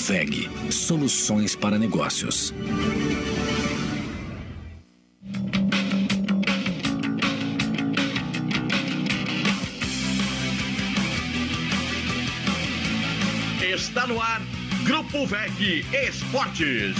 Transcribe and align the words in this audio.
VEG. 0.00 0.48
Soluções 0.70 1.54
para 1.54 1.78
negócios. 1.78 2.54
Está 13.62 14.06
no 14.06 14.20
ar, 14.20 14.40
Grupo 14.84 15.26
VEG 15.26 15.84
Esportes. 15.92 16.96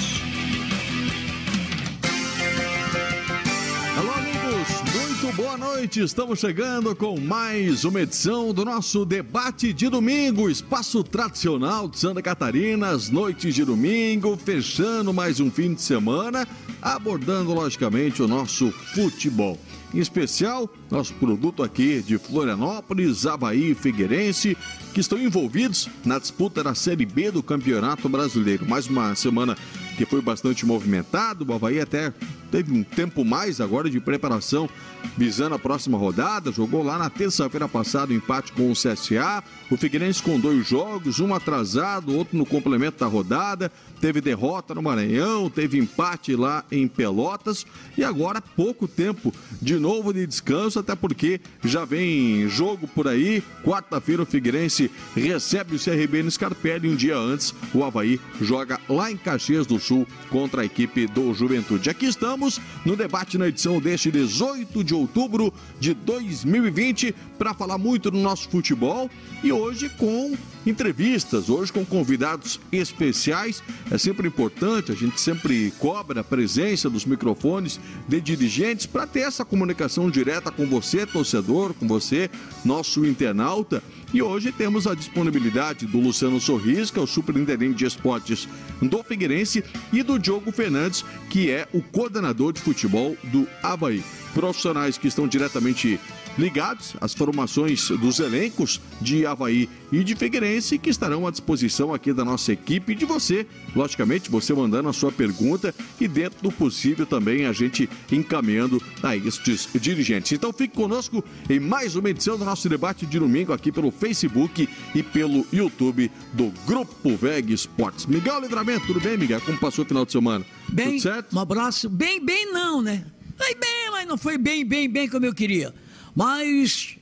Alô, 3.96 4.12
amigos, 4.12 4.68
muito 4.94 5.09
boa 5.32 5.56
noite. 5.56 6.00
Estamos 6.00 6.40
chegando 6.40 6.94
com 6.96 7.18
mais 7.20 7.84
uma 7.84 8.00
edição 8.00 8.52
do 8.52 8.64
nosso 8.64 9.04
debate 9.04 9.72
de 9.72 9.88
domingo, 9.88 10.50
espaço 10.50 11.04
tradicional 11.04 11.88
de 11.88 11.98
Santa 11.98 12.20
Catarina, 12.20 12.88
as 12.88 13.10
noites 13.10 13.54
de 13.54 13.64
domingo, 13.64 14.36
fechando 14.36 15.12
mais 15.12 15.38
um 15.38 15.50
fim 15.50 15.74
de 15.74 15.82
semana, 15.82 16.48
abordando 16.82 17.54
logicamente 17.54 18.22
o 18.22 18.28
nosso 18.28 18.72
futebol. 18.92 19.58
Em 19.92 19.98
especial, 19.98 20.68
nosso 20.90 21.14
produto 21.14 21.62
aqui 21.62 22.00
de 22.00 22.16
Florianópolis, 22.16 23.26
Havaí 23.26 23.72
e 23.72 23.74
Figueirense, 23.74 24.56
que 24.94 25.00
estão 25.00 25.18
envolvidos 25.18 25.88
na 26.04 26.18
disputa 26.18 26.62
da 26.62 26.74
Série 26.74 27.06
B 27.06 27.30
do 27.30 27.42
Campeonato 27.42 28.08
Brasileiro. 28.08 28.68
Mais 28.68 28.86
uma 28.86 29.14
semana 29.14 29.56
que 29.96 30.06
foi 30.06 30.20
bastante 30.20 30.64
movimentado, 30.64 31.44
o 31.44 31.52
Havaí 31.52 31.80
até 31.80 32.12
teve 32.50 32.72
um 32.72 32.82
tempo 32.82 33.24
mais 33.24 33.60
agora 33.60 33.90
de 33.90 34.00
preparação 34.00 34.68
visando 35.16 35.54
a 35.54 35.58
próxima 35.58 35.98
rodada. 35.98 36.52
Jogou 36.52 36.82
lá 36.82 36.98
na 36.98 37.10
terça-feira 37.10 37.68
passada 37.68 38.12
o 38.12 38.14
um 38.14 38.18
empate 38.18 38.52
com 38.52 38.70
o 38.70 38.74
CSA. 38.74 39.42
O 39.70 39.76
Figueirense 39.76 40.22
com 40.22 40.38
dois 40.38 40.66
jogos, 40.66 41.20
um 41.20 41.34
atrasado, 41.34 42.16
outro 42.16 42.36
no 42.36 42.46
complemento 42.46 42.98
da 42.98 43.06
rodada. 43.06 43.70
Teve 44.00 44.20
derrota 44.20 44.74
no 44.74 44.82
Maranhão, 44.82 45.50
teve 45.50 45.78
empate 45.78 46.34
lá 46.34 46.64
em 46.72 46.88
Pelotas 46.88 47.66
e 47.98 48.02
agora 48.02 48.40
pouco 48.40 48.88
tempo 48.88 49.32
de 49.60 49.78
novo 49.78 50.12
de 50.12 50.26
descanso, 50.26 50.78
até 50.78 50.94
porque 50.94 51.40
já 51.62 51.84
vem 51.84 52.48
jogo 52.48 52.88
por 52.88 53.06
aí. 53.06 53.42
Quarta-feira 53.62 54.22
o 54.22 54.26
Figueirense 54.26 54.90
recebe 55.14 55.76
o 55.76 55.78
CRB 55.78 56.22
no 56.22 56.30
Scarpelli. 56.30 56.88
Um 56.88 56.96
dia 56.96 57.16
antes, 57.16 57.54
o 57.74 57.84
Havaí 57.84 58.18
joga 58.40 58.80
lá 58.88 59.10
em 59.10 59.16
Caxias 59.16 59.66
do 59.66 59.78
Sul 59.78 60.06
contra 60.30 60.62
a 60.62 60.64
equipe 60.64 61.06
do 61.06 61.34
Juventude. 61.34 61.90
Aqui 61.90 62.06
estamos 62.06 62.60
no 62.84 62.96
debate 62.96 63.36
na 63.36 63.48
edição 63.48 63.80
deste 63.80 64.10
18 64.10 64.82
de 64.82 64.89
outubro 64.94 65.52
de 65.78 65.94
2020 65.94 67.14
para 67.38 67.54
falar 67.54 67.78
muito 67.78 68.10
do 68.10 68.18
nosso 68.18 68.48
futebol 68.48 69.10
e 69.42 69.52
hoje 69.52 69.88
com 69.90 70.36
entrevistas, 70.66 71.48
hoje 71.48 71.72
com 71.72 71.84
convidados 71.84 72.60
especiais. 72.70 73.62
É 73.90 73.96
sempre 73.96 74.28
importante, 74.28 74.92
a 74.92 74.94
gente 74.94 75.20
sempre 75.20 75.72
cobra 75.78 76.20
a 76.20 76.24
presença 76.24 76.90
dos 76.90 77.04
microfones 77.04 77.80
de 78.06 78.20
dirigentes 78.20 78.86
para 78.86 79.06
ter 79.06 79.20
essa 79.20 79.44
comunicação 79.44 80.10
direta 80.10 80.50
com 80.50 80.66
você, 80.66 81.06
torcedor, 81.06 81.74
com 81.74 81.86
você, 81.86 82.30
nosso 82.64 83.04
internauta. 83.04 83.82
E 84.12 84.20
hoje 84.20 84.50
temos 84.50 84.86
a 84.86 84.94
disponibilidade 84.94 85.86
do 85.86 86.00
Luciano 86.00 86.40
Sorris, 86.40 86.90
que 86.90 86.98
é 86.98 87.02
o 87.02 87.06
superintendente 87.06 87.74
de 87.74 87.84
esportes 87.84 88.48
do 88.82 89.02
Figueirense, 89.04 89.64
e 89.92 90.02
do 90.02 90.18
Diogo 90.18 90.50
Fernandes, 90.52 91.04
que 91.28 91.50
é 91.50 91.68
o 91.72 91.80
coordenador 91.80 92.52
de 92.52 92.60
futebol 92.60 93.16
do 93.24 93.46
Havaí. 93.62 94.02
Profissionais 94.34 94.96
que 94.96 95.08
estão 95.08 95.26
diretamente 95.26 95.98
ligados 96.38 96.94
às 97.00 97.12
formações 97.12 97.88
dos 97.88 98.20
elencos 98.20 98.80
de 99.00 99.26
Havaí 99.26 99.68
e 99.92 100.04
de 100.04 100.14
Figueirense 100.14 100.78
que 100.78 100.90
estarão 100.90 101.26
à 101.26 101.30
disposição 101.30 101.92
aqui 101.92 102.12
da 102.12 102.24
nossa 102.24 102.52
equipe 102.52 102.92
e 102.92 102.94
de 102.94 103.04
você, 103.04 103.46
logicamente, 103.74 104.30
você 104.30 104.54
mandando 104.54 104.88
a 104.88 104.92
sua 104.92 105.10
pergunta 105.10 105.74
e 106.00 106.06
dentro 106.06 106.40
do 106.42 106.52
possível 106.52 107.04
também 107.04 107.46
a 107.46 107.52
gente 107.52 107.88
encaminhando 108.10 108.80
a 109.02 109.16
estes 109.16 109.68
dirigentes. 109.74 110.32
Então 110.32 110.52
fique 110.52 110.74
conosco 110.74 111.24
em 111.48 111.58
mais 111.58 111.96
uma 111.96 112.10
edição 112.10 112.38
do 112.38 112.44
nosso 112.44 112.68
debate 112.68 113.06
de 113.06 113.18
domingo 113.18 113.52
aqui 113.52 113.72
pelo 113.72 113.90
Facebook 113.90 114.68
e 114.94 115.02
pelo 115.02 115.46
YouTube 115.52 116.10
do 116.32 116.52
Grupo 116.66 117.16
VEG 117.16 117.52
Esportes. 117.52 118.06
Miguel 118.06 118.40
Livramento, 118.40 118.86
tudo 118.86 119.00
bem, 119.00 119.16
Miguel? 119.16 119.40
Como 119.40 119.58
passou 119.58 119.84
o 119.84 119.88
final 119.88 120.04
de 120.04 120.12
semana? 120.12 120.44
Bem, 120.68 120.90
tudo 120.90 121.02
certo? 121.02 121.36
um 121.36 121.40
abraço. 121.40 121.88
Bem, 121.88 122.24
bem 122.24 122.52
não, 122.52 122.80
né? 122.80 123.04
Foi 123.40 123.54
bem, 123.54 123.90
mas 123.90 124.06
não 124.06 124.18
foi 124.18 124.36
bem, 124.36 124.66
bem, 124.66 124.86
bem 124.86 125.08
como 125.08 125.24
eu 125.24 125.32
queria. 125.32 125.74
Mas 126.14 126.98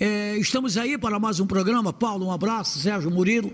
é, 0.00 0.34
estamos 0.38 0.78
aí 0.78 0.96
para 0.96 1.20
mais 1.20 1.40
um 1.40 1.46
programa. 1.46 1.92
Paulo, 1.92 2.24
um 2.24 2.32
abraço. 2.32 2.78
Sérgio 2.78 3.10
Murilo, 3.10 3.52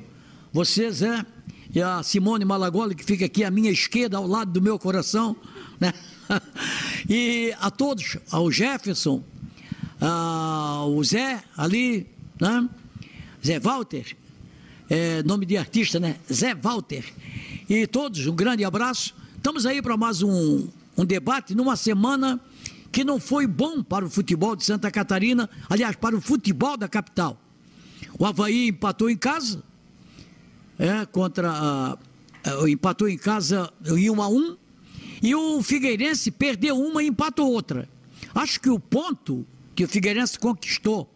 você, 0.52 0.92
Zé, 0.92 1.26
e 1.74 1.82
a 1.82 2.04
Simone 2.04 2.44
Malagoli, 2.44 2.94
que 2.94 3.04
fica 3.04 3.24
aqui 3.24 3.42
à 3.42 3.50
minha 3.50 3.68
esquerda, 3.68 4.16
ao 4.16 4.28
lado 4.28 4.52
do 4.52 4.62
meu 4.62 4.78
coração. 4.78 5.34
Né? 5.80 5.92
E 7.08 7.52
a 7.58 7.68
todos, 7.72 8.16
ao 8.30 8.52
Jefferson, 8.52 9.24
ao 10.00 11.02
Zé 11.02 11.42
ali, 11.56 12.06
né? 12.40 12.68
Zé 13.44 13.58
Walter, 13.58 14.16
é, 14.88 15.20
nome 15.24 15.44
de 15.44 15.56
artista, 15.56 15.98
né? 15.98 16.14
Zé 16.32 16.54
Walter. 16.54 17.04
E 17.68 17.88
todos, 17.88 18.24
um 18.28 18.36
grande 18.36 18.64
abraço. 18.64 19.16
Estamos 19.36 19.66
aí 19.66 19.82
para 19.82 19.96
mais 19.96 20.22
um, 20.22 20.68
um 21.00 21.04
debate 21.04 21.54
numa 21.54 21.76
semana 21.76 22.38
que 22.92 23.02
não 23.02 23.18
foi 23.18 23.46
bom 23.46 23.82
para 23.82 24.04
o 24.04 24.10
futebol 24.10 24.54
de 24.54 24.64
Santa 24.64 24.90
Catarina, 24.90 25.48
aliás, 25.68 25.96
para 25.96 26.14
o 26.14 26.20
futebol 26.20 26.76
da 26.76 26.88
capital. 26.88 27.40
O 28.18 28.26
Havaí 28.26 28.68
empatou 28.68 29.08
em 29.08 29.16
casa, 29.16 29.62
é, 30.78 31.06
contra 31.06 31.50
a, 31.50 31.92
a, 31.92 32.68
empatou 32.68 33.08
em 33.08 33.16
casa 33.16 33.72
em 33.86 34.10
1 34.10 34.22
a 34.22 34.28
1 34.28 34.56
e 35.22 35.34
o 35.34 35.62
Figueirense 35.62 36.30
perdeu 36.30 36.78
uma 36.78 37.02
e 37.02 37.06
empatou 37.06 37.50
outra. 37.50 37.88
Acho 38.34 38.60
que 38.60 38.68
o 38.68 38.78
ponto 38.78 39.46
que 39.74 39.84
o 39.84 39.88
Figueirense 39.88 40.38
conquistou 40.38 41.10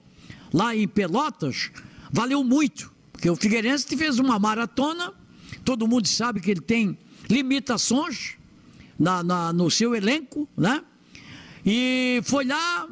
lá 0.53 0.75
em 0.75 0.89
Pelotas 0.89 1.71
valeu 2.11 2.43
muito, 2.43 2.91
porque 3.13 3.29
o 3.29 3.37
Figueirense 3.37 3.95
fez 3.97 4.19
uma 4.19 4.39
maratona, 4.39 5.13
todo 5.63 5.87
mundo 5.87 6.07
sabe 6.09 6.41
que 6.41 6.51
ele 6.51 6.61
tem 6.61 6.97
limitações 7.29 8.37
na, 8.99 9.23
na 9.23 9.53
no 9.53 9.71
seu 9.71 9.95
elenco, 9.95 10.49
né? 10.57 10.83
E 11.67 12.21
foi 12.25 12.45
lá, 12.45 12.87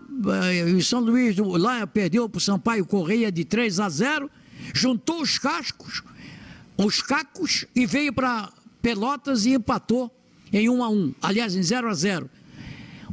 em 0.66 0.80
São 0.80 1.00
Luís, 1.00 1.36
lá 1.36 1.86
perdeu 1.86 2.26
para 2.28 2.38
o 2.38 2.40
Sampaio 2.40 2.86
Correia 2.86 3.30
de 3.30 3.44
3 3.44 3.78
a 3.80 3.88
0, 3.88 4.30
juntou 4.72 5.20
os 5.20 5.38
cascos, 5.38 6.02
os 6.78 7.02
cacos 7.02 7.66
e 7.76 7.84
veio 7.84 8.12
para 8.12 8.50
Pelotas 8.80 9.44
e 9.44 9.52
empatou 9.52 10.10
em 10.52 10.68
1 10.68 10.82
a 10.82 10.88
1, 10.88 11.14
aliás, 11.22 11.54
em 11.54 11.62
0 11.62 11.88
a 11.88 11.94
0. 11.94 12.30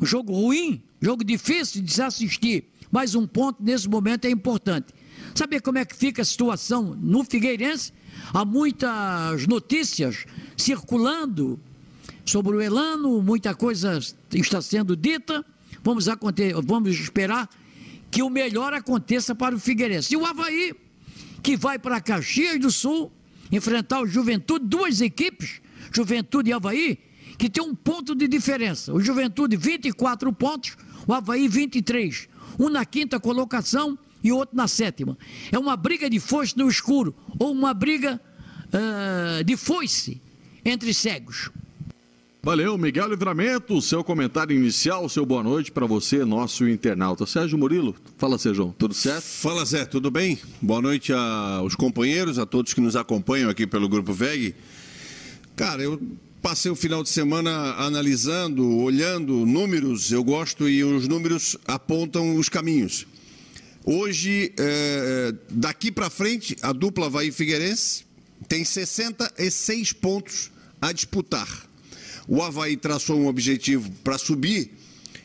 Um 0.01 0.05
jogo 0.05 0.33
ruim, 0.33 0.81
jogo 1.01 1.25
difícil 1.25 1.81
de 1.81 1.91
se 1.91 2.01
assistir, 2.01 2.65
mas 2.89 3.13
um 3.13 3.27
ponto 3.27 3.61
nesse 3.61 3.87
momento 3.87 4.25
é 4.25 4.31
importante. 4.31 4.93
Saber 5.35 5.61
como 5.61 5.77
é 5.77 5.85
que 5.85 5.95
fica 5.95 6.21
a 6.21 6.25
situação 6.25 6.97
no 6.99 7.23
Figueirense? 7.23 7.93
Há 8.33 8.43
muitas 8.43 9.45
notícias 9.45 10.25
circulando 10.57 11.59
sobre 12.29 12.55
o 12.55 12.61
Elano, 12.61 13.23
muita 13.23 13.55
coisa 13.55 13.99
está 14.31 14.61
sendo 14.61 14.95
dita. 14.95 15.43
Vamos, 15.83 16.05
vamos 16.63 16.95
esperar 16.95 17.49
que 18.11 18.21
o 18.21 18.29
melhor 18.29 18.71
aconteça 18.71 19.33
para 19.33 19.55
o 19.55 19.59
Figueirense. 19.59 20.13
E 20.13 20.17
o 20.17 20.25
Havaí, 20.25 20.75
que 21.41 21.57
vai 21.57 21.79
para 21.79 21.99
Caxias 21.99 22.59
do 22.59 22.69
Sul 22.69 23.11
enfrentar 23.51 24.01
o 24.01 24.05
Juventude, 24.05 24.65
duas 24.67 25.01
equipes, 25.01 25.59
Juventude 25.91 26.51
e 26.51 26.53
Havaí, 26.53 26.99
que 27.35 27.49
tem 27.49 27.63
um 27.63 27.73
ponto 27.73 28.13
de 28.13 28.27
diferença. 28.27 28.93
O 28.93 29.01
Juventude 29.01 29.57
24 29.57 30.31
pontos, 30.31 30.77
o 31.07 31.13
Havaí 31.13 31.47
23. 31.47 32.29
Um 32.59 32.69
na 32.69 32.85
quinta 32.85 33.19
colocação 33.19 33.97
e 34.23 34.31
outro 34.31 34.55
na 34.55 34.67
sétima. 34.67 35.17
É 35.51 35.57
uma 35.57 35.75
briga 35.75 36.07
de 36.07 36.19
foice 36.19 36.55
no 36.55 36.69
escuro, 36.69 37.15
ou 37.39 37.51
uma 37.51 37.73
briga 37.73 38.21
uh, 38.67 39.43
de 39.43 39.57
foice 39.57 40.21
entre 40.63 40.93
cegos. 40.93 41.49
Valeu, 42.41 42.77
Miguel 42.77 43.09
Livramento, 43.09 43.81
seu 43.81 44.01
comentário 44.01 44.55
inicial, 44.55 45.09
seu 45.09 45.25
boa 45.25 45.43
noite 45.43 45.73
para 45.73 45.85
você, 45.85 46.23
nosso 46.23 46.69
internauta. 46.69 47.25
Sérgio 47.25 47.57
Murilo, 47.57 47.93
fala 48.17 48.37
Sérgio, 48.37 48.73
tudo 48.77 48.93
certo? 48.93 49.25
Fala 49.25 49.65
Zé, 49.65 49.83
tudo 49.83 50.09
bem? 50.09 50.39
Boa 50.61 50.81
noite 50.81 51.11
aos 51.11 51.75
companheiros, 51.75 52.39
a 52.39 52.45
todos 52.45 52.73
que 52.73 52.79
nos 52.79 52.95
acompanham 52.95 53.49
aqui 53.49 53.67
pelo 53.67 53.89
Grupo 53.89 54.13
VEG. 54.13 54.55
Cara, 55.57 55.81
eu 55.81 56.01
passei 56.41 56.71
o 56.71 56.77
final 56.77 57.03
de 57.03 57.09
semana 57.09 57.73
analisando, 57.73 58.65
olhando 58.77 59.45
números, 59.45 60.09
eu 60.09 60.23
gosto 60.23 60.69
e 60.69 60.81
os 60.81 61.09
números 61.09 61.57
apontam 61.67 62.37
os 62.37 62.47
caminhos. 62.47 63.05
Hoje, 63.83 64.53
é, 64.57 65.33
daqui 65.49 65.91
para 65.91 66.09
frente, 66.09 66.55
a 66.61 66.71
dupla 66.71 67.07
Havaí 67.07 67.33
Figueirense 67.33 68.05
tem 68.47 68.63
66 68.63 69.91
pontos 69.91 70.49
a 70.81 70.93
disputar. 70.93 71.68
O 72.29 72.41
Havaí 72.41 72.77
traçou 72.77 73.19
um 73.19 73.27
objetivo 73.27 73.91
para 74.03 74.17
subir 74.17 74.71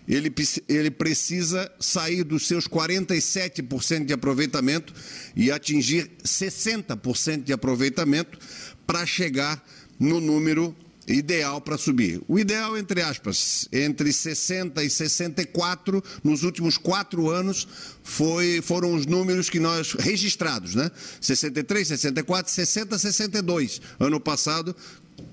ele, 0.07 0.33
ele 0.69 0.91
precisa 0.91 1.71
sair 1.81 2.25
dos 2.25 2.47
seus 2.47 2.69
47% 2.69 4.05
de 4.05 4.13
aproveitamento 4.13 4.93
e 5.35 5.51
atingir 5.51 6.11
60% 6.23 7.43
de 7.43 7.53
aproveitamento 7.53 8.39
para 8.87 9.07
chegar 9.07 9.65
no 9.99 10.21
número 10.21 10.77
ideal 11.07 11.61
para 11.61 11.77
subir. 11.77 12.23
O 12.27 12.39
ideal, 12.39 12.77
entre 12.79 13.03
aspas, 13.03 13.69
entre 13.73 14.13
60 14.13 14.83
e 14.83 14.91
64, 14.91 16.03
nos 16.23 16.43
últimos 16.43 16.79
quatro 16.79 17.31
anos, 17.31 17.69
foi, 18.03 18.63
foram 18.63 18.95
os 18.95 19.07
números 19.07 19.51
que 19.51 19.61
nós 19.61 19.93
registrados, 19.93 20.75
né? 20.75 20.91
63, 21.21 21.89
64, 21.89 22.53
60, 22.53 22.99
62. 22.99 23.81
Ano 24.01 24.19
passado, 24.19 24.75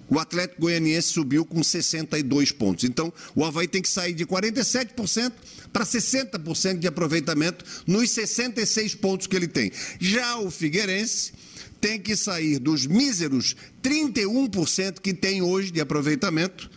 o 0.10 0.20
Atlético 0.20 0.62
Goianiense 0.62 1.10
subiu 1.10 1.46
com 1.46 1.64
62 1.64 2.52
pontos. 2.52 2.84
Então, 2.84 3.14
o 3.34 3.46
Havaí 3.46 3.68
tem 3.68 3.82
que 3.82 3.88
sair 3.88 4.14
de 4.14 4.26
47% 4.26 5.32
para 5.72 5.86
60% 5.86 6.80
de 6.80 6.88
aproveitamento 6.88 7.64
nos 7.88 8.12
66 8.12 8.96
pontos 8.96 9.26
que 9.26 9.36
ele 9.36 9.48
tem. 9.48 9.72
Já 10.00 10.38
o 10.38 10.52
Figueirense 10.52 11.32
tem 11.80 11.98
que 11.98 12.16
sair 12.16 12.60
dos 12.60 12.86
míseros 12.86 13.56
31% 13.82 15.00
que 15.00 15.14
tem 15.14 15.42
hoje 15.42 15.72
de 15.72 15.80
aproveitamento 15.80 16.70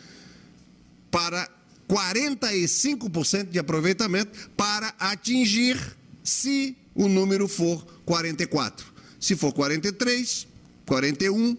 para 1.10 1.48
45% 1.88 3.50
de 3.50 3.58
aproveitamento 3.58 4.50
para 4.56 4.94
atingir, 4.98 5.76
se 6.22 6.76
o 6.94 7.08
número 7.08 7.48
for 7.48 7.84
44. 8.06 8.86
Se 9.20 9.34
for 9.34 9.52
43, 9.52 10.46
41, 10.86 11.56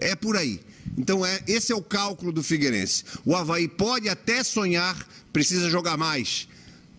é 0.00 0.14
por 0.14 0.36
aí. 0.36 0.60
Então, 0.96 1.24
é, 1.24 1.42
esse 1.46 1.72
é 1.72 1.74
o 1.74 1.82
cálculo 1.82 2.32
do 2.32 2.42
Figueirense. 2.42 3.04
O 3.24 3.34
Havaí 3.34 3.68
pode 3.68 4.08
até 4.08 4.42
sonhar, 4.44 5.06
precisa 5.32 5.68
jogar 5.68 5.96
mais. 5.96 6.48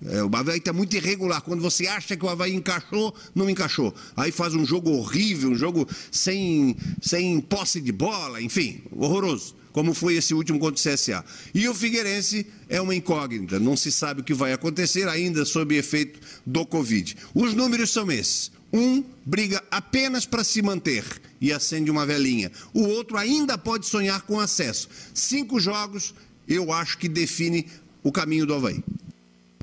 É, 0.06 0.24
o 0.24 0.30
Havaí 0.36 0.58
está 0.58 0.74
muito 0.74 0.96
irregular. 0.96 1.42
Quando 1.42 1.62
você 1.62 1.88
acha 1.88 2.16
que 2.16 2.26
o 2.26 2.30
Havaí 2.30 2.54
encaixou, 2.54 3.16
não 3.34 3.50
encaixou. 3.50 3.94
Aí 4.16 4.32
faz 4.32 4.54
um 4.54 4.66
jogo 4.66 4.92
horrível, 4.92 5.52
um 5.52 5.56
jogo 5.56 5.88
sem, 6.12 6.76
sem 7.02 7.40
posse 7.42 7.80
de 7.80 7.92
bola, 7.92 8.42
enfim, 8.42 8.84
horroroso. 8.92 9.56
Como 9.72 9.94
foi 9.94 10.16
esse 10.16 10.34
último 10.34 10.58
contra 10.58 10.80
o 10.80 10.94
CSA. 10.94 11.24
E 11.54 11.68
o 11.68 11.74
Figueirense 11.74 12.48
é 12.70 12.80
uma 12.80 12.96
incógnita. 12.96 13.60
Não 13.60 13.76
se 13.76 13.92
sabe 13.92 14.22
o 14.22 14.24
que 14.24 14.34
vai 14.34 14.54
acontecer 14.54 15.08
ainda 15.08 15.44
sob 15.44 15.76
efeito 15.76 16.20
do 16.46 16.66
Covid. 16.66 17.16
Os 17.34 17.54
números 17.54 17.92
são 17.92 18.10
esses. 18.10 18.52
Um 18.74 19.04
briga 19.26 19.64
apenas 19.72 20.26
para 20.26 20.44
se 20.44 20.62
manter 20.62 21.04
e 21.40 21.52
acende 21.52 21.90
uma 21.90 22.06
velhinha. 22.06 22.52
O 22.74 22.82
outro 22.82 23.18
ainda 23.18 23.58
pode 23.58 23.86
sonhar 23.86 24.22
com 24.22 24.40
acesso. 24.40 24.90
Cinco 25.14 25.60
jogos, 25.60 26.14
eu 26.48 26.72
acho 26.72 26.98
que 26.98 27.08
define 27.08 27.68
o 28.04 28.12
caminho 28.12 28.46
do 28.46 28.54
Havaí. 28.54 28.84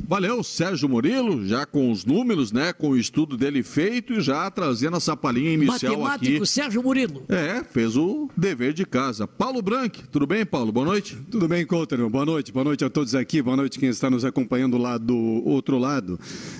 Valeu, 0.07 0.43
Sérgio 0.43 0.89
Murilo, 0.89 1.47
já 1.47 1.65
com 1.65 1.91
os 1.91 2.05
números, 2.05 2.53
né? 2.53 2.73
Com 2.73 2.91
o 2.91 2.97
estudo 2.97 3.37
dele 3.37 3.63
feito 3.63 4.15
e 4.15 4.21
já 4.21 4.51
trazendo 4.51 4.97
essa 4.97 5.17
palhinha 5.17 5.53
inicial 5.53 5.99
Matemático, 5.99 6.37
aqui. 6.37 6.47
Sérgio 6.47 6.83
Murilo. 6.83 7.25
É, 7.29 7.63
fez 7.65 7.97
o 7.97 8.29
dever 8.37 8.73
de 8.73 8.85
casa. 8.85 9.27
Paulo 9.27 9.63
Branco, 9.63 10.01
tudo 10.11 10.27
bem, 10.27 10.45
Paulo? 10.45 10.73
Boa 10.73 10.85
noite. 10.85 11.17
Tudo 11.31 11.49
bem, 11.49 11.65
Coutinho. 11.65 12.11
Boa 12.11 12.27
noite. 12.27 12.53
Boa 12.53 12.65
noite 12.65 12.85
a 12.85 12.91
todos 12.91 13.15
aqui. 13.15 13.41
Boa 13.41 13.57
noite 13.57 13.79
quem 13.79 13.89
está 13.89 14.11
nos 14.11 14.25
acompanhando 14.25 14.77
lá 14.77 14.99
do 14.99 15.17
outro 15.17 15.79
lado. 15.79 16.19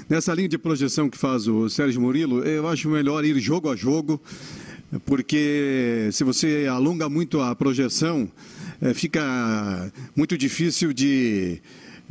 Nessa 0.09 0.33
linha 0.33 0.49
de 0.49 0.57
projeção 0.57 1.11
que 1.11 1.19
faz 1.19 1.47
o 1.47 1.69
Sérgio 1.69 2.01
Murilo, 2.01 2.43
eu 2.45 2.67
acho 2.69 2.89
melhor 2.89 3.25
ir 3.25 3.39
jogo 3.39 3.71
a 3.71 3.77
jogo, 3.77 4.21
porque 5.05 6.09
se 6.13 6.25
você 6.25 6.67
alonga 6.71 7.09
muito 7.09 7.41
a 7.41 7.55
projeção, 7.55 8.31
eh, 8.81 8.95
fica 8.95 9.93
muito 10.17 10.39
difícil 10.39 10.93
de 10.93 11.61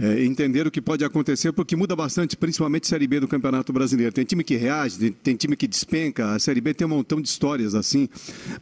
é, 0.01 0.25
entender 0.25 0.65
o 0.65 0.71
que 0.71 0.81
pode 0.81 1.06
acontecer, 1.06 1.53
porque 1.53 1.75
muda 1.75 1.95
bastante, 1.95 2.36
principalmente 2.36 2.86
a 2.86 2.88
Série 2.88 3.06
B 3.06 3.19
do 3.19 3.27
Campeonato 3.27 3.71
Brasileiro. 3.71 4.12
Tem 4.12 4.25
time 4.25 4.44
que 4.44 4.56
reage, 4.56 5.12
tem 5.12 5.36
time 5.36 5.56
que 5.56 5.68
despenca, 5.68 6.33
a 6.33 6.39
Série 6.39 6.59
B 6.59 6.74
tem 6.74 6.88
um 6.88 6.89
montão 6.89 7.21
de 7.21 7.30
histórias 7.30 7.75
assim, 7.75 8.09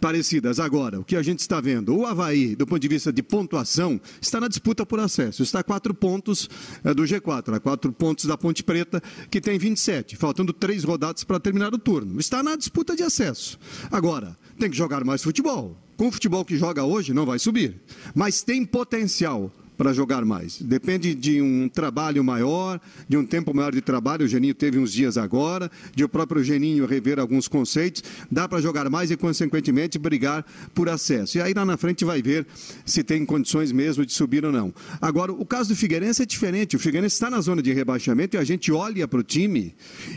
parecidas. 0.02 0.60
Agora, 0.60 1.00
o 1.00 1.04
que 1.04 1.16
a 1.16 1.22
gente 1.22 1.40
está 1.40 1.62
vendo? 1.62 1.96
O 1.96 2.06
Havaí, 2.06 2.58
do 2.58 2.68
ponto 2.68 2.82
de 2.82 2.88
vista 2.90 3.14
de 3.14 3.24
pontuação, 3.24 4.02
está 4.22 4.42
na 4.42 4.50
disputa 4.50 4.86
por 4.86 5.00
acesso. 5.00 5.42
Está 5.42 5.62
a 5.62 5.64
quatro 5.64 5.94
pontos 5.94 6.50
é, 6.84 6.94
do 6.94 7.04
G4, 7.04 7.56
a 7.56 7.60
quatro 7.60 7.94
pontos 7.94 8.26
da 8.26 8.38
Ponte 8.38 8.62
Preta, 8.62 9.02
que 9.32 9.40
tem 9.40 9.58
27, 9.58 10.18
faltando 10.18 10.52
três 10.52 10.84
rodadas 10.84 11.24
para 11.24 11.40
terminar 11.40 11.74
o 11.74 11.78
turno. 11.78 12.20
Está 12.20 12.44
na 12.44 12.58
disputa 12.58 12.98
de 12.98 13.04
acesso. 13.04 13.58
Agora, 13.90 14.38
tem 14.58 14.70
que 14.70 14.76
jogar 14.76 15.06
mais 15.06 15.24
futebol. 15.24 15.78
Com 15.96 16.08
o 16.08 16.12
futebol 16.12 16.46
que 16.46 16.58
joga 16.58 16.84
hoje, 16.84 17.14
não 17.14 17.26
vai 17.26 17.40
subir. 17.40 17.82
Mas 18.16 18.42
tem 18.42 18.66
potencial 18.66 19.52
para 19.80 19.94
jogar 19.94 20.26
mais. 20.26 20.62
Depende 20.62 21.16
de 21.16 21.42
um 21.42 21.70
trabalho 21.70 22.22
maior, 22.22 22.82
de 23.08 23.16
um 23.16 23.26
tempo 23.26 23.56
maior 23.56 23.72
de 23.72 23.80
trabalho. 23.80 24.26
O 24.26 24.28
Geninho 24.28 24.54
teve 24.54 24.78
uns 24.78 24.92
dias 24.92 25.18
agora, 25.18 25.72
de 25.96 26.04
o 26.04 26.10
próprio 26.10 26.44
Geninho 26.44 26.86
rever 26.86 27.18
alguns 27.18 27.48
conceitos. 27.48 28.04
Dá 28.30 28.46
para 28.46 28.60
jogar 28.60 28.90
mais 28.90 29.10
e, 29.10 29.16
consequentemente, 29.16 29.98
brigar 29.98 30.46
por 30.76 30.90
acesso. 30.90 31.38
E 31.38 31.42
aí 31.42 31.54
lá 31.54 31.64
na 31.64 31.78
frente 31.78 32.04
vai 32.04 32.22
ver 32.22 32.46
se 32.86 33.06
tem 33.06 33.26
condições 33.26 33.72
mesmo 33.72 34.06
de 34.06 34.12
subir 34.12 34.44
ou 34.44 34.52
não. 34.52 34.74
Agora, 35.00 35.32
o 35.32 35.46
caso 35.46 35.70
do 35.70 35.78
Figueirense 35.78 36.24
é 36.24 36.26
diferente. 36.26 36.76
O 36.76 36.80
Figueirense 36.80 37.16
está 37.16 37.30
na 37.30 37.40
zona 37.40 37.62
de 37.62 37.72
rebaixamento 37.72 38.36
e 38.36 38.38
a 38.38 38.44
gente 38.44 38.74
olha 38.74 39.08
para 39.08 39.22
o 39.22 39.24
time 39.24 39.74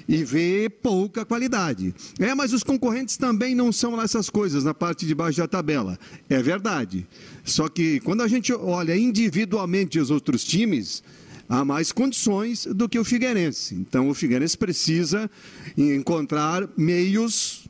e 0.09 0.25
vê 0.25 0.69
pouca 0.69 1.25
qualidade. 1.25 1.95
É, 2.19 2.35
mas 2.35 2.53
os 2.53 2.65
concorrentes 2.65 3.17
também 3.17 3.55
não 3.55 3.71
são 3.71 3.95
lá 3.95 4.03
essas 4.03 4.29
coisas 4.29 4.65
na 4.65 4.75
parte 4.75 5.07
de 5.07 5.15
baixo 5.15 5.39
da 5.39 5.47
tabela. 5.47 5.97
É 6.29 6.43
verdade. 6.43 7.07
Só 7.45 7.69
que 7.69 8.01
quando 8.01 8.23
a 8.23 8.29
gente 8.29 8.53
olha 8.53 8.97
individualmente 8.97 9.52
os 10.01 10.11
outros 10.11 10.45
times, 10.45 11.03
há 11.49 11.65
mais 11.65 11.93
condições 11.93 12.67
do 12.67 12.89
que 12.89 12.99
o 12.99 13.05
Figueirense. 13.05 13.75
Então 13.75 14.09
o 14.09 14.15
Figueirense 14.15 14.57
precisa 14.57 15.31
encontrar 15.77 16.69
meios, 16.77 17.67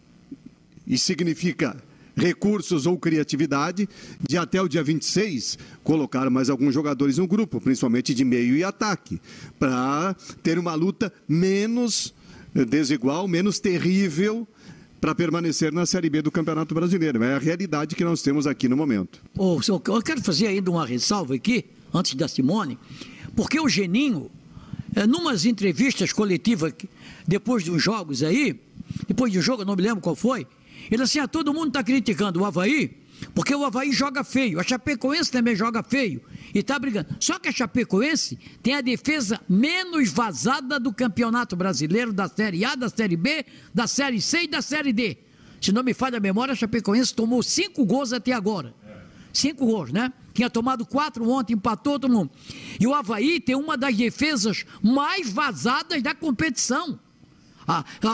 e 0.86 0.98
significa 0.98 1.76
recursos 2.14 2.86
ou 2.86 2.98
criatividade, 2.98 3.88
de 4.28 4.36
até 4.36 4.60
o 4.60 4.68
dia 4.68 4.82
26 4.82 5.58
colocar 5.82 6.28
mais 6.30 6.50
alguns 6.50 6.74
jogadores 6.74 7.18
no 7.18 7.26
grupo, 7.26 7.60
principalmente 7.60 8.14
de 8.14 8.24
meio 8.24 8.56
e 8.56 8.62
ataque, 8.62 9.20
para 9.58 10.14
ter 10.42 10.58
uma 10.58 10.74
luta 10.74 11.12
menos 11.26 12.14
desigual, 12.68 13.26
menos 13.26 13.58
terrível 13.58 14.46
para 15.02 15.16
permanecer 15.16 15.72
na 15.72 15.84
Série 15.84 16.08
B 16.08 16.22
do 16.22 16.30
Campeonato 16.30 16.72
Brasileiro. 16.72 17.24
É 17.24 17.34
a 17.34 17.38
realidade 17.38 17.96
que 17.96 18.04
nós 18.04 18.22
temos 18.22 18.46
aqui 18.46 18.68
no 18.68 18.76
momento. 18.76 19.20
Eu 19.36 20.00
quero 20.00 20.22
fazer 20.22 20.46
ainda 20.46 20.70
uma 20.70 20.86
ressalva 20.86 21.34
aqui, 21.34 21.64
antes 21.92 22.14
da 22.14 22.28
Simone, 22.28 22.78
porque 23.34 23.58
o 23.58 23.68
Geninho, 23.68 24.30
é, 24.94 25.04
numas 25.04 25.44
entrevistas 25.44 26.12
coletivas, 26.12 26.72
depois 27.26 27.64
dos 27.64 27.82
jogos 27.82 28.22
aí, 28.22 28.60
depois 29.08 29.32
do 29.32 29.42
jogo, 29.42 29.62
eu 29.62 29.66
não 29.66 29.74
me 29.74 29.82
lembro 29.82 30.00
qual 30.00 30.14
foi, 30.14 30.46
ele 30.88 31.02
assim, 31.02 31.18
ah, 31.18 31.26
todo 31.26 31.52
mundo 31.52 31.68
está 31.68 31.82
criticando 31.82 32.40
o 32.40 32.44
Havaí, 32.44 32.96
porque 33.34 33.52
o 33.52 33.64
Havaí 33.64 33.90
joga 33.90 34.22
feio, 34.22 34.60
a 34.60 34.62
Chapecoense 34.62 35.32
também 35.32 35.56
joga 35.56 35.82
feio 35.82 36.22
e 36.54 36.58
está 36.58 36.78
brigando. 36.78 37.08
Só 37.18 37.38
que 37.38 37.48
a 37.48 37.52
Chapecoense 37.52 38.38
tem 38.62 38.74
a 38.74 38.80
defesa 38.80 39.40
menos 39.48 40.10
vazada 40.10 40.78
do 40.78 40.92
Campeonato 40.92 41.56
Brasileiro, 41.56 42.12
da 42.12 42.28
Série 42.28 42.64
A, 42.64 42.74
da 42.74 42.88
Série 42.88 43.16
B, 43.16 43.44
da 43.72 43.86
Série 43.86 44.20
C 44.20 44.42
e 44.42 44.46
da 44.46 44.60
Série 44.60 44.92
D. 44.92 45.18
Se 45.60 45.72
não 45.72 45.82
me 45.82 45.94
falha 45.94 46.18
a 46.18 46.20
memória, 46.20 46.52
a 46.52 46.56
Chapecoense 46.56 47.14
tomou 47.14 47.42
cinco 47.42 47.84
gols 47.84 48.12
até 48.12 48.32
agora. 48.32 48.74
Cinco 49.32 49.64
gols, 49.64 49.92
né? 49.92 50.12
Tinha 50.34 50.50
tomado 50.50 50.84
quatro 50.84 51.28
ontem, 51.28 51.54
empatou 51.54 51.98
todo 51.98 52.12
mundo. 52.12 52.30
E 52.80 52.86
o 52.86 52.94
Havaí 52.94 53.40
tem 53.40 53.54
uma 53.54 53.76
das 53.76 53.96
defesas 53.96 54.64
mais 54.82 55.30
vazadas 55.30 56.02
da 56.02 56.14
competição. 56.14 56.98
A, 57.66 57.84
a, 58.02 58.08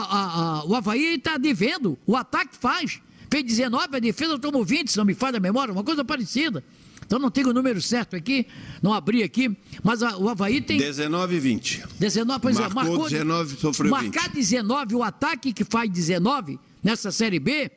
a, 0.59 0.65
o 0.65 0.75
Havaí 0.75 1.15
está 1.15 1.37
devendo, 1.37 1.97
o 2.05 2.15
ataque 2.15 2.55
faz. 2.55 3.01
Fez 3.31 3.43
19, 3.43 3.95
a 3.95 3.99
defesa 3.99 4.39
tomou 4.39 4.65
20, 4.65 4.91
se 4.91 4.97
não 4.97 5.05
me 5.05 5.13
falha 5.13 5.37
a 5.37 5.39
memória, 5.39 5.71
uma 5.71 5.83
coisa 5.83 6.03
parecida. 6.03 6.63
Então 7.09 7.17
não 7.17 7.31
tenho 7.31 7.49
o 7.49 7.53
número 7.53 7.81
certo 7.81 8.15
aqui, 8.15 8.45
não 8.83 8.93
abri 8.93 9.23
aqui, 9.23 9.57
mas 9.83 10.03
a, 10.03 10.15
o 10.15 10.29
Havaí 10.29 10.61
tem. 10.61 10.77
19 10.77 11.35
e 11.35 11.39
20. 11.39 11.83
19, 11.97 12.39
pois 12.39 12.59
marcou 12.59 12.81
é, 12.81 12.85
marcou 12.85 13.09
19, 13.09 13.57
sofreu 13.59 13.89
marcar 13.89 14.25
20. 14.25 14.33
19, 14.33 14.93
o 14.95 15.01
ataque 15.01 15.51
que 15.51 15.63
faz 15.63 15.89
19 15.89 16.59
nessa 16.83 17.09
Série 17.09 17.39
B, 17.39 17.71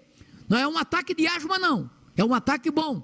não 0.51 0.59
é 0.59 0.69
um 0.69 0.77
ataque 0.77 1.15
de 1.15 1.27
asma, 1.27 1.59
não. 1.59 1.89
É 2.15 2.23
um 2.23 2.35
ataque 2.35 2.71
bom. 2.71 3.03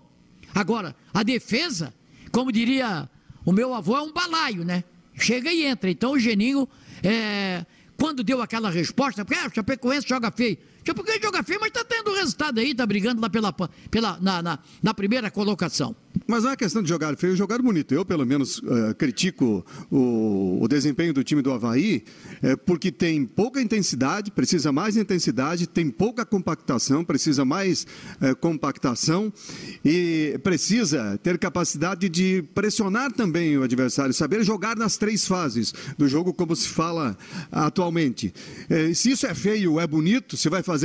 Agora, 0.54 0.94
a 1.14 1.22
defesa, 1.22 1.94
como 2.30 2.52
diria 2.52 3.08
o 3.42 3.50
meu 3.50 3.72
avô, 3.72 3.96
é 3.96 4.02
um 4.02 4.12
balaio, 4.12 4.66
né? 4.66 4.84
Chega 5.14 5.50
e 5.50 5.64
entra. 5.64 5.90
Então 5.90 6.12
o 6.12 6.18
Geninho, 6.18 6.68
é, 7.02 7.64
quando 7.96 8.22
deu 8.22 8.42
aquela 8.42 8.68
resposta, 8.68 9.24
porque 9.24 9.40
ah, 9.42 9.46
o 9.48 9.54
Chapecoense 9.54 10.06
joga 10.06 10.30
feio. 10.30 10.58
Chapecoense 10.88 11.20
joga 11.22 11.42
feio, 11.42 11.60
mas 11.60 11.68
está 11.68 11.84
tendo 11.84 12.14
resultado 12.14 12.58
aí, 12.58 12.70
está 12.70 12.86
brigando 12.86 13.20
lá 13.20 13.28
pela, 13.28 13.52
pela, 13.90 14.18
na, 14.20 14.42
na, 14.42 14.58
na 14.82 14.94
primeira 14.94 15.30
colocação. 15.30 15.94
Mas 16.26 16.44
não 16.44 16.50
é 16.50 16.56
questão 16.56 16.82
de 16.82 16.88
jogar 16.88 17.16
feio, 17.16 17.36
jogar 17.36 17.60
bonito. 17.60 17.94
Eu, 17.94 18.04
pelo 18.04 18.24
menos, 18.24 18.58
uh, 18.58 18.94
critico 18.96 19.64
o, 19.90 20.62
o, 20.62 20.68
desempenho 20.68 21.12
do 21.12 21.22
time 21.22 21.42
do 21.42 21.52
Havaí, 21.52 22.04
uh, 22.42 22.56
porque 22.64 22.90
tem 22.90 23.24
pouca 23.24 23.60
intensidade, 23.60 24.30
precisa 24.30 24.72
mais 24.72 24.96
intensidade, 24.96 25.66
tem 25.66 25.90
pouca 25.90 26.24
compactação, 26.24 27.04
precisa 27.04 27.44
mais 27.44 27.86
uh, 28.20 28.34
compactação 28.36 29.32
e 29.84 30.38
precisa 30.42 31.18
ter 31.22 31.38
capacidade 31.38 32.08
de 32.08 32.42
pressionar 32.54 33.12
também 33.12 33.56
o 33.56 33.62
adversário, 33.62 34.12
saber 34.14 34.42
jogar 34.42 34.76
nas 34.76 34.96
três 34.96 35.26
fases 35.26 35.72
do 35.96 36.08
jogo, 36.08 36.32
como 36.32 36.54
se 36.56 36.68
fala 36.68 37.16
atualmente. 37.50 38.32
Eh, 38.68 38.94
se 38.94 39.10
isso 39.10 39.26
é 39.26 39.34
feio 39.34 39.80
é 39.80 39.86
bonito, 39.86 40.36
se 40.36 40.48
vai 40.48 40.62
fazer 40.62 40.77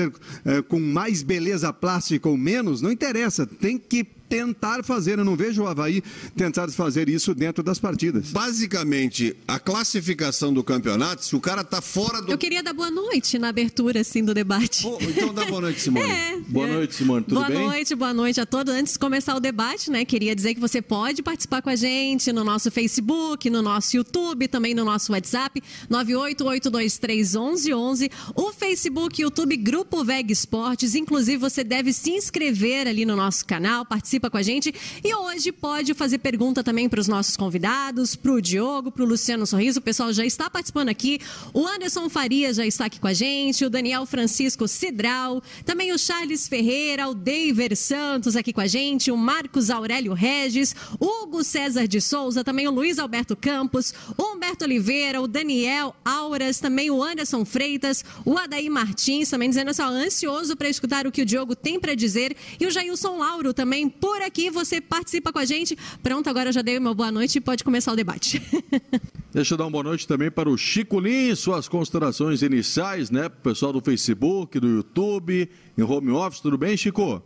com 0.68 0.80
mais 0.80 1.24
beleza 1.24 1.72
plástica 1.74 2.28
ou 2.30 2.38
menos, 2.38 2.82
não 2.82 2.92
interessa, 2.92 3.46
tem 3.46 3.78
que 3.78 4.04
tentar 4.30 4.84
fazer. 4.84 5.20
Eu 5.20 5.26
não 5.26 5.36
vejo 5.36 5.64
o 5.64 5.68
Havaí 5.68 6.02
tentar 6.36 6.70
fazer 6.70 7.10
isso 7.10 7.36
dentro 7.36 7.64
das 7.64 7.80
partidas. 7.80 8.32
Basicamente, 8.32 9.36
a 9.48 9.60
classificação 9.60 10.54
do 10.54 10.64
campeonato, 10.64 11.26
se 11.26 11.36
o 11.36 11.40
cara 11.40 11.64
tá 11.64 11.82
fora 11.82 12.22
do. 12.22 12.32
Eu 12.32 12.38
queria 12.38 12.62
dar 12.64 12.74
boa 12.74 12.92
noite 12.92 13.38
na 13.38 13.50
abertura, 13.50 14.00
assim, 14.02 14.24
do 14.24 14.34
debate. 14.34 14.86
Oh, 14.86 14.98
então 15.02 15.34
dá 15.34 15.46
boa 15.46 15.62
noite, 15.62 15.82
Simone. 15.82 16.04
É, 16.14 16.38
boa 16.48 16.68
é. 16.68 16.74
noite, 16.74 16.94
Simone. 16.96 17.24
Tudo 17.24 17.36
boa 17.36 17.48
bem? 17.48 17.58
Boa 17.58 17.70
noite, 17.70 17.96
boa 17.96 18.14
noite 18.14 18.42
a 18.42 18.46
todos. 18.46 18.74
Antes 18.74 18.94
de 18.94 19.00
começar 19.00 19.36
o 19.36 19.40
debate, 19.40 19.90
né, 19.90 20.06
queria 20.06 20.36
dizer 20.36 20.54
que 20.54 20.60
você 20.60 20.82
pode 20.82 21.24
participar 21.24 21.62
com 21.62 21.70
a 21.70 21.76
gente 21.76 22.32
no 22.32 22.44
nosso 22.44 22.70
Facebook, 22.70 23.50
no 23.50 23.62
nosso 23.62 23.96
YouTube, 23.98 24.48
também 24.48 24.76
no 24.76 24.86
nosso 24.86 25.12
WhatsApp, 25.12 25.62
988231111. 25.90 28.12
O 28.36 28.52
Facebook, 28.52 29.22
YouTube, 29.22 29.58
Grupo 29.58 30.04
VEG 30.04 30.32
Esportes. 30.32 30.96
Inclusive, 30.96 31.38
você 31.38 31.64
deve 31.64 31.94
se 31.94 32.12
inscrever 32.12 32.88
ali 32.88 33.06
no 33.06 33.16
nosso 33.16 33.46
canal, 33.46 33.86
participa 33.86 34.23
participa 34.24 34.30
com 34.30 34.38
a 34.38 34.42
gente. 34.42 34.74
E 35.04 35.14
hoje 35.14 35.52
pode 35.52 35.94
fazer 35.94 36.20
pergunta 36.20 36.64
também 36.64 36.88
para 36.88 37.00
os 37.00 37.08
nossos 37.08 37.36
convidados, 37.36 38.16
para 38.16 38.32
o 38.32 38.42
Diogo, 38.42 38.92
para 38.92 39.04
o 39.04 39.06
Luciano 39.06 39.46
Sorriso. 39.46 39.80
O 39.80 39.82
pessoal 39.82 40.14
já 40.14 40.26
está 40.26 40.50
participando 40.50 40.90
aqui. 40.90 41.20
O 41.54 41.68
Anderson 41.68 42.10
Faria 42.10 42.54
já 42.54 42.66
está 42.66 42.86
aqui 42.86 43.00
com 43.00 43.08
a 43.08 43.14
gente, 43.14 43.66
o 43.66 43.70
Daniel 43.70 44.06
Francisco 44.06 44.68
Cidral, 44.68 45.42
também 45.66 45.92
o 45.92 45.98
Charles 45.98 46.48
Ferreira, 46.48 47.10
o 47.10 47.14
Deiver 47.14 47.76
Santos 47.76 48.36
aqui 48.36 48.54
com 48.54 48.62
a 48.62 48.68
gente, 48.68 49.12
o 49.12 49.18
Marcos 49.18 49.70
Aurélio 49.70 50.14
Regis, 50.14 50.76
Hugo 51.00 51.44
César 51.44 51.88
de 51.88 52.00
Souza, 52.00 52.44
também 52.44 52.68
o 52.68 52.72
Luiz 52.72 53.00
Alberto 53.00 53.36
Campos, 53.36 53.94
o 54.18 54.34
Humberto 54.34 54.66
Oliveira, 54.66 55.22
o 55.22 55.28
Daniel 55.28 55.96
Auras, 56.06 56.60
também 56.60 56.90
o 56.90 57.04
Anderson 57.04 57.44
Freitas, 57.46 58.04
o 58.26 58.38
Adair 58.38 58.72
Martins, 58.72 59.30
também 59.30 59.50
dizendo 59.50 59.70
assim, 59.70 59.82
ó, 59.82 59.88
ansioso 59.88 60.56
para 60.56 60.70
escutar 60.70 61.06
o 61.08 61.12
que 61.12 61.22
o 61.22 61.26
Diogo 61.26 61.56
tem 61.56 61.80
para 61.80 61.96
dizer, 61.96 62.36
e 62.60 62.66
o 62.66 62.72
Jailson 62.72 63.18
Lauro 63.18 63.54
também, 63.54 63.90
por 64.04 64.22
aqui, 64.22 64.50
você 64.50 64.82
participa 64.82 65.32
com 65.32 65.40
a 65.40 65.46
gente. 65.46 65.78
Pronto, 66.04 66.30
agora 66.30 66.52
já 66.52 66.62
dei 66.62 66.78
uma 66.78 66.94
boa 66.94 67.10
noite 67.10 67.38
e 67.38 67.42
pode 67.42 67.64
começar 67.64 67.94
o 67.94 67.96
debate. 67.96 68.42
Deixa 69.32 69.54
eu 69.54 69.58
dar 69.58 69.64
uma 69.64 69.72
boa 69.72 69.84
noite 69.86 70.06
também 70.06 70.30
para 70.30 70.50
o 70.50 70.58
Chico 70.58 71.00
Lins, 71.00 71.40
suas 71.40 71.70
considerações 71.70 72.42
iniciais, 72.42 73.10
né? 73.10 73.30
Para 73.30 73.40
o 73.40 73.42
pessoal 73.44 73.72
do 73.72 73.80
Facebook, 73.80 74.60
do 74.60 74.68
YouTube, 74.68 75.50
em 75.78 75.82
home 75.82 76.12
office, 76.12 76.42
tudo 76.42 76.58
bem, 76.58 76.76
Chico? 76.76 77.24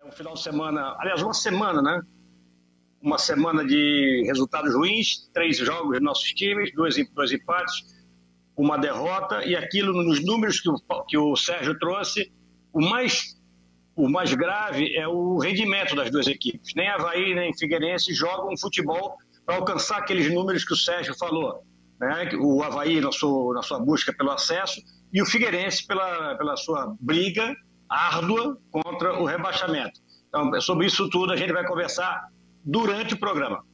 É 0.00 0.06
um 0.06 0.12
final 0.12 0.32
de 0.32 0.42
semana, 0.42 0.96
aliás, 0.98 1.22
uma 1.22 1.34
semana, 1.34 1.82
né? 1.82 2.00
Uma 3.00 3.18
semana 3.18 3.64
de 3.64 4.24
resultados 4.26 4.74
ruins, 4.74 5.28
três 5.32 5.58
jogos 5.58 5.92
dos 5.92 6.00
nossos 6.00 6.32
times, 6.32 6.72
dois, 6.74 6.96
dois 7.12 7.32
empates, 7.32 7.74
uma 8.56 8.76
derrota, 8.76 9.44
e 9.44 9.54
aquilo 9.54 9.92
nos 10.02 10.24
números 10.24 10.60
que 10.60 10.68
o, 10.68 10.76
que 11.06 11.16
o 11.16 11.36
Sérgio 11.36 11.78
trouxe, 11.78 12.32
o 12.72 12.80
mais, 12.80 13.36
o 13.94 14.08
mais 14.08 14.34
grave 14.34 14.94
é 14.96 15.06
o 15.06 15.38
rendimento 15.38 15.94
das 15.94 16.10
duas 16.10 16.26
equipes. 16.26 16.74
Nem 16.74 16.88
Havaí 16.88 17.34
nem 17.34 17.56
Figueirense 17.56 18.12
jogam 18.12 18.56
futebol 18.58 19.16
para 19.46 19.56
alcançar 19.56 19.98
aqueles 19.98 20.32
números 20.32 20.64
que 20.64 20.74
o 20.74 20.76
Sérgio 20.76 21.16
falou. 21.16 21.62
Né? 22.00 22.30
O 22.40 22.62
Havaí 22.62 23.00
na 23.00 23.12
sua, 23.12 23.54
na 23.54 23.62
sua 23.62 23.78
busca 23.78 24.12
pelo 24.12 24.30
acesso 24.30 24.80
e 25.12 25.22
o 25.22 25.26
Figueirense 25.26 25.86
pela, 25.86 26.34
pela 26.36 26.56
sua 26.56 26.96
briga 27.00 27.54
árdua 27.88 28.58
contra 28.70 29.20
o 29.20 29.24
rebaixamento. 29.24 30.00
Então, 30.28 30.60
sobre 30.60 30.86
isso 30.86 31.08
tudo 31.08 31.32
a 31.32 31.36
gente 31.36 31.52
vai 31.52 31.66
conversar 31.66 32.28
durante 32.68 33.14
o 33.14 33.16
programa. 33.16 33.64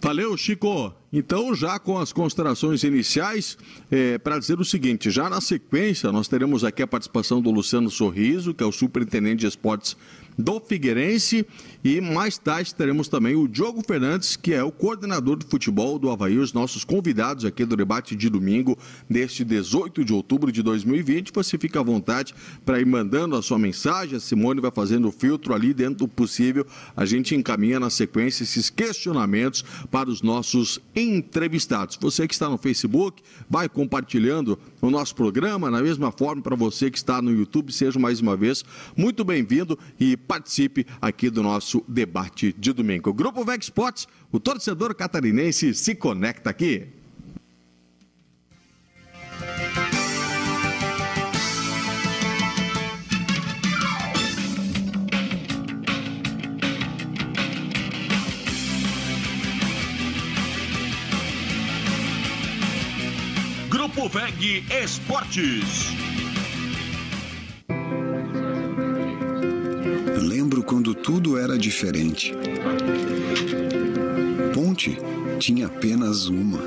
Valeu, 0.00 0.36
Chico. 0.36 0.94
Então, 1.12 1.54
já 1.54 1.78
com 1.78 1.98
as 1.98 2.12
considerações 2.12 2.84
iniciais, 2.84 3.58
é, 3.90 4.18
para 4.18 4.38
dizer 4.38 4.60
o 4.60 4.64
seguinte: 4.64 5.10
já 5.10 5.28
na 5.28 5.40
sequência, 5.40 6.12
nós 6.12 6.28
teremos 6.28 6.64
aqui 6.64 6.82
a 6.82 6.86
participação 6.86 7.40
do 7.40 7.50
Luciano 7.50 7.90
Sorriso, 7.90 8.54
que 8.54 8.62
é 8.62 8.66
o 8.66 8.72
superintendente 8.72 9.40
de 9.40 9.46
esportes 9.46 9.96
do 10.38 10.60
Figueirense. 10.60 11.44
E 11.84 12.00
mais 12.00 12.36
tarde 12.36 12.74
teremos 12.74 13.06
também 13.06 13.36
o 13.36 13.46
Diogo 13.46 13.82
Fernandes, 13.86 14.34
que 14.34 14.52
é 14.52 14.64
o 14.64 14.72
coordenador 14.72 15.38
de 15.38 15.46
futebol 15.46 15.96
do 15.96 16.10
Havaí, 16.10 16.36
os 16.36 16.52
nossos 16.52 16.82
convidados 16.82 17.44
aqui 17.44 17.64
do 17.64 17.76
debate 17.76 18.16
de 18.16 18.28
domingo, 18.28 18.76
deste 19.08 19.44
18 19.44 20.04
de 20.04 20.12
outubro 20.12 20.50
de 20.50 20.60
2020. 20.60 21.32
Você 21.32 21.56
fica 21.56 21.78
à 21.78 21.82
vontade 21.82 22.34
para 22.66 22.80
ir 22.80 22.86
mandando 22.86 23.36
a 23.36 23.42
sua 23.42 23.60
mensagem. 23.60 24.16
A 24.16 24.20
Simone 24.20 24.60
vai 24.60 24.72
fazendo 24.72 25.06
o 25.06 25.12
filtro 25.12 25.54
ali 25.54 25.72
dentro 25.72 25.98
do 25.98 26.08
possível. 26.08 26.66
A 26.96 27.04
gente 27.04 27.36
encaminha 27.36 27.78
na 27.78 27.90
sequência 27.90 28.42
esses 28.42 28.70
questionamentos 28.70 29.64
para 29.88 30.10
os 30.10 30.20
nossos 30.20 30.80
entrevistados. 30.96 31.96
Você 32.00 32.26
que 32.26 32.34
está 32.34 32.48
no 32.48 32.58
Facebook, 32.58 33.22
vai 33.48 33.68
compartilhando 33.68 34.58
o 34.80 34.90
nosso 34.90 35.14
programa. 35.14 35.70
Na 35.70 35.80
mesma 35.80 36.10
forma, 36.10 36.42
para 36.42 36.56
você 36.56 36.90
que 36.90 36.98
está 36.98 37.22
no 37.22 37.30
YouTube, 37.30 37.72
seja 37.72 38.00
mais 38.00 38.20
uma 38.20 38.36
vez 38.36 38.64
muito 38.96 39.24
bem-vindo 39.24 39.78
e 40.00 40.16
participe 40.16 40.84
aqui 41.00 41.30
do 41.30 41.40
nosso 41.40 41.67
debate 41.86 42.52
de 42.56 42.72
domingo. 42.72 43.12
Grupo 43.12 43.44
Veg 43.44 43.60
Sports, 43.62 44.06
o 44.32 44.40
torcedor 44.40 44.94
catarinense 44.94 45.74
se 45.74 45.94
conecta 45.94 46.50
aqui. 46.50 46.98
Grupo 63.98 64.08
VEG 64.08 64.64
Esportes. 64.70 66.07
Lembro 70.58 70.62
quando 70.62 70.92
tudo 70.92 71.38
era 71.38 71.56
diferente. 71.56 72.34
Ponte 74.52 74.98
tinha 75.38 75.66
apenas 75.66 76.26
uma, 76.26 76.58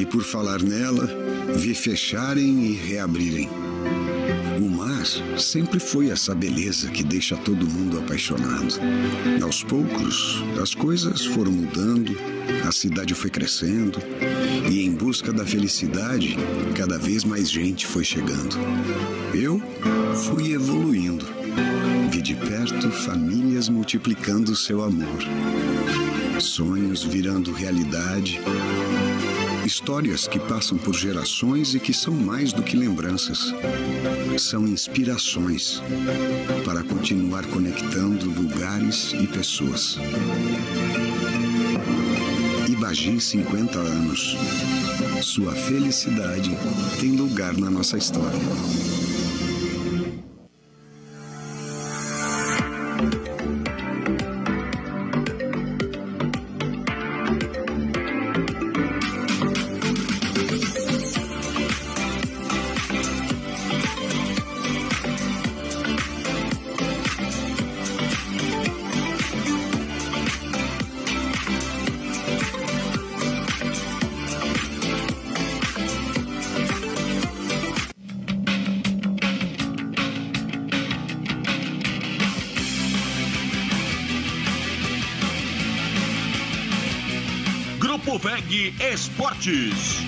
e 0.00 0.06
por 0.06 0.22
falar 0.22 0.62
nela, 0.62 1.06
vi 1.54 1.74
fecharem 1.74 2.64
e 2.64 2.72
reabrirem. 2.72 3.50
O 4.58 4.70
mar 4.70 5.04
sempre 5.38 5.78
foi 5.78 6.08
essa 6.08 6.34
beleza 6.34 6.90
que 6.90 7.04
deixa 7.04 7.36
todo 7.36 7.68
mundo 7.68 7.98
apaixonado. 7.98 8.80
Aos 9.42 9.62
poucos, 9.62 10.42
as 10.62 10.74
coisas 10.74 11.26
foram 11.26 11.52
mudando, 11.52 12.16
a 12.66 12.72
cidade 12.72 13.14
foi 13.14 13.28
crescendo 13.28 13.98
e, 14.70 14.82
em 14.82 14.92
busca 14.92 15.30
da 15.30 15.44
felicidade, 15.44 16.36
cada 16.74 16.98
vez 16.98 17.22
mais 17.22 17.50
gente 17.50 17.86
foi 17.86 18.02
chegando. 18.02 18.56
Eu 19.34 19.60
fui 20.14 20.54
evoluindo. 20.54 21.45
De 22.26 22.34
perto 22.34 22.90
famílias 22.90 23.68
multiplicando 23.68 24.56
seu 24.56 24.82
amor, 24.82 25.22
sonhos 26.40 27.04
virando 27.04 27.52
realidade, 27.52 28.40
histórias 29.64 30.26
que 30.26 30.40
passam 30.40 30.76
por 30.76 30.92
gerações 30.92 31.76
e 31.76 31.78
que 31.78 31.94
são 31.94 32.12
mais 32.12 32.52
do 32.52 32.64
que 32.64 32.76
lembranças. 32.76 33.54
São 34.38 34.66
inspirações 34.66 35.80
para 36.64 36.82
continuar 36.82 37.46
conectando 37.46 38.28
lugares 38.28 39.12
e 39.12 39.28
pessoas. 39.28 39.96
Ibagi 42.68 43.20
50 43.20 43.78
anos. 43.78 44.36
Sua 45.22 45.52
felicidade 45.52 46.50
tem 46.98 47.12
lugar 47.12 47.56
na 47.56 47.70
nossa 47.70 47.96
história. 47.96 49.05
Esportes. 89.36 90.06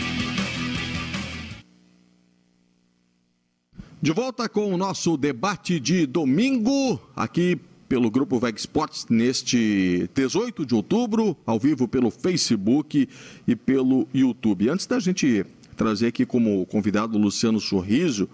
De 4.00 4.12
volta 4.12 4.48
com 4.48 4.72
o 4.72 4.76
nosso 4.76 5.16
debate 5.16 5.78
de 5.78 6.06
domingo, 6.06 7.00
aqui 7.14 7.58
pelo 7.88 8.10
Grupo 8.10 8.38
VEG 8.38 8.58
Sports, 8.58 9.06
neste 9.08 10.08
18 10.14 10.64
de 10.64 10.74
outubro, 10.74 11.36
ao 11.44 11.58
vivo 11.58 11.88
pelo 11.88 12.10
Facebook 12.10 13.08
e 13.46 13.56
pelo 13.56 14.06
YouTube. 14.14 14.68
Antes 14.68 14.86
da 14.86 14.98
gente 14.98 15.44
trazer 15.76 16.08
aqui 16.08 16.24
como 16.24 16.64
convidado 16.66 17.16
o 17.16 17.20
Luciano 17.20 17.60
Sorriso, 17.60 18.28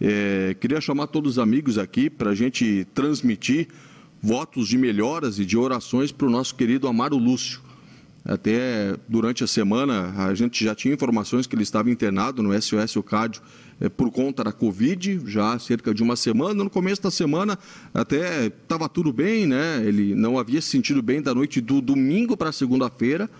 é, 0.00 0.56
queria 0.60 0.80
chamar 0.80 1.06
todos 1.06 1.32
os 1.32 1.38
amigos 1.38 1.78
aqui 1.78 2.10
para 2.10 2.30
a 2.30 2.34
gente 2.34 2.86
transmitir 2.94 3.68
votos 4.20 4.68
de 4.68 4.76
melhoras 4.76 5.38
e 5.38 5.44
de 5.44 5.56
orações 5.56 6.10
para 6.10 6.26
o 6.26 6.30
nosso 6.30 6.54
querido 6.54 6.88
Amaro 6.88 7.16
Lúcio. 7.16 7.65
Até 8.26 8.96
durante 9.08 9.44
a 9.44 9.46
semana, 9.46 10.12
a 10.16 10.34
gente 10.34 10.64
já 10.64 10.74
tinha 10.74 10.92
informações 10.92 11.46
que 11.46 11.54
ele 11.54 11.62
estava 11.62 11.90
internado 11.90 12.42
no 12.42 12.60
SOS 12.60 12.96
Ocádio 12.96 13.40
é, 13.80 13.88
por 13.88 14.10
conta 14.10 14.42
da 14.42 14.50
Covid, 14.50 15.22
já 15.26 15.52
há 15.52 15.58
cerca 15.60 15.94
de 15.94 16.02
uma 16.02 16.16
semana. 16.16 16.54
No 16.54 16.68
começo 16.68 17.00
da 17.00 17.10
semana 17.10 17.56
até 17.94 18.46
estava 18.46 18.88
tudo 18.88 19.12
bem, 19.12 19.46
né? 19.46 19.80
Ele 19.84 20.14
não 20.16 20.38
havia 20.38 20.60
se 20.60 20.68
sentido 20.68 21.00
bem 21.00 21.22
da 21.22 21.32
noite 21.32 21.60
do 21.60 21.80
domingo 21.80 22.36
para 22.36 22.50
segunda-feira, 22.50 23.30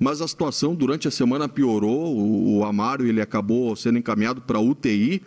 mas 0.00 0.22
a 0.22 0.28
situação 0.28 0.74
durante 0.74 1.06
a 1.06 1.10
semana 1.10 1.46
piorou. 1.46 2.16
O, 2.16 2.58
o 2.58 2.64
Amaro 2.64 3.06
ele 3.06 3.20
acabou 3.20 3.76
sendo 3.76 3.98
encaminhado 3.98 4.40
para 4.40 4.58
UTI 4.58 5.20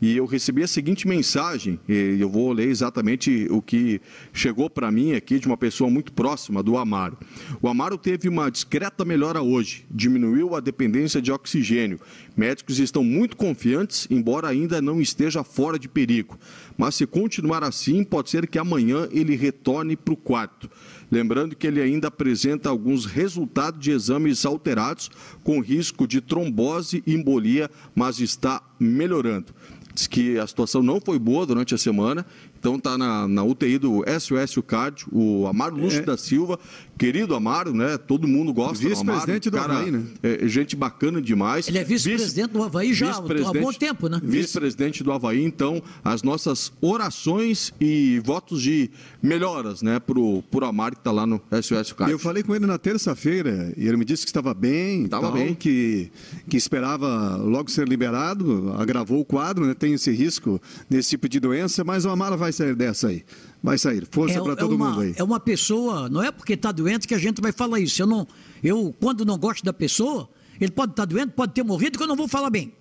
e 0.00 0.16
eu 0.16 0.26
recebi 0.26 0.62
a 0.62 0.66
seguinte 0.66 1.08
mensagem, 1.08 1.80
e 1.88 2.18
eu 2.20 2.28
vou 2.28 2.52
ler 2.52 2.68
exatamente 2.68 3.46
o 3.50 3.62
que 3.62 4.00
chegou 4.32 4.68
para 4.68 4.90
mim 4.90 5.14
aqui 5.14 5.38
de 5.38 5.46
uma 5.46 5.56
pessoa 5.56 5.88
muito 5.88 6.12
próxima 6.12 6.62
do 6.62 6.76
Amaro. 6.76 7.16
O 7.62 7.68
Amaro 7.68 7.96
teve 7.96 8.28
uma 8.28 8.50
discreta 8.50 9.04
melhora 9.04 9.40
hoje, 9.40 9.86
diminuiu 9.90 10.54
a 10.54 10.60
dependência 10.60 11.22
de 11.22 11.32
oxigênio. 11.32 11.98
Médicos 12.36 12.78
estão 12.78 13.02
muito 13.02 13.36
confiantes, 13.36 14.06
embora 14.10 14.48
ainda 14.48 14.82
não 14.82 15.00
esteja 15.00 15.42
fora 15.42 15.78
de 15.78 15.88
perigo. 15.88 16.38
Mas 16.76 16.94
se 16.94 17.06
continuar 17.06 17.64
assim, 17.64 18.04
pode 18.04 18.28
ser 18.28 18.46
que 18.46 18.58
amanhã 18.58 19.08
ele 19.10 19.34
retorne 19.34 19.96
para 19.96 20.12
o 20.12 20.16
quarto. 20.16 20.68
Lembrando 21.10 21.56
que 21.56 21.66
ele 21.66 21.80
ainda 21.80 22.08
apresenta 22.08 22.68
alguns 22.68 23.06
resultados 23.06 23.80
de 23.80 23.92
exames 23.92 24.44
alterados, 24.44 25.10
com 25.42 25.60
risco 25.60 26.06
de 26.06 26.20
trombose 26.20 27.02
e 27.06 27.14
embolia, 27.14 27.70
mas 27.94 28.20
está 28.20 28.60
melhorando. 28.78 29.54
Diz 29.96 30.06
que 30.06 30.38
a 30.38 30.46
situação 30.46 30.82
não 30.82 31.00
foi 31.00 31.18
boa 31.18 31.46
durante 31.46 31.74
a 31.74 31.78
semana, 31.78 32.26
então 32.58 32.76
está 32.76 32.98
na, 32.98 33.26
na, 33.26 33.42
UTI 33.42 33.78
do 33.78 34.04
SOS 34.06 34.62
Cardio, 34.66 35.08
o 35.10 35.46
Amaro 35.46 35.74
Lúcio 35.74 36.00
é. 36.00 36.02
da 36.02 36.18
Silva, 36.18 36.58
querido 36.98 37.34
Amaro, 37.34 37.72
né? 37.72 37.98
Todo 37.98 38.26
mundo 38.26 38.52
gosta 38.52 38.86
Vice-presidente 38.86 39.50
do, 39.50 39.58
Havaí, 39.58 39.90
né? 39.90 40.02
É, 40.22 40.48
gente 40.48 40.74
bacana 40.74 41.20
demais. 41.20 41.68
Ele 41.68 41.78
é 41.78 41.84
vice-presidente 41.84 42.46
vice, 42.46 42.58
do 42.58 42.62
Havaí 42.62 42.92
já 42.92 43.16
há 43.16 43.20
bom 43.20 43.72
tempo, 43.72 44.08
né? 44.08 44.20
Vice-presidente 44.22 45.02
do 45.02 45.12
Havaí, 45.12 45.44
então, 45.44 45.82
as 46.04 46.22
nossas 46.22 46.72
orações 46.80 47.72
e 47.80 48.20
votos 48.24 48.62
de 48.62 48.90
melhoras, 49.22 49.82
né, 49.82 49.98
pro, 49.98 50.42
pro 50.50 50.64
Amaro 50.64 50.94
que 50.94 51.00
está 51.00 51.10
lá 51.10 51.26
no 51.26 51.40
SOS 51.50 51.92
Cardio. 51.92 52.14
Eu 52.14 52.18
falei 52.18 52.42
com 52.42 52.54
ele 52.54 52.66
na 52.66 52.78
terça-feira 52.78 53.72
e 53.76 53.86
ele 53.86 53.96
me 53.96 54.04
disse 54.04 54.24
que 54.24 54.30
estava 54.30 54.54
bem, 54.54 55.04
estava 55.04 55.30
bem, 55.30 55.54
que, 55.54 56.10
que 56.48 56.56
esperava 56.56 57.36
logo 57.36 57.70
ser 57.70 57.88
liberado, 57.88 58.72
agravou 58.78 59.20
o 59.20 59.24
quadro, 59.24 59.66
né? 59.66 59.74
Tem 59.74 59.92
esse 59.94 60.10
risco 60.10 60.60
nesse 60.88 61.10
tipo 61.10 61.28
de 61.28 61.40
doença, 61.40 61.84
mas 61.84 62.04
o 62.04 62.10
Amaro 62.10 62.36
vai 62.36 62.52
sair 62.52 62.74
dessa 62.74 63.08
aí. 63.08 63.24
Vai 63.66 63.78
sair. 63.78 64.06
Força 64.08 64.38
é, 64.38 64.40
para 64.40 64.54
todo 64.54 64.74
é 64.74 64.76
uma, 64.76 64.90
mundo 64.90 65.00
aí. 65.00 65.14
É 65.16 65.24
uma 65.24 65.40
pessoa, 65.40 66.08
não 66.08 66.22
é 66.22 66.30
porque 66.30 66.52
está 66.52 66.70
doente 66.70 67.08
que 67.08 67.14
a 67.16 67.18
gente 67.18 67.42
vai 67.42 67.50
falar 67.50 67.80
isso. 67.80 68.00
Eu, 68.00 68.06
não, 68.06 68.24
eu, 68.62 68.94
quando 69.00 69.24
não 69.24 69.36
gosto 69.36 69.64
da 69.64 69.72
pessoa, 69.72 70.30
ele 70.60 70.70
pode 70.70 70.92
estar 70.92 71.02
tá 71.02 71.12
doente, 71.12 71.32
pode 71.32 71.52
ter 71.52 71.64
morrido, 71.64 71.98
que 71.98 72.04
eu 72.04 72.06
não 72.06 72.14
vou 72.14 72.28
falar 72.28 72.48
bem. 72.48 72.72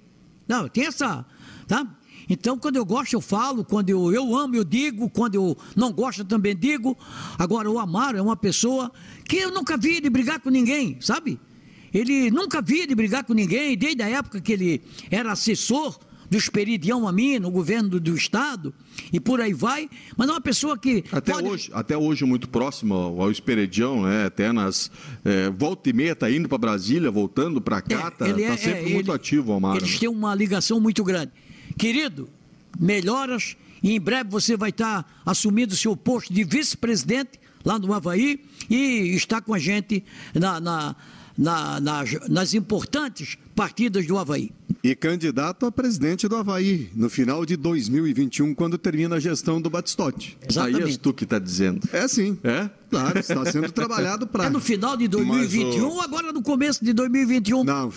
Não, 0.47 0.67
tem 0.69 0.85
essa. 0.85 1.25
Tá? 1.67 1.87
Então, 2.29 2.55
quando 2.59 2.75
eu 2.75 2.85
gosto, 2.85 3.13
eu 3.13 3.21
falo, 3.21 3.65
quando 3.65 3.89
eu, 3.89 4.13
eu 4.13 4.37
amo, 4.37 4.55
eu 4.55 4.63
digo, 4.63 5.09
quando 5.09 5.33
eu 5.33 5.57
não 5.75 5.91
gosto, 5.91 6.19
eu 6.19 6.25
também 6.25 6.55
digo. 6.55 6.95
Agora, 7.39 7.67
o 7.67 7.79
Amaro 7.79 8.19
é 8.19 8.21
uma 8.21 8.37
pessoa 8.37 8.91
que 9.27 9.37
eu 9.37 9.51
nunca 9.51 9.77
vi 9.77 9.95
ele 9.95 10.09
brigar 10.11 10.39
com 10.39 10.51
ninguém, 10.51 11.01
sabe? 11.01 11.39
Ele 11.91 12.29
nunca 12.29 12.61
vi 12.61 12.81
ele 12.81 12.93
brigar 12.93 13.23
com 13.23 13.33
ninguém, 13.33 13.75
desde 13.75 14.03
a 14.03 14.07
época 14.07 14.39
que 14.39 14.53
ele 14.53 14.83
era 15.09 15.31
assessor 15.31 15.97
do 16.35 16.37
Esperidião 16.37 17.07
a 17.07 17.13
mim, 17.13 17.39
no 17.39 17.49
governo 17.49 17.87
do, 17.89 17.99
do, 17.99 18.15
Estado, 18.15 18.73
e 19.11 19.21
por 19.21 19.39
aí 19.39 19.53
vai, 19.53 19.89
mas 20.17 20.27
é 20.27 20.31
uma 20.31 20.41
pessoa 20.41 20.77
que. 20.77 21.01
Até, 21.09 21.31
pode... 21.31 21.47
hoje, 21.47 21.71
até 21.73 21.97
hoje, 21.97 22.25
muito 22.25 22.49
próximo 22.49 22.93
ao 22.93 23.31
Esperidião, 23.31 24.03
né? 24.03 24.25
até 24.25 24.51
nas. 24.51 24.91
É, 25.23 25.49
volta 25.49 25.89
e 25.89 25.93
meia, 25.93 26.11
está 26.11 26.29
indo 26.29 26.49
para 26.49 26.57
Brasília, 26.57 27.09
voltando 27.09 27.61
para 27.61 27.81
cá, 27.81 28.09
está 28.09 28.27
é, 28.27 28.33
tá, 28.33 28.37
tá 28.37 28.41
é, 28.41 28.57
sempre 28.57 28.93
muito 28.93 29.11
ele, 29.11 29.15
ativo, 29.15 29.53
Amaro. 29.53 29.77
Eles 29.77 29.97
têm 29.97 30.09
uma 30.09 30.35
ligação 30.35 30.79
muito 30.81 31.05
grande. 31.05 31.31
Querido, 31.77 32.27
melhoras, 32.77 33.55
e 33.81 33.93
em 33.93 33.99
breve 33.99 34.29
você 34.29 34.57
vai 34.57 34.71
estar 34.71 35.03
tá 35.03 35.09
assumindo 35.25 35.73
o 35.73 35.77
seu 35.77 35.95
posto 35.95 36.33
de 36.33 36.43
vice-presidente 36.43 37.39
lá 37.63 37.79
no 37.79 37.93
Havaí 37.93 38.41
e 38.69 39.15
está 39.15 39.39
com 39.39 39.53
a 39.53 39.59
gente 39.59 40.03
na, 40.33 40.59
na, 40.59 40.95
na, 41.37 41.79
nas, 41.79 42.27
nas 42.27 42.53
importantes 42.53 43.37
partidas 43.55 44.05
do 44.05 44.17
Havaí. 44.17 44.51
E 44.83 44.93
candidato 44.93 45.65
a 45.65 45.71
presidente 45.71 46.27
do 46.27 46.35
Havaí 46.35 46.89
no 46.93 47.09
final 47.09 47.45
de 47.45 47.55
2021, 47.55 48.53
quando 48.53 48.77
termina 48.77 49.15
a 49.15 49.19
gestão 49.19 49.59
do 49.59 49.69
Batistote. 49.69 50.37
Exatamente. 50.47 50.83
Aí 50.83 50.89
és 50.89 50.97
tu 50.97 51.13
que 51.13 51.23
está 51.23 51.39
dizendo. 51.39 51.87
É 51.91 52.07
sim. 52.07 52.37
É? 52.43 52.69
Claro, 52.89 53.17
está 53.17 53.45
sendo 53.51 53.71
trabalhado 53.71 54.27
para. 54.27 54.45
É 54.45 54.49
no 54.49 54.59
final 54.59 54.95
de 54.95 55.07
2021 55.07 55.87
ou 55.87 56.01
agora 56.01 56.31
no 56.31 56.41
começo 56.41 56.83
de 56.83 56.93
2021? 56.93 57.63
Não. 57.63 57.91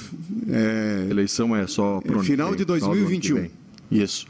É... 0.49 1.07
Eleição 1.11 1.55
é 1.55 1.67
só 1.67 2.01
para 2.01 2.21
é 2.21 2.23
final 2.23 2.55
de 2.55 2.65
2021. 2.65 3.51
Isso. 3.91 4.27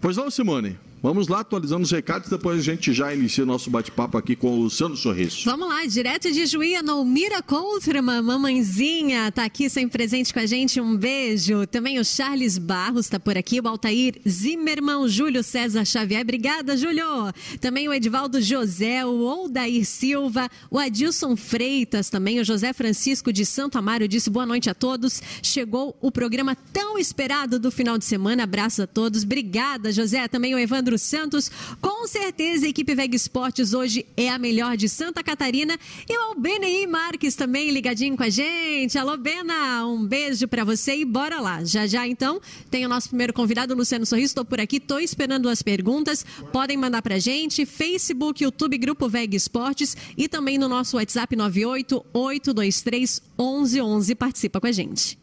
Pois 0.00 0.16
não, 0.16 0.30
Simone. 0.30 0.76
Vamos 1.02 1.26
lá, 1.26 1.40
atualizando 1.40 1.82
os 1.82 1.90
recados, 1.90 2.30
depois 2.30 2.60
a 2.60 2.62
gente 2.62 2.92
já 2.92 3.12
inicia 3.12 3.42
o 3.42 3.46
nosso 3.46 3.68
bate-papo 3.68 4.16
aqui 4.16 4.36
com 4.36 4.52
o 4.52 4.62
Luciano 4.62 4.96
Sorriso. 4.96 5.42
Vamos 5.44 5.68
lá, 5.68 5.84
direto 5.84 6.30
de 6.30 6.46
Juí, 6.46 6.76
a 6.76 6.82
Nolmira 6.82 7.42
Coutrama, 7.42 8.22
mamãezinha, 8.22 9.32
tá 9.32 9.44
aqui 9.44 9.68
sempre 9.68 9.90
presente 9.90 10.32
com 10.32 10.38
a 10.38 10.46
gente, 10.46 10.80
um 10.80 10.96
beijo. 10.96 11.66
Também 11.66 11.98
o 11.98 12.04
Charles 12.04 12.56
Barros 12.56 13.08
tá 13.08 13.18
por 13.18 13.36
aqui, 13.36 13.58
o 13.58 13.66
Altair 13.66 14.14
Zimmermann, 14.28 15.08
Júlio 15.08 15.42
César 15.42 15.84
Xavier, 15.84 16.22
obrigada, 16.22 16.76
Júlio. 16.76 17.32
Também 17.60 17.88
o 17.88 17.92
Edivaldo 17.92 18.40
José, 18.40 19.04
o 19.04 19.22
Oldair 19.22 19.84
Silva, 19.84 20.48
o 20.70 20.78
Adilson 20.78 21.34
Freitas, 21.34 22.10
também 22.10 22.38
o 22.38 22.44
José 22.44 22.72
Francisco 22.72 23.32
de 23.32 23.44
Santo 23.44 23.76
Amaro 23.76 24.06
disse 24.06 24.30
boa 24.30 24.46
noite 24.46 24.70
a 24.70 24.74
todos. 24.74 25.20
Chegou 25.42 25.98
o 26.00 26.12
programa 26.12 26.54
tão 26.72 26.96
esperado 26.96 27.58
do 27.58 27.72
final 27.72 27.98
de 27.98 28.04
semana, 28.04 28.44
abraço 28.44 28.82
a 28.82 28.86
todos, 28.86 29.24
obrigada, 29.24 29.90
José. 29.90 30.28
Também 30.28 30.54
o 30.54 30.58
Evandro 30.60 30.91
Pedro 30.92 30.98
Santos. 30.98 31.50
Com 31.80 32.06
certeza 32.06 32.66
a 32.66 32.68
equipe 32.68 32.94
Veg 32.94 33.14
Esportes 33.14 33.72
hoje 33.72 34.04
é 34.16 34.28
a 34.28 34.38
melhor 34.38 34.76
de 34.76 34.88
Santa 34.88 35.22
Catarina. 35.22 35.78
E 36.08 36.18
o 36.18 36.34
BNI 36.34 36.86
Marques 36.86 37.34
também 37.34 37.70
ligadinho 37.70 38.16
com 38.16 38.22
a 38.22 38.28
gente. 38.28 38.98
Alô, 38.98 39.16
Bena, 39.16 39.86
um 39.86 40.04
beijo 40.04 40.46
para 40.46 40.64
você 40.64 40.96
e 40.96 41.04
bora 41.04 41.40
lá. 41.40 41.64
Já 41.64 41.86
já 41.86 42.06
então 42.06 42.40
tem 42.70 42.84
o 42.84 42.88
nosso 42.88 43.08
primeiro 43.08 43.32
convidado, 43.32 43.74
Luciano 43.74 44.04
Sorriso. 44.04 44.32
Estou 44.32 44.44
por 44.44 44.60
aqui, 44.60 44.76
estou 44.76 45.00
esperando 45.00 45.48
as 45.48 45.62
perguntas. 45.62 46.26
Podem 46.52 46.76
mandar 46.76 47.00
pra 47.00 47.18
gente, 47.18 47.64
Facebook, 47.64 48.42
YouTube, 48.42 48.76
Grupo 48.76 49.08
Veg 49.08 49.34
Esportes 49.34 49.96
e 50.16 50.28
também 50.28 50.58
no 50.58 50.68
nosso 50.68 50.96
WhatsApp 50.96 51.34
98 51.34 52.04
823 52.12 53.22
1111. 53.38 54.14
Participa 54.14 54.60
com 54.60 54.66
a 54.66 54.72
gente. 54.72 55.21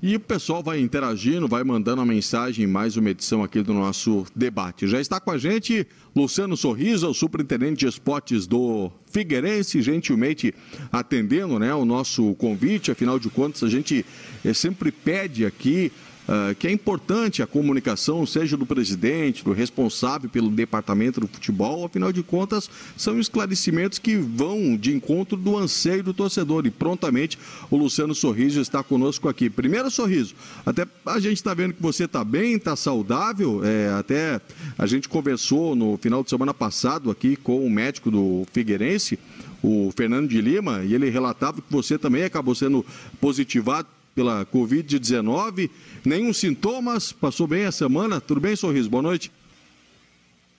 E 0.00 0.14
o 0.14 0.20
pessoal 0.20 0.62
vai 0.62 0.80
interagindo, 0.80 1.48
vai 1.48 1.64
mandando 1.64 2.00
a 2.00 2.06
mensagem, 2.06 2.68
mais 2.68 2.96
uma 2.96 3.10
edição 3.10 3.42
aqui 3.42 3.62
do 3.62 3.74
nosso 3.74 4.24
debate. 4.32 4.86
Já 4.86 5.00
está 5.00 5.18
com 5.18 5.32
a 5.32 5.36
gente 5.36 5.84
Luciano 6.14 6.56
Sorriso, 6.56 7.08
o 7.08 7.14
superintendente 7.14 7.80
de 7.80 7.88
esportes 7.88 8.46
do 8.46 8.92
Figueirense, 9.10 9.82
gentilmente 9.82 10.54
atendendo 10.92 11.58
né, 11.58 11.74
o 11.74 11.84
nosso 11.84 12.32
convite. 12.36 12.92
Afinal 12.92 13.18
de 13.18 13.28
contas, 13.28 13.64
a 13.64 13.68
gente 13.68 14.06
eh, 14.44 14.54
sempre 14.54 14.92
pede 14.92 15.44
aqui 15.44 15.90
uh, 16.28 16.54
que 16.54 16.66
é 16.68 16.70
importante 16.70 17.42
a 17.42 17.46
comunicação, 17.46 18.24
seja 18.26 18.56
do 18.56 18.66
presidente, 18.66 19.42
do 19.42 19.52
responsável 19.52 20.28
pelo 20.28 20.50
departamento 20.50 21.20
do 21.20 21.26
futebol, 21.26 21.84
afinal 21.84 22.12
de 22.12 22.22
contas, 22.22 22.70
são 22.96 23.18
esclarecimentos 23.18 23.98
que 23.98 24.16
vão 24.16 24.76
de 24.76 24.94
encontro 24.94 25.36
do 25.36 25.56
anseio 25.56 26.02
do 26.02 26.14
torcedor. 26.14 26.66
E 26.66 26.70
prontamente 26.70 27.38
o 27.70 27.76
Luciano 27.76 28.14
Sorriso 28.14 28.60
está 28.60 28.82
conosco 28.82 29.28
aqui. 29.28 29.48
Primeiro, 29.48 29.90
Sorriso, 29.90 30.34
até 30.64 30.86
a 31.06 31.18
gente 31.18 31.36
está 31.36 31.54
vendo 31.54 31.74
que 31.74 31.82
você 31.82 32.04
está 32.04 32.22
bem, 32.22 32.54
está 32.54 32.76
saudável, 32.76 33.62
é, 33.64 33.90
até 33.98 34.40
a 34.76 34.86
gente 34.86 35.08
conversou 35.08 35.74
no 35.74 35.96
final 35.96 36.22
de 36.22 36.30
semana 36.30 36.52
passado 36.52 37.10
aqui 37.10 37.36
com 37.36 37.64
o 37.64 37.70
médico 37.70 38.10
do 38.10 38.46
Figueirense, 38.52 39.18
o 39.62 39.92
Fernando 39.96 40.28
de 40.28 40.40
Lima, 40.40 40.82
e 40.84 40.94
ele 40.94 41.10
relatava 41.10 41.60
que 41.60 41.70
você 41.72 41.98
também 41.98 42.24
acabou 42.24 42.54
sendo 42.54 42.84
positivado 43.20 43.88
pela 44.18 44.44
Covid-19. 44.46 45.70
Nenhum 46.04 46.32
sintomas, 46.32 47.12
passou 47.12 47.46
bem 47.46 47.66
a 47.66 47.70
semana. 47.70 48.20
Tudo 48.20 48.40
bem, 48.40 48.56
Sorriso? 48.56 48.90
Boa 48.90 49.00
noite. 49.00 49.30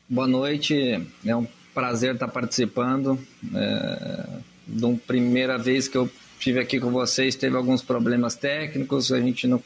Boa 0.07 0.25
noite, 0.25 1.05
é 1.25 1.35
um 1.35 1.45
prazer 1.73 2.13
estar 2.13 2.29
participando. 2.29 3.19
É, 3.53 4.25
uma 4.65 4.97
primeira 5.05 5.57
vez 5.57 5.89
que 5.89 5.97
eu 5.97 6.09
estive 6.37 6.61
aqui 6.61 6.79
com 6.79 6.89
vocês, 6.89 7.35
teve 7.35 7.57
alguns 7.57 7.81
problemas 7.81 8.33
técnicos, 8.33 9.11
a 9.11 9.19
gente 9.19 9.45
não 9.45 9.61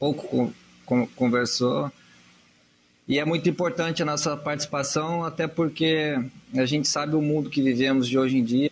pouco 0.00 0.52
conversou. 1.14 1.92
E 3.06 3.20
é 3.20 3.24
muito 3.24 3.48
importante 3.48 4.02
a 4.02 4.04
nossa 4.04 4.36
participação, 4.36 5.22
até 5.22 5.46
porque 5.46 6.18
a 6.56 6.66
gente 6.66 6.88
sabe 6.88 7.14
o 7.14 7.22
mundo 7.22 7.48
que 7.48 7.62
vivemos 7.62 8.08
de 8.08 8.18
hoje 8.18 8.36
em 8.36 8.42
dia, 8.42 8.70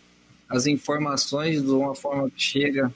as 0.48 0.66
informações 0.66 1.62
de 1.62 1.70
uma 1.70 1.94
forma 1.94 2.28
que 2.28 2.42
chega 2.42 2.92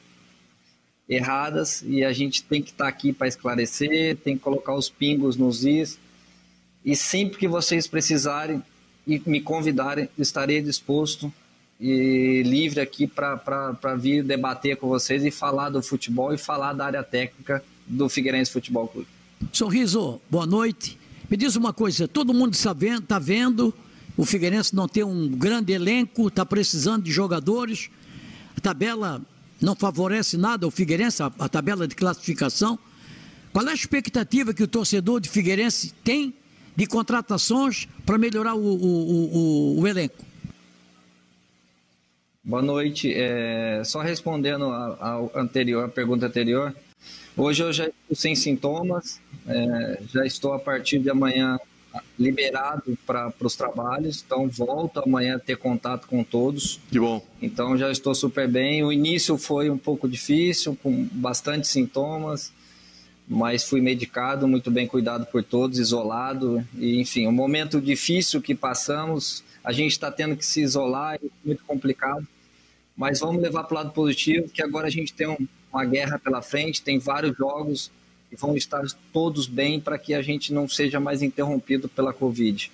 erradas 1.11 1.83
e 1.85 2.05
a 2.05 2.13
gente 2.13 2.45
tem 2.45 2.63
que 2.63 2.71
estar 2.71 2.85
tá 2.85 2.89
aqui 2.89 3.13
para 3.13 3.27
esclarecer, 3.27 4.17
tem 4.19 4.37
que 4.37 4.43
colocar 4.43 4.75
os 4.77 4.89
pingos 4.89 5.37
nos 5.37 5.65
is. 5.65 5.99
E 6.85 6.95
sempre 6.95 7.37
que 7.37 7.49
vocês 7.49 7.89
precisarem 7.89 8.63
e 9.05 9.21
me 9.27 9.41
convidarem, 9.41 10.09
estarei 10.17 10.63
disposto 10.63 11.33
e 11.81 12.43
livre 12.45 12.81
aqui 12.81 13.09
para 13.09 13.97
vir 13.99 14.23
debater 14.23 14.77
com 14.77 14.87
vocês 14.87 15.25
e 15.25 15.31
falar 15.33 15.71
do 15.71 15.83
futebol 15.83 16.33
e 16.33 16.39
falar 16.39 16.75
da 16.75 16.87
área 16.87 17.03
técnica 17.03 17.65
do 17.87 18.09
Figueirense 18.09 18.53
Futebol 18.53 18.87
Clube. 18.87 19.09
Sorriso, 19.53 20.21
boa 20.31 20.47
noite. 20.47 20.97
Me 21.29 21.37
diz 21.37 21.57
uma 21.57 21.73
coisa, 21.73 22.07
todo 22.07 22.33
mundo 22.33 22.55
está 22.55 22.73
vendo, 22.73 23.03
tá 23.03 23.21
o 24.17 24.25
Figueirense 24.25 24.77
não 24.77 24.87
tem 24.87 25.03
um 25.03 25.29
grande 25.29 25.73
elenco, 25.73 26.29
está 26.29 26.45
precisando 26.45 27.05
de 27.05 27.11
jogadores, 27.11 27.89
a 28.57 28.61
tabela 28.61 29.23
não 29.61 29.77
favorece 29.77 30.37
nada 30.37 30.67
o 30.67 30.71
Figueirense, 30.71 31.23
a, 31.23 31.33
a 31.39 31.49
tabela 31.49 31.87
de 31.87 31.95
classificação. 31.95 32.79
Qual 33.53 33.67
é 33.67 33.71
a 33.71 33.75
expectativa 33.75 34.55
que 34.55 34.63
o 34.63 34.69
torcedor 34.69 35.21
de 35.21 35.29
Figueirense 35.29 35.93
tem 36.05 36.35
de 36.75 36.87
contratações 36.87 37.87
para 38.07 38.17
melhorar 38.17 38.55
o, 38.55 38.61
o, 38.61 39.37
o, 39.77 39.81
o, 39.81 39.87
elenco? 39.87 40.25
Boa 42.43 42.63
noite. 42.63 43.13
É, 43.13 43.83
só 43.85 44.01
respondendo 44.01 44.65
ao 44.65 45.31
anterior, 45.35 45.85
a 45.85 45.89
pergunta 45.89 46.27
anterior, 46.27 46.75
hoje 47.37 47.63
eu 47.63 47.73
já 47.73 47.87
estou 47.87 48.17
sem 48.17 48.35
sintomas, 48.35 49.21
é, 49.47 50.01
já 50.09 50.25
estou 50.25 50.55
a 50.55 50.59
partir 50.59 51.01
de 51.01 51.11
amanhã 51.11 51.59
liberado 52.19 52.97
para 53.07 53.33
os 53.41 53.57
trabalhos, 53.57 54.23
então 54.25 54.49
volto 54.49 55.01
amanhã 55.01 55.37
a 55.37 55.39
ter 55.39 55.57
contato 55.57 56.07
com 56.07 56.23
todos. 56.23 56.81
Que 56.91 57.01
bom. 57.01 57.25
Então 57.41 57.77
já 57.77 57.91
estou 57.91 58.15
super 58.15 58.49
bem. 58.49 58.85
O 58.85 58.93
início 58.93 59.37
foi 59.39 59.71
um 59.71 59.79
pouco 59.79 60.09
difícil, 60.09 60.77
com 60.83 61.05
bastante 61.13 61.67
sintomas, 61.67 62.53
mas 63.27 63.65
fui 63.65 63.81
medicado, 63.81 64.47
muito 64.47 64.71
bem 64.71 64.87
cuidado 64.87 65.27
por 65.27 65.43
todos, 65.43 65.79
isolado. 65.79 66.67
E, 66.77 67.01
enfim, 67.01 67.27
um 67.27 67.33
momento 67.33 67.81
difícil 67.81 68.43
que 68.43 68.55
passamos, 68.55 69.43
a 69.65 69.73
gente 69.73 69.93
está 69.93 70.11
tendo 70.11 70.37
que 70.37 70.45
se 70.45 70.61
isolar, 70.61 71.17
é 71.17 71.29
muito 71.45 71.65
complicado. 71.65 72.27
Mas 72.97 73.21
vamos 73.21 73.41
levar 73.41 73.65
para 73.65 73.75
o 73.75 73.79
lado 73.79 73.93
positivo, 73.93 74.49
que 74.49 74.63
agora 74.63 74.87
a 74.87 74.91
gente 74.91 75.13
tem 75.13 75.27
um, 75.27 75.49
uma 75.73 75.85
guerra 75.85 76.19
pela 76.19 76.43
frente, 76.43 76.83
tem 76.83 76.99
vários 76.99 77.37
jogos 77.37 77.91
e 78.31 78.37
vão 78.37 78.57
estar 78.57 78.83
todos 79.13 79.47
bem 79.47 79.81
para 79.81 79.99
que 79.99 80.15
a 80.15 80.23
gente 80.23 80.53
não 80.53 80.69
seja 80.69 81.01
mais 81.01 81.23
interrompido 81.23 81.89
pela 81.89 82.13
Covid. 82.13 82.71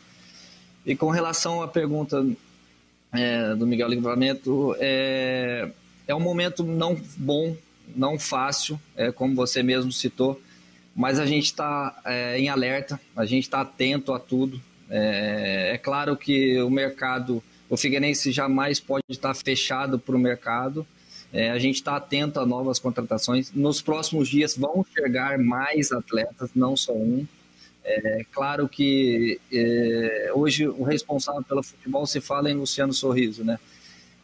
E 0.85 0.95
com 0.95 1.11
relação 1.11 1.63
à 1.63 1.69
pergunta 1.69 2.25
é, 3.13 3.55
do 3.55 3.67
Miguel 3.67 3.89
Livramento, 3.89 4.77
é, 4.79 5.69
é 6.07 6.15
um 6.15 6.21
momento 6.21 6.63
não 6.63 6.97
bom, 7.17 7.57
não 7.95 8.19
fácil, 8.19 8.81
é, 8.95 9.11
como 9.11 9.35
você 9.35 9.63
mesmo 9.63 9.91
citou, 9.91 10.41
mas 10.95 11.19
a 11.19 11.27
gente 11.27 11.47
está 11.47 12.01
é, 12.05 12.39
em 12.39 12.49
alerta, 12.49 13.01
a 13.15 13.27
gente 13.27 13.45
está 13.45 13.61
atento 13.61 14.13
a 14.13 14.19
tudo. 14.19 14.61
É, 14.89 15.73
é, 15.75 15.79
claro 15.79 16.17
que 16.17 16.61
o 16.63 16.71
mercado, 16.71 17.43
o 17.69 17.77
Figueirense 17.77 18.31
jamais 18.31 18.79
pode 18.81 19.05
estar 19.11 19.35
fechado 19.35 19.99
para 19.99 20.15
o 20.15 20.19
mercado, 20.19 20.87
é, 21.33 21.51
a 21.51 21.59
gente 21.59 21.77
está 21.77 21.97
atento 21.97 22.41
a 22.41 22.47
novas 22.47 22.79
contratações. 22.79 23.53
Nos 23.53 23.83
próximos 23.83 24.29
dias 24.29 24.57
vão 24.57 24.85
chegar 24.95 25.39
mais 25.39 25.93
atletas, 25.93 26.51
não 26.55 26.77
só 26.77 26.93
um. 26.93 27.27
É 27.85 28.25
claro 28.33 28.69
que 28.69 29.41
é, 29.53 30.33
hoje 30.35 30.67
o 30.67 30.83
responsável 30.83 31.43
pelo 31.45 31.63
futebol 31.63 32.05
se 32.07 32.21
fala 32.21 32.51
em 32.51 32.55
Luciano 32.55 32.93
Sorriso, 32.93 33.45
né? 33.45 33.59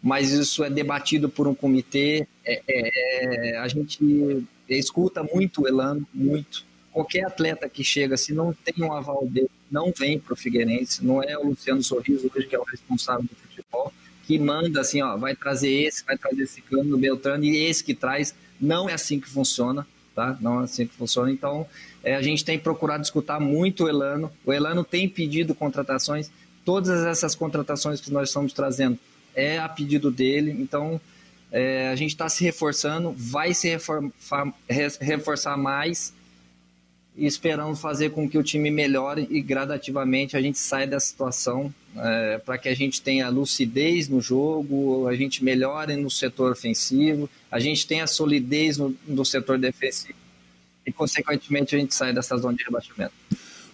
Mas 0.02 0.32
isso 0.32 0.64
é 0.64 0.70
debatido 0.70 1.28
por 1.28 1.46
um 1.46 1.54
comitê. 1.54 2.26
É, 2.44 2.60
é, 2.66 3.50
é 3.50 3.58
a 3.58 3.68
gente 3.68 4.44
escuta 4.68 5.22
muito 5.22 5.62
o 5.62 5.68
Elano, 5.68 6.06
muito. 6.12 6.64
Qualquer 6.90 7.24
atleta 7.24 7.68
que 7.68 7.84
chega, 7.84 8.16
se 8.16 8.34
não 8.34 8.52
tem 8.52 8.84
um 8.84 8.92
aval 8.92 9.26
dele, 9.26 9.50
não 9.70 9.92
vem 9.96 10.18
para 10.18 10.34
o 10.34 10.36
Figueirense. 10.36 11.04
Não 11.04 11.22
é 11.22 11.38
o 11.38 11.46
Luciano 11.46 11.82
Sorriso 11.82 12.30
hoje 12.34 12.48
que 12.48 12.56
é 12.56 12.58
o 12.58 12.64
responsável 12.64 13.22
do 13.22 13.36
futebol 13.36 13.92
que 14.22 14.38
manda 14.38 14.80
assim, 14.80 15.02
ó, 15.02 15.16
vai 15.16 15.34
trazer 15.34 15.70
esse, 15.70 16.04
vai 16.04 16.16
trazer 16.16 16.42
esse 16.42 16.60
cano, 16.62 16.96
Beltrano, 16.96 17.44
e 17.44 17.56
esse 17.56 17.82
que 17.82 17.94
traz. 17.94 18.34
Não 18.60 18.88
é 18.88 18.94
assim 18.94 19.18
que 19.18 19.28
funciona, 19.28 19.86
tá? 20.14 20.36
Não 20.40 20.60
é 20.60 20.64
assim 20.64 20.86
que 20.86 20.94
funciona. 20.94 21.30
Então, 21.30 21.66
é, 22.02 22.14
a 22.14 22.22
gente 22.22 22.44
tem 22.44 22.58
procurado 22.58 23.02
escutar 23.02 23.40
muito 23.40 23.84
o 23.84 23.88
Elano. 23.88 24.30
O 24.44 24.52
Elano 24.52 24.84
tem 24.84 25.08
pedido 25.08 25.54
contratações. 25.54 26.30
Todas 26.64 27.04
essas 27.04 27.34
contratações 27.34 28.00
que 28.00 28.12
nós 28.12 28.28
estamos 28.28 28.52
trazendo 28.52 28.98
é 29.34 29.58
a 29.58 29.68
pedido 29.68 30.10
dele. 30.10 30.50
Então, 30.52 31.00
é, 31.50 31.88
a 31.88 31.96
gente 31.96 32.10
está 32.10 32.28
se 32.28 32.42
reforçando, 32.44 33.12
vai 33.16 33.52
se 33.52 33.68
reforçar, 33.68 34.54
reforçar 35.00 35.56
mais 35.56 36.14
e 37.16 37.26
esperamos 37.26 37.80
fazer 37.80 38.10
com 38.10 38.28
que 38.28 38.38
o 38.38 38.42
time 38.42 38.70
melhore 38.70 39.26
e 39.30 39.40
gradativamente 39.42 40.36
a 40.36 40.40
gente 40.40 40.58
saia 40.58 40.86
dessa 40.86 41.06
situação 41.06 41.72
é, 41.96 42.38
para 42.38 42.56
que 42.56 42.68
a 42.68 42.74
gente 42.74 43.02
tenha 43.02 43.28
lucidez 43.28 44.08
no 44.08 44.20
jogo, 44.20 45.06
a 45.06 45.14
gente 45.14 45.44
melhore 45.44 45.94
no 45.96 46.10
setor 46.10 46.52
ofensivo, 46.52 47.28
a 47.50 47.60
gente 47.60 47.86
tenha 47.86 48.06
solidez 48.06 48.78
no, 48.78 48.96
no 49.06 49.24
setor 49.24 49.58
defensivo 49.58 50.22
e, 50.86 50.92
consequentemente, 50.92 51.74
a 51.74 51.78
gente 51.78 51.94
saia 51.94 52.12
dessa 52.12 52.36
zona 52.36 52.56
de 52.56 52.64
rebaixamento. 52.64 53.12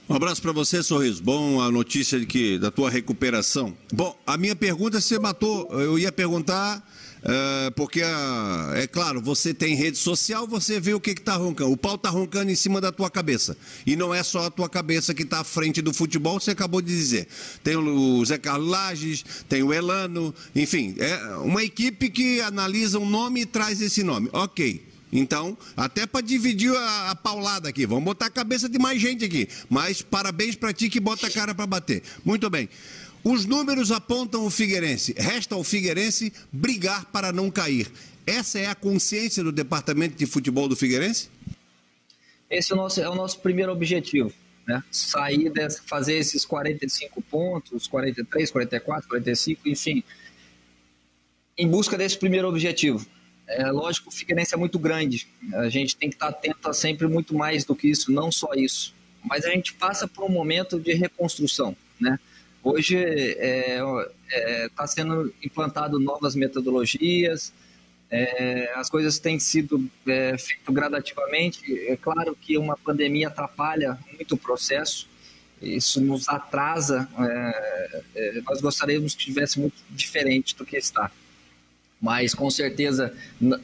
Um 0.08 0.14
abraço 0.14 0.40
para 0.40 0.52
você, 0.52 0.82
Sorriso. 0.82 1.22
Bom 1.22 1.60
a 1.60 1.70
notícia 1.70 2.18
de 2.18 2.26
que 2.26 2.58
da 2.58 2.70
tua 2.70 2.88
recuperação. 2.88 3.76
Bom, 3.92 4.18
a 4.26 4.38
minha 4.38 4.56
pergunta 4.56 5.00
você 5.00 5.18
matou. 5.18 5.68
Eu 5.70 5.98
ia 5.98 6.10
perguntar 6.10 6.82
é, 7.22 7.70
porque, 7.70 8.02
ah, 8.02 8.72
é 8.76 8.86
claro, 8.86 9.20
você 9.20 9.52
tem 9.52 9.74
rede 9.74 9.98
social, 9.98 10.46
você 10.46 10.78
vê 10.80 10.94
o 10.94 11.00
que 11.00 11.10
está 11.10 11.36
roncando. 11.36 11.72
O 11.72 11.76
pau 11.76 11.96
está 11.96 12.10
roncando 12.10 12.50
em 12.50 12.54
cima 12.54 12.80
da 12.80 12.92
tua 12.92 13.10
cabeça. 13.10 13.56
E 13.86 13.96
não 13.96 14.14
é 14.14 14.22
só 14.22 14.46
a 14.46 14.50
tua 14.50 14.68
cabeça 14.68 15.14
que 15.14 15.22
está 15.22 15.40
à 15.40 15.44
frente 15.44 15.82
do 15.82 15.92
futebol, 15.92 16.38
você 16.38 16.52
acabou 16.52 16.80
de 16.80 16.88
dizer. 16.88 17.28
Tem 17.62 17.76
o 17.76 18.24
Zé 18.24 18.38
Carlos 18.38 18.68
Lages, 18.68 19.24
tem 19.48 19.62
o 19.62 19.72
Elano, 19.72 20.34
enfim, 20.54 20.94
é 20.98 21.36
uma 21.36 21.62
equipe 21.62 22.10
que 22.10 22.40
analisa 22.40 22.98
um 22.98 23.08
nome 23.08 23.42
e 23.42 23.46
traz 23.46 23.80
esse 23.80 24.02
nome. 24.02 24.28
Ok. 24.32 24.86
Então, 25.10 25.56
até 25.76 26.06
para 26.06 26.20
dividir 26.20 26.74
a, 26.74 27.10
a, 27.10 27.14
paulada 27.14 27.68
aqui, 27.68 27.86
vamos 27.86 28.04
botar 28.04 28.26
a 28.26 28.30
cabeça 28.30 28.68
de 28.68 28.78
mais 28.78 29.00
gente 29.00 29.24
aqui. 29.24 29.48
Mas 29.68 30.02
parabéns 30.02 30.54
para 30.54 30.72
ti 30.72 30.90
que 30.90 31.00
bota 31.00 31.26
a 31.26 31.30
cara 31.30 31.54
para 31.54 31.66
bater. 31.66 32.02
Muito 32.24 32.48
bem. 32.50 32.68
Os 33.24 33.44
números 33.44 33.90
apontam 33.90 34.44
o 34.44 34.50
Figueirense. 34.50 35.14
Resta 35.16 35.54
ao 35.54 35.64
Figueirense 35.64 36.32
brigar 36.52 37.06
para 37.06 37.32
não 37.32 37.50
cair. 37.50 37.90
Essa 38.26 38.58
é 38.58 38.66
a 38.66 38.74
consciência 38.74 39.42
do 39.42 39.50
departamento 39.50 40.16
de 40.16 40.26
futebol 40.26 40.68
do 40.68 40.76
Figueirense? 40.76 41.30
Esse 42.50 42.72
é 42.72 42.74
o 42.74 42.78
nosso, 42.78 43.00
é 43.00 43.08
o 43.08 43.14
nosso 43.14 43.40
primeiro 43.40 43.72
objetivo. 43.72 44.32
Né? 44.66 44.82
Sair 44.90 45.50
dessa, 45.50 45.82
fazer 45.86 46.18
esses 46.18 46.44
45 46.44 47.22
pontos, 47.22 47.86
43, 47.86 48.50
44, 48.50 49.08
45, 49.08 49.68
enfim, 49.68 50.04
em 51.56 51.66
busca 51.66 51.96
desse 51.96 52.18
primeiro 52.18 52.48
objetivo. 52.48 53.04
É 53.46 53.70
lógico 53.70 54.10
o 54.10 54.12
Figueirense 54.12 54.54
é 54.54 54.58
muito 54.58 54.78
grande. 54.78 55.26
A 55.54 55.70
gente 55.70 55.96
tem 55.96 56.10
que 56.10 56.16
estar 56.16 56.28
atento 56.28 56.68
a 56.68 56.74
sempre 56.74 57.06
muito 57.06 57.34
mais 57.34 57.64
do 57.64 57.74
que 57.74 57.88
isso, 57.88 58.12
não 58.12 58.30
só 58.30 58.52
isso. 58.54 58.94
Mas 59.24 59.44
a 59.44 59.50
gente 59.50 59.72
passa 59.72 60.06
por 60.06 60.24
um 60.24 60.28
momento 60.28 60.78
de 60.78 60.92
reconstrução, 60.92 61.74
né? 61.98 62.18
Hoje 62.70 62.98
está 62.98 63.42
é, 63.42 64.64
é, 64.64 64.68
tá 64.68 64.86
sendo 64.86 65.32
implantado 65.42 65.98
novas 65.98 66.34
metodologias, 66.34 67.50
é, 68.10 68.70
as 68.74 68.90
coisas 68.90 69.18
têm 69.18 69.38
sido 69.38 69.88
é, 70.06 70.36
feitas 70.36 70.74
gradativamente. 70.74 71.62
É 71.88 71.96
claro 71.96 72.36
que 72.38 72.58
uma 72.58 72.76
pandemia 72.76 73.28
atrapalha 73.28 73.98
muito 74.12 74.34
o 74.34 74.38
processo, 74.38 75.08
isso 75.62 75.98
nos 76.02 76.28
atrasa. 76.28 77.08
É, 77.18 78.02
é, 78.14 78.42
nós 78.42 78.60
gostaríamos 78.60 79.14
que 79.14 79.24
tivesse 79.24 79.58
muito 79.58 79.76
diferente 79.88 80.54
do 80.54 80.66
que 80.66 80.76
está. 80.76 81.10
Mas 81.98 82.34
com 82.34 82.50
certeza, 82.50 83.14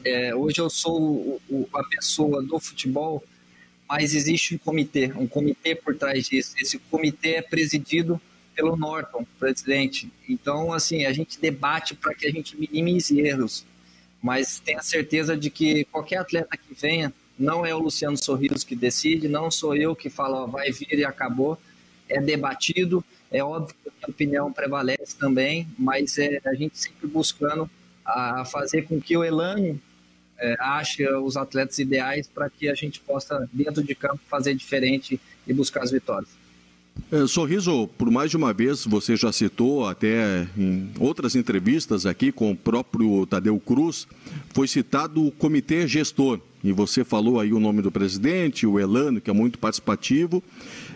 é, 0.03 0.33
hoje 0.33 0.59
eu 0.59 0.69
sou 0.69 1.39
o, 1.47 1.69
a 1.75 1.83
pessoa 1.83 2.41
do 2.41 2.59
futebol, 2.59 3.23
mas 3.87 4.15
existe 4.15 4.55
um 4.55 4.57
comitê, 4.57 5.13
um 5.15 5.27
comitê 5.27 5.75
por 5.75 5.95
trás 5.95 6.27
disso. 6.27 6.55
Esse 6.59 6.79
comitê 6.79 7.35
é 7.35 7.41
presidido 7.43 8.19
pelo 8.55 8.75
Norton, 8.75 9.25
presidente. 9.37 10.11
Então, 10.27 10.71
assim, 10.71 11.05
a 11.05 11.13
gente 11.13 11.39
debate 11.39 11.93
para 11.93 12.13
que 12.13 12.25
a 12.25 12.31
gente 12.31 12.57
minimize 12.57 13.19
erros, 13.19 13.65
mas 14.21 14.59
tenha 14.59 14.81
certeza 14.81 15.35
de 15.35 15.49
que 15.49 15.85
qualquer 15.85 16.17
atleta 16.17 16.57
que 16.57 16.73
venha, 16.73 17.13
não 17.37 17.65
é 17.65 17.75
o 17.75 17.79
Luciano 17.79 18.17
Sorriso 18.17 18.65
que 18.65 18.75
decide, 18.75 19.27
não 19.27 19.51
sou 19.51 19.75
eu 19.75 19.95
que 19.95 20.09
falo, 20.09 20.35
ó, 20.35 20.47
vai 20.47 20.71
vir 20.71 20.97
e 20.97 21.03
acabou. 21.03 21.57
É 22.07 22.21
debatido, 22.21 23.03
é 23.31 23.43
óbvio 23.43 23.75
que 23.83 24.05
a 24.05 24.09
opinião 24.09 24.53
prevalece 24.53 25.17
também, 25.19 25.67
mas 25.77 26.17
é 26.17 26.39
a 26.45 26.53
gente 26.53 26.77
sempre 26.77 27.07
buscando 27.07 27.69
a 28.05 28.45
fazer 28.45 28.83
com 28.83 29.01
que 29.01 29.17
o 29.17 29.23
Elano 29.23 29.79
é, 30.37 30.55
acha 30.59 31.19
os 31.19 31.35
atletas 31.35 31.79
ideais 31.79 32.27
para 32.27 32.49
que 32.49 32.69
a 32.69 32.75
gente 32.75 32.99
possa, 32.99 33.49
dentro 33.51 33.83
de 33.83 33.95
campo, 33.95 34.19
fazer 34.27 34.53
diferente 34.53 35.19
e 35.45 35.53
buscar 35.53 35.83
as 35.83 35.91
vitórias. 35.91 36.29
É, 37.11 37.27
Sorriso, 37.27 37.87
por 37.97 38.09
mais 38.09 38.31
de 38.31 38.37
uma 38.37 38.53
vez, 38.53 38.85
você 38.85 39.15
já 39.15 39.31
citou 39.31 39.87
até 39.87 40.47
em 40.57 40.89
outras 40.99 41.35
entrevistas 41.35 42.05
aqui 42.05 42.31
com 42.31 42.51
o 42.51 42.55
próprio 42.55 43.25
Tadeu 43.25 43.59
Cruz, 43.59 44.07
foi 44.53 44.67
citado 44.67 45.25
o 45.25 45.31
comitê 45.31 45.87
gestor. 45.87 46.39
E 46.65 46.71
você 46.71 47.03
falou 47.03 47.39
aí 47.39 47.53
o 47.53 47.59
nome 47.59 47.83
do 47.83 47.91
presidente, 47.91 48.65
o 48.65 48.79
Elano, 48.79 49.21
que 49.21 49.29
é 49.29 49.33
muito 49.33 49.59
participativo. 49.59 50.43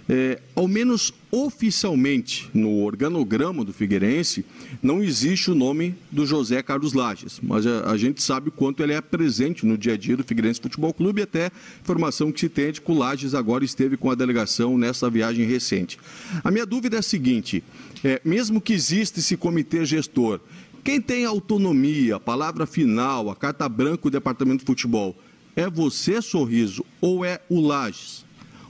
É, 0.09 0.41
ao 0.55 0.67
menos 0.67 1.13
oficialmente, 1.29 2.49
no 2.55 2.83
organograma 2.83 3.63
do 3.63 3.71
Figueirense, 3.71 4.43
não 4.81 5.03
existe 5.03 5.51
o 5.51 5.53
nome 5.53 5.93
do 6.09 6.25
José 6.25 6.63
Carlos 6.63 6.93
Lages, 6.93 7.39
mas 7.43 7.67
a, 7.67 7.91
a, 7.91 7.97
gente 7.97 8.23
sabe 8.23 8.49
o 8.49 8.51
quanto 8.51 8.81
ele 8.81 8.93
é 8.93 8.99
presente 8.99 9.63
no 9.63 9.77
dia 9.77 9.93
a 9.93 9.97
dia 9.97 10.17
do 10.17 10.23
Figueirense 10.23 10.59
Futebol 10.59 10.91
Clube 10.91 11.21
e 11.21 11.23
até 11.23 11.51
informação 11.79 12.31
que 12.31 12.39
se 12.39 12.49
tem 12.49 12.71
de 12.71 12.81
que 12.81 12.91
o 12.91 12.97
Lages 12.97 13.35
agora 13.35 13.63
esteve 13.63 13.95
com 13.95 14.09
a 14.09 14.15
delegação 14.15 14.75
nessa 14.75 15.07
viagem 15.07 15.45
recente. 15.45 15.99
A 16.43 16.49
minha 16.49 16.65
dúvida 16.65 16.95
é 16.95 16.99
a 16.99 17.03
seguinte, 17.03 17.63
é, 18.03 18.19
mesmo 18.25 18.59
que 18.59 18.73
exista 18.73 19.19
esse 19.19 19.37
comitê 19.37 19.85
gestor, 19.85 20.39
quem 20.83 20.99
tem 20.99 21.25
autonomia, 21.25 22.15
a 22.15 22.19
palavra 22.19 22.65
final, 22.65 23.29
a 23.29 23.35
carta 23.35 23.69
branca 23.69 24.01
do 24.01 24.09
Departamento 24.09 24.61
de 24.61 24.65
Futebol, 24.65 25.15
é 25.59 25.69
você, 25.69 26.21
Sorriso, 26.21 26.85
ou 27.01 27.25
é 27.25 27.41
o 27.49 27.59
Lages? 27.59 28.23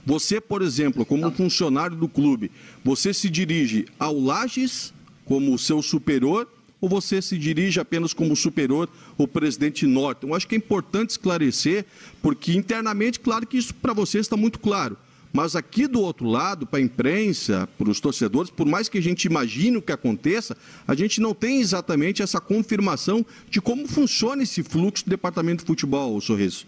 Você, 0.04 0.40
por 0.40 0.60
exemplo, 0.60 1.06
como 1.06 1.30
funcionário 1.30 1.96
do 1.96 2.08
clube, 2.08 2.50
você 2.82 3.14
se 3.14 3.30
dirige 3.30 3.86
ao 3.96 4.18
Lages 4.18 4.92
como 5.24 5.56
seu 5.56 5.80
superior 5.82 6.48
ou 6.80 6.88
você 6.88 7.22
se 7.22 7.38
dirige 7.38 7.78
apenas 7.78 8.12
como 8.12 8.34
superior 8.34 8.88
o 9.16 9.28
presidente 9.28 9.86
Norton? 9.86 10.28
Eu 10.28 10.34
acho 10.34 10.48
que 10.48 10.54
é 10.56 10.58
importante 10.58 11.10
esclarecer, 11.10 11.84
porque 12.20 12.52
internamente, 12.52 13.20
claro 13.20 13.46
que 13.46 13.58
isso 13.58 13.72
para 13.72 13.92
você 13.92 14.18
está 14.18 14.36
muito 14.36 14.58
claro. 14.58 14.96
Mas 15.32 15.54
aqui 15.54 15.86
do 15.86 16.00
outro 16.00 16.26
lado, 16.26 16.66
para 16.66 16.80
a 16.80 16.82
imprensa, 16.82 17.68
para 17.78 17.88
os 17.88 18.00
torcedores, 18.00 18.50
por 18.50 18.66
mais 18.66 18.88
que 18.88 18.98
a 18.98 19.02
gente 19.02 19.26
imagine 19.26 19.76
o 19.76 19.82
que 19.82 19.92
aconteça, 19.92 20.56
a 20.88 20.94
gente 20.94 21.20
não 21.20 21.34
tem 21.34 21.60
exatamente 21.60 22.20
essa 22.20 22.40
confirmação 22.40 23.24
de 23.48 23.60
como 23.60 23.86
funciona 23.86 24.42
esse 24.42 24.62
fluxo 24.62 25.04
do 25.04 25.10
departamento 25.10 25.62
de 25.62 25.66
futebol, 25.68 26.20
Sorriso. 26.20 26.66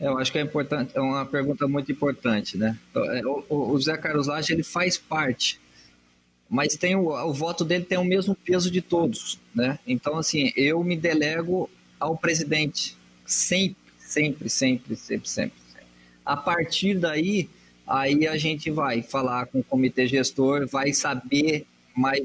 Eu 0.00 0.16
acho 0.16 0.30
que 0.30 0.38
é 0.38 0.42
importante, 0.42 0.96
é 0.96 1.00
uma 1.00 1.26
pergunta 1.26 1.66
muito 1.66 1.90
importante, 1.90 2.56
né? 2.56 2.78
É, 2.94 3.26
o, 3.26 3.44
o 3.48 3.80
Zé 3.80 3.96
Carlos 3.96 4.28
Laje, 4.28 4.52
ele 4.52 4.62
faz 4.62 4.96
parte, 4.96 5.60
mas 6.48 6.76
tem 6.76 6.94
o, 6.94 7.08
o 7.08 7.32
voto 7.32 7.64
dele 7.64 7.84
tem 7.84 7.98
o 7.98 8.04
mesmo 8.04 8.34
peso 8.34 8.70
de 8.70 8.80
todos, 8.80 9.40
né? 9.52 9.78
Então, 9.86 10.16
assim, 10.16 10.52
eu 10.56 10.82
me 10.84 10.96
delego 10.96 11.68
ao 11.98 12.16
presidente, 12.16 12.96
sempre, 13.26 13.76
sempre, 13.98 14.48
sempre, 14.48 14.96
sempre, 14.96 15.28
sempre. 15.28 15.58
A 16.24 16.36
partir 16.36 16.96
daí, 16.98 17.48
aí 17.86 18.26
a 18.28 18.36
gente 18.36 18.70
vai 18.70 19.02
falar 19.02 19.46
com 19.46 19.58
o 19.58 19.64
comitê 19.64 20.06
gestor, 20.06 20.68
vai 20.68 20.92
saber 20.92 21.66
mais, 21.94 22.22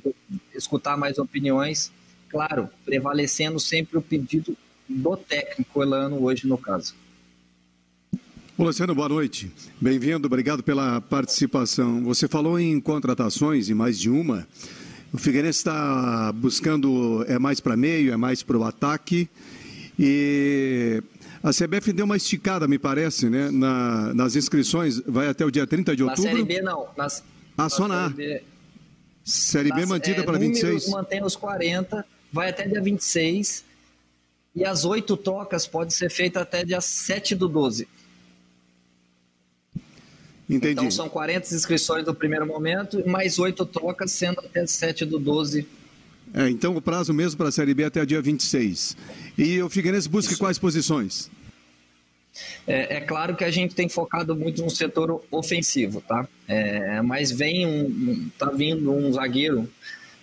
escutar 0.54 0.96
mais 0.96 1.18
opiniões, 1.18 1.92
claro, 2.30 2.70
prevalecendo 2.86 3.60
sempre 3.60 3.98
o 3.98 4.02
pedido 4.02 4.56
do 4.88 5.18
técnico 5.18 5.82
Elano 5.82 6.24
hoje 6.24 6.46
no 6.46 6.58
caso. 6.58 6.94
Ô, 8.56 8.66
Luciano, 8.66 8.94
boa 8.94 9.10
noite. 9.10 9.52
Bem-vindo, 9.82 10.28
obrigado 10.28 10.62
pela 10.62 11.02
participação. 11.02 12.04
Você 12.04 12.28
falou 12.28 12.60
em 12.60 12.80
contratações, 12.80 13.68
e 13.68 13.74
mais 13.74 14.00
de 14.00 14.12
uma. 14.12 14.48
O 15.12 15.18
Figueirense 15.18 15.58
está 15.58 16.32
buscando, 16.34 17.26
é 17.28 17.40
mais 17.40 17.60
para 17.60 17.76
meio, 17.76 18.14
é 18.14 18.18
mais 18.18 18.44
para 18.44 18.56
o 18.56 18.64
ataque. 18.64 19.28
E 19.98 21.02
a 21.42 21.50
CBF 21.50 21.92
deu 21.94 22.06
uma 22.06 22.16
esticada, 22.16 22.68
me 22.68 22.78
parece, 22.78 23.28
né? 23.28 23.50
Na, 23.50 24.14
nas 24.14 24.36
inscrições, 24.36 25.02
vai 25.08 25.30
até 25.30 25.44
o 25.44 25.50
dia 25.50 25.66
30 25.66 25.96
de 25.96 26.04
outubro. 26.04 26.24
Na 26.24 26.38
Série 26.38 26.44
B, 26.44 26.62
não. 26.62 26.88
Nas, 26.96 27.24
ah, 27.58 27.70
só 27.70 27.88
na, 27.88 28.12
Série 28.12 28.14
B. 28.14 28.44
Série 29.26 29.72
B 29.72 29.86
mantida 29.88 30.22
é, 30.22 30.24
para 30.24 30.38
26? 30.38 30.90
Mantém 30.90 31.24
os 31.24 31.36
40, 31.36 32.06
vai 32.32 32.52
até 32.52 32.68
dia 32.68 32.82
26. 32.84 33.64
E 34.56 34.64
as 34.64 34.86
oito 34.86 35.18
trocas 35.18 35.66
pode 35.66 35.96
ser 35.96 36.12
feita 36.12 36.42
até 36.42 36.64
dia 36.64 36.82
7 36.82 37.34
do 37.34 37.48
12. 37.48 37.88
Entendi. 40.50 40.74
Então 40.74 40.92
são 40.92 41.08
40 41.10 41.54
inscrições 41.54 42.06
no 42.06 42.14
primeiro 42.14 42.46
momento 42.46 43.08
mais 43.08 43.40
oito 43.40 43.66
trocas, 43.66 44.12
sendo 44.12 44.40
até 44.40 44.66
7 44.66 45.06
do 45.06 45.18
12. 45.18 45.66
É, 46.34 46.50
então 46.50 46.76
o 46.76 46.82
prazo 46.82 47.14
mesmo 47.14 47.38
para 47.38 47.50
a 47.50 47.52
Série 47.52 47.74
B 47.74 47.84
é 47.84 47.86
até 47.86 48.02
o 48.02 48.06
dia 48.06 48.22
26. 48.22 48.98
E 49.38 49.62
o 49.62 49.70
Figueirense 49.70 50.10
busca 50.10 50.34
Isso. 50.34 50.42
quais 50.42 50.58
posições? 50.58 51.30
É, 52.66 52.98
é, 52.98 53.02
claro 53.02 53.36
que 53.36 53.44
a 53.44 53.52
gente 53.52 53.76
tem 53.76 53.88
focado 53.88 54.36
muito 54.36 54.64
no 54.64 54.70
setor 54.70 55.24
ofensivo, 55.30 56.02
tá? 56.02 56.28
É, 56.48 57.02
mas 57.02 57.32
vem 57.32 57.66
um, 57.68 58.30
tá 58.38 58.50
vindo 58.50 58.92
um 58.92 59.14
zagueiro 59.14 59.70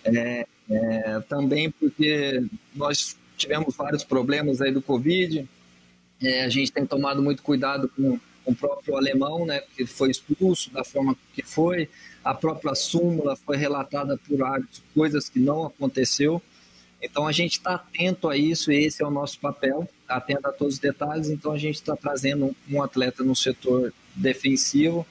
é, 0.03 0.45
é, 0.69 1.19
também 1.29 1.71
porque 1.71 2.43
nós 2.75 3.15
tivemos 3.37 3.75
vários 3.75 4.03
problemas 4.03 4.61
aí 4.61 4.71
do 4.71 4.81
Covid. 4.81 5.47
É, 6.21 6.43
a 6.43 6.49
gente 6.49 6.71
tem 6.71 6.85
tomado 6.85 7.21
muito 7.21 7.41
cuidado 7.41 7.89
com 7.95 8.19
o 8.45 8.55
próprio 8.55 8.95
alemão, 8.95 9.45
né, 9.45 9.61
que 9.75 9.85
foi 9.85 10.09
expulso 10.09 10.71
da 10.71 10.83
forma 10.83 11.15
que 11.33 11.43
foi, 11.43 11.89
a 12.23 12.33
própria 12.33 12.75
súmula 12.75 13.35
foi 13.35 13.57
relatada 13.57 14.17
por 14.17 14.43
árbitros, 14.43 14.81
coisas 14.93 15.29
que 15.29 15.39
não 15.39 15.65
aconteceu. 15.65 16.41
Então 17.01 17.25
a 17.25 17.31
gente 17.31 17.53
está 17.53 17.75
atento 17.75 18.29
a 18.29 18.37
isso, 18.37 18.71
e 18.71 18.85
esse 18.85 19.01
é 19.01 19.05
o 19.05 19.09
nosso 19.09 19.39
papel, 19.39 19.89
atento 20.07 20.47
a 20.47 20.51
todos 20.51 20.75
os 20.75 20.79
detalhes. 20.79 21.29
Então 21.29 21.51
a 21.51 21.57
gente 21.57 21.75
está 21.75 21.95
trazendo 21.95 22.55
um 22.69 22.81
atleta 22.81 23.23
no 23.23 23.35
setor 23.35 23.91
defensivo 24.15 25.05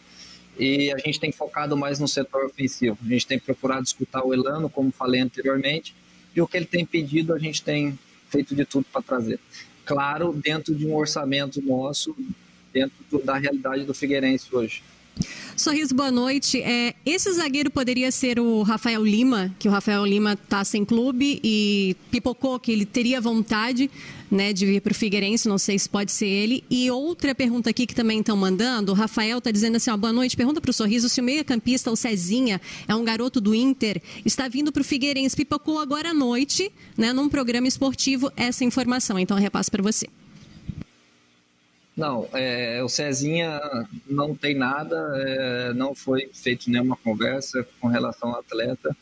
e 0.59 0.93
a 0.93 0.99
gente 0.99 1.19
tem 1.19 1.33
focado 1.33 1.77
mais 1.77 1.99
no 1.99 2.07
setor 2.07 2.45
ofensivo. 2.45 2.97
A 3.05 3.09
gente 3.09 3.27
tem 3.27 3.39
procurado 3.39 3.83
escutar 3.83 4.25
o 4.25 4.33
Elano, 4.33 4.71
como 4.71 4.93
falei 4.93 5.21
anteriormente, 5.21 5.95
e 6.35 6.41
o 6.41 6.47
que 6.47 6.57
ele 6.57 6.67
tem 6.67 6.87
pedido 6.87 7.33
a 7.33 7.39
gente 7.39 7.63
tem 7.63 7.99
feito 8.29 8.55
de 8.55 8.65
tudo 8.65 8.87
para 8.93 9.03
trazer. 9.03 9.41
Claro, 9.85 10.33
dentro 10.33 10.73
de 10.75 10.87
um 10.87 10.95
orçamento 10.95 11.61
nosso 11.61 12.15
dentro 12.73 12.97
da 13.25 13.37
realidade 13.37 13.85
do 13.85 13.95
Figueirense 13.95 14.47
hoje. 14.53 14.83
Sorriso, 15.57 15.95
boa 15.95 16.11
noite. 16.11 16.63
É, 16.63 16.95
esse 17.05 17.31
zagueiro 17.33 17.71
poderia 17.71 18.11
ser 18.11 18.41
o 18.41 18.63
Rafael 18.63 19.05
Lima, 19.05 19.55
que 19.59 19.69
o 19.69 19.71
Rafael 19.71 20.07
Lima 20.07 20.33
está 20.33 20.65
sem 20.65 20.85
clube 20.85 21.39
e 21.45 21.95
pipocou 22.11 22.59
que 22.59 22.73
ele 22.73 22.87
teria 22.87 23.21
vontade 23.21 23.91
né, 24.31 24.55
de 24.55 24.65
vir 24.65 24.81
para 24.81 24.93
o 24.93 24.95
Figueirense, 24.95 25.49
não 25.49 25.59
sei 25.59 25.79
se 25.79 25.87
pode 25.87 26.13
ser 26.13 26.27
ele. 26.27 26.65
E 26.71 26.91
outra 26.91 27.35
pergunta 27.35 27.69
aqui 27.69 27.87
que 27.87 27.95
também 27.95 28.21
estão 28.21 28.37
mandando, 28.37 28.93
o 28.93 28.95
Rafael 28.95 29.37
está 29.37 29.51
dizendo 29.51 29.77
assim, 29.77 29.91
ó, 29.91 29.97
boa 29.99 30.13
noite, 30.13 30.35
pergunta 30.35 30.63
para 30.63 30.71
o 30.71 30.73
Sorriso 30.73 31.11
se 31.11 31.21
o 31.21 31.25
meia-campista, 31.25 31.91
o 31.91 31.97
Cezinha, 31.97 32.59
é 32.89 32.95
um 32.95 33.05
garoto 33.05 33.39
do 33.39 33.55
Inter, 33.55 34.01
está 34.25 34.49
vindo 34.49 34.73
para 34.73 34.81
o 34.81 34.85
Figueirense, 34.85 35.37
pipocou 35.37 35.79
agora 35.79 36.11
à 36.11 36.15
noite, 36.15 36.73
né, 36.97 37.13
num 37.13 37.29
programa 37.29 37.69
esportivo, 37.69 38.33
essa 38.35 38.65
informação. 38.65 39.19
Então 39.19 39.37
eu 39.37 39.43
repasso 39.43 39.71
para 39.71 39.83
você. 39.83 40.07
Não, 42.01 42.27
é, 42.33 42.83
o 42.83 42.89
Cezinha 42.89 43.61
não 44.07 44.35
tem 44.35 44.55
nada, 44.55 44.97
é, 45.17 45.75
não 45.75 45.95
foi 45.95 46.31
feito 46.33 46.71
nenhuma 46.71 46.97
conversa 46.97 47.63
com 47.79 47.89
relação 47.89 48.31
ao 48.31 48.41
atleta. 48.41 48.97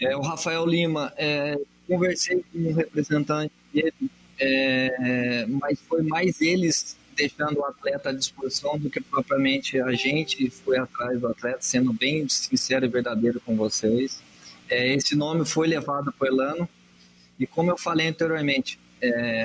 É, 0.00 0.16
o 0.16 0.20
Rafael 0.20 0.64
Lima, 0.64 1.12
é, 1.16 1.58
conversei 1.88 2.44
com 2.52 2.58
um 2.60 2.72
representante 2.72 3.52
dele, 3.72 4.08
é, 4.38 5.46
mas 5.46 5.80
foi 5.80 6.02
mais 6.04 6.40
eles 6.40 6.96
deixando 7.16 7.58
o 7.58 7.64
atleta 7.64 8.10
à 8.10 8.12
disposição 8.12 8.78
do 8.78 8.88
que 8.88 9.00
propriamente 9.00 9.80
a 9.80 9.90
gente 9.94 10.48
foi 10.50 10.78
atrás 10.78 11.18
do 11.18 11.26
atleta, 11.26 11.58
sendo 11.60 11.92
bem 11.92 12.28
sincero 12.28 12.84
e 12.84 12.88
verdadeiro 12.88 13.40
com 13.40 13.56
vocês. 13.56 14.22
É, 14.70 14.94
esse 14.94 15.16
nome 15.16 15.44
foi 15.44 15.66
levado 15.66 16.14
o 16.20 16.24
Elano, 16.24 16.68
e 17.36 17.48
como 17.48 17.72
eu 17.72 17.76
falei 17.76 18.06
anteriormente, 18.06 18.78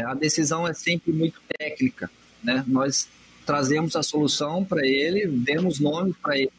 a 0.05 0.13
decisão 0.13 0.65
é 0.65 0.73
sempre 0.73 1.11
muito 1.11 1.41
técnica. 1.57 2.09
Né? 2.43 2.63
Nós 2.67 3.07
trazemos 3.45 3.95
a 3.95 4.03
solução 4.03 4.63
para 4.63 4.85
ele, 4.85 5.27
demos 5.27 5.79
nome 5.79 6.13
para 6.21 6.37
ele, 6.37 6.51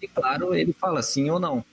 e 0.00 0.06
claro, 0.06 0.54
ele 0.54 0.72
fala 0.72 1.02
sim 1.02 1.30
ou 1.30 1.40
não. 1.40 1.64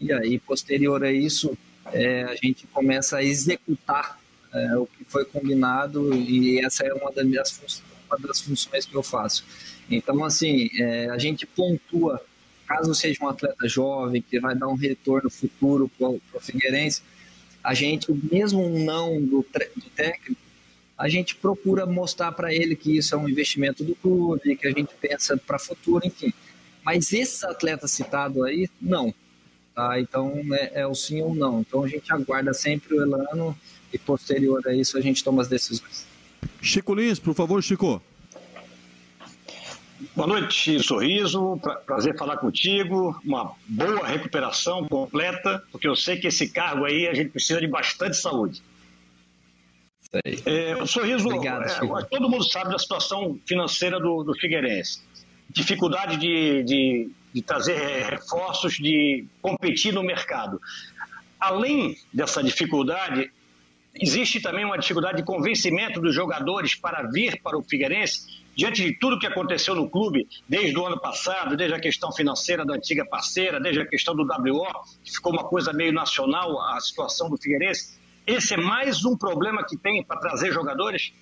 E 0.00 0.12
aí, 0.12 0.38
posterior 0.38 1.04
a 1.04 1.12
isso, 1.12 1.56
é, 1.92 2.24
a 2.24 2.34
gente 2.34 2.66
começa 2.66 3.18
a 3.18 3.22
executar 3.22 4.18
é, 4.52 4.76
o 4.76 4.86
que 4.86 5.04
foi 5.04 5.24
combinado, 5.24 6.12
e 6.14 6.58
essa 6.58 6.84
é 6.84 6.92
uma 6.92 7.12
das, 7.12 7.24
minhas 7.24 7.50
funções, 7.50 7.84
uma 8.08 8.18
das 8.18 8.40
funções 8.40 8.84
que 8.84 8.94
eu 8.94 9.02
faço. 9.02 9.44
Então, 9.88 10.24
assim, 10.24 10.70
é, 10.78 11.08
a 11.10 11.18
gente 11.18 11.46
pontua, 11.46 12.20
caso 12.66 12.94
seja 12.94 13.22
um 13.22 13.28
atleta 13.28 13.68
jovem, 13.68 14.22
que 14.22 14.40
vai 14.40 14.54
dar 14.54 14.68
um 14.68 14.76
retorno 14.76 15.30
futuro 15.30 15.90
para 15.98 16.08
o 16.08 16.20
Figueirense, 16.40 17.02
a 17.62 17.74
gente, 17.74 18.10
mesmo 18.32 18.64
um 18.64 18.84
não 18.84 19.20
do, 19.20 19.44
do 19.76 19.90
técnico, 19.94 20.40
a 21.00 21.08
gente 21.08 21.34
procura 21.34 21.86
mostrar 21.86 22.30
para 22.32 22.54
ele 22.54 22.76
que 22.76 22.94
isso 22.98 23.14
é 23.14 23.18
um 23.18 23.26
investimento 23.26 23.82
do 23.82 23.94
clube, 23.94 24.54
que 24.54 24.66
a 24.66 24.70
gente 24.70 24.90
pensa 25.00 25.34
para 25.34 25.58
futuro, 25.58 26.06
enfim. 26.06 26.30
Mas 26.84 27.10
esse 27.14 27.44
atleta 27.46 27.88
citado 27.88 28.44
aí, 28.44 28.68
não. 28.78 29.14
Tá? 29.74 29.98
Então 29.98 30.38
é, 30.52 30.82
é, 30.82 30.86
o 30.86 30.94
sim 30.94 31.22
ou 31.22 31.34
não. 31.34 31.60
Então 31.60 31.84
a 31.84 31.88
gente 31.88 32.12
aguarda 32.12 32.52
sempre 32.52 32.94
o 32.94 33.00
Elano 33.00 33.58
e 33.90 33.96
posterior 33.96 34.60
a 34.66 34.74
isso 34.74 34.98
a 34.98 35.00
gente 35.00 35.24
toma 35.24 35.40
as 35.40 35.48
decisões. 35.48 36.06
Chico 36.60 36.94
Lins, 36.94 37.18
por 37.18 37.34
favor, 37.34 37.62
Chico. 37.62 38.02
Boa 40.14 40.28
noite, 40.28 40.82
Sorriso. 40.82 41.58
Prazer 41.86 42.14
falar 42.18 42.36
contigo. 42.36 43.18
Uma 43.24 43.52
boa 43.66 44.06
recuperação 44.06 44.86
completa, 44.86 45.64
porque 45.72 45.88
eu 45.88 45.96
sei 45.96 46.18
que 46.18 46.26
esse 46.26 46.50
cargo 46.50 46.84
aí 46.84 47.08
a 47.08 47.14
gente 47.14 47.30
precisa 47.30 47.58
de 47.58 47.66
bastante 47.66 48.18
saúde. 48.18 48.62
É, 50.12 50.86
Sorriso, 50.86 51.28
Obrigado, 51.28 51.64
é, 51.64 52.04
todo 52.04 52.28
mundo 52.28 52.42
sabe 52.44 52.70
da 52.70 52.78
situação 52.78 53.38
financeira 53.46 54.00
do, 54.00 54.24
do 54.24 54.34
Figueirense. 54.34 55.00
Dificuldade 55.48 56.16
de, 56.16 56.64
de, 56.64 57.10
de 57.32 57.42
trazer 57.42 58.04
reforços, 58.06 58.74
de 58.74 59.24
competir 59.40 59.92
no 59.92 60.02
mercado. 60.02 60.60
Além 61.38 61.96
dessa 62.12 62.42
dificuldade, 62.42 63.30
existe 63.94 64.40
também 64.40 64.64
uma 64.64 64.76
dificuldade 64.76 65.18
de 65.18 65.22
convencimento 65.22 66.00
dos 66.00 66.14
jogadores 66.14 66.74
para 66.74 67.02
vir 67.02 67.40
para 67.40 67.56
o 67.56 67.62
Figueirense 67.62 68.40
diante 68.56 68.82
de 68.82 68.92
tudo 68.98 69.18
que 69.18 69.26
aconteceu 69.26 69.74
no 69.76 69.88
clube 69.88 70.28
desde 70.48 70.76
o 70.76 70.84
ano 70.84 71.00
passado, 71.00 71.56
desde 71.56 71.74
a 71.74 71.80
questão 71.80 72.12
financeira 72.12 72.64
da 72.64 72.74
antiga 72.74 73.06
parceira, 73.06 73.60
desde 73.60 73.80
a 73.80 73.86
questão 73.86 74.14
do 74.14 74.24
WO, 74.24 74.66
que 75.04 75.12
ficou 75.12 75.32
uma 75.32 75.44
coisa 75.44 75.72
meio 75.72 75.92
nacional 75.92 76.60
a 76.60 76.80
situação 76.80 77.30
do 77.30 77.36
Figueirense, 77.36 77.99
esse 78.34 78.54
é 78.54 78.56
mais 78.56 79.04
um 79.04 79.16
problema 79.16 79.64
que 79.64 79.76
tem 79.76 80.02
para 80.04 80.20
trazer 80.20 80.52
jogadores? 80.52 81.12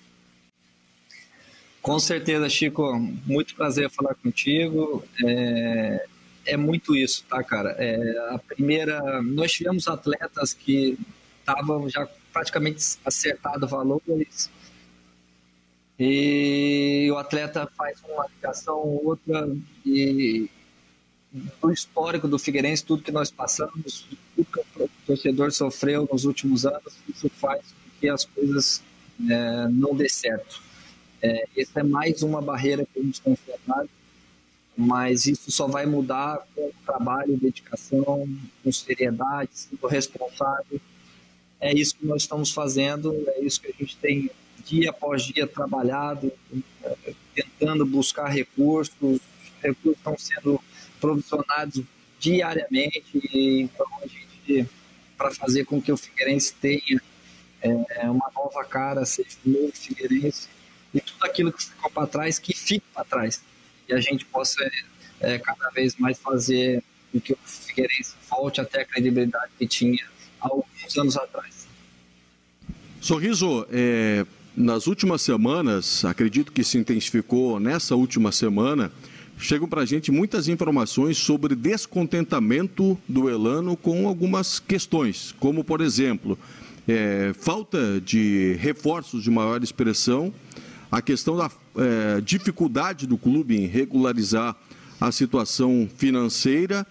Com 1.81 1.99
certeza, 1.99 2.49
Chico. 2.49 2.97
Muito 3.25 3.55
prazer 3.55 3.89
falar 3.89 4.15
contigo. 4.15 5.03
É, 5.25 6.05
é 6.45 6.57
muito 6.57 6.95
isso, 6.95 7.23
tá, 7.29 7.43
cara? 7.43 7.75
É, 7.77 8.33
a 8.33 8.39
primeira, 8.39 9.21
nós 9.21 9.51
tivemos 9.51 9.87
atletas 9.87 10.53
que 10.53 10.97
estavam 11.39 11.89
já 11.89 12.07
praticamente 12.31 12.97
acertado 13.05 13.67
valores 13.67 14.49
e 15.99 17.09
o 17.11 17.17
atleta 17.17 17.69
faz 17.75 18.01
uma 18.07 18.25
ligação 18.27 18.77
ou 18.77 19.07
outra 19.07 19.49
e 19.85 20.49
do 21.61 21.71
histórico 21.71 22.27
do 22.27 22.39
Figueirense, 22.39 22.85
tudo 22.85 23.03
que 23.03 23.11
nós 23.11 23.29
passamos, 23.29 24.07
tudo 24.35 24.47
que 24.51 24.59
o 24.81 24.89
torcedor 25.09 25.51
sofreu 25.51 26.07
nos 26.11 26.23
últimos 26.25 26.67
anos, 26.67 26.93
isso 27.09 27.27
faz 27.29 27.61
com 27.61 27.99
que 27.99 28.07
as 28.07 28.25
coisas 28.25 28.83
é, 29.27 29.67
não 29.69 29.95
dê 29.95 30.07
certo. 30.07 30.61
É, 31.19 31.47
essa 31.57 31.79
é 31.79 31.83
mais 31.83 32.21
uma 32.21 32.39
barreira 32.39 32.85
que 32.93 32.99
nos 32.99 33.17
confrontar, 33.17 33.87
mas 34.77 35.25
isso 35.25 35.51
só 35.51 35.67
vai 35.67 35.87
mudar 35.87 36.47
com 36.55 36.69
trabalho, 36.85 37.35
dedicação, 37.37 38.29
com 38.63 38.71
seriedade, 38.71 39.49
sendo 39.53 39.87
responsável. 39.87 40.79
É 41.59 41.73
isso 41.73 41.95
que 41.95 42.05
nós 42.05 42.21
estamos 42.21 42.51
fazendo, 42.51 43.11
é 43.29 43.41
isso 43.41 43.59
que 43.59 43.67
a 43.67 43.73
gente 43.77 43.97
tem 43.97 44.29
dia 44.63 44.91
após 44.91 45.23
dia 45.23 45.47
trabalhado, 45.47 46.31
tentando 47.33 47.83
buscar 47.83 48.27
recursos, 48.27 48.95
os 49.01 49.19
recursos 49.61 49.97
estão 49.97 50.15
sendo 50.19 50.61
provisionados 51.01 51.83
diariamente, 52.19 53.01
então 53.33 53.87
a 54.03 54.07
gente, 54.07 54.69
para 55.19 55.31
fazer 55.31 55.65
com 55.65 55.81
que 55.81 55.91
o 55.91 55.97
Figueirense 55.97 56.53
tenha 56.61 57.01
é, 57.61 58.09
uma 58.09 58.31
nova 58.33 58.63
cara, 58.63 59.05
seja 59.05 59.35
um 59.45 59.51
novo 59.51 59.73
Figueirense, 59.73 60.47
e 60.93 61.01
tudo 61.01 61.25
aquilo 61.25 61.51
que 61.51 61.65
ficou 61.65 61.91
para 61.91 62.07
trás, 62.07 62.39
que 62.39 62.55
fique 62.55 62.85
para 62.93 63.03
trás, 63.03 63.41
e 63.87 63.93
a 63.93 63.99
gente 63.99 64.23
possa 64.23 64.57
é, 65.19 65.37
cada 65.37 65.69
vez 65.71 65.97
mais 65.97 66.17
fazer 66.17 66.81
com 67.11 67.19
que 67.19 67.33
o 67.33 67.37
Figueirense 67.43 68.15
volte 68.29 68.61
até 68.61 68.81
a 68.81 68.85
credibilidade 68.85 69.51
que 69.59 69.67
tinha 69.67 70.07
há 70.39 70.47
alguns 70.47 70.97
anos 70.97 71.17
atrás. 71.17 71.67
Sorriso, 73.01 73.67
é, 73.71 74.25
nas 74.55 74.87
últimas 74.87 75.21
semanas, 75.21 76.05
acredito 76.05 76.51
que 76.53 76.63
se 76.63 76.77
intensificou 76.77 77.59
nessa 77.59 77.93
última 77.93 78.31
semana, 78.31 78.89
chegam 79.39 79.67
para 79.67 79.81
a 79.81 79.85
gente 79.85 80.11
muitas 80.11 80.47
informações 80.47 81.17
sobre 81.17 81.55
descontentamento 81.55 82.97
do 83.07 83.29
Elano 83.29 83.75
com 83.77 84.07
algumas 84.07 84.59
questões, 84.59 85.33
como, 85.39 85.63
por 85.63 85.81
exemplo, 85.81 86.37
é, 86.87 87.33
falta 87.39 88.01
de 88.01 88.57
reforços 88.59 89.23
de 89.23 89.31
maior 89.31 89.63
expressão, 89.63 90.33
a 90.91 91.01
questão 91.01 91.37
da 91.37 91.49
é, 91.77 92.21
dificuldade 92.21 93.07
do 93.07 93.17
clube 93.17 93.55
em 93.55 93.65
regularizar 93.65 94.55
a 94.99 95.11
situação 95.11 95.89
financeira. 95.95 96.85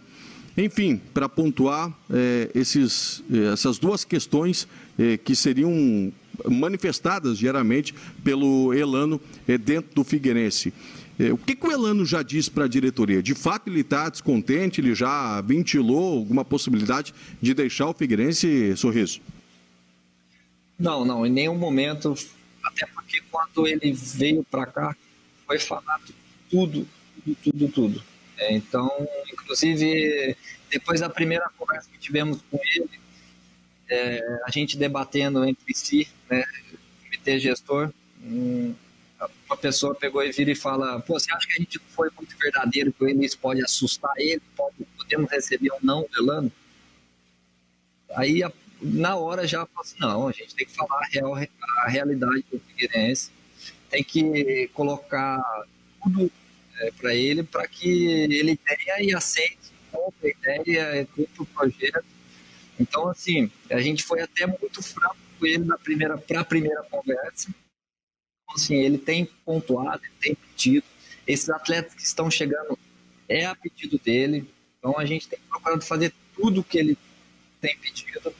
Enfim, 0.57 1.01
para 1.13 1.29
pontuar 1.29 1.93
é, 2.11 2.51
esses, 2.55 3.23
essas 3.53 3.79
duas 3.79 4.05
questões 4.05 4.67
é, 4.99 5.17
que 5.17 5.37
seriam 5.37 6.13
manifestadas 6.49 7.39
diariamente 7.39 7.95
pelo 8.23 8.73
Elano 8.73 9.21
eh, 9.47 9.59
dentro 9.59 9.95
do 9.95 10.05
Figueirense. 10.05 10.73
Eh, 11.19 11.33
o 11.33 11.39
que, 11.39 11.57
que 11.57 11.67
o 11.67 11.73
Elano 11.73 12.07
já 12.07 12.23
disse 12.23 12.51
para 12.51 12.65
a 12.65 12.69
diretoria? 12.69 13.23
De 13.23 13.35
fato, 13.35 13.69
ele 13.69 13.81
está 13.81 14.09
descontente? 14.09 14.81
Ele 14.81 14.95
já 14.95 15.41
ventilou 15.41 16.19
alguma 16.19 16.45
possibilidade 16.45 17.13
de 17.41 17.53
deixar 17.55 17.89
o 17.89 17.95
Figueirense 17.95 18.77
sorriso? 18.77 19.21
Não, 20.79 21.05
não, 21.05 21.27
em 21.27 21.31
nenhum 21.31 21.57
momento. 21.57 22.15
Até 22.63 22.87
porque 22.87 23.21
quando 23.31 23.67
ele 23.67 23.93
veio 23.93 24.45
para 24.45 24.67
cá, 24.67 24.97
foi 25.47 25.59
falado 25.59 26.15
tudo, 26.51 26.87
tudo, 27.25 27.37
tudo, 27.43 27.69
tudo. 27.69 28.03
É, 28.37 28.55
então, 28.55 28.91
inclusive, 29.33 30.37
depois 30.71 31.01
da 31.01 31.11
primeira 31.11 31.51
conversa 31.57 31.89
que 31.91 31.99
tivemos 31.99 32.39
com 32.51 32.61
ele, 32.75 33.01
é, 33.89 34.41
a 34.45 34.51
gente 34.51 34.77
debatendo 34.77 35.45
entre 35.45 35.75
si, 35.75 36.07
né, 36.31 36.45
comitê 37.03 37.41
gestor, 37.41 37.91
um, 38.23 38.75
uma 39.47 39.57
pessoa 39.57 39.95
pegou 39.95 40.23
e 40.23 40.31
vira 40.31 40.51
e 40.51 40.55
fala, 40.55 41.01
pô, 41.01 41.19
você 41.19 41.33
acha 41.33 41.47
que 41.47 41.55
a 41.55 41.57
gente 41.63 41.79
não 41.79 41.87
foi 41.89 42.11
muito 42.17 42.37
verdadeiro 42.39 42.93
com 42.93 43.09
ele, 43.09 43.25
isso 43.25 43.39
pode 43.39 43.63
assustar 43.63 44.13
ele, 44.17 44.43
pode, 44.57 44.77
podemos 44.97 45.31
receber 45.31 45.73
um 45.73 45.79
não 45.83 46.07
velando? 46.15 46.53
Aí, 48.15 48.43
na 48.81 49.17
hora, 49.17 49.47
já 49.47 49.67
falou 49.67 49.83
assim, 49.83 49.97
não, 49.99 50.29
a 50.29 50.33
gente 50.33 50.55
tem 50.55 50.67
que 50.67 50.75
falar 50.75 51.01
a, 51.01 51.07
real, 51.07 51.35
a 51.35 51.89
realidade 51.89 52.45
do 52.51 52.61
Figueirense, 52.61 53.31
tem 53.91 54.05
que 54.05 54.69
colocar 54.73 55.43
tudo 56.03 56.31
é, 56.81 56.91
para 56.93 57.15
ele, 57.15 57.43
para 57.43 57.67
que 57.67 57.89
ele 57.89 58.57
tenha 58.57 59.03
e 59.03 59.15
aceite, 59.15 59.73
compre 59.91 60.37
a 60.47 60.57
ideia, 60.57 61.07
compre 61.07 61.43
o 61.43 61.47
projeto, 61.47 62.05
então, 62.79 63.09
assim, 63.09 63.51
a 63.71 63.81
gente 63.81 64.05
foi 64.05 64.21
até 64.21 64.47
muito 64.47 64.83
franco 64.83 65.17
com 65.39 65.47
ele 65.47 65.65
na 65.65 65.77
primeira, 65.77 66.17
para 66.17 66.41
a 66.41 66.45
primeira 66.45 66.83
conversa. 66.85 67.53
Assim, 68.55 68.77
ele 68.77 68.99
tem 68.99 69.29
pontuado, 69.45 70.03
ele 70.05 70.15
tem 70.21 70.35
pedido. 70.35 70.87
Esses 71.27 71.51
atletas 71.51 71.95
que 71.95 72.03
estão 72.03 72.31
chegando 72.31 72.79
é 73.29 73.45
a 73.45 73.55
pedido 73.55 73.99
dele. 73.99 74.49
Então, 74.79 74.99
a 74.99 75.05
gente 75.05 75.29
tem 75.29 75.39
procurado 75.49 75.85
fazer 75.85 76.13
tudo 76.35 76.65
que 76.65 76.79
ele 76.79 76.97
tem 77.61 77.77
pedido. 77.79 78.33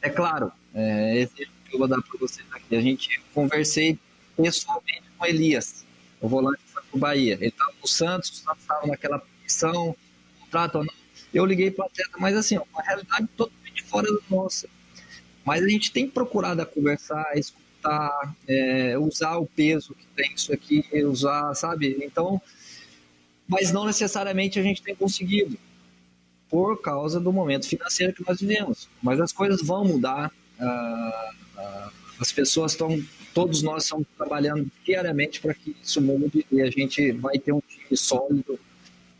É 0.00 0.08
claro, 0.08 0.50
é, 0.74 1.18
esse 1.18 1.34
que 1.72 1.74
eu 1.74 1.78
vou 1.78 1.88
dar 1.88 2.00
para 2.02 2.18
vocês 2.18 2.46
aqui. 2.52 2.76
A 2.76 2.80
gente 2.80 3.20
conversei 3.34 3.98
pessoalmente 4.36 5.04
com 5.16 5.26
Elias, 5.26 5.84
o 6.20 6.28
volante 6.28 6.62
que 6.64 6.72
foi 6.72 6.82
para 6.82 6.96
o 6.96 7.00
Bahia. 7.00 7.34
Ele 7.34 7.48
estava 7.48 7.72
no 7.80 7.88
Santos, 7.88 8.30
o 8.30 8.34
Santos 8.34 8.62
estava 8.62 8.86
naquela 8.86 9.22
missão, 9.42 9.96
contrato 10.40 10.78
ou 10.78 10.84
não. 10.84 10.94
Eu 11.32 11.46
liguei 11.46 11.70
para 11.70 11.84
o 11.84 11.86
atleta, 11.86 12.18
mas 12.18 12.36
assim, 12.36 12.58
uma 12.58 12.82
realidade 12.82 13.26
totalmente 13.36 13.82
fora 13.84 14.06
da 14.12 14.20
nossa. 14.30 14.68
Mas 15.44 15.62
a 15.62 15.68
gente 15.68 15.90
tem 15.90 16.08
procurado 16.08 16.64
conversar, 16.66 17.36
escutar, 17.36 17.61
é, 18.46 18.98
usar 18.98 19.36
o 19.38 19.46
peso 19.46 19.94
que 19.94 20.06
tem 20.14 20.32
isso 20.34 20.52
aqui, 20.52 20.84
usar, 21.04 21.54
sabe? 21.54 21.98
Então, 22.02 22.40
mas 23.46 23.72
não 23.72 23.84
necessariamente 23.84 24.58
a 24.58 24.62
gente 24.62 24.82
tem 24.82 24.94
conseguido, 24.94 25.58
por 26.48 26.80
causa 26.82 27.18
do 27.18 27.32
momento 27.32 27.66
financeiro 27.66 28.12
que 28.12 28.22
nós 28.26 28.40
vivemos. 28.40 28.88
Mas 29.02 29.20
as 29.20 29.32
coisas 29.32 29.66
vão 29.66 29.84
mudar, 29.84 30.30
ah, 30.60 31.30
ah, 31.56 31.90
as 32.20 32.30
pessoas 32.30 32.72
estão, 32.72 33.02
todos 33.32 33.62
nós 33.62 33.84
estamos 33.84 34.06
trabalhando 34.16 34.70
diariamente 34.84 35.40
para 35.40 35.54
que 35.54 35.74
isso 35.82 36.00
mude 36.00 36.46
e 36.52 36.60
a 36.60 36.70
gente 36.70 37.12
vai 37.12 37.38
ter 37.38 37.52
um 37.52 37.62
time 37.66 37.96
sólido 37.96 38.58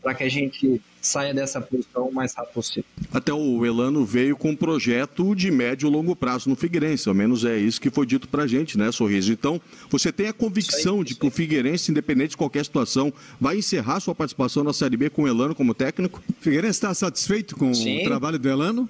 para 0.03 0.13
que 0.13 0.23
a 0.23 0.29
gente 0.29 0.81
saia 1.01 1.33
dessa 1.33 1.61
posição 1.61 2.09
o 2.09 2.13
mais 2.13 2.33
rápido 2.33 2.53
possível. 2.53 2.83
Até 3.11 3.33
o 3.33 3.65
Elano 3.65 4.05
veio 4.05 4.35
com 4.35 4.49
um 4.51 4.55
projeto 4.55 5.33
de 5.33 5.49
médio 5.49 5.87
e 5.87 5.91
longo 5.91 6.15
prazo 6.15 6.49
no 6.49 6.55
Figueirense, 6.55 7.07
ao 7.07 7.15
menos 7.15 7.45
é 7.45 7.57
isso 7.57 7.79
que 7.79 7.89
foi 7.89 8.05
dito 8.05 8.27
para 8.27 8.43
a 8.43 8.47
gente, 8.47 8.77
né, 8.77 8.91
Sorriso? 8.91 9.31
Então, 9.31 9.61
você 9.89 10.11
tem 10.11 10.27
a 10.27 10.33
convicção 10.33 10.99
aí, 10.99 11.05
de 11.05 11.15
que 11.15 11.25
o 11.25 11.31
Figueirense, 11.31 11.89
independente 11.89 12.31
de 12.31 12.37
qualquer 12.37 12.65
situação, 12.65 13.13
vai 13.39 13.57
encerrar 13.57 14.01
sua 14.01 14.13
participação 14.13 14.63
na 14.63 14.73
Série 14.73 14.97
B 14.97 15.09
com 15.09 15.23
o 15.23 15.27
Elano 15.27 15.55
como 15.55 15.73
técnico? 15.73 16.21
O 16.29 16.43
Figueirense 16.43 16.77
está 16.77 16.93
satisfeito 16.93 17.55
com 17.55 17.73
Sim. 17.73 18.01
o 18.01 18.03
trabalho 18.03 18.37
do 18.37 18.49
Elano? 18.49 18.89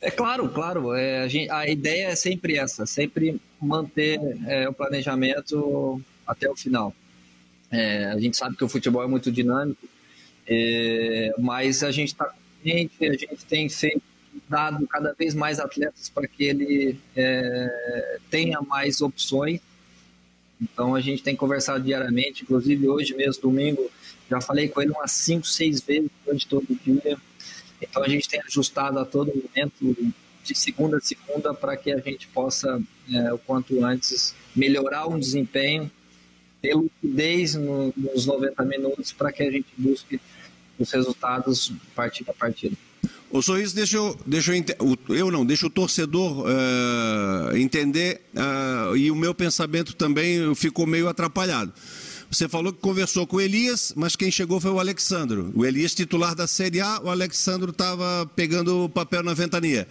É 0.00 0.10
claro, 0.10 0.48
claro. 0.48 0.92
É, 0.94 1.22
a, 1.22 1.28
gente, 1.28 1.48
a, 1.48 1.68
ideia 1.68 2.08
é 2.08 2.16
sempre 2.16 2.56
essa, 2.56 2.84
sempre 2.84 3.40
manter 3.60 4.18
é, 4.48 4.68
o 4.68 4.72
planejamento 4.72 6.02
até 6.26 6.50
o 6.50 6.56
final. 6.56 6.92
É, 7.72 8.04
a 8.04 8.18
gente 8.18 8.36
sabe 8.36 8.54
que 8.54 8.62
o 8.62 8.68
futebol 8.68 9.02
é 9.02 9.08
muito 9.08 9.32
dinâmico, 9.32 9.88
é, 10.46 11.34
mas 11.38 11.82
a 11.82 11.90
gente 11.90 12.08
está 12.08 12.26
consciente, 12.26 13.06
a 13.06 13.12
gente 13.14 13.44
tem 13.48 13.68
feito 13.68 14.02
dado 14.48 14.86
cada 14.86 15.12
vez 15.14 15.34
mais 15.34 15.58
atletas 15.58 16.10
para 16.10 16.28
que 16.28 16.44
ele 16.44 16.98
é, 17.16 18.18
tenha 18.30 18.60
mais 18.60 19.00
opções. 19.00 19.60
Então 20.60 20.94
a 20.94 21.00
gente 21.00 21.22
tem 21.22 21.34
conversado 21.34 21.82
diariamente, 21.82 22.42
inclusive 22.42 22.86
hoje 22.86 23.14
mesmo, 23.14 23.42
domingo, 23.42 23.90
já 24.30 24.40
falei 24.40 24.68
com 24.68 24.80
ele 24.80 24.92
umas 24.92 25.10
5, 25.12 25.46
6 25.46 25.80
vezes 25.80 26.10
durante 26.24 26.46
todo 26.46 26.66
o 26.70 26.74
dia. 26.76 27.18
Então 27.80 28.02
a 28.02 28.08
gente 28.08 28.28
tem 28.28 28.40
ajustado 28.42 28.98
a 28.98 29.04
todo 29.04 29.32
momento, 29.34 30.14
de 30.44 30.54
segunda 30.54 30.98
a 30.98 31.00
segunda, 31.00 31.54
para 31.54 31.76
que 31.76 31.90
a 31.90 31.98
gente 31.98 32.28
possa, 32.28 32.80
é, 33.12 33.32
o 33.32 33.38
quanto 33.38 33.84
antes, 33.84 34.34
melhorar 34.54 35.06
o 35.06 35.18
desempenho, 35.18 35.90
ter 36.62 36.74
lucidez 36.74 37.56
no, 37.56 37.92
nos 37.96 38.24
90 38.24 38.64
minutos, 38.64 39.12
para 39.12 39.32
que 39.32 39.42
a 39.42 39.50
gente 39.50 39.66
busque 39.76 40.20
os 40.78 40.90
resultados 40.90 41.72
partida 41.94 42.30
a 42.30 42.34
partida. 42.34 42.76
O 43.30 43.40
Sorriso, 43.40 43.74
deixa 43.74 43.96
eu, 43.96 44.16
deixa 44.26 44.52
eu, 44.54 44.98
eu 45.08 45.30
não, 45.30 45.44
deixa 45.44 45.66
o 45.66 45.70
torcedor 45.70 46.44
uh, 46.44 47.56
entender 47.56 48.20
uh, 48.34 48.94
e 48.94 49.10
o 49.10 49.16
meu 49.16 49.34
pensamento 49.34 49.94
também 49.94 50.54
ficou 50.54 50.86
meio 50.86 51.08
atrapalhado. 51.08 51.72
Você 52.32 52.48
falou 52.48 52.72
que 52.72 52.80
conversou 52.80 53.26
com 53.26 53.36
o 53.36 53.40
Elias, 53.42 53.92
mas 53.94 54.16
quem 54.16 54.30
chegou 54.30 54.58
foi 54.58 54.70
o 54.70 54.80
Alexandro. 54.80 55.52
O 55.54 55.66
Elias, 55.66 55.94
titular 55.94 56.34
da 56.34 56.46
Série 56.46 56.80
A, 56.80 56.98
o 57.02 57.10
Alexandro 57.10 57.72
estava 57.72 58.26
pegando 58.34 58.84
o 58.84 58.88
papel 58.88 59.22
na 59.22 59.34
ventania. 59.34 59.86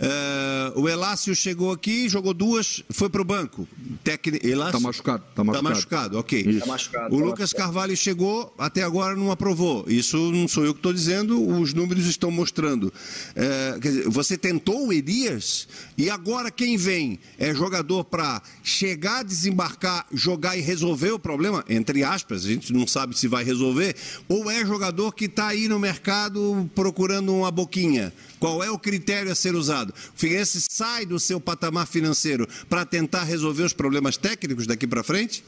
Uh, 0.00 0.80
o 0.80 0.88
Elácio 0.88 1.34
chegou 1.34 1.72
aqui, 1.72 2.08
jogou 2.08 2.32
duas, 2.32 2.80
foi 2.90 3.10
para 3.10 3.20
o 3.20 3.24
banco. 3.24 3.66
Está 4.04 4.78
machucado. 4.78 5.24
Está 5.30 5.42
machucado. 5.42 5.52
Tá 5.52 5.62
machucado, 5.62 6.18
ok. 6.18 6.60
Tá 6.60 6.66
machucado, 6.66 7.14
o 7.14 7.18
tá 7.18 7.24
Lucas 7.24 7.40
machucado. 7.40 7.64
Carvalho 7.64 7.96
chegou, 7.96 8.54
até 8.56 8.84
agora 8.84 9.16
não 9.16 9.32
aprovou. 9.32 9.84
Isso 9.88 10.16
não 10.30 10.46
sou 10.46 10.64
eu 10.64 10.72
que 10.72 10.78
estou 10.78 10.92
dizendo, 10.92 11.44
os 11.44 11.74
números 11.74 12.06
estão 12.06 12.30
mostrando. 12.30 12.84
Uh, 12.84 13.80
dizer, 13.80 14.08
você 14.08 14.38
tentou 14.38 14.86
o 14.86 14.92
Elias 14.92 15.66
e 15.98 16.08
agora 16.08 16.52
quem 16.52 16.76
vem 16.76 17.18
é 17.36 17.52
jogador 17.52 18.04
para 18.04 18.40
chegar, 18.62 19.24
desembarcar, 19.24 20.06
jogar 20.12 20.56
e 20.56 20.60
resolver 20.60 21.10
o 21.10 21.18
problema? 21.18 21.64
Entre 21.80 22.04
aspas, 22.04 22.44
a 22.44 22.48
gente 22.48 22.72
não 22.72 22.86
sabe 22.86 23.18
se 23.18 23.26
vai 23.26 23.42
resolver. 23.42 23.96
Ou 24.28 24.50
é 24.50 24.64
jogador 24.64 25.14
que 25.14 25.24
está 25.24 25.48
aí 25.48 25.66
no 25.66 25.78
mercado 25.78 26.70
procurando 26.74 27.34
uma 27.34 27.50
boquinha? 27.50 28.12
Qual 28.38 28.62
é 28.62 28.70
o 28.70 28.78
critério 28.78 29.32
a 29.32 29.34
ser 29.34 29.54
usado? 29.54 29.90
O 29.90 29.94
Figueirense 30.14 30.62
sai 30.70 31.06
do 31.06 31.18
seu 31.18 31.40
patamar 31.40 31.86
financeiro 31.86 32.46
para 32.68 32.84
tentar 32.84 33.24
resolver 33.24 33.62
os 33.62 33.72
problemas 33.72 34.18
técnicos 34.18 34.66
daqui 34.66 34.86
para 34.86 35.02
frente? 35.02 35.42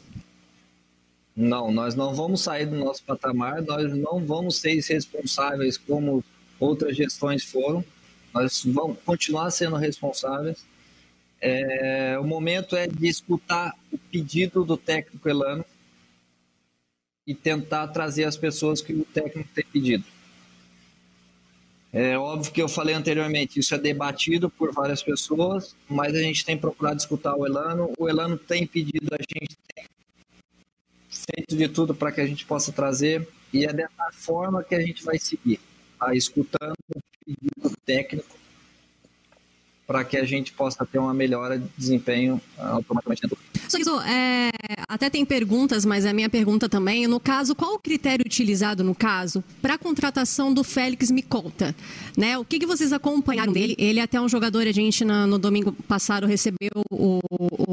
Não, 1.37 1.71
nós 1.71 1.95
não 1.95 2.15
vamos 2.15 2.43
sair 2.43 2.67
do 2.67 2.77
nosso 2.77 3.03
patamar, 3.05 3.61
nós 3.63 3.95
não 3.97 4.25
vamos 4.25 4.57
ser 4.59 4.75
responsáveis 4.75 5.77
como 5.77 6.25
outras 6.59 6.97
gestões 6.97 7.45
foram, 7.45 7.85
nós 8.33 8.63
vamos 8.65 8.99
continuar 9.05 9.51
sendo 9.51 9.77
responsáveis. 9.77 10.65
É, 11.41 12.17
o 12.19 12.25
momento 12.25 12.77
é 12.77 12.87
de 12.87 13.09
escutar 13.09 13.75
o 13.91 13.99
pedido 13.99 14.65
do 14.65 14.77
técnico 14.77 15.29
Elano 15.29 15.65
e 17.27 17.35
tentar 17.35 17.89
trazer 17.89 18.25
as 18.25 18.37
pessoas 18.37 18.81
que 18.81 18.93
o 18.93 19.05
técnico 19.05 19.49
tem 19.55 19.65
pedido. 19.65 20.05
É 21.93 22.17
óbvio 22.17 22.51
que 22.51 22.63
eu 22.63 22.69
falei 22.69 22.95
anteriormente, 22.95 23.61
isso 23.61 23.75
é 23.75 23.79
debatido 23.79 24.49
por 24.49 24.73
várias 24.73 25.03
pessoas, 25.03 25.77
mas 25.89 26.15
a 26.15 26.21
gente 26.21 26.45
tem 26.45 26.57
procurado 26.57 26.97
escutar 26.97 27.35
o 27.37 27.47
Elano. 27.47 27.93
O 27.99 28.09
Elano 28.09 28.39
tem 28.39 28.67
pedido, 28.67 29.09
a 29.13 29.19
gente 29.19 29.59
tem 29.75 29.85
feito 31.11 31.55
de 31.55 31.69
tudo 31.69 31.95
para 31.95 32.11
que 32.11 32.21
a 32.23 32.27
gente 32.27 32.47
possa 32.47 32.73
trazer, 32.73 33.29
e 33.53 33.67
é 33.67 33.73
dessa 33.73 34.11
forma 34.13 34.65
que 34.65 34.75
a 34.75 34.81
gente 34.81 35.05
vai 35.05 35.19
seguir, 35.19 35.61
tá? 35.99 36.15
escutando 36.15 36.75
o 36.97 37.01
pedido 37.25 37.77
técnico 37.85 38.42
para 39.93 40.05
que 40.05 40.17
a 40.17 40.25
gente 40.25 40.55
possa 40.55 40.87
ter 40.87 40.99
uma 40.99 41.13
melhora 41.13 41.59
de 41.59 41.69
desempenho 41.77 42.41
automaticamente 42.57 43.21
dentro 43.21 43.37
do 43.37 43.53
Sorriso, 43.73 44.01
é, 44.01 44.51
até 44.87 45.09
tem 45.09 45.25
perguntas, 45.25 45.87
mas 45.87 46.05
a 46.05 46.13
minha 46.13 46.29
pergunta 46.29 46.69
também, 46.69 47.07
no 47.07 47.19
caso, 47.19 47.55
qual 47.55 47.75
o 47.75 47.79
critério 47.79 48.23
utilizado 48.27 48.85
no 48.85 48.95
caso 48.95 49.43
para 49.63 49.75
a 49.75 49.79
contratação 49.79 50.53
do 50.53 50.63
Félix 50.63 51.11
Micolta? 51.11 51.75
Né? 52.15 52.37
O 52.37 52.45
que, 52.45 52.59
que 52.59 52.67
vocês 52.67 52.93
acompanharam 52.93 53.51
dele? 53.51 53.75
Ele 53.79 53.99
é 53.99 54.03
até 54.03 54.21
um 54.21 54.29
jogador, 54.29 54.67
a 54.67 54.73
gente 54.73 55.07
na, 55.07 55.27
no 55.27 55.39
domingo 55.39 55.73
passado 55.89 56.27
recebeu 56.27 56.71
o, 56.91 57.21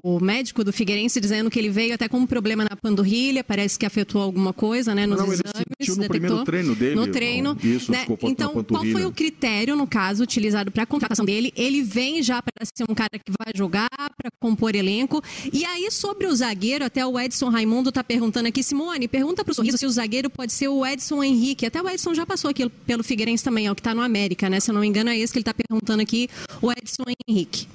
o, 0.03 0.20
médico 0.22 0.63
do 0.63 0.72
Figueirense 0.72 1.20
dizendo 1.20 1.49
que 1.49 1.59
ele 1.59 1.70
veio 1.70 1.93
até 1.93 2.07
com 2.07 2.20
um 2.20 2.26
problema 2.26 2.63
na 2.63 2.78
panturrilha, 2.78 3.43
parece 3.43 3.78
que 3.78 3.86
afetou 3.86 4.22
alguma 4.22 4.53
coisa, 4.53 4.95
né, 4.95 5.05
nos 5.05 5.20
Não, 5.20 5.26
exames. 5.26 5.43
Ele 5.80 5.89
no 5.91 5.95
detectou, 5.95 6.09
primeiro 6.09 6.45
treino 6.45 6.76
dele. 6.76 6.95
No 6.95 7.07
treino. 7.07 7.57
Isso, 7.61 7.91
né? 7.91 8.05
Então, 8.22 8.63
qual 8.63 8.86
foi 8.86 9.05
o 9.05 9.11
critério, 9.11 9.76
no 9.76 9.86
caso, 9.86 10.24
utilizado 10.24 10.72
para 10.72 10.84
a 10.84 10.86
contratação 10.86 11.26
dele? 11.26 11.51
Ele 11.57 11.82
vem 11.82 12.09
já 12.22 12.41
para 12.41 12.66
ser 12.66 12.86
um 12.89 12.95
cara 12.95 13.18
que 13.18 13.32
vai 13.32 13.53
jogar, 13.55 13.89
para 13.89 14.32
compor 14.39 14.76
elenco. 14.76 15.24
E 15.53 15.66
aí, 15.66 15.89
sobre 15.91 16.28
o 16.28 16.36
zagueiro, 16.36 16.84
até 16.84 17.05
o 17.05 17.20
Edson 17.20 17.49
Raimundo 17.49 17.89
está 17.89 18.03
perguntando 18.03 18.47
aqui, 18.47 18.64
Simone, 18.64 19.07
pergunta 19.07 19.43
para 19.43 19.51
o 19.51 19.55
Sorriso 19.55 19.78
se 19.78 19.86
o 19.86 19.89
zagueiro 19.89 20.30
pode 20.30 20.51
ser 20.51 20.68
o 20.68 20.86
Edson 20.86 21.24
Henrique. 21.24 21.66
Até 21.66 21.82
o 21.82 21.89
Edson 21.89 22.14
já 22.14 22.26
passou 22.26 22.49
aqui 22.49 22.68
pelo 22.70 23.03
Figueirense 23.03 23.43
também, 23.43 23.68
é 23.68 23.72
o 23.72 23.76
que 23.76 23.82
está 23.82 23.93
no 23.93 24.01
América, 24.01 24.49
né? 24.49 24.60
Se 24.60 24.72
eu 24.72 24.74
não 24.74 24.82
me 24.82 24.88
engano, 24.88 25.10
é 25.10 25.18
esse 25.18 25.32
que 25.32 25.39
ele 25.39 25.43
está 25.43 25.53
perguntando 25.53 26.01
aqui, 26.01 26.30
o 26.62 26.72
Edson 26.72 27.03
Henrique. 27.28 27.68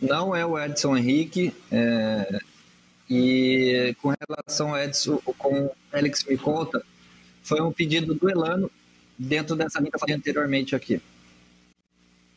Não 0.00 0.34
é 0.34 0.46
o 0.46 0.58
Edson 0.58 0.96
Henrique. 0.96 1.52
É... 1.70 2.40
E 3.10 3.96
com 4.02 4.12
relação 4.28 4.74
ao 4.74 4.78
Edson, 4.78 5.18
com 5.38 5.70
Félix 5.90 6.24
Micolta, 6.24 6.84
foi 7.42 7.60
um 7.62 7.72
pedido 7.72 8.14
do 8.14 8.28
Elano, 8.28 8.70
dentro 9.18 9.56
dessa 9.56 9.78
linha 9.78 9.90
que 9.90 9.96
eu 9.96 10.00
falei 10.00 10.14
anteriormente 10.14 10.76
aqui. 10.76 11.00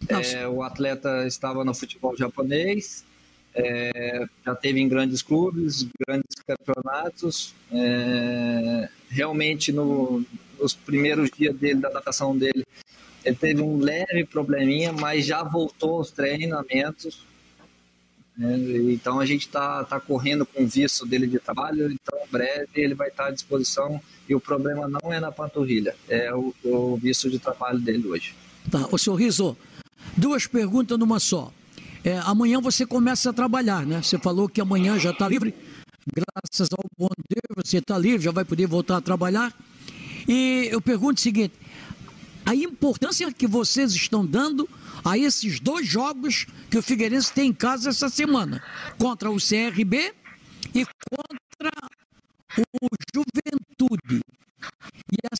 É, 0.09 0.47
o 0.47 0.63
atleta 0.63 1.25
estava 1.27 1.63
no 1.63 1.73
futebol 1.73 2.15
japonês, 2.17 3.05
é, 3.53 4.25
já 4.45 4.55
teve 4.55 4.79
em 4.79 4.87
grandes 4.87 5.21
clubes, 5.21 5.87
grandes 6.07 6.35
campeonatos. 6.47 7.53
É, 7.71 8.89
realmente, 9.09 9.71
no, 9.71 10.23
nos 10.59 10.73
primeiros 10.73 11.29
dias 11.29 11.55
dele, 11.55 11.81
da 11.81 11.89
adaptação 11.89 12.37
dele, 12.37 12.65
ele 13.23 13.35
teve 13.35 13.61
um 13.61 13.77
leve 13.77 14.25
probleminha, 14.25 14.91
mas 14.91 15.25
já 15.25 15.43
voltou 15.43 15.97
aos 15.97 16.11
treinamentos. 16.11 17.25
Né? 18.37 18.57
Então, 18.93 19.19
a 19.19 19.25
gente 19.25 19.41
está 19.41 19.83
tá 19.83 19.99
correndo 19.99 20.45
com 20.45 20.63
o 20.63 20.67
visto 20.67 21.05
dele 21.05 21.27
de 21.27 21.39
trabalho, 21.39 21.91
então, 21.91 22.19
em 22.25 22.31
breve, 22.31 22.69
ele 22.75 22.95
vai 22.95 23.09
estar 23.09 23.27
à 23.27 23.31
disposição. 23.31 24.01
E 24.27 24.33
o 24.33 24.39
problema 24.39 24.87
não 24.87 25.11
é 25.11 25.19
na 25.19 25.31
panturrilha, 25.31 25.93
é 26.07 26.33
o, 26.33 26.53
o 26.63 26.97
visto 26.97 27.29
de 27.29 27.37
trabalho 27.37 27.79
dele 27.79 28.07
hoje. 28.07 28.33
Tá, 28.69 28.87
o 28.91 28.97
sorriso, 28.97 29.57
duas 30.18 30.47
perguntas 30.47 30.97
numa 30.97 31.20
só. 31.20 31.51
É, 32.03 32.18
amanhã 32.20 32.59
você 32.59 32.86
começa 32.86 33.30
a 33.30 33.34
trabalhar, 33.34 33.86
né? 33.86 34.01
Você 34.01 34.18
falou 34.18 34.49
que 34.49 34.59
amanhã 34.59 34.97
já 34.97 35.12
está 35.12 35.28
livre. 35.28 35.53
Graças 36.14 36.70
ao 36.72 36.84
bom 36.97 37.09
Deus, 37.30 37.64
você 37.64 37.78
está 37.78 37.97
livre, 37.97 38.26
já 38.26 38.32
vai 38.32 38.43
poder 38.43 38.66
voltar 38.66 38.97
a 38.97 39.01
trabalhar. 39.01 39.53
E 40.28 40.68
eu 40.72 40.82
pergunto 40.82 41.20
o 41.20 41.22
seguinte: 41.22 41.53
a 42.45 42.55
importância 42.55 43.32
que 43.32 43.45
vocês 43.45 43.93
estão 43.93 44.26
dando 44.26 44.68
a 45.05 45.18
esses 45.18 45.59
dois 45.59 45.88
jogos 45.88 46.47
que 46.70 46.78
o 46.78 46.82
Figueirense 46.82 47.32
tem 47.32 47.49
em 47.49 47.53
casa 47.53 47.89
essa 47.89 48.09
semana, 48.09 48.64
contra 48.97 49.30
o 49.30 49.38
CRB 49.38 50.14
e 50.74 50.86
contra 51.09 51.72
o 52.57 52.88
Juventude. 53.14 54.22
E 55.12 55.18
a 55.32 55.36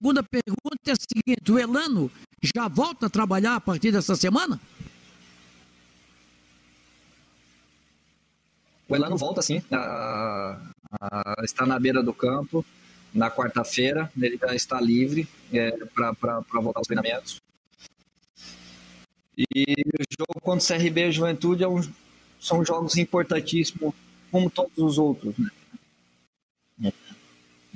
segunda 0.00 0.22
pergunta 0.22 0.78
é 0.86 0.92
a 0.92 0.96
seguinte: 0.96 1.50
o 1.50 1.58
Elano 1.58 2.10
já 2.42 2.68
volta 2.68 3.06
a 3.06 3.10
trabalhar 3.10 3.56
a 3.56 3.60
partir 3.60 3.90
dessa 3.90 4.14
semana? 4.14 4.60
O 8.88 8.96
Elano 8.96 9.18
volta, 9.18 9.42
sim, 9.42 9.62
a, 9.70 10.58
a, 11.00 11.34
está 11.44 11.66
na 11.66 11.78
beira 11.78 12.02
do 12.02 12.14
campo 12.14 12.64
na 13.12 13.30
quarta-feira. 13.30 14.10
Ele 14.16 14.38
já 14.38 14.54
está 14.54 14.80
livre 14.80 15.28
é, 15.52 15.70
para 15.94 16.40
voltar 16.60 16.80
aos 16.80 16.86
treinamentos. 16.86 17.40
E 19.36 19.84
o 19.94 20.04
jogo 20.18 20.40
contra 20.40 20.64
o 20.64 20.78
CRB 20.78 21.08
e 21.08 21.12
Juventude 21.12 21.62
é 21.62 21.68
um, 21.68 21.80
são 22.40 22.64
jogos 22.64 22.96
importantíssimos, 22.96 23.94
como 24.30 24.50
todos 24.50 24.78
os 24.78 24.98
outros. 24.98 25.34
Né? 26.78 26.92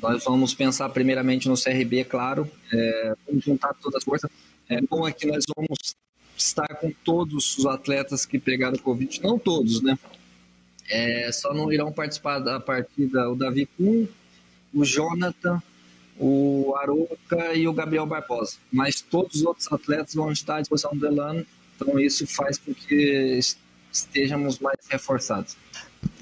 Nós 0.00 0.24
vamos 0.24 0.54
pensar 0.54 0.88
primeiramente 0.88 1.48
no 1.48 1.54
CRB, 1.54 2.04
claro, 2.04 2.50
é, 2.72 3.14
vamos 3.26 3.44
juntar 3.44 3.74
todas 3.74 3.98
as 3.98 4.04
forças. 4.04 4.30
É 4.72 4.80
bom 4.80 5.06
é 5.06 5.12
que 5.12 5.26
nós 5.26 5.44
vamos 5.54 5.94
estar 6.34 6.68
com 6.76 6.90
todos 7.04 7.58
os 7.58 7.66
atletas 7.66 8.24
que 8.24 8.38
pegaram 8.38 8.78
Covid, 8.78 9.22
não 9.22 9.38
todos, 9.38 9.82
né? 9.82 9.98
É, 10.88 11.30
só 11.30 11.52
não 11.52 11.70
irão 11.70 11.92
participar 11.92 12.38
da 12.38 12.58
partida 12.58 13.30
o 13.30 13.36
Davi 13.36 13.66
Kuhn, 13.76 14.06
o 14.72 14.82
Jonathan, 14.82 15.62
o 16.18 16.74
Aroca 16.76 17.54
e 17.54 17.68
o 17.68 17.72
Gabriel 17.74 18.06
Barbosa. 18.06 18.56
Mas 18.72 19.02
todos 19.02 19.36
os 19.36 19.42
outros 19.44 19.70
atletas 19.70 20.14
vão 20.14 20.32
estar 20.32 20.56
à 20.56 20.60
disposição 20.60 20.96
do 20.96 21.06
Elano, 21.06 21.46
então 21.76 22.00
isso 22.00 22.26
faz 22.26 22.56
com 22.56 22.72
que 22.72 23.38
estejamos 23.92 24.58
mais 24.58 24.78
reforçados. 24.88 25.54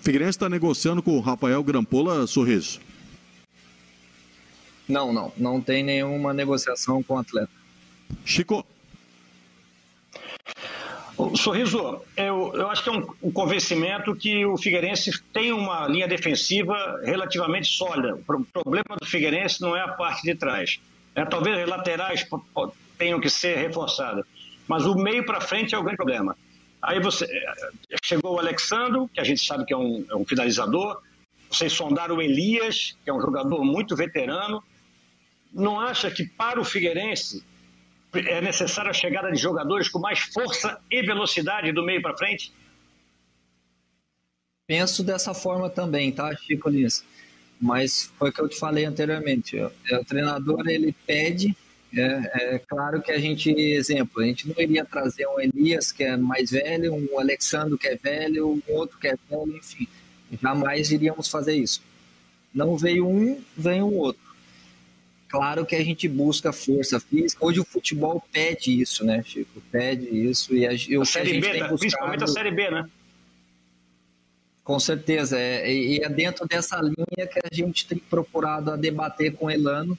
Figueirense 0.02 0.30
está 0.30 0.48
negociando 0.48 1.02
com 1.04 1.16
o 1.16 1.20
Rafael 1.20 1.62
Grampola 1.62 2.26
Sorriso? 2.26 2.80
Não, 4.88 5.12
não. 5.12 5.32
Não 5.36 5.60
tem 5.60 5.84
nenhuma 5.84 6.34
negociação 6.34 7.00
com 7.00 7.14
o 7.14 7.18
atleta. 7.18 7.59
Chico. 8.24 8.64
Sorriso, 11.36 12.00
eu, 12.16 12.52
eu 12.54 12.70
acho 12.70 12.82
que 12.82 12.88
é 12.88 12.92
um, 12.92 13.06
um, 13.22 13.30
convencimento 13.30 14.14
que 14.14 14.44
o 14.46 14.56
Figueirense 14.56 15.10
tem 15.32 15.52
uma 15.52 15.86
linha 15.86 16.08
defensiva 16.08 17.00
relativamente 17.04 17.68
sólida. 17.68 18.14
O 18.14 18.44
problema 18.44 18.96
do 18.98 19.06
Figueirense 19.06 19.60
não 19.60 19.76
é 19.76 19.82
a 19.82 19.88
parte 19.88 20.22
de 20.22 20.34
trás. 20.34 20.80
É, 21.14 21.24
talvez 21.24 21.58
as 21.58 21.68
laterais 21.68 22.26
tenham 22.96 23.20
que 23.20 23.28
ser 23.28 23.56
reforçadas, 23.56 24.24
mas 24.66 24.86
o 24.86 24.94
meio 24.94 25.24
para 25.26 25.40
frente 25.40 25.74
é 25.74 25.78
o 25.78 25.82
grande 25.82 25.96
problema. 25.96 26.36
Aí 26.80 27.00
você 27.00 27.26
chegou 28.02 28.36
o 28.36 28.38
Alexandre, 28.38 29.06
que 29.12 29.20
a 29.20 29.24
gente 29.24 29.44
sabe 29.44 29.66
que 29.66 29.74
é 29.74 29.76
um, 29.76 30.04
é 30.10 30.16
um 30.16 30.24
finalizador. 30.24 31.02
Vocês 31.50 31.72
sondaram 31.72 32.16
o 32.16 32.22
Elias, 32.22 32.96
que 33.04 33.10
é 33.10 33.12
um 33.12 33.20
jogador 33.20 33.62
muito 33.64 33.94
veterano. 33.94 34.62
Não 35.52 35.78
acha 35.78 36.10
que 36.10 36.24
para 36.24 36.60
o 36.60 36.64
Figueirense 36.64 37.44
é 38.14 38.40
necessária 38.40 38.90
a 38.90 38.94
chegada 38.94 39.30
de 39.30 39.38
jogadores 39.38 39.88
com 39.88 39.98
mais 39.98 40.18
força 40.18 40.80
e 40.90 41.02
velocidade 41.02 41.72
do 41.72 41.84
meio 41.84 42.02
para 42.02 42.16
frente? 42.16 42.52
Penso 44.66 45.02
dessa 45.02 45.34
forma 45.34 45.68
também, 45.68 46.12
tá, 46.12 46.34
Chico 46.36 46.68
Lins? 46.68 47.04
Mas 47.60 48.10
foi 48.18 48.30
o 48.30 48.32
que 48.32 48.40
eu 48.40 48.48
te 48.48 48.58
falei 48.58 48.84
anteriormente. 48.84 49.58
É, 49.58 49.98
o 49.98 50.04
treinador 50.04 50.66
ele 50.68 50.94
pede. 51.06 51.54
É, 51.92 52.54
é, 52.54 52.58
claro 52.60 53.02
que 53.02 53.10
a 53.10 53.18
gente, 53.18 53.50
exemplo, 53.50 54.22
a 54.22 54.26
gente 54.26 54.48
não 54.48 54.54
iria 54.56 54.84
trazer 54.84 55.26
um 55.26 55.40
Elias 55.40 55.90
que 55.90 56.04
é 56.04 56.16
mais 56.16 56.52
velho, 56.52 56.94
um 56.94 57.18
Alexandre 57.18 57.76
que 57.76 57.88
é 57.88 57.96
velho, 57.96 58.48
um 58.48 58.62
outro 58.68 58.96
que 58.98 59.08
é 59.08 59.16
velho, 59.28 59.56
enfim. 59.56 59.88
Jamais 60.40 60.90
iríamos 60.90 61.28
fazer 61.28 61.54
isso. 61.54 61.82
Não 62.54 62.76
veio 62.76 63.08
um, 63.08 63.42
vem 63.56 63.82
o 63.82 63.92
outro 63.92 64.29
Claro 65.30 65.64
que 65.64 65.76
a 65.76 65.84
gente 65.84 66.08
busca 66.08 66.52
força 66.52 66.98
física. 66.98 67.44
Hoje 67.44 67.60
o 67.60 67.64
futebol 67.64 68.20
pede 68.32 68.80
isso, 68.80 69.04
né, 69.04 69.22
Chico? 69.24 69.62
Pede 69.70 70.06
isso. 70.06 70.52
E 70.52 70.66
a, 70.66 70.72
a 70.72 71.04
Série 71.04 71.38
a 71.38 71.40
B, 71.40 71.48
buscado... 71.50 71.78
principalmente 71.78 72.24
a 72.24 72.26
Série 72.26 72.50
B, 72.50 72.68
né? 72.68 72.90
Com 74.64 74.80
certeza. 74.80 75.38
É, 75.38 75.72
e 75.72 75.98
é 76.02 76.08
dentro 76.08 76.48
dessa 76.48 76.80
linha 76.80 77.28
que 77.28 77.38
a 77.38 77.54
gente 77.54 77.86
tem 77.86 77.98
procurado 77.98 78.72
a 78.72 78.76
debater 78.76 79.32
com 79.32 79.46
o 79.46 79.50
Elano. 79.50 79.96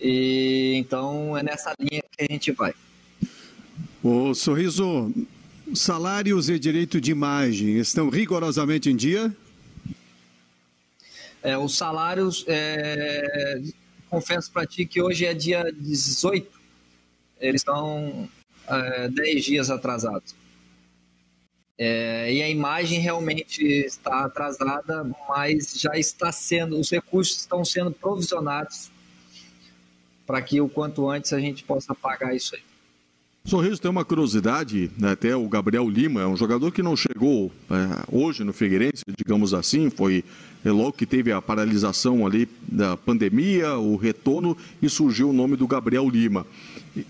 E, 0.00 0.74
então 0.76 1.36
é 1.36 1.42
nessa 1.42 1.74
linha 1.80 2.02
que 2.16 2.22
a 2.22 2.32
gente 2.32 2.52
vai. 2.52 2.72
O 4.00 4.32
Sorriso, 4.32 5.12
salários 5.74 6.48
e 6.48 6.56
direito 6.56 7.00
de 7.00 7.10
imagem 7.10 7.78
estão 7.78 8.08
rigorosamente 8.08 8.88
em 8.90 8.94
dia? 8.94 9.34
É, 11.42 11.58
os 11.58 11.76
salários 11.76 12.44
é, 12.46 13.60
confesso 14.08 14.50
para 14.50 14.66
ti 14.66 14.84
que 14.86 15.00
hoje 15.00 15.24
é 15.24 15.34
dia 15.34 15.72
18, 15.72 16.50
eles 17.40 17.60
estão 17.60 18.28
é, 18.66 19.08
10 19.08 19.44
dias 19.44 19.70
atrasados. 19.70 20.34
É, 21.80 22.32
e 22.32 22.42
a 22.42 22.48
imagem 22.48 22.98
realmente 22.98 23.62
está 23.62 24.24
atrasada, 24.24 25.08
mas 25.28 25.74
já 25.78 25.96
está 25.96 26.32
sendo, 26.32 26.78
os 26.78 26.90
recursos 26.90 27.38
estão 27.38 27.64
sendo 27.64 27.92
provisionados 27.92 28.90
para 30.26 30.42
que 30.42 30.60
o 30.60 30.68
quanto 30.68 31.08
antes 31.08 31.32
a 31.32 31.38
gente 31.38 31.62
possa 31.62 31.94
pagar 31.94 32.34
isso 32.34 32.56
aí. 32.56 32.62
Sorriso 33.44 33.80
tem 33.80 33.90
uma 33.90 34.04
curiosidade, 34.04 34.90
né? 34.98 35.12
até 35.12 35.34
o 35.34 35.48
Gabriel 35.48 35.88
Lima 35.88 36.20
é 36.20 36.26
um 36.26 36.36
jogador 36.36 36.70
que 36.70 36.82
não 36.82 36.94
chegou 36.94 37.50
é, 37.70 38.04
hoje 38.12 38.44
no 38.44 38.52
Figueirense, 38.52 39.04
digamos 39.16 39.54
assim, 39.54 39.88
foi 39.88 40.22
logo 40.64 40.92
que 40.92 41.06
teve 41.06 41.32
a 41.32 41.40
paralisação 41.40 42.26
ali 42.26 42.48
da 42.62 42.96
pandemia, 42.96 43.76
o 43.76 43.96
retorno 43.96 44.56
e 44.82 44.88
surgiu 44.88 45.30
o 45.30 45.32
nome 45.32 45.56
do 45.56 45.66
Gabriel 45.66 46.08
Lima. 46.08 46.46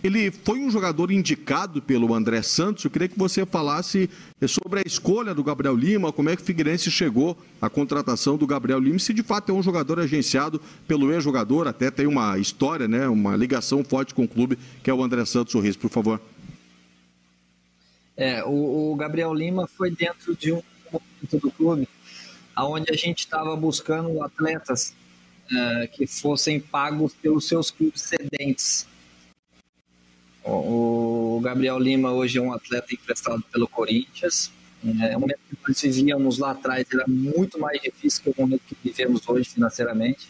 Ele 0.03 0.31
foi 0.31 0.59
um 0.59 0.71
jogador 0.71 1.11
indicado 1.11 1.81
pelo 1.81 2.13
André 2.15 2.43
Santos. 2.43 2.85
Eu 2.85 2.91
queria 2.91 3.09
que 3.09 3.19
você 3.19 3.47
falasse 3.47 4.11
é, 4.41 4.47
sobre 4.47 4.81
a 4.81 4.83
escolha 4.85 5.35
do 5.35 5.43
Gabriel 5.43 5.75
Lima, 5.75 6.13
como 6.13 6.29
é 6.29 6.37
que 6.37 6.43
o 6.43 6.45
Figueirense 6.45 6.91
chegou 6.91 7.37
à 7.61 7.71
contratação 7.71 8.37
do 8.37 8.47
Gabriel 8.47 8.79
Lima, 8.79 8.99
se 8.99 9.15
de 9.15 9.23
fato 9.23 9.51
é 9.51 9.55
um 9.55 9.63
jogador 9.63 9.99
agenciado 9.99 10.61
pelo 10.87 11.13
ex-jogador, 11.13 11.67
até 11.67 11.91
tem 11.91 12.07
uma 12.07 12.39
história, 12.39 12.87
né, 12.87 13.09
uma 13.09 13.35
ligação 13.37 13.83
forte 13.83 14.15
com 14.15 14.25
o 14.25 14.29
clube, 14.29 14.59
que 14.83 14.91
é 14.91 14.95
o 14.95 15.03
André 15.03 15.25
Santos 15.25 15.53
Sorriso, 15.53 15.79
por 15.79 15.91
favor. 15.91 16.21
É, 18.17 18.45
o, 18.45 18.93
o 18.93 18.97
Gabriel 18.97 19.33
Lima 19.33 19.67
foi 19.67 19.91
dentro 19.91 20.37
de 20.37 20.53
um 20.53 20.63
momento 20.93 21.39
do 21.41 21.51
clube 21.51 21.89
onde 22.65 22.93
a 22.93 22.97
gente 22.97 23.21
estava 23.21 23.55
buscando 23.57 24.23
atletas 24.23 24.95
é, 25.51 25.87
que 25.87 26.07
fossem 26.07 26.61
pagos 26.61 27.15
pelos 27.15 27.47
seus 27.47 27.71
clubes 27.71 28.03
cedentes. 28.03 28.87
O 30.45 31.41
Gabriel 31.43 31.79
Lima 31.79 32.13
hoje 32.13 32.39
é 32.39 32.43
um 32.43 32.53
atleta 32.53 32.95
emprestado 32.95 33.43
pelo 33.53 33.69
Corinthians. 33.69 34.51
É, 35.03 35.17
o 35.17 35.21
momento 35.21 35.41
que 35.49 35.57
nós 35.67 35.81
vivíamos 35.81 36.39
lá 36.39 36.53
atrás 36.53 36.87
era 36.93 37.05
muito 37.07 37.59
mais 37.59 37.81
difícil 37.81 38.23
que 38.23 38.31
o 38.31 38.35
momento 38.39 38.63
que 38.67 38.77
vivemos 38.83 39.29
hoje 39.29 39.49
financeiramente. 39.49 40.29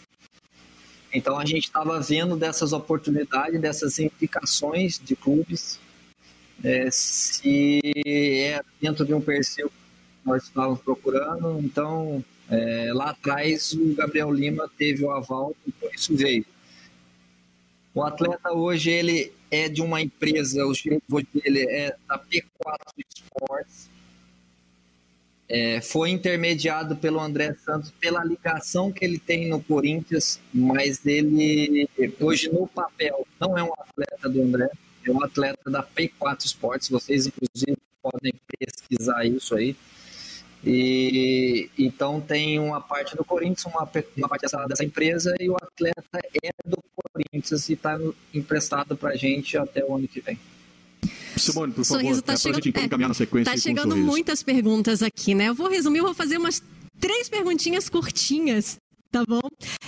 Então 1.13 1.39
a 1.39 1.45
gente 1.45 1.65
estava 1.65 2.01
vendo 2.01 2.37
dessas 2.37 2.73
oportunidades, 2.73 3.61
dessas 3.61 3.99
implicações 3.99 5.01
de 5.03 5.17
clubes, 5.17 5.79
é, 6.63 6.91
se 6.91 7.81
é 7.85 8.61
dentro 8.81 9.05
de 9.05 9.15
um 9.15 9.21
perfil 9.21 9.71
nós 10.29 10.45
estávamos 10.45 10.81
procurando. 10.81 11.59
Então 11.61 12.23
é, 12.51 12.93
lá 12.93 13.11
atrás 13.11 13.73
o 13.73 13.95
Gabriel 13.95 14.33
Lima 14.33 14.71
teve 14.79 15.05
o 15.05 15.11
aval 15.11 15.55
e 15.67 15.73
por 15.73 15.93
isso 15.95 16.17
veio. 16.17 16.45
O 17.95 18.03
atleta 18.03 18.53
hoje 18.53 18.91
ele 18.91 19.33
é 19.51 19.69
de 19.69 19.83
uma 19.83 20.01
empresa, 20.01 20.65
o 20.65 20.73
direito 20.73 21.05
dele 21.35 21.67
é 21.69 21.97
da 22.07 22.19
P4 22.19 22.79
Sports. 23.15 23.89
É, 25.51 25.81
foi 25.81 26.11
intermediado 26.11 26.95
pelo 26.97 27.19
André 27.19 27.55
Santos 27.55 27.91
pela 27.99 28.23
ligação 28.23 28.93
que 28.93 29.03
ele 29.03 29.19
tem 29.19 29.49
no 29.49 29.63
Corinthians, 29.63 30.39
mas 30.53 31.05
ele 31.07 31.89
hoje 32.21 32.53
no 32.53 32.67
papel 32.67 33.27
não 33.41 33.57
é 33.57 33.63
um 33.63 33.73
atleta 33.73 34.29
do 34.29 34.43
André, 34.43 34.69
é 35.07 35.11
um 35.11 35.25
atleta 35.25 35.71
da 35.71 35.83
P4 35.83 36.45
Sports. 36.45 36.91
Vocês 36.91 37.27
inclusive 37.27 37.79
podem 38.03 38.35
pesquisar 38.59 39.25
isso 39.25 39.55
aí. 39.55 39.75
E 40.65 41.71
então 41.79 42.21
tem 42.21 42.59
uma 42.59 42.81
parte 42.81 43.17
do 43.17 43.25
Corinthians, 43.25 43.65
uma, 43.65 43.89
uma 44.17 44.29
parte 44.29 44.43
dessa, 44.43 44.65
dessa 44.67 44.85
empresa, 44.85 45.35
e 45.39 45.49
o 45.49 45.57
atleta 45.57 46.19
é 46.43 46.51
do 46.67 46.79
Corinthians 46.95 47.69
e 47.69 47.75
está 47.75 47.99
emprestado 48.35 48.97
para 48.97 49.11
a 49.11 49.17
gente 49.17 49.57
até 49.57 49.85
o 49.85 49.95
ano 49.95 50.09
que 50.09 50.21
vem. 50.21 50.39
Simone, 51.37 51.73
por 51.73 51.85
favor, 51.85 52.03
sorriso 52.03 52.23
tá 52.23 52.33
é, 52.33 52.37
chegando, 52.37 52.65
gente 52.65 52.81
encaminhar 52.81 53.09
na 53.09 53.15
sequência. 53.15 53.53
Tá 53.53 53.59
chegando 53.59 53.97
muitas 53.97 54.43
perguntas 54.43 55.03
aqui, 55.03 55.35
né? 55.35 55.49
Eu 55.49 55.55
vou 55.55 55.69
resumir, 55.69 55.99
eu 55.99 56.05
vou 56.05 56.15
fazer 56.15 56.37
umas 56.37 56.63
três 56.99 57.29
perguntinhas 57.29 57.89
curtinhas 57.89 58.79
Tá 59.11 59.25
bom. 59.27 59.41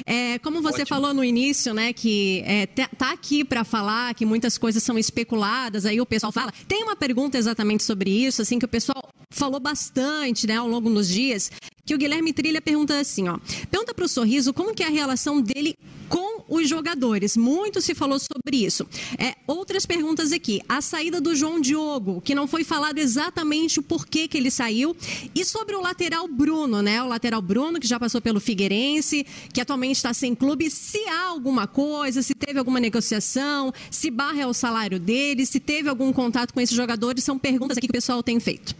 É, 0.06 0.38
como 0.38 0.62
você 0.62 0.82
Ótimo. 0.82 0.86
falou 0.86 1.12
no 1.12 1.22
início, 1.22 1.74
né, 1.74 1.92
que 1.92 2.42
é, 2.46 2.66
tá 2.66 3.12
aqui 3.12 3.44
para 3.44 3.64
falar 3.64 4.14
que 4.14 4.24
muitas 4.24 4.56
coisas 4.56 4.82
são 4.82 4.98
especuladas, 4.98 5.84
aí 5.84 6.00
o 6.00 6.06
pessoal 6.06 6.32
fala. 6.32 6.52
Tem 6.66 6.82
uma 6.82 6.96
pergunta 6.96 7.36
exatamente 7.36 7.82
sobre 7.82 8.10
isso, 8.10 8.40
assim, 8.40 8.58
que 8.58 8.64
o 8.64 8.68
pessoal 8.68 9.10
falou 9.30 9.60
bastante, 9.60 10.46
né, 10.46 10.56
ao 10.56 10.66
longo 10.66 10.88
dos 10.88 11.06
dias, 11.06 11.52
que 11.84 11.94
o 11.94 11.98
Guilherme 11.98 12.32
Trilha 12.32 12.62
pergunta 12.62 12.98
assim, 12.98 13.28
ó. 13.28 13.38
Pergunta 13.70 13.92
para 13.92 14.04
o 14.06 14.08
Sorriso 14.08 14.54
como 14.54 14.74
que 14.74 14.82
é 14.82 14.86
a 14.86 14.90
relação 14.90 15.40
dele 15.42 15.76
com 16.10 16.44
os 16.48 16.68
jogadores. 16.68 17.36
Muito 17.36 17.80
se 17.80 17.94
falou 17.94 18.18
sobre 18.18 18.64
isso. 18.66 18.86
É, 19.16 19.36
outras 19.46 19.86
perguntas 19.86 20.32
aqui. 20.32 20.60
A 20.68 20.82
saída 20.82 21.20
do 21.20 21.34
João 21.36 21.60
Diogo, 21.60 22.20
que 22.20 22.34
não 22.34 22.48
foi 22.48 22.64
falado 22.64 22.98
exatamente 22.98 23.78
o 23.78 23.82
porquê 23.82 24.26
que 24.26 24.36
ele 24.36 24.50
saiu. 24.50 24.94
E 25.32 25.44
sobre 25.44 25.76
o 25.76 25.80
lateral 25.80 26.26
Bruno, 26.26 26.82
né? 26.82 27.00
O 27.00 27.06
lateral 27.06 27.40
Bruno, 27.40 27.78
que 27.78 27.86
já 27.86 27.98
passou 27.98 28.20
pelo 28.20 28.40
Figueirense, 28.40 29.24
que 29.54 29.60
atualmente 29.60 29.96
está 29.96 30.12
sem 30.12 30.34
clube. 30.34 30.68
Se 30.68 30.98
há 31.08 31.28
alguma 31.28 31.68
coisa, 31.68 32.20
se 32.22 32.34
teve 32.34 32.58
alguma 32.58 32.80
negociação, 32.80 33.72
se 33.88 34.10
barra 34.10 34.42
é 34.42 34.46
o 34.46 34.52
salário 34.52 34.98
dele, 34.98 35.46
se 35.46 35.60
teve 35.60 35.88
algum 35.88 36.12
contato 36.12 36.52
com 36.52 36.60
esses 36.60 36.74
jogadores, 36.74 37.22
são 37.22 37.38
perguntas 37.38 37.78
aqui 37.78 37.86
que 37.86 37.92
o 37.92 37.94
pessoal 37.94 38.20
tem 38.20 38.40
feito. 38.40 38.74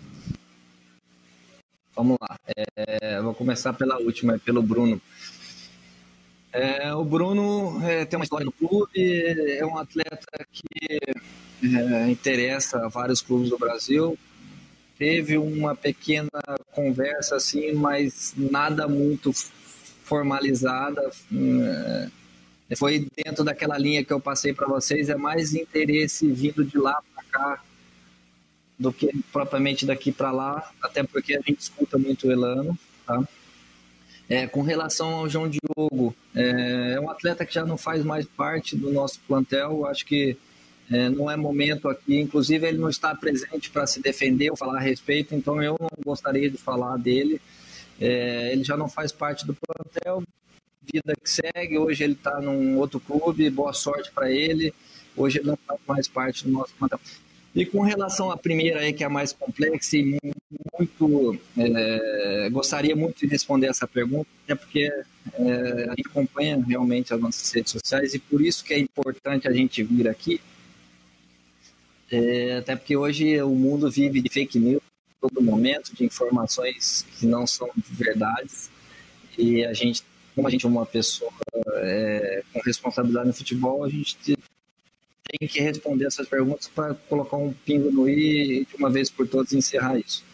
Vamos 1.95 2.17
lá. 2.21 2.37
É, 2.77 3.21
vou 3.21 3.35
começar 3.35 3.73
pela 3.75 3.99
última, 3.99 4.39
pelo 4.39 4.63
Bruno. 4.63 5.01
É, 6.53 6.93
o 6.95 7.05
Bruno 7.05 7.81
é, 7.87 8.05
tem 8.05 8.19
uma 8.19 8.25
história 8.25 8.45
no 8.45 8.53
clube, 8.53 8.91
é 8.97 9.65
um 9.65 9.79
atleta 9.79 10.45
que 10.51 10.99
é, 11.63 12.11
interessa 12.11 12.85
a 12.85 12.89
vários 12.89 13.23
clubes 13.23 13.51
do 13.51 13.59
Brasil. 13.59 14.19
Teve 14.99 15.39
uma 15.39 15.75
pequena 15.75 16.29
conversa 16.73 17.37
assim, 17.37 17.73
mas 17.73 18.35
nada 18.37 18.89
muito 18.89 19.33
formalizada. 20.05 21.09
É, 21.33 22.77
foi 22.77 23.07
dentro 23.17 23.45
daquela 23.45 23.79
linha 23.79 24.05
que 24.05 24.13
eu 24.13 24.21
passei 24.21 24.53
para 24.53 24.67
vocês, 24.67 25.09
é 25.09 25.17
mais 25.17 25.55
interesse 25.55 26.31
vindo 26.31 26.65
de 26.65 26.79
lá 26.79 27.01
para 27.15 27.25
cá 27.25 27.63
do 28.79 28.93
que 28.93 29.11
propriamente 29.31 29.85
daqui 29.85 30.11
para 30.11 30.33
lá, 30.33 30.71
até 30.83 31.03
porque 31.03 31.35
a 31.35 31.41
gente 31.41 31.61
escuta 31.61 31.99
muito 31.99 32.27
o 32.27 32.33
Elano, 32.33 32.79
tá? 33.07 33.23
É, 34.31 34.47
com 34.47 34.63
relação 34.63 35.09
ao 35.13 35.29
João 35.29 35.51
Diogo, 35.51 36.15
é, 36.35 36.95
é, 36.95 37.01
um 37.01 37.11
atleta 37.11 37.45
que 37.45 37.53
já 37.53 37.67
não 37.67 37.77
faz 37.77 38.05
mais 38.05 38.25
parte 38.25 38.77
do 38.77 38.93
nosso 38.93 39.19
plantel. 39.27 39.85
Acho 39.87 40.07
que 40.07 40.37
É, 40.93 41.09
não 41.09 41.31
é 41.31 41.37
momento 41.37 41.89
aqui, 41.89 42.19
inclusive 42.19 42.67
ele 42.67 42.79
não 42.79 42.89
está 42.89 43.15
presente 43.15 43.71
para 43.71 43.87
se 43.87 44.01
defender 44.03 44.51
ou 44.51 44.57
falar 44.57 44.79
a 44.79 44.81
respeito, 44.81 45.37
então 45.37 45.63
eu 45.63 45.77
não 45.79 45.89
gostaria 46.05 46.51
de 46.51 46.59
falar 46.59 46.97
dele. 46.97 47.41
É, 48.01 48.51
ele 48.53 48.65
já 48.65 48.77
não 48.77 48.89
faz 48.89 49.13
parte 49.13 49.47
do 49.47 49.55
plantel, 49.55 50.25
vida 50.93 51.15
que 51.23 51.31
segue. 51.31 51.79
Hoje 51.79 52.03
ele 52.03 52.15
está 52.15 52.41
num 52.41 52.77
outro 52.79 52.99
clube, 52.99 53.49
boa 53.51 53.73
sorte 53.73 54.11
para 54.11 54.31
ele. 54.33 54.75
Hoje 55.17 55.39
ele 55.39 55.49
não 55.49 55.59
faz 55.67 55.81
mais 55.87 56.09
parte 56.09 56.45
do 56.45 56.51
nosso 56.51 56.75
plantel. 56.77 56.99
E 57.55 57.67
com 57.67 57.81
relação 57.81 58.31
à 58.31 58.37
primeira 58.37 58.81
aí, 58.81 58.93
que 58.93 59.03
é 59.03 59.07
a 59.07 59.11
mais 59.11 59.33
complexa 59.33 59.97
e 59.97 60.19
muito 60.79 61.39
é, 61.59 62.49
gostaria 62.51 62.95
muito 62.95 63.21
de 63.21 63.27
responder 63.27 63.67
essa 63.67 63.89
pergunta, 63.89 64.29
até 64.45 64.55
porque 64.55 64.91
é, 65.35 65.85
a 65.89 65.91
gente 65.91 66.07
acompanha 66.09 66.65
realmente 66.67 67.13
as 67.13 67.21
nossas 67.21 67.51
redes 67.53 67.73
sociais 67.73 68.15
e 68.15 68.19
por 68.19 68.41
isso 68.41 68.65
que 68.65 68.73
é 68.73 68.79
importante 68.79 69.49
a 69.49 69.53
gente 69.53 69.83
vir 69.83 70.09
aqui, 70.09 70.41
é, 72.11 72.59
até 72.59 72.77
porque 72.77 72.97
hoje 72.97 73.41
o 73.43 73.51
mundo 73.51 73.91
vive 73.91 74.21
de 74.21 74.29
fake 74.29 74.59
news 74.59 74.83
todo 75.21 75.43
momento, 75.43 75.95
de 75.95 76.05
informações 76.05 77.07
que 77.19 77.27
não 77.27 77.47
são 77.47 77.69
verdades 77.91 78.71
e 79.37 79.65
a 79.65 79.75
gente, 79.75 80.03
como 80.35 80.49
a 80.49 80.51
gente 80.51 80.65
é 80.65 80.69
uma 80.69 80.87
pessoa 80.87 81.33
é, 81.77 82.43
com 82.53 82.61
responsabilidade 82.61 83.27
no 83.27 83.35
futebol, 83.35 83.85
a 83.85 83.89
gente 83.89 84.17
tem 85.39 85.49
que 85.49 85.61
responder 85.61 86.07
essas 86.07 86.29
perguntas 86.29 86.69
para 86.69 86.95
colocar 86.95 87.37
um 87.37 87.53
pingo 87.53 87.91
no 87.91 88.09
i 88.09 88.63
e 88.63 88.65
de 88.65 88.77
uma 88.77 88.91
vez 88.91 89.09
por 89.09 89.29
todas 89.29 89.53
encerrar 89.53 89.99
isso. 89.99 90.25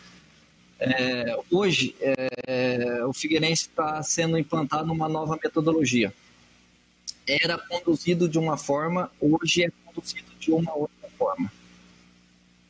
É, 0.78 1.38
hoje, 1.50 1.94
é, 2.00 3.04
o 3.04 3.12
Figueirense 3.12 3.62
está 3.62 4.02
sendo 4.02 4.38
implantado 4.38 4.86
numa 4.86 5.08
nova 5.08 5.38
metodologia. 5.42 6.12
Era 7.26 7.58
conduzido 7.58 8.28
de 8.28 8.38
uma 8.38 8.56
forma, 8.56 9.10
hoje 9.20 9.64
é 9.64 9.70
conduzido 9.84 10.30
de 10.38 10.50
uma 10.50 10.74
outra 10.74 11.08
forma. 11.18 11.52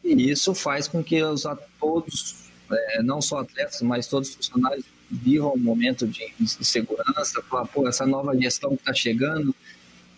E 0.02 0.30
isso 0.30 0.54
faz 0.54 0.86
com 0.86 1.02
que 1.02 1.22
os 1.22 1.44
todos, 1.80 2.48
é, 2.70 3.02
não 3.02 3.20
só 3.20 3.40
atletas, 3.40 3.82
mas 3.82 4.06
todos 4.06 4.30
os 4.30 4.36
funcionários 4.36 4.84
vivam 5.10 5.52
um 5.54 5.58
momento 5.58 6.06
de 6.06 6.32
insegurança, 6.40 7.42
falar, 7.42 7.66
pô, 7.66 7.86
essa 7.88 8.06
nova 8.06 8.36
gestão 8.36 8.70
que 8.70 8.82
está 8.82 8.94
chegando, 8.94 9.54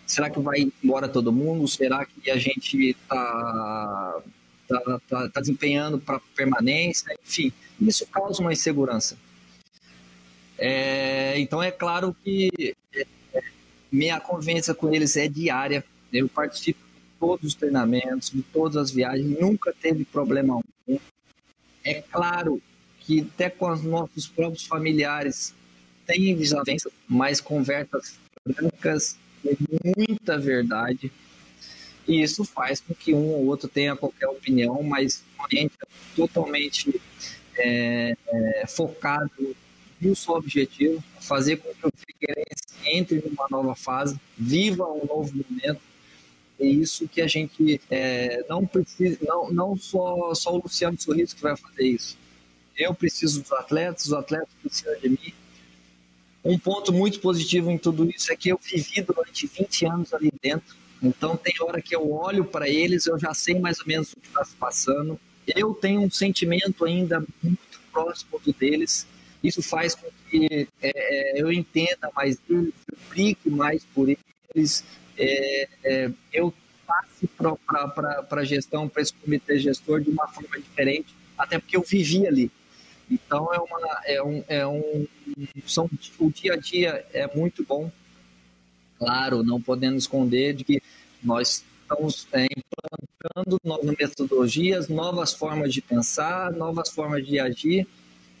Será 0.09 0.27
que 0.27 0.39
vai 0.39 0.71
embora 0.83 1.07
todo 1.07 1.31
mundo? 1.31 1.67
Será 1.67 2.03
que 2.03 2.31
a 2.31 2.37
gente 2.37 2.89
está 2.89 4.21
tá, 4.67 4.99
tá, 5.07 5.29
tá 5.29 5.39
desempenhando 5.39 5.99
para 5.99 6.19
permanência? 6.35 7.15
Enfim, 7.23 7.53
isso 7.79 8.07
causa 8.07 8.41
uma 8.41 8.51
insegurança. 8.51 9.15
É, 10.57 11.39
então, 11.39 11.61
é 11.61 11.69
claro 11.69 12.15
que 12.23 12.75
é, 12.91 13.05
minha 13.91 14.19
convivência 14.19 14.73
com 14.73 14.91
eles 14.91 15.15
é 15.15 15.27
diária. 15.27 15.85
Eu 16.11 16.27
participo 16.27 16.79
de 16.79 17.19
todos 17.19 17.45
os 17.45 17.53
treinamentos, 17.53 18.31
de 18.31 18.41
todas 18.41 18.77
as 18.77 18.89
viagens, 18.89 19.39
nunca 19.39 19.71
teve 19.79 20.05
problema 20.05 20.55
algum. 20.55 20.99
É 21.83 22.01
claro 22.01 22.59
que 22.99 23.21
até 23.21 23.47
com 23.47 23.71
os 23.71 23.83
nossos 23.83 24.25
próprios 24.25 24.65
familiares 24.65 25.53
tem 26.07 26.35
desavenças, 26.35 26.91
mas 27.07 27.39
conversas 27.39 28.19
francas 28.43 29.15
muita 29.83 30.37
verdade. 30.37 31.11
E 32.07 32.21
isso 32.21 32.43
faz 32.43 32.81
com 32.81 32.93
que 32.93 33.13
um 33.13 33.27
ou 33.29 33.45
outro 33.45 33.67
tenha 33.67 33.95
qualquer 33.95 34.27
opinião, 34.27 34.81
mas 34.81 35.23
totalmente 36.15 36.99
é, 37.57 38.17
é, 38.27 38.67
focado 38.67 39.55
no 40.01 40.15
seu 40.15 40.33
objetivo, 40.33 41.03
fazer 41.19 41.57
com 41.57 41.73
que 41.73 41.85
o 41.85 41.91
Figueirense 41.95 42.69
entre 42.85 43.21
numa 43.21 43.47
nova 43.49 43.75
fase, 43.75 44.19
viva 44.37 44.85
um 44.85 45.05
novo 45.05 45.31
momento. 45.33 45.81
É 46.59 46.65
isso 46.65 47.07
que 47.07 47.21
a 47.21 47.27
gente 47.27 47.79
é, 47.89 48.43
não 48.49 48.65
precisa, 48.65 49.17
não, 49.21 49.51
não 49.51 49.77
só, 49.77 50.33
só 50.33 50.53
o 50.53 50.61
Luciano 50.61 50.99
Sorriso 50.99 51.35
que 51.35 51.41
vai 51.41 51.55
fazer 51.55 51.83
isso. 51.83 52.17
Eu 52.77 52.93
preciso 52.93 53.41
dos 53.41 53.51
atletas, 53.51 54.05
os 54.05 54.13
atletas 54.13 54.49
precisam 54.61 54.99
de 54.99 55.09
mim, 55.09 55.33
um 56.43 56.57
ponto 56.57 56.93
muito 56.93 57.19
positivo 57.19 57.69
em 57.69 57.77
tudo 57.77 58.09
isso 58.09 58.31
é 58.31 58.35
que 58.35 58.49
eu 58.49 58.59
vivi 58.61 59.01
durante 59.01 59.47
20 59.47 59.85
anos 59.85 60.13
ali 60.13 60.31
dentro. 60.41 60.75
Então, 61.01 61.35
tem 61.37 61.53
hora 61.61 61.81
que 61.81 61.95
eu 61.95 62.11
olho 62.11 62.43
para 62.45 62.67
eles, 62.67 63.05
eu 63.05 63.17
já 63.17 63.33
sei 63.33 63.59
mais 63.59 63.79
ou 63.79 63.87
menos 63.87 64.11
o 64.11 64.19
que 64.19 64.27
está 64.27 64.43
se 64.43 64.55
passando. 64.55 65.19
Eu 65.47 65.73
tenho 65.73 66.01
um 66.01 66.11
sentimento 66.11 66.85
ainda 66.85 67.23
muito 67.41 67.59
próximo 67.91 68.39
do 68.39 68.53
deles. 68.53 69.07
Isso 69.43 69.61
faz 69.61 69.95
com 69.95 70.07
que 70.29 70.67
é, 70.81 70.91
é 71.37 71.41
eu 71.41 71.51
entenda 71.51 72.11
mais 72.15 72.37
deles, 72.39 72.73
eu 72.91 72.97
brigue 73.09 73.49
mais 73.49 73.83
por 73.93 74.09
eles. 74.09 74.83
É, 75.17 75.67
é, 75.83 76.11
eu 76.33 76.53
passe 76.85 77.27
para 77.27 78.25
a 78.29 78.43
gestão, 78.43 78.89
para 78.89 79.01
esse 79.01 79.13
comitê 79.13 79.59
gestor 79.59 80.01
de 80.01 80.09
uma 80.09 80.27
forma 80.27 80.57
diferente, 80.59 81.13
até 81.37 81.59
porque 81.59 81.77
eu 81.77 81.81
vivi 81.81 82.27
ali. 82.27 82.51
Então 83.09 83.53
é 83.53 83.57
uma 83.57 84.01
é 84.05 84.23
um, 84.23 84.43
é 84.47 84.67
um 84.67 85.07
são, 85.65 85.89
o 86.19 86.31
dia 86.31 86.53
a 86.53 86.57
dia 86.57 87.05
é 87.13 87.27
muito 87.35 87.63
bom. 87.63 87.91
Claro, 88.97 89.43
não 89.43 89.61
podendo 89.61 89.97
esconder 89.97 90.53
de 90.53 90.63
que 90.63 90.81
nós 91.23 91.63
estamos 91.81 92.27
é, 92.33 92.45
implantando 92.45 93.59
novas 93.63 93.95
metodologias, 93.97 94.87
novas 94.89 95.33
formas 95.33 95.73
de 95.73 95.81
pensar, 95.81 96.51
novas 96.51 96.89
formas 96.89 97.25
de 97.25 97.39
agir, 97.39 97.87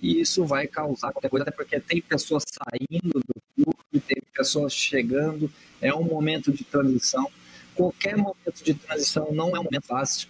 e 0.01 0.19
isso 0.19 0.45
vai 0.45 0.67
causar 0.67 1.11
qualquer 1.11 1.29
coisa, 1.29 1.43
até 1.43 1.51
porque 1.51 1.79
tem 1.79 2.01
pessoas 2.01 2.43
saindo 2.47 3.19
do 3.19 3.41
clube, 3.55 4.05
tem 4.05 4.21
pessoas 4.33 4.73
chegando, 4.73 5.51
é 5.81 5.93
um 5.93 6.03
momento 6.03 6.51
de 6.51 6.63
transição. 6.63 7.29
Qualquer 7.73 8.17
momento 8.17 8.63
de 8.63 8.73
transição 8.73 9.31
não 9.31 9.55
é 9.55 9.59
um 9.59 9.63
momento 9.63 9.85
fácil. 9.85 10.29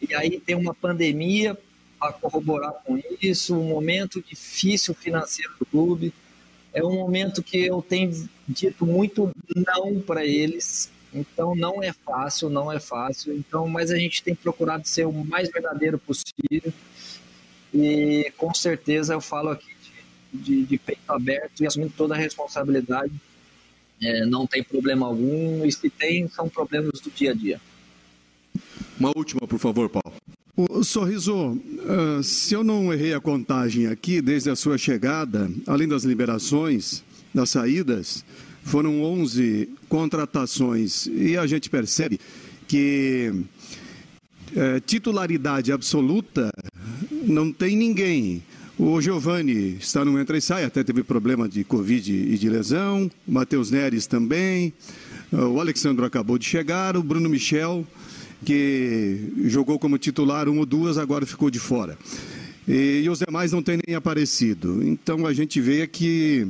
E 0.00 0.14
aí 0.14 0.40
tem 0.40 0.54
uma 0.54 0.74
pandemia 0.74 1.58
a 2.00 2.12
corroborar 2.12 2.72
com 2.84 3.00
isso, 3.20 3.56
um 3.56 3.68
momento 3.68 4.22
difícil 4.22 4.94
financeiro 4.94 5.52
do 5.58 5.66
clube. 5.66 6.12
É 6.72 6.84
um 6.84 6.94
momento 6.94 7.42
que 7.42 7.66
eu 7.66 7.82
tenho 7.82 8.28
dito 8.46 8.86
muito 8.86 9.30
não 9.54 10.00
para 10.00 10.24
eles. 10.24 10.90
Então 11.12 11.54
não 11.54 11.82
é 11.82 11.92
fácil, 11.92 12.48
não 12.48 12.70
é 12.70 12.78
fácil. 12.78 13.34
Então, 13.34 13.66
mas 13.66 13.90
a 13.90 13.98
gente 13.98 14.22
tem 14.22 14.34
procurado 14.34 14.86
ser 14.86 15.06
o 15.06 15.12
mais 15.12 15.50
verdadeiro 15.50 15.98
possível. 15.98 16.72
E 17.74 18.32
com 18.36 18.54
certeza 18.54 19.14
eu 19.14 19.20
falo 19.20 19.50
aqui 19.50 19.70
de, 20.32 20.40
de, 20.40 20.64
de 20.66 20.78
peito 20.78 21.10
aberto 21.10 21.62
e 21.62 21.66
assumindo 21.66 21.92
toda 21.96 22.14
a 22.14 22.18
responsabilidade. 22.18 23.12
É, 24.00 24.24
não 24.26 24.46
tem 24.46 24.62
problema 24.62 25.06
algum. 25.06 25.64
E 25.64 25.72
se 25.72 25.90
tem, 25.90 26.28
são 26.28 26.48
problemas 26.48 27.00
do 27.00 27.10
dia 27.10 27.32
a 27.32 27.34
dia. 27.34 27.60
Uma 28.98 29.12
última, 29.16 29.46
por 29.46 29.58
favor, 29.58 29.88
Paulo. 29.88 30.14
O 30.60 30.82
Sorriso, 30.82 31.52
uh, 31.52 32.20
se 32.20 32.52
eu 32.52 32.64
não 32.64 32.92
errei 32.92 33.14
a 33.14 33.20
contagem 33.20 33.86
aqui, 33.86 34.20
desde 34.20 34.50
a 34.50 34.56
sua 34.56 34.76
chegada, 34.76 35.48
além 35.68 35.86
das 35.86 36.02
liberações, 36.02 37.04
das 37.32 37.50
saídas, 37.50 38.24
foram 38.64 39.00
11 39.00 39.68
contratações. 39.88 41.06
E 41.06 41.36
a 41.36 41.46
gente 41.46 41.70
percebe 41.70 42.18
que 42.66 43.32
uh, 44.50 44.80
titularidade 44.84 45.70
absoluta 45.70 46.50
não 47.22 47.52
tem 47.52 47.76
ninguém. 47.76 48.42
O 48.76 49.00
Giovani 49.00 49.76
está 49.78 50.04
no 50.04 50.18
entra 50.18 50.36
e 50.36 50.40
sai, 50.40 50.64
até 50.64 50.82
teve 50.82 51.04
problema 51.04 51.48
de 51.48 51.62
Covid 51.62 52.12
e 52.12 52.36
de 52.36 52.48
lesão. 52.48 53.08
O 53.28 53.30
Matheus 53.30 53.70
Neres 53.70 54.08
também. 54.08 54.72
Uh, 55.32 55.36
o 55.36 55.60
Alexandre 55.60 56.04
acabou 56.04 56.36
de 56.36 56.46
chegar. 56.46 56.96
O 56.96 57.02
Bruno 57.04 57.28
Michel 57.28 57.86
que 58.44 59.32
jogou 59.44 59.78
como 59.78 59.98
titular 59.98 60.48
uma 60.48 60.60
ou 60.60 60.66
duas, 60.66 60.98
agora 60.98 61.26
ficou 61.26 61.50
de 61.50 61.58
fora. 61.58 61.98
E, 62.66 63.02
e 63.04 63.08
os 63.08 63.20
demais 63.20 63.52
não 63.52 63.62
têm 63.62 63.78
nem 63.86 63.96
aparecido. 63.96 64.82
Então 64.82 65.26
a 65.26 65.32
gente 65.32 65.60
vê 65.60 65.86
que 65.86 66.46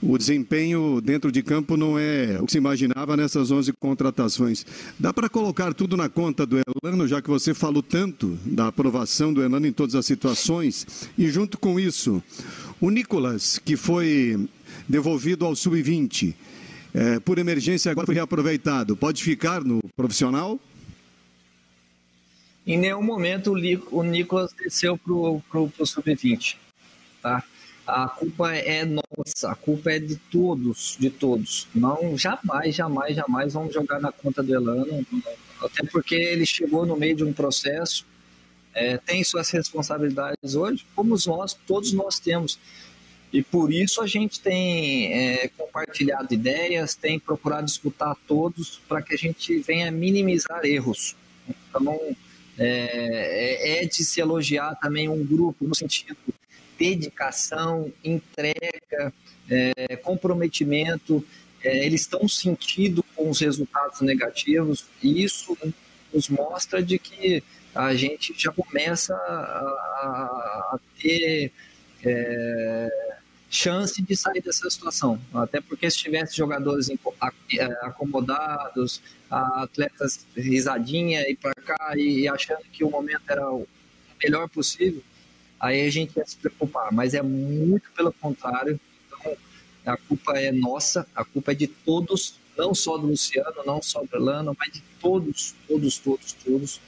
o 0.00 0.16
desempenho 0.16 1.00
dentro 1.00 1.30
de 1.30 1.42
campo 1.42 1.76
não 1.76 1.98
é 1.98 2.38
o 2.40 2.46
que 2.46 2.52
se 2.52 2.58
imaginava 2.58 3.16
nessas 3.16 3.50
11 3.50 3.72
contratações. 3.80 4.64
Dá 4.98 5.12
para 5.12 5.28
colocar 5.28 5.74
tudo 5.74 5.96
na 5.96 6.08
conta 6.08 6.46
do 6.46 6.56
Elano, 6.56 7.06
já 7.06 7.20
que 7.20 7.28
você 7.28 7.52
falou 7.52 7.82
tanto 7.82 8.38
da 8.44 8.68
aprovação 8.68 9.32
do 9.32 9.42
Elano 9.42 9.66
em 9.66 9.72
todas 9.72 9.94
as 9.94 10.06
situações. 10.06 10.86
E 11.18 11.28
junto 11.28 11.58
com 11.58 11.78
isso, 11.78 12.22
o 12.80 12.90
Nicolas, 12.90 13.58
que 13.58 13.76
foi 13.76 14.48
devolvido 14.88 15.44
ao 15.44 15.56
sub-20, 15.56 16.34
é, 16.94 17.20
por 17.20 17.38
emergência 17.38 17.90
agora 17.90 18.06
foi 18.06 18.14
reaproveitado, 18.14 18.96
pode 18.96 19.22
ficar 19.22 19.62
no 19.62 19.80
profissional? 19.96 20.58
Em 22.68 22.76
nenhum 22.76 23.02
momento 23.02 23.54
o 23.90 24.02
Nicolas 24.02 24.52
desceu 24.52 24.98
para 24.98 25.14
o 25.14 25.86
sub-20. 25.86 26.58
Tá? 27.22 27.42
A 27.86 28.06
culpa 28.06 28.54
é 28.54 28.84
nossa, 28.84 29.50
a 29.50 29.54
culpa 29.54 29.90
é 29.90 29.98
de 29.98 30.16
todos, 30.16 30.94
de 31.00 31.08
todos. 31.08 31.66
Não, 31.74 32.18
jamais, 32.18 32.74
jamais, 32.74 33.16
jamais 33.16 33.54
vamos 33.54 33.72
jogar 33.72 33.98
na 33.98 34.12
conta 34.12 34.42
do 34.42 34.54
Elano, 34.54 35.06
até 35.62 35.82
porque 35.90 36.14
ele 36.14 36.44
chegou 36.44 36.84
no 36.84 36.94
meio 36.94 37.16
de 37.16 37.24
um 37.24 37.32
processo, 37.32 38.04
é, 38.74 38.98
tem 38.98 39.24
suas 39.24 39.48
responsabilidades 39.48 40.54
hoje, 40.54 40.84
como 40.94 41.16
nós, 41.26 41.54
todos 41.66 41.94
nós 41.94 42.18
temos. 42.18 42.58
E 43.32 43.42
por 43.42 43.72
isso 43.72 44.02
a 44.02 44.06
gente 44.06 44.40
tem 44.40 45.10
é, 45.10 45.48
compartilhado 45.48 46.34
ideias, 46.34 46.94
tem 46.94 47.18
procurado 47.18 47.66
escutar 47.66 48.14
todos 48.26 48.78
para 48.86 49.00
que 49.00 49.14
a 49.14 49.18
gente 49.18 49.58
venha 49.60 49.90
minimizar 49.90 50.66
erros. 50.66 51.16
Então, 51.48 52.14
é, 52.58 53.82
é, 53.82 53.86
de 53.86 54.04
se 54.04 54.20
elogiar 54.20 54.74
também 54.76 55.08
um 55.08 55.24
grupo 55.24 55.66
no 55.66 55.74
sentido 55.74 56.16
dedicação, 56.78 57.92
entrega, 58.04 59.12
é, 59.50 59.96
comprometimento. 59.96 61.24
É, 61.62 61.84
eles 61.84 62.02
estão 62.02 62.28
sentindo 62.28 63.02
com 63.16 63.28
os 63.30 63.40
resultados 63.40 64.00
negativos 64.00 64.86
e 65.02 65.24
isso 65.24 65.56
nos 66.12 66.28
mostra 66.28 66.82
de 66.82 66.98
que 66.98 67.42
a 67.74 67.94
gente 67.94 68.34
já 68.36 68.52
começa 68.52 69.14
a, 69.14 70.74
a 70.74 70.78
ter 71.00 71.52
é, 72.04 73.17
chance 73.50 74.00
de 74.02 74.16
sair 74.16 74.42
dessa 74.42 74.68
situação. 74.68 75.20
Até 75.34 75.60
porque 75.60 75.90
se 75.90 75.98
tivesse 75.98 76.36
jogadores 76.36 76.88
é, 76.90 77.64
acomodados, 77.82 79.02
atletas 79.30 80.26
risadinha 80.36 81.28
e 81.28 81.34
para 81.34 81.54
cá 81.54 81.94
e 81.96 82.28
achando 82.28 82.62
que 82.72 82.84
o 82.84 82.90
momento 82.90 83.22
era 83.28 83.50
o 83.50 83.66
melhor 84.22 84.48
possível, 84.48 85.02
aí 85.58 85.86
a 85.86 85.90
gente 85.90 86.16
ia 86.16 86.26
se 86.26 86.36
preocupar. 86.36 86.92
Mas 86.92 87.14
é 87.14 87.22
muito 87.22 87.90
pelo 87.92 88.12
contrário. 88.12 88.78
Então, 89.06 89.36
a 89.86 89.96
culpa 89.96 90.38
é 90.38 90.52
nossa, 90.52 91.06
a 91.14 91.24
culpa 91.24 91.52
é 91.52 91.54
de 91.54 91.66
todos, 91.66 92.34
não 92.56 92.74
só 92.74 92.98
do 92.98 93.06
Luciano, 93.06 93.64
não 93.64 93.80
só 93.82 94.02
do 94.02 94.16
Elano, 94.16 94.54
mas 94.58 94.72
de 94.72 94.82
todos, 95.00 95.54
todos, 95.66 95.98
todos, 95.98 96.32
todos. 96.32 96.80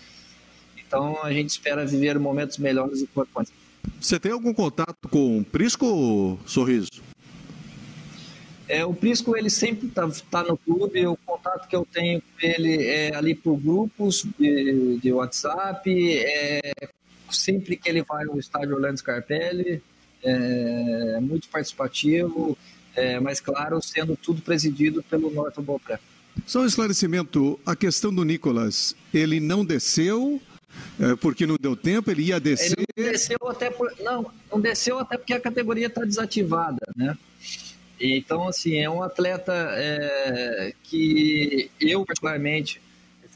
Então 0.77 1.23
a 1.23 1.33
gente 1.33 1.51
espera 1.51 1.87
viver 1.87 2.19
momentos 2.19 2.59
melhores 2.59 3.01
do 3.01 3.07
quanto 3.07 3.31
antes. 3.39 3.53
Você 4.01 4.19
tem 4.19 4.33
algum 4.33 4.55
contato 4.55 5.09
com 5.09 5.39
o 5.39 5.45
Prisco, 5.45 6.39
Sorriso? 6.47 6.89
É, 8.71 8.85
o 8.85 8.95
Prisco 8.95 9.37
ele 9.37 9.51
sempre 9.51 9.89
está 9.89 10.09
tá 10.31 10.45
no 10.45 10.57
clube, 10.57 11.05
o 11.05 11.17
contato 11.27 11.67
que 11.67 11.75
eu 11.75 11.85
tenho 11.93 12.21
com 12.21 12.47
ele 12.47 12.87
é 12.87 13.15
ali 13.15 13.35
por 13.35 13.57
grupos 13.57 14.25
de, 14.39 14.97
de 14.99 15.13
WhatsApp, 15.13 15.91
é, 15.91 16.73
sempre 17.29 17.77
que 17.77 17.89
ele 17.89 18.03
vai 18.05 18.25
ao 18.27 18.39
estádio 18.39 18.77
Orlando 18.77 18.99
Scarpelli, 18.99 19.83
é, 20.23 21.15
é 21.17 21.21
muito 21.21 21.49
participativo, 21.49 22.57
é, 22.95 23.19
mas 23.19 23.41
claro, 23.41 23.83
sendo 23.83 24.17
tudo 24.17 24.41
presidido 24.41 25.03
pelo 25.03 25.31
Norton 25.31 25.63
Bopré. 25.63 25.99
Só 26.47 26.61
um 26.61 26.67
esclarecimento, 26.67 27.59
a 27.67 27.75
questão 27.75 28.15
do 28.15 28.25
Nicolas, 28.25 28.95
ele 29.13 29.41
não 29.41 29.65
desceu 29.65 30.41
porque 31.21 31.47
não 31.47 31.57
deu 31.61 31.75
tempo, 31.77 32.11
ele 32.11 32.25
ia 32.25 32.41
descer. 32.41 32.75
Ele 32.79 32.87
não 32.97 33.13
desceu 33.13 33.39
até 33.49 33.71
por, 33.71 33.93
não, 34.01 34.31
não 34.51 34.61
desceu 34.61 34.99
até 34.99 35.17
porque 35.17 35.33
a 35.33 35.41
categoria 35.41 35.87
está 35.87 36.05
desativada, 36.05 36.87
né? 36.97 37.17
Então, 38.01 38.49
assim, 38.49 38.79
é 38.79 38.89
um 38.89 39.03
atleta 39.03 39.53
é, 39.53 40.73
que 40.83 41.71
eu, 41.79 42.05
particularmente, 42.05 42.81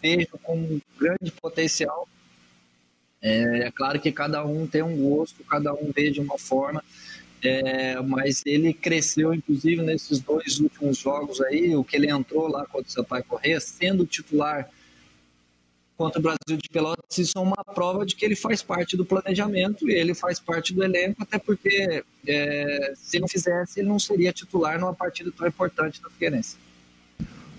vejo 0.02 0.38
com 0.42 0.56
um 0.56 0.80
grande 0.98 1.30
potencial. 1.30 2.08
É, 3.20 3.66
é, 3.66 3.70
claro 3.70 4.00
que 4.00 4.10
cada 4.10 4.44
um 4.44 4.66
tem 4.66 4.82
um 4.82 4.96
gosto, 4.96 5.44
cada 5.44 5.72
um 5.74 5.90
vê 5.94 6.10
de 6.10 6.20
uma 6.20 6.38
forma, 6.38 6.82
é, 7.42 8.00
mas 8.00 8.42
ele 8.46 8.72
cresceu, 8.72 9.34
inclusive, 9.34 9.82
nesses 9.82 10.18
dois 10.20 10.58
últimos 10.60 10.98
jogos 10.98 11.42
aí, 11.42 11.76
o 11.76 11.84
que 11.84 11.96
ele 11.96 12.10
entrou 12.10 12.48
lá 12.48 12.64
contra 12.66 12.88
o 12.88 12.92
Sampaio 12.92 13.24
Corrêa, 13.24 13.60
sendo 13.60 14.06
titular 14.06 14.68
contra 15.96 16.18
o 16.18 16.22
Brasil 16.22 16.60
de 16.60 16.68
Pelotas, 16.68 17.18
isso 17.18 17.32
é 17.36 17.40
uma 17.40 17.64
prova 17.74 18.04
de 18.04 18.16
que 18.16 18.24
ele 18.24 18.34
faz 18.34 18.62
parte 18.62 18.96
do 18.96 19.04
planejamento 19.04 19.88
e 19.88 19.92
ele 19.92 20.14
faz 20.14 20.40
parte 20.40 20.72
do 20.74 20.82
elenco, 20.82 21.22
até 21.22 21.38
porque 21.38 22.02
é, 22.26 22.92
se 22.96 23.20
não 23.20 23.28
fizesse, 23.28 23.80
ele 23.80 23.88
não 23.88 23.98
seria 23.98 24.32
titular 24.32 24.78
numa 24.78 24.94
partida 24.94 25.32
tão 25.36 25.46
importante 25.46 26.02
da 26.02 26.10
Figueirense. 26.10 26.56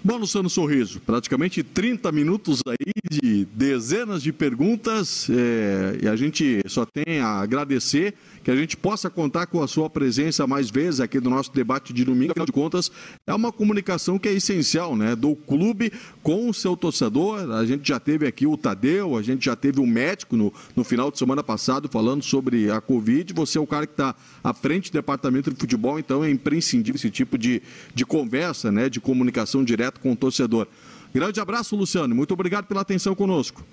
Bom, 0.04 0.18
Luciano 0.18 0.48
Sorriso, 0.52 1.00
praticamente 1.00 1.64
30 1.64 2.12
minutos 2.12 2.62
aí 2.68 2.94
de 3.10 3.46
dezenas 3.46 4.22
de 4.22 4.32
perguntas 4.32 5.28
é, 5.32 5.98
e 6.04 6.08
a 6.08 6.16
gente 6.16 6.62
só 6.68 6.86
tem 6.86 7.20
a 7.20 7.40
agradecer 7.40 8.14
que 8.46 8.52
a 8.52 8.56
gente 8.56 8.78
possa 8.78 9.10
contar 9.10 9.48
com 9.48 9.64
a 9.64 9.68
sua 9.68 9.90
presença 9.90 10.46
mais 10.46 10.70
vezes 10.70 11.00
aqui 11.00 11.20
no 11.20 11.32
nosso 11.32 11.52
debate 11.52 11.92
de 11.92 12.06
domingo. 12.06 12.34
Afinal 12.34 12.46
de 12.46 12.52
contas, 12.52 12.92
é 13.26 13.34
uma 13.34 13.52
comunicação 13.52 14.20
que 14.20 14.30
é 14.30 14.34
essencial, 14.34 14.96
né? 14.96 15.16
Do 15.16 15.36
clube 15.36 15.92
com 16.22 16.48
o 16.48 16.54
seu 16.54 16.78
torcedor. 16.78 17.52
A 17.54 17.66
gente 17.66 17.88
já 17.88 18.00
teve 18.00 18.28
aqui 18.28 18.46
o 18.46 18.56
Tadeu, 18.56 19.18
a 19.18 19.24
gente 19.24 19.46
já 19.46 19.56
teve 19.56 19.80
o 19.82 19.88
médico 19.88 20.38
no, 20.38 20.54
no 20.76 20.84
final 20.84 21.10
de 21.10 21.18
semana 21.18 21.42
passado 21.42 21.90
falando 21.90 22.24
sobre 22.24 22.70
a 22.70 22.80
Covid. 22.80 23.34
Você 23.34 23.58
é 23.58 23.62
o 23.62 23.66
cara 23.66 23.88
que 23.88 23.94
está 23.94 24.14
à 24.44 24.54
frente 24.54 24.92
do 24.92 24.94
departamento 24.94 25.50
de 25.50 25.60
futebol, 25.60 25.98
então 25.98 26.24
é 26.24 26.30
imprescindível 26.30 26.98
esse 26.98 27.10
tipo 27.10 27.40
de, 27.40 27.64
de 27.96 28.06
conversa, 28.06 28.72
né? 28.72 28.90
De 28.90 29.02
comunicação 29.02 29.64
direta 29.64 30.00
com 30.00 30.12
o 30.12 30.16
torcedor. 30.16 30.68
Grande 31.12 31.40
abraço, 31.40 31.76
Luciano. 31.76 32.14
Muito 32.14 32.36
obrigado 32.36 32.66
pela 32.66 32.82
atenção 32.82 33.16
conosco. 33.16 33.66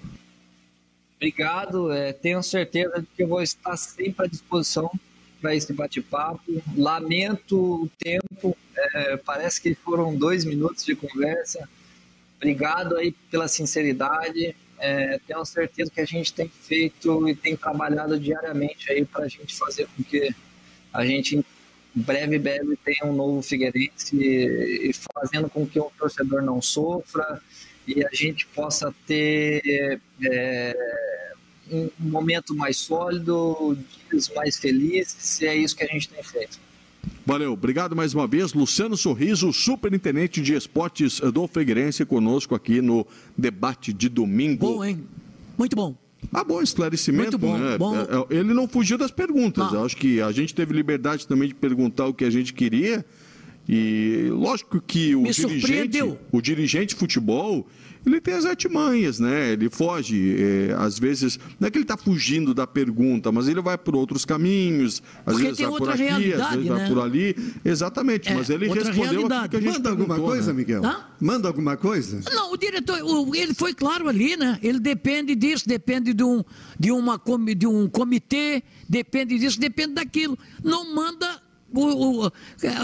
Obrigado, 1.22 1.92
é, 1.92 2.12
tenho 2.12 2.42
certeza 2.42 3.00
de 3.00 3.06
que 3.16 3.22
eu 3.22 3.28
vou 3.28 3.40
estar 3.40 3.76
sempre 3.76 4.26
à 4.26 4.28
disposição 4.28 4.90
para 5.40 5.54
esse 5.54 5.72
bate-papo. 5.72 6.42
Lamento 6.76 7.84
o 7.84 7.88
tempo, 7.96 8.56
é, 8.76 9.16
parece 9.18 9.62
que 9.62 9.72
foram 9.72 10.16
dois 10.16 10.44
minutos 10.44 10.84
de 10.84 10.96
conversa. 10.96 11.68
Obrigado 12.38 12.96
aí 12.96 13.12
pela 13.30 13.46
sinceridade. 13.46 14.56
É, 14.80 15.20
tenho 15.24 15.44
certeza 15.44 15.92
que 15.92 16.00
a 16.00 16.04
gente 16.04 16.34
tem 16.34 16.48
feito 16.48 17.28
e 17.28 17.36
tem 17.36 17.54
trabalhado 17.56 18.18
diariamente 18.18 18.90
aí 18.90 19.04
para 19.04 19.26
a 19.26 19.28
gente 19.28 19.54
fazer 19.54 19.86
com 19.96 20.02
que 20.02 20.34
a 20.92 21.06
gente 21.06 21.36
em 21.36 21.44
breve, 21.94 22.36
breve 22.36 22.76
tenha 22.84 23.04
um 23.04 23.14
novo 23.14 23.42
Figueirense 23.42 24.16
e 24.16 24.90
fazendo 25.14 25.48
com 25.48 25.64
que 25.64 25.78
o 25.78 25.92
torcedor 25.96 26.42
não 26.42 26.60
sofra 26.60 27.40
e 27.86 28.04
a 28.04 28.10
gente 28.12 28.46
possa 28.46 28.94
ter 29.06 30.00
é, 30.24 30.76
um 31.70 31.90
momento 31.98 32.54
mais 32.54 32.76
sólido, 32.76 33.76
dias 34.10 34.30
mais 34.34 34.56
felizes, 34.56 35.40
e 35.40 35.46
é 35.46 35.56
isso 35.56 35.76
que 35.76 35.84
a 35.84 35.86
gente 35.86 36.08
tem 36.08 36.22
feito. 36.22 36.58
Valeu, 37.24 37.52
obrigado 37.52 37.96
mais 37.96 38.14
uma 38.14 38.26
vez. 38.26 38.52
Luciano 38.52 38.96
Sorriso, 38.96 39.52
superintendente 39.52 40.40
de 40.40 40.54
esportes 40.54 41.20
do 41.20 41.46
Figueirense, 41.46 42.04
conosco 42.04 42.54
aqui 42.54 42.80
no 42.80 43.06
debate 43.36 43.92
de 43.92 44.08
domingo. 44.08 44.74
Bom, 44.74 44.84
hein? 44.84 45.04
Muito 45.56 45.74
bom. 45.74 45.94
Ah, 46.32 46.44
bom 46.44 46.62
esclarecimento. 46.62 47.38
Muito 47.38 47.38
bom, 47.38 47.58
né? 47.58 47.78
bom. 47.78 47.96
É, 47.96 48.36
é, 48.36 48.38
ele 48.38 48.54
não 48.54 48.68
fugiu 48.68 48.96
das 48.96 49.10
perguntas. 49.10 49.72
Ah. 49.72 49.76
Eu 49.76 49.84
acho 49.84 49.96
que 49.96 50.20
a 50.20 50.30
gente 50.30 50.54
teve 50.54 50.72
liberdade 50.72 51.26
também 51.26 51.48
de 51.48 51.54
perguntar 51.54 52.06
o 52.06 52.14
que 52.14 52.24
a 52.24 52.30
gente 52.30 52.52
queria. 52.52 53.04
E 53.68 54.28
lógico 54.30 54.80
que 54.80 55.14
o 55.14 55.22
Me 55.22 55.30
dirigente, 55.30 56.02
o 56.32 56.40
dirigente 56.40 56.94
de 56.94 56.96
futebol, 56.96 57.66
ele 58.04 58.20
tem 58.20 58.34
as 58.34 58.44
artimanhas, 58.44 59.20
né? 59.20 59.52
Ele 59.52 59.70
foge, 59.70 60.34
é, 60.36 60.74
às 60.76 60.98
vezes, 60.98 61.38
não 61.60 61.68
é 61.68 61.70
que 61.70 61.78
ele 61.78 61.84
está 61.84 61.96
fugindo 61.96 62.52
da 62.52 62.66
pergunta, 62.66 63.30
mas 63.30 63.46
ele 63.46 63.60
vai 63.60 63.78
por 63.78 63.94
outros 63.94 64.24
caminhos, 64.24 65.00
às 65.24 65.34
Porque 65.34 65.42
vezes 65.44 65.58
tem 65.58 65.68
vai 65.68 65.78
por 65.78 65.88
aqui, 65.90 66.02
às 66.34 66.50
vezes 66.50 66.66
vai 66.66 66.78
né? 66.80 66.88
por 66.88 66.98
ali. 67.00 67.36
Exatamente, 67.64 68.28
É, 68.28 68.34
mas 68.34 68.50
ele 68.50 68.66
respondeu 68.66 69.26
aquilo 69.26 69.48
que 69.48 69.56
a 69.56 69.60
gente 69.60 69.72
Manda 69.74 69.90
alguma 69.90 70.16
coisa, 70.18 70.52
né? 70.52 70.58
Miguel? 70.58 70.84
Hã? 70.84 71.06
Manda 71.20 71.46
alguma 71.46 71.76
coisa? 71.76 72.20
Não, 72.32 72.52
o 72.52 72.56
diretor, 72.56 73.00
o- 73.02 73.32
ele 73.36 73.54
foi 73.54 73.72
claro 73.72 74.08
ali, 74.08 74.36
né? 74.36 74.58
Ele 74.60 74.80
depende 74.80 75.36
disso, 75.36 75.68
depende 75.68 76.12
de 76.12 76.24
um, 76.24 76.42
de 76.78 76.90
uma, 76.90 77.20
de 77.56 77.66
um 77.68 77.88
comitê, 77.88 78.64
depende 78.88 79.38
disso, 79.38 79.60
depende 79.60 79.94
daquilo. 79.94 80.36
Não 80.64 80.92
manda. 80.92 81.40
O, 81.74 82.26
o, 82.26 82.32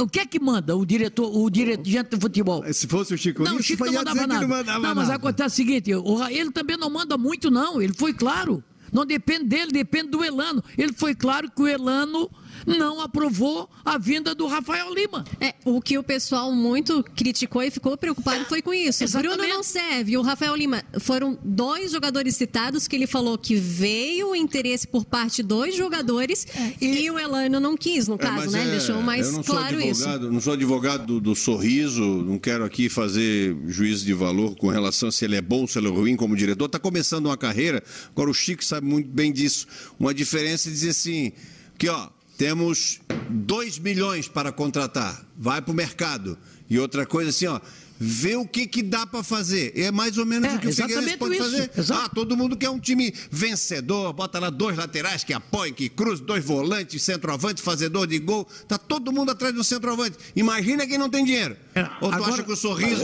o 0.03 0.09
que 0.09 0.20
é 0.20 0.26
que 0.26 0.41
manda 0.41 0.76
o 0.76 0.84
diretor, 0.84 1.30
o 1.36 1.51
dirigente 1.51 2.16
de 2.16 2.20
futebol? 2.20 2.64
Se 2.72 2.86
fosse 2.86 3.14
o 3.14 3.18
Chico 3.18 3.43
Não, 3.43 3.57
o 3.57 3.62
Chico 3.62 3.84
não 3.84 3.93
mandava 3.93 4.26
nada. 4.26 4.41
não 4.41 4.49
mandava 4.49 4.78
não, 4.78 4.95
mas 4.95 5.09
nada. 5.09 5.14
acontece 5.14 5.55
o 5.55 5.57
seguinte: 5.57 5.95
o 5.95 6.53
também 6.53 6.76
não 6.76 6.91
manda 6.91 7.18
muito, 7.18 7.51
não. 7.51 7.80
Ele 7.80 7.93
foi 7.95 8.12
claro. 8.12 8.62
Não 8.93 9.05
depende 9.05 9.45
dele, 9.45 9.70
depende 9.70 10.09
do 10.09 10.24
Elano. 10.24 10.62
Ele 10.76 10.93
foi 10.93 11.14
claro 11.14 11.51
que 11.51 11.62
o 11.62 11.66
Elano 11.66 12.30
não 12.66 13.00
aprovou 13.00 13.68
a 13.84 13.98
vinda 13.98 14.34
do 14.34 14.46
Rafael 14.46 14.92
Lima. 14.94 15.24
É, 15.40 15.54
o 15.64 15.80
que 15.80 15.98
o 15.98 16.02
pessoal 16.02 16.52
muito 16.52 17.02
criticou 17.16 17.62
e 17.62 17.70
ficou 17.70 17.96
preocupado 17.96 18.44
foi 18.44 18.62
com 18.62 18.72
isso. 18.72 19.02
O 19.02 19.04
Exatamente. 19.09 19.36
Bruno 19.36 19.48
não 19.54 19.62
serve. 19.62 20.16
O 20.16 20.22
Rafael 20.22 20.54
Lima 20.56 20.82
foram 21.00 21.38
dois 21.44 21.90
jogadores 21.92 22.36
citados 22.36 22.86
que 22.88 22.96
ele 22.96 23.06
falou 23.06 23.36
que 23.38 23.54
veio 23.54 24.30
o 24.30 24.36
interesse 24.36 24.86
por 24.86 25.04
parte 25.04 25.42
dos 25.42 25.74
jogadores 25.74 26.46
e... 26.80 27.11
o 27.11 27.18
Elano 27.18 27.61
não 27.61 27.76
quis, 27.76 28.09
no 28.09 28.14
É, 28.14 28.18
caso, 28.18 28.50
né? 28.50 28.61
é, 28.61 28.62
Ele 28.62 28.70
deixou 28.72 29.02
mais 29.02 29.26
eu 29.26 29.32
não 29.32 29.42
claro 29.42 29.80
sou 29.80 29.90
isso. 29.90 30.09
Não 30.30 30.40
sou 30.40 30.52
advogado 30.52 31.06
do, 31.06 31.20
do 31.20 31.34
sorriso, 31.34 32.02
não 32.02 32.38
quero 32.38 32.64
aqui 32.64 32.88
fazer 32.88 33.56
juízo 33.66 34.04
de 34.04 34.12
valor 34.12 34.56
com 34.56 34.68
relação 34.68 35.09
a 35.09 35.12
se 35.12 35.24
ele 35.24 35.36
é 35.36 35.40
bom, 35.42 35.66
se 35.66 35.78
ele 35.78 35.88
é 35.88 35.90
ruim 35.90 36.16
como 36.16 36.36
diretor. 36.36 36.66
Está 36.66 36.78
começando 36.78 37.26
uma 37.26 37.36
carreira, 37.36 37.82
agora 38.11 38.30
o 38.30 38.34
Chico 38.34 38.64
sabe 38.64 38.86
muito 38.86 39.09
bem 39.09 39.32
disso. 39.32 39.66
Uma 39.98 40.12
diferença 40.14 40.68
é 40.68 40.72
dizer 40.72 40.90
assim, 40.90 41.32
que 41.78 41.88
ó, 41.88 42.09
temos 42.39 43.01
2 43.28 43.78
milhões 43.80 44.28
para 44.28 44.51
contratar, 44.53 45.26
vai 45.36 45.61
para 45.61 45.72
o 45.72 45.74
mercado. 45.74 46.39
E 46.70 46.78
outra 46.78 47.05
coisa 47.05 47.30
assim, 47.30 47.47
ó, 47.47 47.61
vê 47.99 48.36
o 48.36 48.47
que, 48.47 48.66
que 48.66 48.80
dá 48.82 49.05
para 49.07 49.24
fazer. 49.24 49.72
É 49.76 49.91
mais 49.91 50.16
ou 50.18 50.24
menos 50.24 50.49
É, 50.53 50.55
o 50.57 50.59
que 50.61 50.68
o 50.68 50.72
Figueirense 50.72 51.16
pode 51.16 51.34
isso, 51.34 51.43
fazer. 51.45 51.70
exato. 51.76 52.01
Ah, 52.05 52.09
todo 52.09 52.36
mundo 52.36 52.57
quer 52.57 52.70
um 52.70 52.78
time 52.78 53.12
vencedor, 53.30 54.12
bota 54.12 54.39
lá 54.39 54.51
dois 54.51 54.76
laterais 54.76 55.24
que 55.24 55.32
apoiem, 55.32 55.74
que 55.74 55.89
cruzem, 55.89 56.24
dois 56.24 56.45
volantes, 56.45 57.03
centroavante, 57.03 57.61
fazedor 57.61 58.07
de 58.07 58.18
gol. 58.20 58.47
Tá 58.68 58.78
todo 58.78 59.11
mundo 59.11 59.30
atrás 59.32 59.53
do 59.53 59.64
centroavante. 59.64 60.16
Imagina 60.36 60.86
quem 60.86 60.97
não 60.99 61.11
tem 61.11 61.24
dinheiro. 61.24 61.57
É, 61.74 61.82
Ou 62.01 62.11
tu 62.11 62.14
agora- 62.14 62.34
acha 62.34 62.45
que 62.45 62.53
o 62.53 62.57
sorriso. 62.57 63.03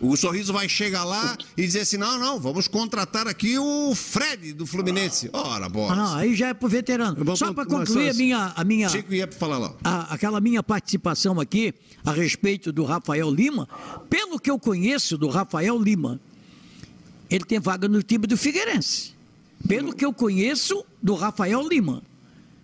O 0.00 0.16
sorriso 0.16 0.52
vai 0.52 0.68
chegar 0.68 1.02
lá 1.04 1.36
e 1.56 1.62
dizer 1.66 1.80
assim: 1.80 1.96
não, 1.96 2.18
não, 2.18 2.38
vamos 2.38 2.68
contratar 2.68 3.26
aqui 3.26 3.58
o 3.58 3.92
Fred 3.96 4.52
do 4.52 4.64
Fluminense. 4.64 5.28
Ora, 5.32 5.66
Ah, 5.66 5.68
bola. 5.68 5.96
não, 5.96 6.14
aí 6.14 6.34
já 6.36 6.48
é 6.48 6.54
pro 6.54 6.68
veterano. 6.68 7.36
Só 7.36 7.52
para 7.52 7.66
concluir 7.66 8.06
a 8.06 8.10
assim. 8.10 8.22
minha, 8.24 8.52
a 8.54 8.62
minha, 8.64 8.88
Chico 8.88 9.12
ia 9.12 9.26
falar 9.30 9.58
lá. 9.58 9.74
a- 9.82 10.14
aquela 10.14 10.40
minha 10.40 10.62
participação 10.62 11.40
aqui 11.40 11.74
a 12.04 12.12
respeito 12.12 12.70
do 12.72 12.84
Rafael 12.84 13.28
Lima, 13.30 13.68
pelo 14.08 14.38
que 14.38 14.50
eu 14.50 14.58
conheço 14.58 15.18
do 15.18 15.28
Rafael 15.28 15.76
Lima, 15.82 16.20
ele 17.28 17.44
tem 17.44 17.58
vaga 17.58 17.88
no 17.88 18.02
time 18.02 18.26
do 18.26 18.36
Figueirense. 18.36 19.14
Pelo 19.66 19.92
que 19.92 20.04
eu 20.04 20.12
conheço 20.12 20.84
do 21.02 21.14
Rafael 21.14 21.66
Lima, 21.66 22.02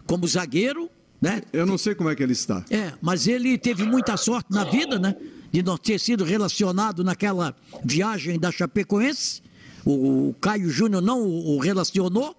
como 0.06 0.26
zagueiro, 0.28 0.88
né? 1.20 1.42
Eu 1.52 1.66
não 1.66 1.76
sei 1.76 1.94
como 1.96 2.08
é 2.10 2.14
que 2.14 2.22
ele 2.22 2.32
está. 2.32 2.64
É, 2.70 2.92
mas 3.02 3.26
ele 3.26 3.58
teve 3.58 3.82
muita 3.84 4.16
sorte 4.16 4.52
na 4.52 4.62
vida, 4.62 4.98
né? 5.00 5.16
De 5.54 5.62
não 5.62 5.78
ter 5.78 6.00
sido 6.00 6.24
relacionado 6.24 7.04
naquela 7.04 7.54
viagem 7.84 8.40
da 8.40 8.50
Chapecoense. 8.50 9.40
O, 9.84 10.30
o 10.30 10.34
Caio 10.40 10.68
Júnior 10.68 11.00
não 11.00 11.22
o, 11.22 11.54
o 11.54 11.58
relacionou. 11.60 12.34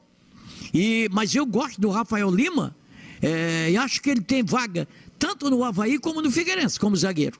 E, 0.73 1.07
mas 1.13 1.33
eu 1.33 1.45
gosto 1.45 1.79
do 1.79 1.89
Rafael 1.89 2.29
Lima 2.29 2.75
é, 3.21 3.71
e 3.71 3.77
acho 3.77 4.01
que 4.01 4.09
ele 4.09 4.19
tem 4.19 4.43
vaga 4.43 4.85
tanto 5.17 5.49
no 5.49 5.63
Havaí 5.63 5.97
como 5.97 6.21
no 6.21 6.29
Figueirense, 6.29 6.77
como 6.77 6.93
zagueiro. 6.93 7.39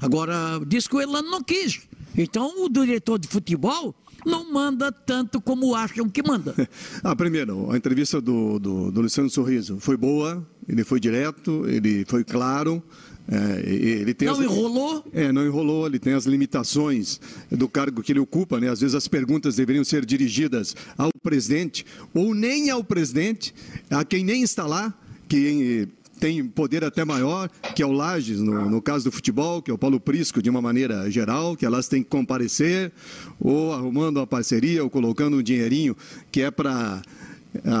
Agora, 0.00 0.58
diz 0.66 0.88
que 0.88 0.96
o 0.96 1.02
Elano 1.02 1.30
não 1.30 1.42
quis. 1.42 1.82
Então, 2.16 2.64
o 2.64 2.68
diretor 2.70 3.18
de 3.18 3.28
futebol 3.28 3.94
não 4.24 4.50
manda 4.50 4.90
tanto 4.90 5.40
como 5.40 5.74
acham 5.74 6.08
que 6.08 6.22
manda. 6.22 6.54
Ah, 7.02 7.14
primeiro, 7.14 7.70
a 7.70 7.76
entrevista 7.76 8.20
do, 8.20 8.58
do, 8.58 8.90
do 8.90 9.02
Luciano 9.02 9.28
Sorriso 9.28 9.78
foi 9.78 9.96
boa, 9.96 10.46
ele 10.66 10.82
foi 10.82 10.98
direto, 10.98 11.68
ele 11.68 12.04
foi 12.06 12.24
claro. 12.24 12.82
É, 13.26 13.62
ele 13.66 14.12
tem 14.12 14.28
Não 14.28 14.34
as- 14.34 14.40
enrolou? 14.40 15.04
É, 15.12 15.32
não 15.32 15.46
enrolou, 15.46 15.86
ele 15.86 15.98
tem 15.98 16.12
as 16.12 16.26
limitações 16.26 17.20
do 17.50 17.68
cargo 17.68 18.02
que 18.02 18.12
ele 18.12 18.20
ocupa, 18.20 18.60
né? 18.60 18.68
Às 18.68 18.80
vezes 18.80 18.94
as 18.94 19.08
perguntas 19.08 19.56
deveriam 19.56 19.82
ser 19.84 20.04
dirigidas 20.04 20.76
ao 20.98 21.10
presidente, 21.22 21.86
ou 22.12 22.34
nem 22.34 22.70
ao 22.70 22.84
presidente, 22.84 23.54
a 23.90 24.04
quem 24.04 24.24
nem 24.24 24.42
está 24.42 24.66
lá, 24.66 24.92
que 25.28 25.88
tem 26.20 26.46
poder 26.46 26.84
até 26.84 27.04
maior, 27.04 27.50
que 27.74 27.82
é 27.82 27.86
o 27.86 27.92
Lages, 27.92 28.40
no, 28.40 28.70
no 28.70 28.80
caso 28.80 29.04
do 29.06 29.12
futebol, 29.12 29.60
que 29.60 29.70
é 29.70 29.74
o 29.74 29.78
Paulo 29.78 29.98
Prisco, 29.98 30.40
de 30.42 30.48
uma 30.48 30.62
maneira 30.62 31.10
geral, 31.10 31.56
que 31.56 31.66
elas 31.66 31.88
têm 31.88 32.02
que 32.02 32.08
comparecer, 32.10 32.92
ou 33.40 33.72
arrumando 33.72 34.18
uma 34.18 34.26
parceria, 34.26 34.82
ou 34.84 34.88
colocando 34.90 35.38
um 35.38 35.42
dinheirinho, 35.42 35.96
que 36.30 36.42
é 36.42 36.50
para 36.50 37.02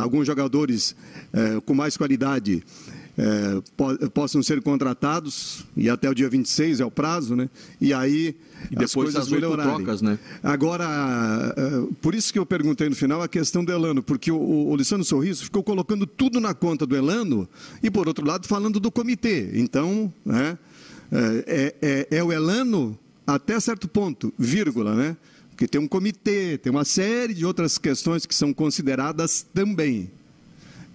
alguns 0.02 0.26
jogadores 0.26 0.94
eh, 1.32 1.60
com 1.64 1.74
mais 1.74 1.96
qualidade 1.96 2.62
eh, 3.16 3.60
po- 3.76 4.10
possam 4.10 4.42
ser 4.42 4.60
contratados, 4.62 5.64
e 5.76 5.88
até 5.88 6.08
o 6.10 6.14
dia 6.14 6.28
26 6.28 6.80
é 6.80 6.84
o 6.84 6.90
prazo, 6.90 7.36
né? 7.36 7.48
E 7.80 7.92
aí 7.94 8.34
E 8.70 8.82
as 8.82 8.92
coisas 8.94 9.28
melhorarem. 9.28 9.74
trocas, 9.76 10.02
né? 10.02 10.18
Agora, 10.42 10.84
eh, 11.56 11.86
por 12.00 12.14
isso 12.14 12.32
que 12.32 12.38
eu 12.38 12.46
perguntei 12.46 12.88
no 12.88 12.96
final 12.96 13.22
a 13.22 13.28
questão 13.28 13.64
do 13.64 13.70
Elano, 13.72 14.02
porque 14.02 14.30
o, 14.32 14.36
o, 14.36 14.70
o 14.70 14.74
Luciano 14.76 15.04
Sorriso 15.04 15.44
ficou 15.44 15.62
colocando 15.62 16.06
tudo 16.06 16.40
na 16.40 16.54
conta 16.54 16.86
do 16.86 16.96
Elano 16.96 17.48
e, 17.82 17.90
por 17.90 18.08
outro 18.08 18.26
lado, 18.26 18.46
falando 18.48 18.80
do 18.80 18.90
comitê. 18.90 19.50
Então, 19.54 20.12
né, 20.24 20.58
é, 21.12 21.74
é, 21.82 22.08
é 22.18 22.22
o 22.24 22.32
Elano 22.32 22.98
até 23.26 23.58
certo 23.60 23.86
ponto, 23.88 24.32
vírgula, 24.38 24.94
né? 24.94 25.16
Porque 25.50 25.68
tem 25.68 25.80
um 25.80 25.86
comitê, 25.86 26.58
tem 26.58 26.70
uma 26.72 26.84
série 26.84 27.32
de 27.32 27.46
outras 27.46 27.78
questões 27.78 28.26
que 28.26 28.34
são 28.34 28.52
consideradas 28.52 29.46
também. 29.54 30.10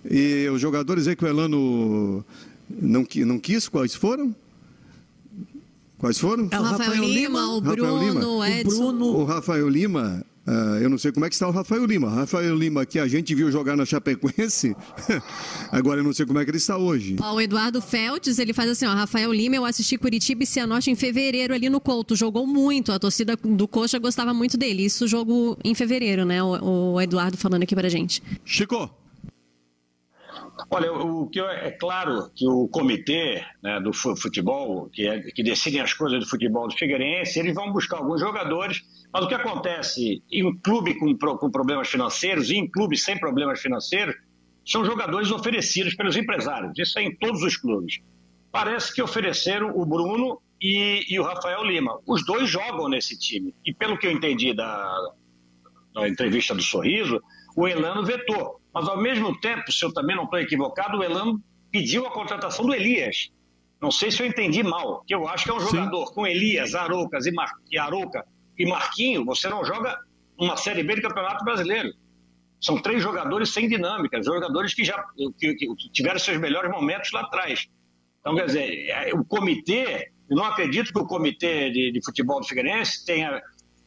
E 0.10 0.48
os 0.50 0.62
jogadores 0.62 1.08
aí 1.08 1.16
que 1.16 1.24
o 1.24 1.28
Elano 1.28 2.24
não, 2.70 3.06
não 3.26 3.40
quis, 3.40 3.68
quais 3.68 3.96
foram? 3.96 4.36
Quais 5.98 6.18
foram? 6.18 6.48
É 6.52 6.60
o 6.60 6.64
Rafael, 6.64 7.04
Lima, 7.04 7.46
o 7.46 7.60
Rafael 7.60 7.76
Bruno, 7.76 8.04
Lima. 8.04 8.26
o 8.26 8.38
O 8.38 8.46
Edson. 8.46 8.78
Bruno. 8.78 9.06
O 9.18 9.24
Rafael 9.26 9.68
Lima, 9.68 10.26
ah, 10.48 10.80
eu 10.82 10.90
não 10.90 10.98
sei 10.98 11.12
como 11.12 11.26
é 11.26 11.30
que 11.30 11.36
está 11.36 11.48
o 11.48 11.52
Rafael 11.52 11.86
Lima. 11.86 12.10
Rafael 12.10 12.56
Lima, 12.56 12.86
que 12.86 12.98
a 12.98 13.08
gente 13.08 13.36
viu 13.36 13.52
jogar 13.52 13.76
na 13.76 13.86
Chapecoense, 13.86 14.76
agora 15.72 16.00
eu 16.00 16.04
não 16.04 16.14
sei 16.14 16.26
como 16.26 16.40
é 16.40 16.46
que 16.46 16.52
ele 16.52 16.58
está 16.58 16.78
hoje. 16.78 17.18
Ó, 17.22 17.36
o 17.36 17.42
Eduardo 17.42 17.82
Feltes, 17.82 18.40
ele 18.40 18.54
faz 18.54 18.70
assim, 18.70 18.86
ó, 18.86 18.94
Rafael 18.94 19.32
Lima, 19.34 19.58
eu 19.58 19.66
assisti 19.66 19.98
Curitiba 19.98 20.42
e 20.44 20.46
Cianorte 20.48 20.90
em 20.90 20.96
fevereiro 20.96 21.54
ali 21.54 21.70
no 21.70 21.82
Couto, 21.82 22.16
jogou 22.16 22.48
muito, 22.48 22.94
a 22.94 22.98
torcida 22.98 23.36
do 23.36 23.68
Coxa 23.68 24.00
gostava 24.00 24.34
muito 24.34 24.58
dele, 24.58 24.86
isso 24.86 25.08
jogo 25.08 25.58
em 25.64 25.76
fevereiro, 25.76 26.24
né, 26.24 26.42
o, 26.42 26.94
o 26.94 27.02
Eduardo 27.02 27.38
falando 27.38 27.64
aqui 27.64 27.76
pra 27.76 27.90
gente. 27.90 28.24
Chico, 28.46 28.90
Olha, 30.70 30.92
o 30.92 31.28
que 31.30 31.40
é 31.40 31.72
claro 31.72 32.30
que 32.36 32.48
o 32.48 32.68
comitê 32.68 33.46
né, 33.64 33.80
do 33.80 33.94
fu- 33.94 34.16
futebol, 34.16 34.90
que, 34.90 35.08
é, 35.08 35.20
que 35.22 35.44
decidem 35.44 35.80
as 35.82 35.94
coisas 35.94 36.20
do 36.20 36.28
futebol 36.28 36.68
do 36.68 36.74
Figueirense, 36.76 37.40
eles 37.40 37.54
vão 37.54 37.72
buscar 37.72 37.98
alguns 37.98 38.20
jogadores, 38.20 38.82
mas 39.14 39.24
o 39.24 39.28
que 39.28 39.36
acontece 39.36 40.22
em 40.32 40.46
um 40.46 40.58
clube 40.58 40.96
com, 40.96 41.16
com 41.38 41.50
problemas 41.52 41.88
financeiros 41.88 42.50
e 42.50 42.56
em 42.56 42.70
clube 42.70 42.98
sem 42.98 43.18
problemas 43.20 43.62
financeiros, 43.62 44.16
são 44.66 44.84
jogadores 44.86 45.32
oferecidos 45.32 45.96
pelos 45.96 46.16
empresários. 46.18 46.74
Isso 46.78 47.00
é 47.00 47.04
em 47.04 47.16
todos 47.16 47.42
os 47.42 47.56
clubes. 47.58 48.00
Parece 48.52 48.94
que 48.94 49.02
ofereceram 49.02 49.72
o 49.76 49.86
Bruno 49.86 50.42
e, 50.62 51.06
e 51.10 51.20
o 51.20 51.24
Rafael 51.24 51.64
Lima. 51.64 52.00
Os 52.06 52.26
dois 52.26 52.50
jogam 52.50 52.90
nesse 52.90 53.18
time. 53.18 53.54
E 53.66 53.74
pelo 53.74 53.98
que 53.98 54.06
eu 54.06 54.12
entendi 54.12 54.54
da, 54.54 54.96
na 55.96 56.08
entrevista 56.08 56.54
do 56.54 56.62
Sorriso, 56.62 57.22
o 57.56 57.68
Elano 57.68 58.04
vetou. 58.06 58.59
Mas, 58.74 58.88
ao 58.88 58.98
mesmo 58.98 59.40
tempo, 59.40 59.72
se 59.72 59.84
eu 59.84 59.94
também 59.94 60.16
não 60.16 60.26
estou 60.26 60.40
equivocado, 60.40 60.98
o 60.98 61.04
Elano 61.04 61.42
pediu 61.72 62.06
a 62.06 62.12
contratação 62.12 62.66
do 62.66 62.74
Elias. 62.74 63.32
Não 63.82 63.92
sei 63.92 64.12
se 64.12 64.22
eu 64.22 64.28
entendi 64.28 64.62
mal, 64.62 65.04
que 65.08 65.16
eu 65.16 65.28
acho 65.28 65.46
que 65.46 65.52
é 65.52 65.54
um 65.54 65.60
jogador 65.60 66.14
com 66.14 66.28
Elias, 66.28 66.76
Aroucas 66.76 67.26
e, 67.26 67.32
Mar... 67.32 67.50
e 67.72 67.78
Arouca 67.78 68.26
e 68.58 68.66
Marquinho, 68.66 69.24
você 69.24 69.48
não 69.48 69.64
joga 69.64 69.98
uma 70.38 70.58
Série 70.58 70.84
B 70.84 70.96
de 70.96 71.02
Campeonato 71.02 71.46
Brasileiro. 71.46 71.94
São 72.60 72.82
três 72.82 73.02
jogadores 73.02 73.54
sem 73.54 73.70
dinâmica, 73.70 74.22
jogadores 74.22 74.74
que 74.74 74.84
já 74.84 75.02
que, 75.38 75.56
que 75.56 75.68
tiveram 75.94 76.20
seus 76.20 76.38
melhores 76.38 76.70
momentos 76.70 77.10
lá 77.14 77.22
atrás. 77.22 77.68
Então, 78.20 78.36
quer 78.36 78.46
dizer, 78.48 78.90
é, 78.90 79.14
o 79.14 79.24
comitê, 79.24 80.12
eu 80.30 80.36
não 80.36 80.44
acredito 80.44 80.92
que 80.92 81.00
o 81.00 81.06
comitê 81.06 81.70
de, 81.70 81.92
de 81.94 82.04
futebol 82.04 82.42
do 82.42 82.46
Figueirense 82.46 83.06
tenha 83.06 83.42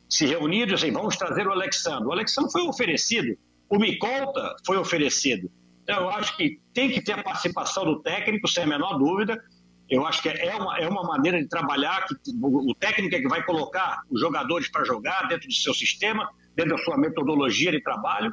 se 0.09 0.27
reunido 0.27 0.73
e 0.73 0.75
assim, 0.75 0.91
vamos 0.91 1.17
trazer 1.19 1.47
o 1.47 1.53
Alexandre. 1.53 2.07
O 2.07 2.13
Alexandre 2.13 2.51
foi 2.51 2.63
oferecido, 2.63 3.37
o 3.73 3.79
Micolta 3.79 4.55
foi 4.67 4.77
oferecido. 4.77 5.51
Então, 5.83 6.03
eu 6.03 6.11
acho 6.11 6.37
que 6.37 6.61
tem 6.75 6.91
que 6.91 7.01
ter 7.01 7.13
a 7.13 7.23
participação 7.23 7.87
do 7.87 8.03
técnico, 8.03 8.47
sem 8.47 8.65
a 8.65 8.67
menor 8.67 8.99
dúvida. 8.99 9.43
Eu 9.89 10.07
acho 10.07 10.21
que 10.21 10.29
é 10.29 10.55
uma, 10.55 10.79
é 10.79 10.87
uma 10.87 11.03
maneira 11.03 11.43
de 11.43 11.49
trabalhar, 11.49 12.05
que 12.07 12.15
o, 12.43 12.75
técnico 12.75 13.17
é 13.17 13.21
que 13.21 13.29
vai 13.29 13.43
colocar 13.43 14.03
os 14.11 14.21
jogadores 14.21 14.71
para 14.71 14.85
jogar 14.85 15.27
dentro 15.27 15.49
do 15.49 15.55
seu 15.55 15.73
sistema, 15.73 16.29
dentro 16.55 16.77
da 16.77 16.83
sua 16.85 16.99
metodologia 16.99 17.73
de 17.73 17.83
trabalho. 17.83 18.31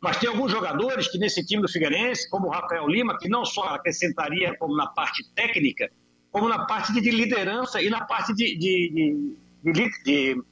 Mas 0.00 0.16
tem 0.16 0.30
alguns 0.30 0.50
jogadores 0.50 1.06
que 1.06 1.18
nesse 1.18 1.44
time 1.44 1.60
do 1.60 1.68
Figueirense, 1.68 2.28
como 2.30 2.46
o 2.46 2.50
Rafael 2.50 2.88
Lima, 2.88 3.18
que 3.18 3.28
não 3.28 3.44
só 3.44 3.74
acrescentaria 3.74 4.56
como 4.56 4.74
na 4.74 4.86
parte 4.86 5.22
técnica, 5.34 5.90
como 6.30 6.48
na 6.48 6.64
parte 6.64 6.98
de 6.98 7.10
liderança 7.10 7.82
e 7.82 7.90
na 7.90 8.06
parte 8.06 8.34
de, 8.34 8.56
de, 8.56 9.34
de, 9.62 10.02
de 10.02 10.42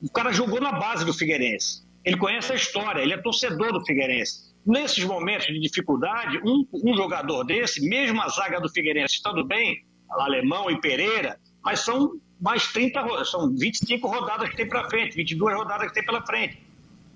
o 0.00 0.10
cara 0.10 0.32
jogou 0.32 0.60
na 0.60 0.72
base 0.72 1.04
do 1.04 1.12
Figueirense. 1.12 1.83
Ele 2.04 2.16
conhece 2.16 2.52
a 2.52 2.54
história, 2.54 3.00
ele 3.00 3.12
é 3.14 3.16
torcedor 3.18 3.72
do 3.72 3.84
Figueirense. 3.84 4.52
Nesses 4.66 5.04
momentos 5.04 5.46
de 5.46 5.58
dificuldade, 5.60 6.38
um, 6.44 6.66
um 6.72 6.96
jogador 6.96 7.44
desse, 7.44 7.80
mesmo 7.86 8.20
a 8.20 8.28
zaga 8.28 8.60
do 8.60 8.68
Figueirense 8.68 9.14
estando 9.14 9.44
bem, 9.44 9.84
Alemão 10.10 10.70
e 10.70 10.80
Pereira, 10.80 11.38
mas 11.62 11.80
são 11.80 12.12
mais 12.40 12.66
30, 12.72 13.00
ro- 13.00 13.24
são 13.24 13.54
25 13.54 14.06
rodadas 14.06 14.50
que 14.50 14.56
tem 14.56 14.68
para 14.68 14.88
frente, 14.88 15.16
22 15.16 15.56
rodadas 15.56 15.88
que 15.88 15.94
tem 15.94 16.04
pela 16.04 16.24
frente. 16.24 16.58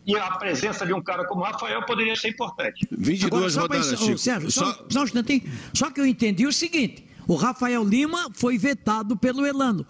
E 0.06 0.16
a 0.16 0.30
presença 0.38 0.86
de 0.86 0.92
um 0.94 1.02
cara 1.02 1.26
como 1.26 1.42
o 1.42 1.44
Rafael 1.44 1.84
poderia 1.84 2.16
ser 2.16 2.30
importante. 2.30 2.86
22 2.90 3.24
Agora, 3.24 3.50
só 3.50 3.60
rodadas, 3.60 3.92
ô, 4.00 4.04
Chico. 4.06 4.18
Sérgio, 4.18 4.50
só, 4.50 4.64
Só- 4.72 4.86
só 4.88 5.00
um 5.00 5.04
instantinho. 5.04 5.42
Só 5.74 5.90
que 5.90 6.00
eu 6.00 6.06
entendi 6.06 6.46
o 6.46 6.52
seguinte: 6.52 7.04
o 7.26 7.34
Rafael 7.34 7.84
Lima 7.84 8.28
foi 8.34 8.56
vetado 8.56 9.16
pelo 9.18 9.44
Elano. 9.44 9.86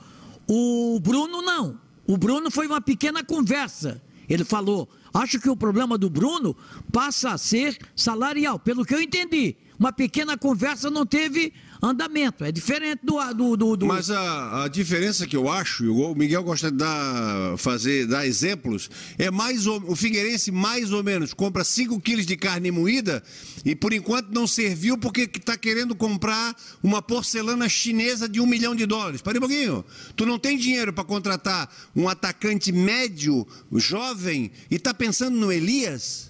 O 0.49 0.99
Bruno 1.01 1.41
não. 1.41 1.79
O 2.07 2.17
Bruno 2.17 2.51
foi 2.51 2.67
uma 2.67 2.81
pequena 2.81 3.23
conversa. 3.23 4.03
Ele 4.29 4.45
falou: 4.45 4.89
acho 5.13 5.41
que 5.41 5.49
o 5.49 5.57
problema 5.57 5.97
do 5.97 6.11
Bruno 6.11 6.57
passa 6.93 7.31
a 7.31 7.39
ser 7.39 7.79
salarial, 7.97 8.59
pelo 8.59 8.85
que 8.85 8.95
eu 8.95 9.01
entendi. 9.01 9.57
Uma 9.79 9.93
pequena 9.93 10.37
conversa 10.37 10.91
não 10.91 11.07
teve 11.07 11.53
andamento. 11.83 12.45
É 12.45 12.53
diferente 12.53 13.01
do. 13.03 13.19
do, 13.35 13.57
do, 13.57 13.77
do... 13.77 13.87
Mas 13.87 14.11
a, 14.11 14.65
a, 14.65 14.69
diferença 14.69 15.27
que 15.27 15.37
eu 15.37 15.49
acho, 15.49 15.93
o 15.93 16.15
Miguel 16.15 16.43
gosta 16.43 16.71
de 16.71 16.77
dar, 16.77 17.57
fazer, 17.57 18.07
dar 18.07 18.27
exemplos, 18.27 18.91
é 19.19 19.31
mais 19.31 19.67
ou, 19.67 19.83
o 19.87 19.97
Figueirense 19.97 20.51
mais 20.51 20.93
ou 20.93 21.03
menos 21.03 21.33
compra 21.33 21.65
5 21.65 22.01
quilos 22.01 22.27
de 22.27 22.37
carne 22.37 22.71
moída 22.71 23.23
e 23.65 23.75
por 23.75 23.93
enquanto 23.93 24.31
não 24.31 24.47
serviu 24.47 24.99
porque 24.99 25.23
está 25.23 25.57
querendo 25.57 25.95
comprar 25.95 26.57
uma 26.83 27.01
porcelana 27.01 27.69
chinesa 27.69 28.29
de 28.29 28.41
um 28.41 28.47
milhão 28.47 28.75
de 28.75 28.87
dólares. 28.87 29.23
Pare 29.23 29.39
um 29.39 29.43
pouquinho. 29.43 29.85
Tu 30.17 30.27
não 30.27 30.39
tem 30.39 30.57
dinheiro 30.57 30.93
para 30.93 31.05
contratar 31.05 31.71
um 31.95 32.09
atacante 32.09 32.73
médio, 32.73 33.47
jovem, 33.73 34.51
e 34.71 34.77
está 34.77 34.93
pensando 34.93 35.37
no 35.37 35.53
Elias? 35.53 36.29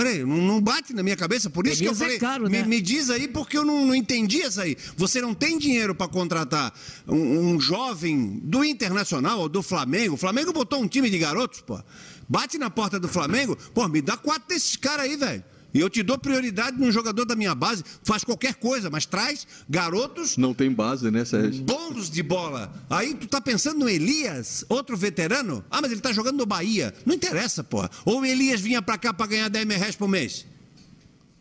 Peraí, 0.00 0.24
não, 0.24 0.62
bate 0.62 0.94
na 0.94 1.02
minha 1.02 1.14
cabeça, 1.14 1.50
por 1.50 1.66
isso 1.66 1.82
que 1.82 1.86
eu 1.86 1.94
falei. 1.94 2.16
É 2.16 2.18
caro, 2.18 2.48
né? 2.48 2.62
me, 2.62 2.68
me, 2.68 2.80
diz 2.80 3.10
aí 3.10 3.28
porque 3.28 3.58
eu 3.58 3.66
não, 3.66 3.84
não 3.84 3.94
entendi 3.94 4.38
isso 4.38 4.58
aí. 4.58 4.74
Você 4.96 5.20
não 5.20 5.34
tem 5.34 5.58
dinheiro 5.58 5.94
para 5.94 6.08
contratar 6.08 6.72
um, 7.06 7.16
um, 7.16 7.60
jovem 7.60 8.40
do 8.42 8.64
Internacional 8.64 9.40
ou 9.40 9.46
do 9.46 9.62
Flamengo. 9.62 10.14
O 10.14 10.16
Flamengo 10.16 10.54
botou 10.54 10.80
um 10.80 10.88
time 10.88 11.10
de 11.10 11.18
garotos, 11.18 11.60
pô. 11.60 11.78
Bate 12.26 12.56
na 12.56 12.70
porta 12.70 12.98
do 12.98 13.08
Flamengo, 13.08 13.54
pô, 13.74 13.86
me 13.88 14.00
dá 14.00 14.16
quatro 14.16 14.48
desses 14.48 14.74
caras 14.74 15.04
aí, 15.04 15.18
velho. 15.18 15.44
E 15.72 15.80
eu 15.80 15.88
te 15.88 16.02
dou 16.02 16.18
prioridade 16.18 16.78
num 16.78 16.90
jogador 16.90 17.24
da 17.24 17.36
minha 17.36 17.54
base, 17.54 17.84
faz 18.02 18.24
qualquer 18.24 18.54
coisa, 18.54 18.90
mas 18.90 19.06
traz 19.06 19.46
garotos. 19.68 20.36
Não 20.36 20.52
tem 20.52 20.70
base, 20.70 21.10
né, 21.10 21.24
Sérgio? 21.24 21.62
Bons 21.62 22.10
de 22.10 22.22
bola. 22.22 22.72
Aí 22.88 23.14
tu 23.14 23.26
tá 23.26 23.40
pensando 23.40 23.80
no 23.80 23.88
Elias, 23.88 24.64
outro 24.68 24.96
veterano? 24.96 25.64
Ah, 25.70 25.80
mas 25.80 25.92
ele 25.92 26.00
tá 26.00 26.12
jogando 26.12 26.38
no 26.38 26.46
Bahia. 26.46 26.92
Não 27.06 27.14
interessa, 27.14 27.62
porra. 27.62 27.90
Ou 28.04 28.20
o 28.20 28.26
Elias 28.26 28.60
vinha 28.60 28.82
pra 28.82 28.98
cá 28.98 29.14
pra 29.14 29.26
ganhar 29.26 29.48
10 29.48 29.66
mil 29.66 29.78
reais 29.78 29.96
por 29.96 30.08
mês. 30.08 30.46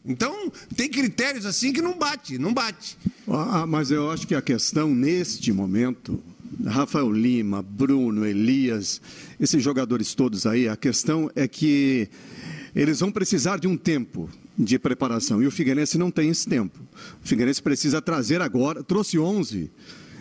Então, 0.05 0.51
tem 0.75 0.89
critérios 0.89 1.45
assim 1.45 1.73
que 1.73 1.81
não 1.81 1.97
bate, 1.97 2.37
não 2.37 2.53
bate. 2.53 2.97
Ah, 3.27 3.65
mas 3.67 3.91
eu 3.91 4.09
acho 4.09 4.25
que 4.25 4.33
a 4.33 4.41
questão 4.41 4.93
neste 4.93 5.51
momento, 5.51 6.21
Rafael 6.65 7.11
Lima, 7.11 7.61
Bruno, 7.61 8.25
Elias, 8.25 9.01
esses 9.39 9.61
jogadores 9.61 10.15
todos 10.15 10.45
aí, 10.45 10.67
a 10.67 10.75
questão 10.75 11.29
é 11.35 11.47
que 11.47 12.09
eles 12.75 12.99
vão 12.99 13.11
precisar 13.11 13.59
de 13.59 13.67
um 13.67 13.77
tempo 13.77 14.29
de 14.57 14.77
preparação 14.77 15.41
e 15.41 15.47
o 15.47 15.51
Figueirense 15.51 15.97
não 15.97 16.11
tem 16.11 16.29
esse 16.29 16.47
tempo. 16.47 16.79
O 17.23 17.27
Figueirense 17.27 17.61
precisa 17.61 18.01
trazer 18.01 18.41
agora, 18.41 18.83
trouxe 18.83 19.17
11 19.17 19.71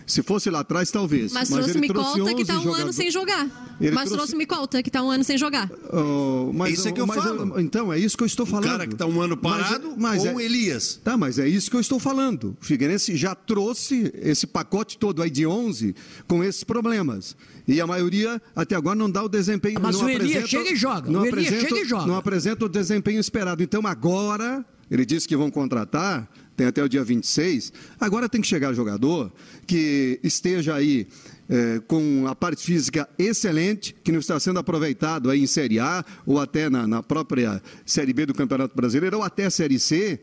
se 0.09 0.23
fosse 0.23 0.49
lá 0.49 0.61
atrás, 0.61 0.91
talvez. 0.91 1.33
Mas, 1.33 1.51
mas 1.51 1.61
trouxe 1.61 1.79
Micolta 1.79 2.35
que 2.35 2.43
está 2.43 2.59
um 2.59 2.75
ano 2.75 2.93
sem 2.93 3.11
jogar. 3.11 3.77
Ele 3.79 3.91
mas 3.91 4.09
trouxe, 4.09 4.17
trouxe 4.17 4.37
Micolta 4.37 4.83
que 4.83 4.89
está 4.89 5.03
um 5.03 5.11
ano 5.11 5.23
sem 5.23 5.37
jogar. 5.37 5.71
Uh, 5.71 6.51
mas, 6.55 6.73
isso 6.73 6.89
é 6.89 6.93
que 6.93 7.01
eu 7.01 7.07
mas, 7.07 7.23
falo. 7.23 7.61
Então, 7.61 7.93
é 7.93 7.99
isso 7.99 8.17
que 8.17 8.23
eu 8.23 8.27
estou 8.27 8.47
falando. 8.47 8.65
O 8.65 8.69
cara 8.69 8.87
que 8.87 8.95
está 8.95 9.07
um 9.07 9.21
ano 9.21 9.37
parado 9.37 9.91
mas, 9.97 10.23
mas 10.23 10.33
ou 10.33 10.41
é, 10.41 10.45
Elias. 10.45 10.99
Tá, 11.05 11.17
mas 11.17 11.39
é 11.39 11.47
isso 11.47 11.71
que 11.71 11.77
eu 11.77 11.81
estou 11.81 11.99
falando. 11.99 12.57
O 12.61 12.65
Figueirense 12.65 13.17
já 13.17 13.35
trouxe 13.35 14.11
esse 14.17 14.47
pacote 14.47 14.97
todo 14.97 15.23
aí 15.23 15.31
de 15.31 15.47
11 15.47 15.95
com 16.27 16.43
esses 16.43 16.65
problemas. 16.65 17.37
E 17.67 17.79
a 17.79 17.87
maioria 17.87 18.41
até 18.57 18.75
agora 18.75 18.97
não 18.97 19.11
dá 19.11 19.23
o 19.23 19.29
desempenho. 19.29 19.79
Mas 19.81 20.01
o 20.01 20.09
Elias 20.09 20.49
chega 20.49 20.73
e 20.73 20.77
joga. 20.77 21.11
Não 21.11 21.21
o 21.21 21.27
Elias 21.27 21.49
apresenta, 21.49 21.69
chega 21.69 21.81
e 21.81 21.85
joga. 21.85 22.07
Não 22.07 22.17
apresenta 22.17 22.65
o 22.65 22.69
desempenho 22.69 23.21
esperado. 23.21 23.63
Então 23.63 23.87
agora, 23.87 24.65
ele 24.91 25.05
disse 25.05 25.29
que 25.29 25.37
vão 25.37 25.51
contratar 25.51 26.27
tem 26.59 26.67
até 26.67 26.83
o 26.83 26.89
dia 26.89 27.05
26. 27.05 27.73
Agora 28.01 28.29
tem 28.29 28.41
que 28.41 28.49
chegar 28.49 28.73
jogador 28.73 29.33
que 29.65 30.19
esteja 30.25 30.75
aí 30.75 31.07
é, 31.49 31.81
com 31.87 32.27
a 32.27 32.35
parte 32.35 32.65
física 32.65 33.09
excelente, 33.17 33.95
que 34.03 34.11
não 34.11 34.19
está 34.19 34.39
sendo 34.41 34.59
aproveitado 34.59 35.31
aí 35.31 35.41
em 35.41 35.47
Série 35.47 35.79
A, 35.79 36.05
ou 36.27 36.41
até 36.41 36.69
na, 36.69 36.85
na 36.85 37.01
própria 37.01 37.63
Série 37.87 38.13
B 38.13 38.27
do 38.27 38.35
Campeonato 38.35 38.75
Brasileiro, 38.75 39.19
ou 39.19 39.23
até 39.23 39.49
Série 39.49 39.79
C, 39.79 40.21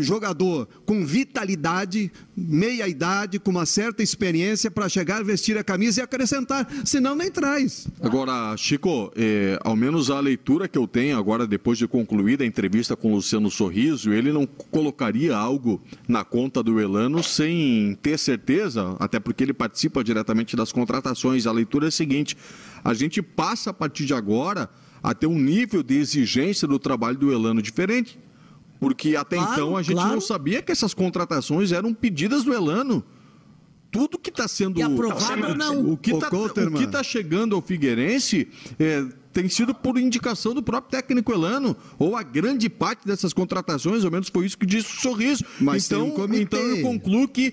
jogador 0.00 0.68
com 0.84 1.06
vitalidade, 1.06 2.10
meia 2.40 2.88
idade, 2.88 3.38
com 3.38 3.50
uma 3.50 3.66
certa 3.66 4.02
experiência 4.02 4.70
para 4.70 4.88
chegar, 4.88 5.22
vestir 5.22 5.58
a 5.58 5.64
camisa 5.64 6.00
e 6.00 6.02
acrescentar, 6.02 6.66
senão 6.84 7.14
nem 7.14 7.30
traz. 7.30 7.86
Agora, 8.00 8.56
Chico, 8.56 9.12
é, 9.14 9.58
ao 9.62 9.76
menos 9.76 10.10
a 10.10 10.18
leitura 10.18 10.68
que 10.68 10.78
eu 10.78 10.86
tenho 10.86 11.18
agora, 11.18 11.46
depois 11.46 11.78
de 11.78 11.86
concluída 11.86 12.44
a 12.44 12.46
entrevista 12.46 12.96
com 12.96 13.12
o 13.12 13.16
Luciano 13.16 13.50
Sorriso, 13.50 14.12
ele 14.12 14.32
não 14.32 14.46
colocaria 14.46 15.36
algo 15.36 15.82
na 16.08 16.24
conta 16.24 16.62
do 16.62 16.80
Elano 16.80 17.22
sem 17.22 17.98
ter 18.02 18.18
certeza, 18.18 18.96
até 18.98 19.20
porque 19.20 19.44
ele 19.44 19.52
participa 19.52 20.02
diretamente 20.02 20.56
das 20.56 20.72
contratações. 20.72 21.46
A 21.46 21.52
leitura 21.52 21.86
é 21.86 21.88
a 21.88 21.92
seguinte: 21.92 22.36
a 22.82 22.94
gente 22.94 23.20
passa 23.22 23.70
a 23.70 23.74
partir 23.74 24.06
de 24.06 24.14
agora 24.14 24.68
a 25.02 25.14
ter 25.14 25.26
um 25.26 25.38
nível 25.38 25.82
de 25.82 25.96
exigência 25.96 26.68
do 26.68 26.78
trabalho 26.78 27.16
do 27.16 27.32
Elano 27.32 27.62
diferente. 27.62 28.18
Porque 28.80 29.14
até 29.14 29.36
claro, 29.36 29.52
então 29.52 29.76
a 29.76 29.82
gente 29.82 29.96
claro. 29.96 30.12
não 30.14 30.20
sabia 30.20 30.62
que 30.62 30.72
essas 30.72 30.94
contratações 30.94 31.70
eram 31.70 31.92
pedidas 31.92 32.42
do 32.42 32.54
Elano. 32.54 33.04
Tudo 33.90 34.18
que 34.18 34.30
está 34.30 34.48
sendo. 34.48 34.78
E 34.78 34.82
aprovado 34.82 35.54
não. 35.54 35.92
O 35.92 35.96
que 35.96 36.12
está 36.12 36.30
tá 36.90 37.02
chegando 37.02 37.54
ao 37.54 37.60
Figueirense 37.60 38.48
é, 38.78 39.04
tem 39.32 39.48
sido 39.48 39.74
por 39.74 39.98
indicação 39.98 40.54
do 40.54 40.62
próprio 40.62 40.90
técnico 40.90 41.32
Elano, 41.32 41.76
ou 41.98 42.16
a 42.16 42.22
grande 42.22 42.68
parte 42.68 43.06
dessas 43.06 43.32
contratações, 43.32 44.04
ao 44.04 44.10
menos 44.10 44.28
foi 44.28 44.46
isso 44.46 44.58
que 44.58 44.66
disse 44.66 44.96
o 44.96 45.00
Sorriso. 45.00 45.44
Mas 45.60 45.86
então, 45.86 46.14
um 46.14 46.34
então 46.34 46.60
eu 46.60 46.82
concluo 46.82 47.28
que 47.28 47.52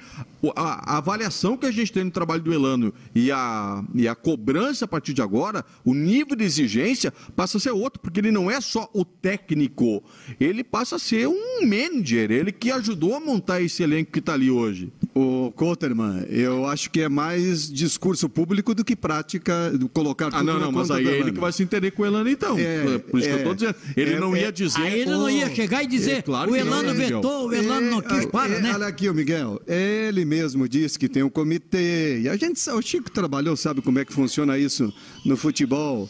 a, 0.56 0.94
a, 0.94 0.98
avaliação 0.98 1.58
que 1.58 1.66
a 1.66 1.72
gente 1.72 1.92
tem 1.92 2.04
no 2.04 2.12
trabalho 2.12 2.42
do 2.42 2.54
Elano 2.54 2.94
e 3.14 3.32
a, 3.32 3.84
e 3.94 4.08
a 4.08 4.16
cobrança 4.16 4.86
a 4.86 4.88
partir 4.88 5.14
de 5.14 5.22
agora, 5.22 5.66
o 5.84 5.94
nível 5.94 6.36
de 6.36 6.44
exigência 6.44 7.14
passa 7.36 7.58
a 7.58 7.62
ser 7.62 7.72
outro, 7.72 8.00
porque 8.00 8.20
ele 8.20 8.32
não 8.32 8.50
é 8.50 8.60
só 8.62 8.90
o 8.94 9.06
técnico, 9.06 10.04
ele 10.40 10.64
passa 10.64 10.96
a 10.96 11.00
ser 11.00 11.28
um 11.28 11.62
manager, 11.62 12.32
ele 12.32 12.52
que 12.52 12.72
ajudou 12.72 13.16
a 13.16 13.20
montar 13.20 13.62
esse 13.62 13.84
elenco 13.84 14.12
que 14.12 14.20
está 14.20 14.34
ali 14.34 14.50
hoje. 14.50 14.92
O 15.18 15.52
Kotterman, 15.52 16.28
eu 16.30 16.68
acho 16.68 16.92
que 16.92 17.02
é 17.02 17.10
mais 17.10 17.68
discurso 17.72 18.30
público 18.30 18.76
do 18.76 18.86
que 18.86 18.96
prática, 18.96 19.74
colocar 19.92 20.26
tudo 20.26 20.38
ah, 20.38 20.44
não, 20.44 20.60
não, 20.60 20.72
mas 20.72 20.92
aí 20.92 21.08
é 21.08 21.18
ele 21.18 21.32
que 21.32 21.40
vai 21.40 21.52
se 21.52 21.64
entender 21.64 21.90
com 21.90 22.04
o 22.04 22.06
Elano 22.06 22.30
então. 22.30 22.56
É, 22.56 23.00
Por 23.00 23.20
isso 23.20 23.28
é, 23.28 23.32
que 23.32 23.36
eu 23.36 23.38
estou 23.40 23.56
dizendo. 23.56 23.76
Ele 23.96 24.14
é, 24.14 24.20
não 24.20 24.38
ia 24.38 24.50
é. 24.50 24.52
dizer. 24.52 24.80
Aí 24.80 25.00
ele 25.00 25.10
não 25.10 25.28
ia 25.28 25.50
chegar 25.56 25.82
e 25.82 25.88
dizer, 25.88 26.22
claro 26.22 26.52
o 26.52 26.56
Elano 26.56 26.94
vetou, 26.94 27.48
o 27.48 27.54
Elano 27.54 27.90
não 27.90 28.02
quis, 28.02 28.28
para, 28.28 28.60
né? 28.60 28.74
Olha 28.76 28.86
aqui, 28.86 29.10
o 29.10 29.14
Miguel, 29.16 29.60
ele 29.66 30.24
mesmo 30.24 30.70
disse 30.70 31.00
que 31.00 31.10
tem 31.10 31.24
um 31.24 31.32
comitê, 31.32 32.20
e 32.20 32.30
a 32.30 32.38
gente, 32.38 32.70
o 32.70 32.82
Chico 32.84 33.10
trabalhou, 33.10 33.58
sabe 33.58 33.82
como 33.82 33.98
é 33.98 34.06
que 34.06 34.14
funciona 34.14 34.56
isso 34.56 34.94
no 35.26 35.36
futebol. 35.36 36.08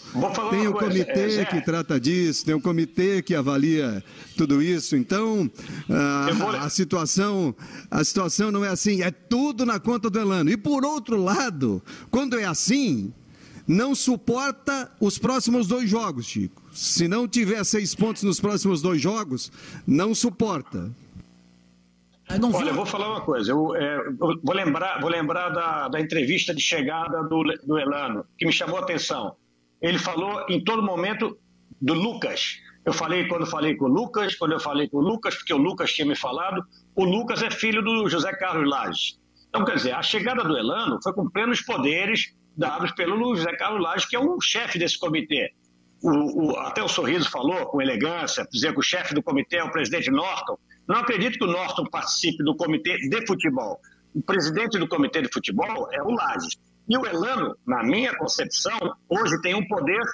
Tem 0.50 0.68
o 0.68 0.72
um 0.72 0.74
comitê 0.74 1.46
que 1.46 1.62
trata 1.62 1.98
disso, 1.98 2.44
tem 2.44 2.56
um 2.56 2.60
comitê 2.60 3.22
que 3.22 3.34
avalia 3.34 4.04
tudo 4.36 4.62
isso. 4.62 4.98
Então, 4.98 5.50
a, 5.90 6.66
a 6.66 6.70
situação, 6.70 7.56
a 7.90 8.04
situação 8.04 8.52
não 8.52 8.66
é 8.66 8.68
assim, 8.68 8.97
é 9.02 9.12
tudo 9.12 9.66
na 9.66 9.80
conta 9.80 10.10
do 10.10 10.20
Elano. 10.20 10.50
E 10.50 10.58
por 10.58 10.86
outro 10.86 11.22
lado, 11.22 11.82
quando 12.10 12.40
é 12.40 12.46
assim, 12.46 13.14
não 13.68 13.94
suporta 13.94 14.92
os 15.00 15.18
próximos 15.18 15.68
dois 15.68 15.90
jogos, 15.90 16.26
Chico. 16.26 16.62
Se 16.72 17.08
não 17.08 17.28
tiver 17.28 17.64
seis 17.64 17.94
pontos 17.94 18.24
nos 18.24 18.40
próximos 18.40 18.82
dois 18.82 19.02
jogos, 19.02 19.52
não 19.86 20.16
suporta. 20.16 20.92
Olha, 22.30 22.70
eu 22.70 22.76
vou 22.76 22.86
falar 22.86 23.10
uma 23.10 23.22
coisa. 23.22 23.52
Eu, 23.52 23.76
é, 23.76 24.10
vou 24.12 24.54
lembrar, 24.54 25.00
vou 25.00 25.10
lembrar 25.10 25.50
da, 25.50 25.88
da, 25.88 26.00
entrevista 26.00 26.54
de 26.54 26.62
chegada 26.62 27.24
do, 27.24 27.44
do 27.64 27.80
Elano, 27.80 28.26
que 28.38 28.46
me 28.46 28.52
chamou 28.52 28.78
a 28.78 28.82
atenção. 28.82 29.36
Ele 29.82 29.98
falou 29.98 30.46
em 30.50 30.62
todo 30.62 30.84
momento 30.84 31.38
do 31.82 31.94
Lucas. 31.94 32.60
Eu 32.88 32.94
falei 32.94 33.28
quando 33.28 33.46
falei 33.46 33.76
com 33.76 33.84
o 33.84 33.90
Lucas, 33.90 34.34
quando 34.36 34.54
eu 34.54 34.62
falei 34.62 34.88
com 34.88 35.00
o 35.00 35.02
Lucas, 35.02 35.36
porque 35.36 35.54
o 35.54 35.58
Lucas 35.58 35.92
tinha 35.92 36.08
me 36.08 36.16
falado. 36.16 36.66
O 36.96 37.04
Lucas 37.04 37.44
é 37.44 37.52
filho 37.52 37.82
do 37.82 38.08
José 38.08 38.32
Carlos 38.32 38.70
Lages. 38.70 39.20
Então, 39.50 39.66
quer 39.66 39.76
dizer, 39.76 39.92
a 39.92 40.02
chegada 40.02 40.42
do 40.42 40.58
Elano 40.58 40.98
foi 41.04 41.12
com 41.12 41.30
plenos 41.30 41.62
poderes 41.62 42.34
dados 42.56 42.94
pelo 42.94 43.36
José 43.36 43.52
Carlos 43.58 43.84
Lages, 43.84 44.06
que 44.06 44.16
é 44.16 44.20
o 44.20 44.40
chefe 44.40 44.80
desse 44.80 44.98
comitê. 44.98 45.52
O, 46.02 46.46
o, 46.46 46.60
até 46.60 46.82
o 46.82 46.88
Sorriso 46.88 47.30
falou 47.30 47.66
com 47.66 47.82
elegância, 47.82 48.48
dizer 48.50 48.72
que 48.72 48.80
o 48.80 48.84
chefe 48.84 49.14
do 49.14 49.22
comitê 49.22 49.58
é 49.58 49.64
o 49.66 49.72
presidente 49.72 50.10
Norton. 50.10 50.58
Não 50.88 50.96
acredito 50.96 51.38
que 51.38 51.44
o 51.44 51.52
Norton 51.52 51.84
participe 51.88 52.42
do 52.42 52.56
comitê 52.56 52.98
de 53.10 53.28
futebol. 53.28 53.82
O 54.16 54.22
presidente 54.22 54.80
do 54.80 54.88
comitê 54.88 55.22
de 55.22 55.30
futebol 55.34 55.90
é 55.92 56.02
o 56.02 56.12
Lages. 56.12 56.58
E 56.88 56.98
o 56.98 57.06
Elano, 57.06 57.54
na 57.68 57.84
minha 57.84 58.16
concepção, 58.16 58.80
hoje 59.10 59.42
tem 59.42 59.54
um 59.54 59.68
poder 59.68 60.06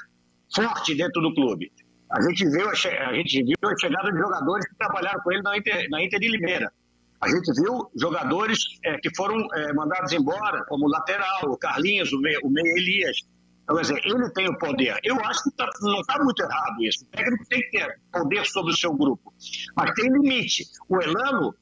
forte 0.56 0.96
dentro 0.96 1.22
do 1.22 1.36
clube. 1.36 1.72
A 2.14 2.22
gente 2.22 2.48
viu 2.48 2.70
a, 2.70 2.72
a, 2.72 3.14
gente 3.16 3.44
viu 3.44 3.56
a 3.64 3.76
chegada 3.76 4.12
de 4.12 4.20
jogadores 4.20 4.68
que 4.68 4.76
trabalharam 4.76 5.20
com 5.22 5.32
ele 5.32 5.42
na 5.42 5.58
Inter, 5.58 5.90
na 5.90 6.04
Inter 6.04 6.20
de 6.20 6.30
Limeira. 6.30 6.72
A 7.20 7.28
gente 7.28 7.52
viu 7.60 7.90
jogadores 7.96 8.60
é, 8.86 8.98
que 9.00 9.10
foram 9.16 9.48
é, 9.56 9.74
mandados 9.74 10.12
embora, 10.12 10.64
como 10.66 10.86
o 10.86 10.90
lateral, 10.90 11.46
o 11.46 11.58
Carlinhos, 11.58 12.14
o 12.14 12.20
meio 12.20 12.78
Elias. 12.78 13.18
Então, 13.64 13.78
quer 13.78 13.82
dizer, 13.82 14.02
ele 14.06 14.30
tem 14.32 14.48
o 14.48 14.58
poder. 14.60 15.00
Eu 15.04 15.20
acho 15.22 15.44
que 15.44 15.52
tá, 15.56 15.68
não 15.82 16.02
está 16.02 16.24
muito 16.24 16.44
errado 16.44 16.84
isso. 16.84 17.04
O 17.04 17.08
técnico 17.08 17.46
tem 17.50 17.62
que 17.62 17.72
ter 17.72 18.00
poder 18.12 18.46
sobre 18.46 18.74
o 18.74 18.76
seu 18.78 18.94
grupo. 18.94 19.34
Mas 19.76 19.92
tem 19.96 20.12
limite. 20.12 20.66
O 20.88 21.02
Elano 21.02 21.56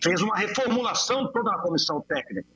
fez 0.00 0.22
uma 0.22 0.36
reformulação 0.36 1.32
toda 1.32 1.50
na 1.50 1.58
comissão 1.58 2.00
técnica. 2.02 2.48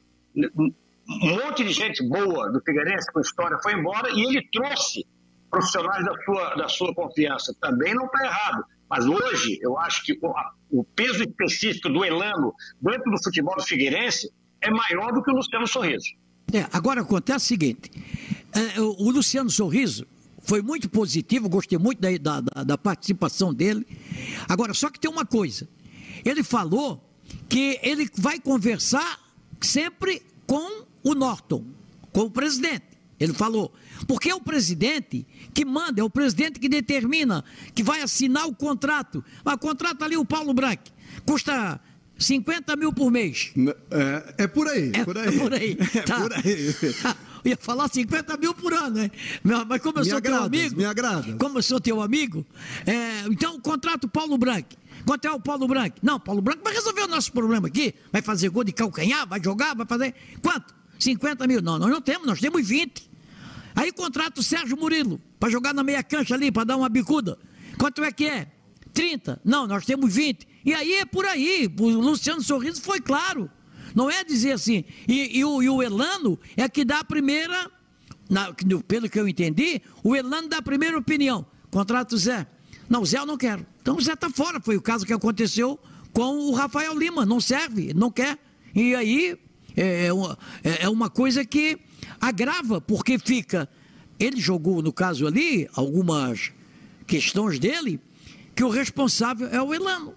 Um 0.54 0.72
monte 1.08 1.64
de 1.64 1.72
gente 1.72 2.06
boa 2.06 2.52
do 2.52 2.60
Figueirense 2.60 3.10
com 3.12 3.20
história 3.20 3.58
foi 3.62 3.72
embora 3.72 4.10
e 4.10 4.22
ele 4.22 4.48
trouxe 4.52 5.04
profissionais 5.50 6.04
da 6.04 6.14
sua, 6.24 6.54
da 6.54 6.68
sua 6.68 6.94
confiança. 6.94 7.54
Também 7.60 7.94
não 7.94 8.06
está 8.06 8.24
errado. 8.24 8.64
Mas 8.88 9.04
hoje, 9.06 9.58
eu 9.60 9.78
acho 9.78 10.04
que 10.04 10.18
o 10.70 10.84
peso 10.84 11.22
específico 11.22 11.88
do 11.88 12.04
Elano 12.04 12.54
dentro 12.80 13.10
do 13.10 13.22
futebol 13.22 13.54
do 13.56 13.62
Figueirense 13.62 14.30
é 14.60 14.70
maior 14.70 15.12
do 15.12 15.22
que 15.22 15.30
o 15.30 15.34
Luciano 15.34 15.66
Sorriso. 15.66 16.06
É, 16.52 16.66
agora 16.72 17.00
acontece 17.00 17.44
o 17.44 17.48
seguinte: 17.48 17.90
é, 18.54 18.80
o 18.80 19.10
Luciano 19.10 19.50
Sorriso 19.50 20.06
foi 20.40 20.62
muito 20.62 20.88
positivo, 20.88 21.48
gostei 21.48 21.76
muito 21.76 22.00
da, 22.00 22.40
da, 22.40 22.62
da 22.62 22.78
participação 22.78 23.52
dele. 23.52 23.84
Agora, 24.48 24.72
só 24.72 24.88
que 24.88 25.00
tem 25.00 25.10
uma 25.10 25.26
coisa: 25.26 25.68
ele 26.24 26.44
falou 26.44 27.02
que 27.48 27.80
ele 27.82 28.08
vai 28.16 28.38
conversar 28.38 29.18
sempre 29.60 30.22
com 30.46 30.84
o 31.02 31.14
Norton, 31.14 31.64
com 32.12 32.20
o 32.22 32.30
presidente. 32.30 32.95
Ele 33.18 33.32
falou. 33.32 33.72
Porque 34.06 34.30
é 34.30 34.34
o 34.34 34.40
presidente 34.40 35.26
que 35.54 35.64
manda, 35.64 36.00
é 36.00 36.04
o 36.04 36.10
presidente 36.10 36.60
que 36.60 36.68
determina, 36.68 37.44
que 37.74 37.82
vai 37.82 38.02
assinar 38.02 38.46
o 38.46 38.54
contrato. 38.54 39.24
Mas 39.44 39.54
o 39.54 39.58
contrato 39.58 40.02
ali, 40.04 40.16
o 40.16 40.24
Paulo 40.24 40.52
Branco, 40.52 40.84
custa 41.24 41.80
50 42.18 42.76
mil 42.76 42.92
por 42.92 43.10
mês. 43.10 43.52
É, 43.90 44.44
é 44.44 44.46
por 44.46 44.68
aí, 44.68 44.92
é, 44.94 45.04
por 45.04 45.16
aí. 45.18 45.28
É 45.28 45.38
por 45.38 45.54
aí. 45.54 45.78
É 45.94 46.02
tá. 46.02 46.20
por 46.20 46.32
aí. 46.32 46.74
Ia 47.46 47.56
falar 47.56 47.88
50 47.88 48.36
mil 48.38 48.52
por 48.54 48.72
ano, 48.74 48.96
né? 48.96 49.10
Mas 49.44 49.80
como 49.80 49.98
eu 49.98 50.02
me 50.02 50.08
sou 50.08 50.18
agrada, 50.18 50.36
teu 50.38 50.46
amigo. 50.46 50.76
Me 50.76 50.84
agrada. 50.84 51.36
Como 51.38 51.58
eu 51.58 51.62
sou 51.62 51.80
teu 51.80 52.02
amigo, 52.02 52.44
é, 52.84 53.20
então 53.30 53.54
o 53.54 53.60
contrato 53.60 54.08
Paulo 54.08 54.36
Branco. 54.36 54.70
Quanto 55.06 55.24
é 55.26 55.30
o 55.30 55.38
Paulo 55.38 55.68
Branco? 55.68 55.96
Não, 56.02 56.18
Paulo 56.18 56.42
Branco 56.42 56.64
vai 56.64 56.74
resolver 56.74 57.02
o 57.02 57.06
nosso 57.06 57.30
problema 57.32 57.68
aqui. 57.68 57.94
Vai 58.10 58.20
fazer 58.20 58.48
gol 58.48 58.64
de 58.64 58.72
calcanhar, 58.72 59.28
vai 59.28 59.40
jogar, 59.42 59.76
vai 59.76 59.86
fazer. 59.86 60.12
Quanto? 60.42 60.74
50 60.98 61.46
mil. 61.46 61.62
Não, 61.62 61.78
nós 61.78 61.90
não 61.90 62.00
temos, 62.00 62.26
nós 62.26 62.40
temos 62.40 62.66
20. 62.66 63.10
Aí 63.74 63.92
contrata 63.92 64.40
o 64.40 64.42
Sérgio 64.42 64.76
Murilo 64.76 65.20
para 65.38 65.50
jogar 65.50 65.74
na 65.74 65.82
meia 65.82 66.02
cancha 66.02 66.34
ali, 66.34 66.50
para 66.50 66.64
dar 66.64 66.76
uma 66.76 66.88
bicuda. 66.88 67.38
Quanto 67.78 68.02
é 68.02 68.10
que 68.10 68.26
é? 68.26 68.50
30. 68.94 69.40
Não, 69.44 69.66
nós 69.66 69.84
temos 69.84 70.12
20. 70.14 70.48
E 70.64 70.72
aí 70.72 70.94
é 70.94 71.04
por 71.04 71.26
aí. 71.26 71.70
O 71.78 71.88
Luciano 71.90 72.42
Sorriso 72.42 72.80
foi 72.80 73.00
claro. 73.00 73.50
Não 73.94 74.10
é 74.10 74.24
dizer 74.24 74.52
assim. 74.52 74.84
E, 75.06 75.38
e, 75.38 75.44
o, 75.44 75.62
e 75.62 75.68
o, 75.68 75.82
Elano 75.82 76.38
é 76.56 76.68
que 76.68 76.84
dá 76.84 77.00
a 77.00 77.04
primeira. 77.04 77.70
Na, 78.28 78.52
pelo 78.88 79.08
que 79.08 79.20
eu 79.20 79.28
entendi, 79.28 79.80
o 80.02 80.16
Elano 80.16 80.48
dá 80.48 80.58
a 80.58 80.62
primeira 80.62 80.98
opinião. 80.98 81.46
Contrato 81.70 82.12
o 82.14 82.18
Zé. 82.18 82.46
Não, 82.88 83.02
o 83.02 83.06
Zé 83.06 83.18
eu 83.18 83.26
não 83.26 83.36
quero. 83.36 83.66
Então 83.82 83.96
o 83.96 84.00
Zé 84.00 84.14
está 84.14 84.30
fora. 84.30 84.58
Foi 84.60 84.76
o 84.76 84.82
caso 84.82 85.04
que 85.04 85.12
aconteceu 85.12 85.78
com 86.12 86.48
o 86.48 86.52
Rafael 86.52 86.98
Lima. 86.98 87.26
Não 87.26 87.40
serve, 87.40 87.92
não 87.94 88.10
quer. 88.10 88.38
E 88.74 88.94
aí 88.94 89.38
é, 89.76 90.12
uma, 90.12 90.38
é 90.62 90.88
uma 90.88 91.10
coisa 91.10 91.44
que 91.44 91.78
agrava, 92.20 92.80
porque 92.80 93.18
fica. 93.18 93.68
Ele 94.18 94.40
jogou, 94.40 94.82
no 94.82 94.92
caso 94.92 95.26
ali, 95.26 95.68
algumas 95.74 96.52
questões 97.06 97.58
dele, 97.58 98.00
que 98.54 98.64
o 98.64 98.70
responsável 98.70 99.48
é 99.48 99.60
o 99.60 99.74
Elano. 99.74 100.14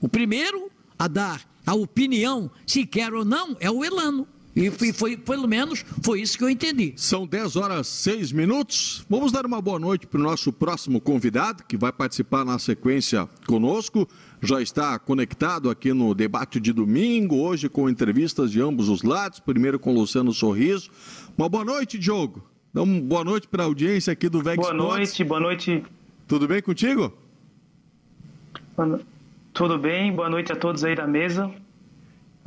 O 0.00 0.08
primeiro 0.08 0.70
a 0.98 1.08
dar 1.08 1.42
a 1.64 1.74
opinião, 1.74 2.50
se 2.66 2.84
quer 2.86 3.12
ou 3.12 3.24
não, 3.24 3.56
é 3.60 3.70
o 3.70 3.84
Elano. 3.84 4.26
E 4.54 4.70
foi, 4.70 4.92
foi, 4.92 5.16
pelo 5.16 5.46
menos 5.46 5.84
foi 6.02 6.20
isso 6.20 6.36
que 6.36 6.42
eu 6.42 6.50
entendi. 6.50 6.92
São 6.96 7.26
10 7.26 7.54
horas 7.54 7.86
6 7.86 8.32
minutos. 8.32 9.04
Vamos 9.08 9.30
dar 9.30 9.46
uma 9.46 9.60
boa 9.60 9.78
noite 9.78 10.06
para 10.06 10.18
o 10.18 10.22
nosso 10.22 10.52
próximo 10.52 11.00
convidado, 11.00 11.62
que 11.62 11.76
vai 11.76 11.92
participar 11.92 12.44
na 12.44 12.58
sequência 12.58 13.28
conosco. 13.46 14.08
Já 14.40 14.62
está 14.62 14.98
conectado 14.98 15.68
aqui 15.68 15.92
no 15.92 16.14
debate 16.14 16.60
de 16.60 16.72
domingo, 16.72 17.36
hoje 17.36 17.68
com 17.68 17.88
entrevistas 17.88 18.52
de 18.52 18.60
ambos 18.60 18.88
os 18.88 19.02
lados. 19.02 19.40
Primeiro 19.40 19.78
com 19.78 19.92
Luciano 19.92 20.32
Sorriso. 20.32 20.90
Uma 21.36 21.48
boa 21.48 21.64
noite, 21.64 21.98
Diogo. 21.98 22.42
Uma 22.72 23.00
boa 23.00 23.24
noite 23.24 23.48
para 23.48 23.64
a 23.64 23.66
audiência 23.66 24.12
aqui 24.12 24.28
do 24.28 24.40
VEG 24.40 24.56
Boa 24.56 24.72
Sports. 24.72 24.96
noite, 24.96 25.24
boa 25.24 25.40
noite. 25.40 25.84
Tudo 26.28 26.46
bem 26.46 26.62
contigo? 26.62 27.12
Tudo 29.52 29.76
bem, 29.76 30.12
boa 30.12 30.30
noite 30.30 30.52
a 30.52 30.56
todos 30.56 30.84
aí 30.84 30.94
da 30.94 31.06
mesa. 31.06 31.50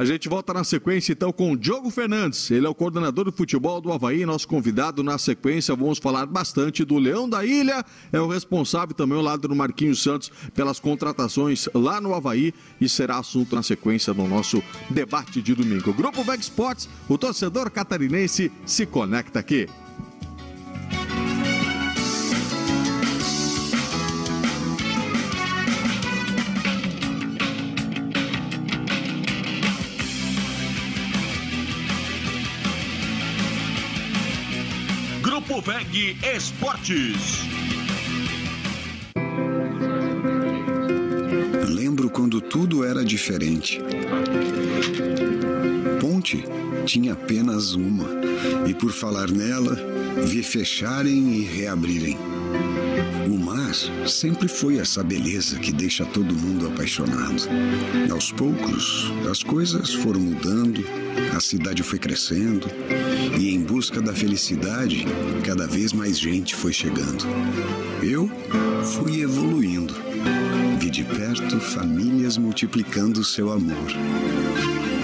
A 0.02 0.04
gente 0.04 0.28
volta 0.28 0.52
na 0.52 0.64
sequência 0.64 1.14
então 1.14 1.32
com 1.32 1.52
o 1.52 1.56
Diogo 1.56 1.92
Fernandes. 1.92 2.50
Ele 2.50 2.66
é 2.66 2.70
o 2.70 2.74
coordenador 2.74 3.26
do 3.26 3.32
futebol 3.32 3.80
do 3.80 3.94
Havaí, 3.94 4.26
nosso 4.26 4.48
convidado 4.48 5.04
na 5.04 5.16
sequência. 5.20 5.76
Vamos 5.76 6.00
falar 6.00 6.26
bastante 6.26 6.84
do 6.84 6.98
Leão 6.98 7.30
da 7.30 7.46
Ilha, 7.46 7.86
é 8.12 8.20
o 8.20 8.28
responsável 8.28 8.96
também 8.96 9.16
ao 9.16 9.24
lado 9.24 9.48
do 9.48 9.56
Marquinhos 9.56 10.02
Santos 10.02 10.32
pelas 10.56 10.80
contratações 10.80 11.70
lá 11.76 12.02
no 12.02 12.16
Havaí 12.16 12.52
e 12.82 12.90
será 12.90 13.20
assunto 13.20 13.56
na 13.56 13.62
sequência 13.62 14.12
do 14.12 14.24
nosso 14.24 14.64
debate 14.90 15.40
de 15.40 15.54
domingo. 15.54 15.94
Grupo 15.94 16.24
Veg 16.24 16.40
Sports, 16.42 16.90
o 17.08 17.16
torcedor 17.16 17.70
catarinense 17.70 18.52
se 18.66 18.88
conecta 18.88 19.38
aqui. 19.38 19.70
VEG 35.64 36.18
Esportes. 36.36 37.42
Lembro 41.68 42.10
quando 42.10 42.42
tudo 42.42 42.84
era 42.84 43.06
diferente. 43.06 43.80
Ponte 46.00 46.44
tinha 46.86 47.14
apenas 47.14 47.74
uma, 47.74 48.08
e 48.68 48.74
por 48.74 48.92
falar 48.92 49.30
nela, 49.30 49.78
vi 50.26 50.42
fecharem 50.42 51.36
e 51.36 51.42
reabrirem. 51.44 52.18
O 53.28 53.38
mar 53.38 53.74
sempre 54.08 54.48
foi 54.48 54.78
essa 54.78 55.04
beleza 55.04 55.60
que 55.60 55.72
deixa 55.72 56.06
todo 56.06 56.36
mundo 56.36 56.68
apaixonado. 56.68 57.48
Aos 58.12 58.32
poucos, 58.32 59.12
as 59.30 59.44
coisas 59.44 59.94
foram 59.94 60.20
mudando, 60.20 60.84
a 61.36 61.40
cidade 61.40 61.84
foi 61.84 62.00
crescendo 62.00 62.68
e, 63.40 63.50
em 63.54 63.62
busca 63.62 64.02
da 64.02 64.14
felicidade, 64.14 65.06
cada 65.46 65.68
vez 65.68 65.94
mais 65.94 66.20
gente 66.20 66.56
foi 66.56 66.74
chegando. 66.74 67.26
Eu 68.02 68.30
fui 68.84 69.22
evoluindo. 69.22 69.94
Vi 70.80 70.90
de 70.90 71.04
perto 71.04 71.60
famílias 71.60 72.38
multiplicando 72.38 73.24
seu 73.24 73.52
amor, 73.52 73.92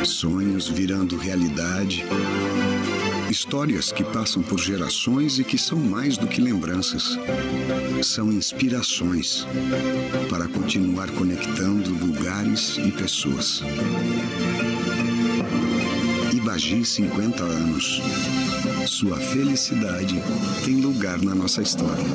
sonhos 0.03 0.67
virando 0.67 1.15
realidade. 1.15 2.03
Histórias 3.29 3.91
que 3.91 4.03
passam 4.03 4.41
por 4.41 4.57
gerações 4.57 5.37
e 5.37 5.43
que 5.43 5.57
são 5.57 5.77
mais 5.77 6.17
do 6.17 6.27
que 6.27 6.39
lembranças. 6.39 7.17
São 8.03 8.31
inspirações 8.31 9.45
para 10.29 10.47
continuar 10.47 11.09
conectando 11.11 11.89
lugares 12.05 12.77
e 12.77 12.91
pessoas. 12.91 13.61
Ibagi 16.33 16.85
50 16.85 17.43
anos. 17.43 18.01
Sua 18.85 19.17
felicidade 19.17 20.21
tem 20.63 20.75
lugar 20.75 21.21
na 21.21 21.35
nossa 21.35 21.61
história. 21.61 22.05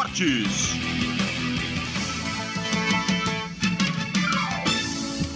Esportes. 0.00 0.70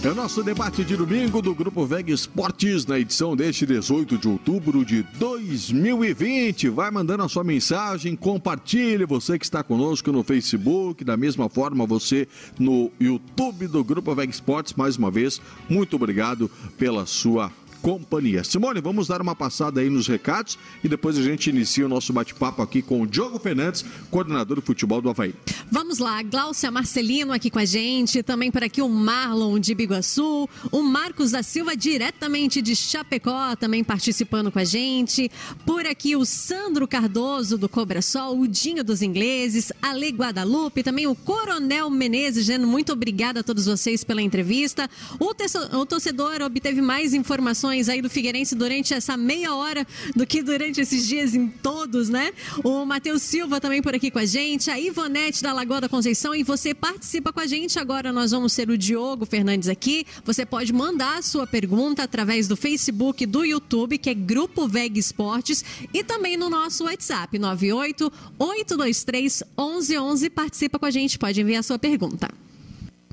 É 0.03 0.09
o 0.09 0.15
nosso 0.15 0.41
debate 0.43 0.83
de 0.83 0.95
domingo 0.95 1.39
do 1.41 1.53
Grupo 1.53 1.85
VEG 1.85 2.11
Esportes 2.11 2.85
na 2.85 2.97
edição 2.97 3.35
deste 3.35 3.65
18 3.65 4.17
de 4.17 4.27
outubro 4.27 4.83
de 4.83 5.03
2020. 5.19 6.69
Vai 6.69 6.89
mandando 6.89 7.23
a 7.23 7.29
sua 7.29 7.43
mensagem, 7.43 8.15
compartilhe 8.15 9.05
você 9.05 9.37
que 9.37 9.45
está 9.45 9.63
conosco 9.63 10.11
no 10.11 10.23
Facebook, 10.23 11.03
da 11.03 11.15
mesma 11.15 11.47
forma 11.47 11.85
você 11.85 12.27
no 12.57 12.91
YouTube 12.99 13.67
do 13.67 13.83
Grupo 13.83 14.15
VEG 14.15 14.31
Esportes. 14.31 14.73
Mais 14.73 14.97
uma 14.97 15.11
vez, 15.11 15.39
muito 15.69 15.95
obrigado 15.95 16.49
pela 16.77 17.05
sua 17.05 17.51
companhia. 17.85 18.43
Simone, 18.43 18.81
vamos 18.81 19.07
dar 19.07 19.21
uma 19.21 19.35
passada 19.35 19.79
aí 19.79 19.91
nos 19.91 20.07
recados 20.07 20.57
e 20.83 20.89
depois 20.89 21.19
a 21.19 21.21
gente 21.21 21.51
inicia 21.51 21.85
o 21.85 21.87
nosso 21.87 22.11
bate-papo 22.11 22.59
aqui 22.63 22.81
com 22.81 23.03
o 23.03 23.05
Diogo 23.05 23.37
Fernandes, 23.37 23.85
coordenador 24.09 24.59
de 24.59 24.65
futebol 24.65 24.99
do 24.99 25.07
Havaí. 25.07 25.35
Vamos 25.69 25.99
lá, 25.99 26.23
Glaucia 26.23 26.71
Marcelino 26.71 27.31
aqui 27.31 27.51
com 27.51 27.59
a 27.59 27.65
gente, 27.65 28.23
também 28.23 28.49
por 28.49 28.63
aqui 28.63 28.81
o 28.81 28.89
Marlon 28.89 29.59
de 29.59 29.75
Biguaçu, 29.75 30.49
o 30.71 30.81
Marcos 30.81 31.29
da 31.29 31.43
Silva 31.43 31.77
diretamente 31.77 32.59
de 32.59 32.75
Chapecó 32.75 33.55
também 33.55 33.83
participando 33.83 34.51
com 34.51 34.57
a 34.57 34.63
gente, 34.63 35.29
por 35.63 35.85
aqui 35.85 36.15
o 36.15 36.25
Sandro 36.25 36.87
Cardoso 36.87 37.55
do 37.55 37.69
Cobra 37.69 38.01
Sol, 38.01 38.39
o 38.39 38.47
Dinho 38.47 38.83
dos 38.83 39.03
Ingleses, 39.03 39.71
Ale 39.79 40.09
Guadalupe, 40.09 40.81
também 40.81 41.05
o 41.05 41.13
Coronel 41.13 41.91
Menezes, 41.91 42.45
dizendo 42.45 42.65
muito 42.65 42.91
obrigada 42.91 43.41
a 43.41 43.43
todos 43.43 43.67
vocês 43.67 44.03
pela 44.03 44.23
entrevista. 44.23 44.89
O, 45.19 45.35
o 45.77 45.85
torcedor 45.85 46.41
obteve 46.41 46.81
mais 46.81 47.13
informações 47.13 47.74
aí 47.89 48.01
do 48.01 48.09
Figueirense 48.09 48.55
durante 48.55 48.93
essa 48.93 49.17
meia 49.17 49.53
hora 49.53 49.85
do 50.15 50.25
que 50.25 50.41
durante 50.41 50.79
esses 50.81 51.07
dias 51.07 51.35
em 51.35 51.47
todos, 51.47 52.09
né? 52.09 52.31
O 52.63 52.85
Matheus 52.85 53.21
Silva 53.21 53.59
também 53.59 53.81
por 53.81 53.93
aqui 53.93 54.09
com 54.09 54.19
a 54.19 54.25
gente, 54.25 54.71
a 54.71 54.79
Ivonete 54.79 55.43
da 55.43 55.53
Lagoa 55.53 55.81
da 55.81 55.89
Conceição 55.89 56.33
e 56.33 56.43
você 56.43 56.73
participa 56.73 57.33
com 57.33 57.39
a 57.39 57.47
gente. 57.47 57.77
Agora 57.77 58.11
nós 58.11 58.31
vamos 58.31 58.53
ser 58.53 58.69
o 58.69 58.77
Diogo 58.77 59.25
Fernandes 59.25 59.67
aqui. 59.67 60.05
Você 60.23 60.45
pode 60.45 60.71
mandar 60.71 61.17
a 61.17 61.21
sua 61.21 61.45
pergunta 61.45 62.03
através 62.03 62.47
do 62.47 62.55
Facebook, 62.55 63.25
do 63.25 63.43
YouTube, 63.43 63.97
que 63.97 64.09
é 64.09 64.13
Grupo 64.13 64.67
VEG 64.67 64.99
Esportes, 64.99 65.63
e 65.93 66.03
também 66.03 66.37
no 66.37 66.49
nosso 66.49 66.85
WhatsApp, 66.85 67.37
98 67.37 68.11
823 68.39 69.43
1111. 69.57 70.29
Participa 70.29 70.79
com 70.79 70.85
a 70.85 70.91
gente, 70.91 71.19
pode 71.19 71.41
enviar 71.41 71.59
a 71.59 71.63
sua 71.63 71.79
pergunta. 71.79 72.44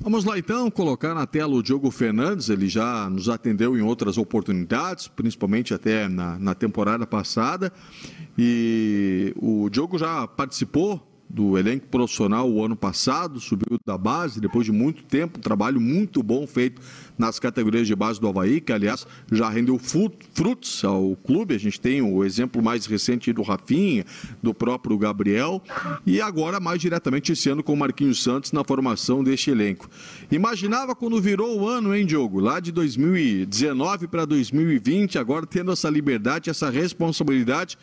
Vamos 0.03 0.25
lá 0.25 0.37
então 0.37 0.69
colocar 0.69 1.15
na 1.15 1.25
tela 1.25 1.53
o 1.53 1.63
Diogo 1.63 1.89
Fernandes, 1.89 2.49
ele 2.49 2.67
já 2.67 3.09
nos 3.09 3.29
atendeu 3.29 3.77
em 3.77 3.81
outras 3.81 4.17
oportunidades, 4.17 5.07
principalmente 5.07 5.73
até 5.73 6.09
na, 6.09 6.37
na 6.37 6.53
temporada 6.53 7.07
passada. 7.07 7.71
E 8.37 9.33
o 9.37 9.69
Diogo 9.69 9.97
já 9.97 10.27
participou 10.27 11.01
do 11.33 11.57
elenco 11.57 11.87
profissional 11.87 12.47
o 12.47 12.63
ano 12.63 12.75
passado, 12.75 13.39
subiu 13.39 13.79
da 13.83 13.97
base, 13.97 14.39
depois 14.39 14.67
de 14.67 14.71
muito 14.71 15.03
tempo, 15.03 15.39
trabalho 15.39 15.81
muito 15.81 16.21
bom 16.21 16.45
feito 16.45 16.79
nas 17.17 17.39
categorias 17.39 17.87
de 17.87 17.95
base 17.95 18.21
do 18.21 18.27
Havaí, 18.27 18.61
que 18.61 18.71
aliás 18.71 19.07
já 19.31 19.49
rendeu 19.49 19.79
frutos 19.79 20.85
ao 20.85 21.15
clube. 21.15 21.55
A 21.55 21.57
gente 21.57 21.81
tem 21.81 22.03
o 22.03 22.23
exemplo 22.23 22.61
mais 22.61 22.85
recente 22.85 23.33
do 23.33 23.41
Rafinha, 23.41 24.05
do 24.43 24.53
próprio 24.53 24.95
Gabriel, 24.95 25.59
e 26.05 26.21
agora 26.21 26.59
mais 26.59 26.79
diretamente 26.79 27.31
esse 27.31 27.49
ano 27.49 27.63
com 27.63 27.73
o 27.73 27.77
Marquinhos 27.77 28.21
Santos 28.21 28.51
na 28.51 28.63
formação 28.63 29.23
deste 29.23 29.49
elenco. 29.49 29.89
Imaginava 30.31 30.95
quando 30.95 31.19
virou 31.19 31.61
o 31.61 31.67
ano, 31.67 31.95
hein, 31.95 32.05
Diogo? 32.05 32.39
Lá 32.39 32.59
de 32.59 32.71
2019 32.71 34.07
para 34.07 34.25
2020, 34.25 35.17
agora 35.17 35.47
tendo 35.47 35.71
essa 35.71 35.89
liberdade, 35.89 36.51
essa 36.51 36.69
responsabilidade 36.69 37.75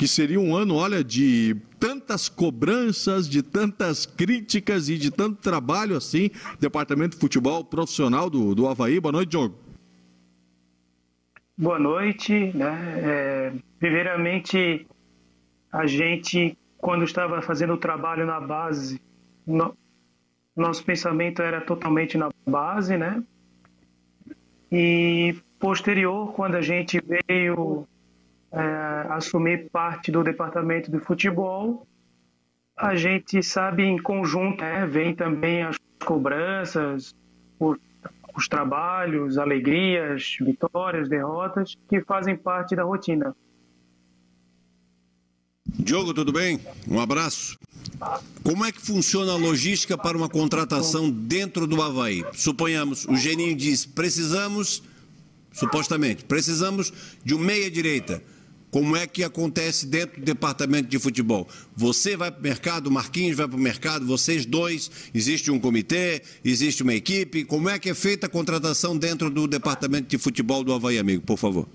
que 0.00 0.08
seria 0.08 0.40
um 0.40 0.56
ano, 0.56 0.76
olha, 0.76 1.04
de 1.04 1.54
tantas 1.78 2.26
cobranças, 2.26 3.28
de 3.28 3.42
tantas 3.42 4.06
críticas 4.06 4.88
e 4.88 4.96
de 4.96 5.10
tanto 5.10 5.42
trabalho 5.42 5.94
assim, 5.94 6.30
Departamento 6.58 7.16
de 7.16 7.20
Futebol 7.20 7.62
Profissional 7.62 8.30
do, 8.30 8.54
do 8.54 8.66
Havaí. 8.66 8.98
Boa 8.98 9.12
noite, 9.12 9.28
Diogo. 9.28 9.54
Boa 11.54 11.78
noite. 11.78 12.32
Né? 12.54 13.00
É, 13.04 13.52
primeiramente, 13.78 14.86
a 15.70 15.86
gente, 15.86 16.56
quando 16.78 17.04
estava 17.04 17.42
fazendo 17.42 17.74
o 17.74 17.76
trabalho 17.76 18.24
na 18.24 18.40
base, 18.40 18.98
no, 19.46 19.76
nosso 20.56 20.82
pensamento 20.82 21.42
era 21.42 21.60
totalmente 21.60 22.16
na 22.16 22.30
base, 22.46 22.96
né? 22.96 23.22
E 24.72 25.36
posterior, 25.58 26.32
quando 26.32 26.54
a 26.54 26.62
gente 26.62 26.98
veio 27.28 27.86
é, 28.52 29.06
assumir 29.10 29.70
parte 29.70 30.10
do 30.10 30.22
departamento 30.22 30.90
de 30.90 30.98
futebol, 30.98 31.86
a 32.76 32.96
gente 32.96 33.42
sabe 33.42 33.84
em 33.84 34.00
conjunto, 34.00 34.62
né, 34.62 34.86
vem 34.86 35.14
também 35.14 35.62
as 35.62 35.76
cobranças, 36.04 37.14
os, 37.58 37.78
os 38.34 38.48
trabalhos, 38.48 39.38
alegrias, 39.38 40.36
vitórias, 40.40 41.08
derrotas, 41.08 41.76
que 41.88 42.00
fazem 42.00 42.36
parte 42.36 42.74
da 42.74 42.82
rotina. 42.82 43.36
Diogo, 45.66 46.12
tudo 46.12 46.32
bem? 46.32 46.58
Um 46.88 46.98
abraço. 46.98 47.58
Como 48.42 48.64
é 48.64 48.72
que 48.72 48.80
funciona 48.80 49.32
a 49.32 49.36
logística 49.36 49.96
para 49.96 50.16
uma 50.16 50.28
contratação 50.28 51.10
dentro 51.10 51.66
do 51.66 51.82
Havaí? 51.82 52.24
Suponhamos, 52.32 53.04
o 53.06 53.16
Geninho 53.16 53.54
diz, 53.54 53.84
precisamos, 53.84 54.82
supostamente, 55.52 56.24
precisamos 56.24 56.92
de 57.22 57.34
um 57.34 57.38
meia-direita. 57.38 58.22
Como 58.70 58.96
é 58.96 59.06
que 59.06 59.24
acontece 59.24 59.86
dentro 59.86 60.20
do 60.20 60.24
departamento 60.24 60.88
de 60.88 60.98
futebol? 60.98 61.48
Você 61.76 62.16
vai 62.16 62.30
para 62.30 62.40
o 62.40 62.42
mercado, 62.42 62.86
o 62.86 62.90
Marquinhos 62.90 63.36
vai 63.36 63.48
para 63.48 63.56
o 63.56 63.60
mercado, 63.60 64.06
vocês 64.06 64.46
dois, 64.46 65.10
existe 65.14 65.50
um 65.50 65.58
comitê, 65.58 66.22
existe 66.44 66.82
uma 66.82 66.94
equipe. 66.94 67.44
Como 67.44 67.68
é 67.68 67.78
que 67.78 67.90
é 67.90 67.94
feita 67.94 68.26
a 68.26 68.30
contratação 68.30 68.96
dentro 68.96 69.28
do 69.28 69.48
departamento 69.48 70.08
de 70.08 70.18
futebol 70.18 70.62
do 70.62 70.72
Havaí, 70.72 70.98
amigo, 70.98 71.22
por 71.22 71.36
favor? 71.36 71.66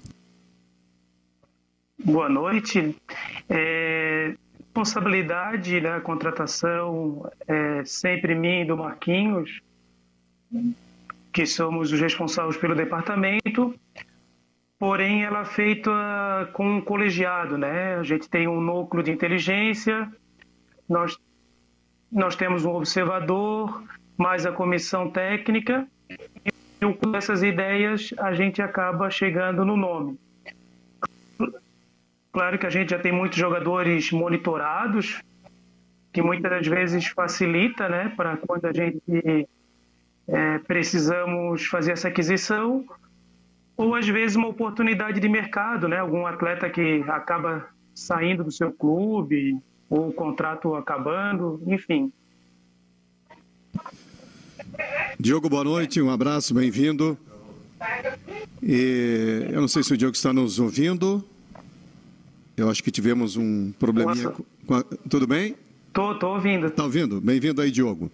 Boa 2.03 2.29
noite. 2.29 2.95
É, 3.49 4.35
responsabilidade 4.75 5.79
da 5.79 5.95
né, 5.95 5.99
contratação 6.01 7.31
é 7.47 7.85
sempre 7.85 8.35
mim 8.35 8.61
e 8.61 8.65
do 8.65 8.75
Marquinhos, 8.75 9.61
que 11.31 11.45
somos 11.45 11.93
os 11.93 11.99
responsáveis 11.99 12.57
pelo 12.57 12.75
departamento 12.75 13.73
porém 14.79 15.23
ela 15.23 15.41
é 15.41 15.45
feita 15.45 15.91
com 16.53 16.77
um 16.77 16.81
colegiado, 16.81 17.57
né? 17.57 17.95
A 17.95 18.03
gente 18.03 18.29
tem 18.29 18.47
um 18.47 18.59
núcleo 18.59 19.03
de 19.03 19.11
inteligência, 19.11 20.11
nós, 20.87 21.17
nós 22.11 22.35
temos 22.35 22.65
um 22.65 22.71
observador, 22.71 23.83
mais 24.17 24.45
a 24.45 24.51
comissão 24.51 25.09
técnica, 25.09 25.87
e 26.09 26.93
com 26.93 27.15
essas 27.15 27.41
ideias 27.41 28.13
a 28.17 28.33
gente 28.33 28.61
acaba 28.61 29.09
chegando 29.09 29.65
no 29.65 29.75
nome. 29.75 30.19
Claro 32.31 32.59
que 32.59 32.65
a 32.65 32.69
gente 32.69 32.89
já 32.89 32.99
tem 32.99 33.13
muitos 33.13 33.37
jogadores 33.37 34.11
monitorados, 34.11 35.21
que 36.11 36.21
muitas 36.21 36.51
das 36.51 36.67
vezes 36.67 37.07
facilita, 37.07 37.87
né, 37.87 38.13
para 38.15 38.37
quando 38.37 38.65
a 38.65 38.73
gente 38.73 39.47
é, 40.27 40.59
precisamos 40.59 41.65
fazer 41.65 41.93
essa 41.93 42.09
aquisição, 42.09 42.85
ou 43.77 43.95
às 43.95 44.07
vezes 44.07 44.35
uma 44.35 44.47
oportunidade 44.47 45.19
de 45.19 45.27
mercado, 45.27 45.87
né? 45.87 45.97
Algum 45.97 46.25
atleta 46.25 46.69
que 46.69 47.03
acaba 47.07 47.67
saindo 47.93 48.43
do 48.43 48.51
seu 48.51 48.71
clube 48.71 49.57
ou 49.89 50.09
o 50.09 50.13
contrato 50.13 50.75
acabando, 50.75 51.61
enfim. 51.67 52.11
Diogo, 55.19 55.49
boa 55.49 55.63
noite, 55.63 56.01
um 56.01 56.09
abraço, 56.09 56.53
bem-vindo. 56.53 57.17
E 58.61 59.47
eu 59.51 59.61
não 59.61 59.67
sei 59.67 59.83
se 59.83 59.93
o 59.93 59.97
Diogo 59.97 60.15
está 60.15 60.33
nos 60.33 60.59
ouvindo. 60.59 61.23
Eu 62.57 62.69
acho 62.69 62.81
que 62.83 62.89
tivemos 62.89 63.35
um 63.35 63.71
probleminha. 63.73 64.29
A... 64.69 64.83
Tudo 65.09 65.27
bem? 65.27 65.55
Tô, 65.93 66.15
tô 66.15 66.33
ouvindo. 66.33 66.69
Tá 66.71 66.83
ouvindo? 66.83 67.21
Bem-vindo 67.21 67.61
aí, 67.61 67.69
Diogo. 67.69 68.09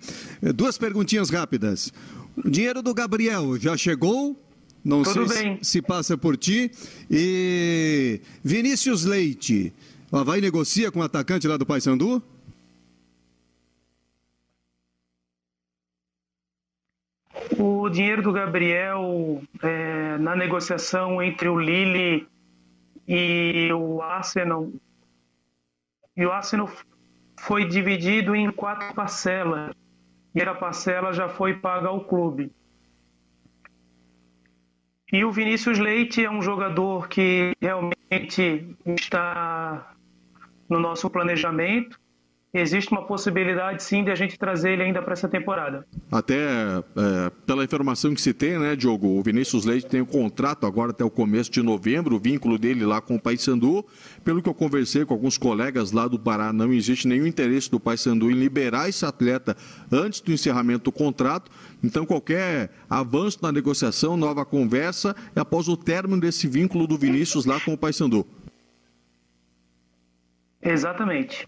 Duas 0.55 0.77
perguntinhas 0.77 1.29
rápidas. 1.29 1.93
O 2.37 2.49
dinheiro 2.49 2.81
do 2.81 2.93
Gabriel 2.93 3.57
já 3.57 3.77
chegou? 3.77 4.37
Não 4.83 5.03
Tudo 5.03 5.27
sei 5.27 5.43
bem. 5.43 5.57
Se, 5.57 5.71
se 5.71 5.81
passa 5.81 6.17
por 6.17 6.35
ti. 6.37 6.71
E 7.09 8.21
Vinícius 8.43 9.05
Leite, 9.05 9.73
vai 10.11 10.41
negocia 10.41 10.91
com 10.91 10.99
o 10.99 11.03
atacante 11.03 11.47
lá 11.47 11.57
do 11.57 11.65
Paysandu? 11.65 12.21
O 17.57 17.89
dinheiro 17.89 18.21
do 18.21 18.31
Gabriel 18.31 19.41
é, 19.61 20.17
na 20.17 20.35
negociação 20.35 21.21
entre 21.21 21.47
o 21.47 21.59
Lille 21.59 22.27
e 23.07 23.69
o 23.73 24.01
Arsenal 24.01 24.71
e 26.15 26.25
o 26.25 26.31
Arsenal 26.31 26.69
foi 27.39 27.67
dividido 27.67 28.35
em 28.35 28.51
quatro 28.51 28.93
parcelas 28.93 29.73
e 30.35 30.41
a 30.41 30.53
parcela 30.53 31.13
já 31.13 31.27
foi 31.27 31.55
paga 31.55 31.87
ao 31.87 32.05
clube. 32.05 32.51
E 35.11 35.25
o 35.25 35.31
Vinícius 35.31 35.77
Leite 35.77 36.23
é 36.23 36.31
um 36.31 36.41
jogador 36.41 37.09
que 37.09 37.51
realmente 37.61 38.75
está 38.85 39.93
no 40.69 40.79
nosso 40.79 41.09
planejamento. 41.09 41.99
Existe 42.53 42.91
uma 42.91 43.05
possibilidade 43.05 43.81
sim 43.81 44.03
de 44.03 44.11
a 44.11 44.15
gente 44.15 44.37
trazer 44.37 44.71
ele 44.71 44.83
ainda 44.83 45.01
para 45.01 45.13
essa 45.13 45.27
temporada. 45.27 45.85
Até 46.11 46.35
é, 46.35 47.31
pela 47.45 47.63
informação 47.63 48.13
que 48.13 48.21
se 48.21 48.33
tem, 48.33 48.59
né, 48.59 48.75
Diogo? 48.75 49.07
O 49.07 49.23
Vinícius 49.23 49.65
Leite 49.65 49.87
tem 49.87 50.01
um 50.01 50.05
contrato 50.05 50.65
agora 50.65 50.91
até 50.91 51.03
o 51.03 51.09
começo 51.09 51.49
de 51.49 51.61
novembro, 51.61 52.15
o 52.15 52.19
vínculo 52.19 52.57
dele 52.57 52.85
lá 52.85 52.99
com 52.99 53.15
o 53.15 53.21
Paysandu. 53.21 53.85
Pelo 54.23 54.41
que 54.41 54.49
eu 54.49 54.53
conversei 54.53 55.05
com 55.05 55.13
alguns 55.13 55.37
colegas 55.37 55.91
lá 55.91 56.07
do 56.07 56.19
Pará, 56.19 56.51
não 56.51 56.73
existe 56.73 57.07
nenhum 57.07 57.25
interesse 57.25 57.71
do 57.71 57.79
Paysandu 57.79 58.29
em 58.29 58.35
liberar 58.35 58.89
esse 58.89 59.05
atleta 59.05 59.55
antes 59.91 60.19
do 60.19 60.31
encerramento 60.31 60.85
do 60.85 60.91
contrato. 60.91 61.49
Então, 61.81 62.05
qualquer 62.05 62.69
avanço 62.89 63.39
na 63.41 63.51
negociação, 63.51 64.17
nova 64.17 64.45
conversa, 64.45 65.15
é 65.35 65.39
após 65.39 65.67
o 65.67 65.77
término 65.77 66.19
desse 66.19 66.47
vínculo 66.47 66.85
do 66.85 66.97
Vinícius 66.97 67.45
lá 67.45 67.59
com 67.61 67.73
o 67.73 67.77
Paysandu. 67.77 68.25
Exatamente. 70.61 71.47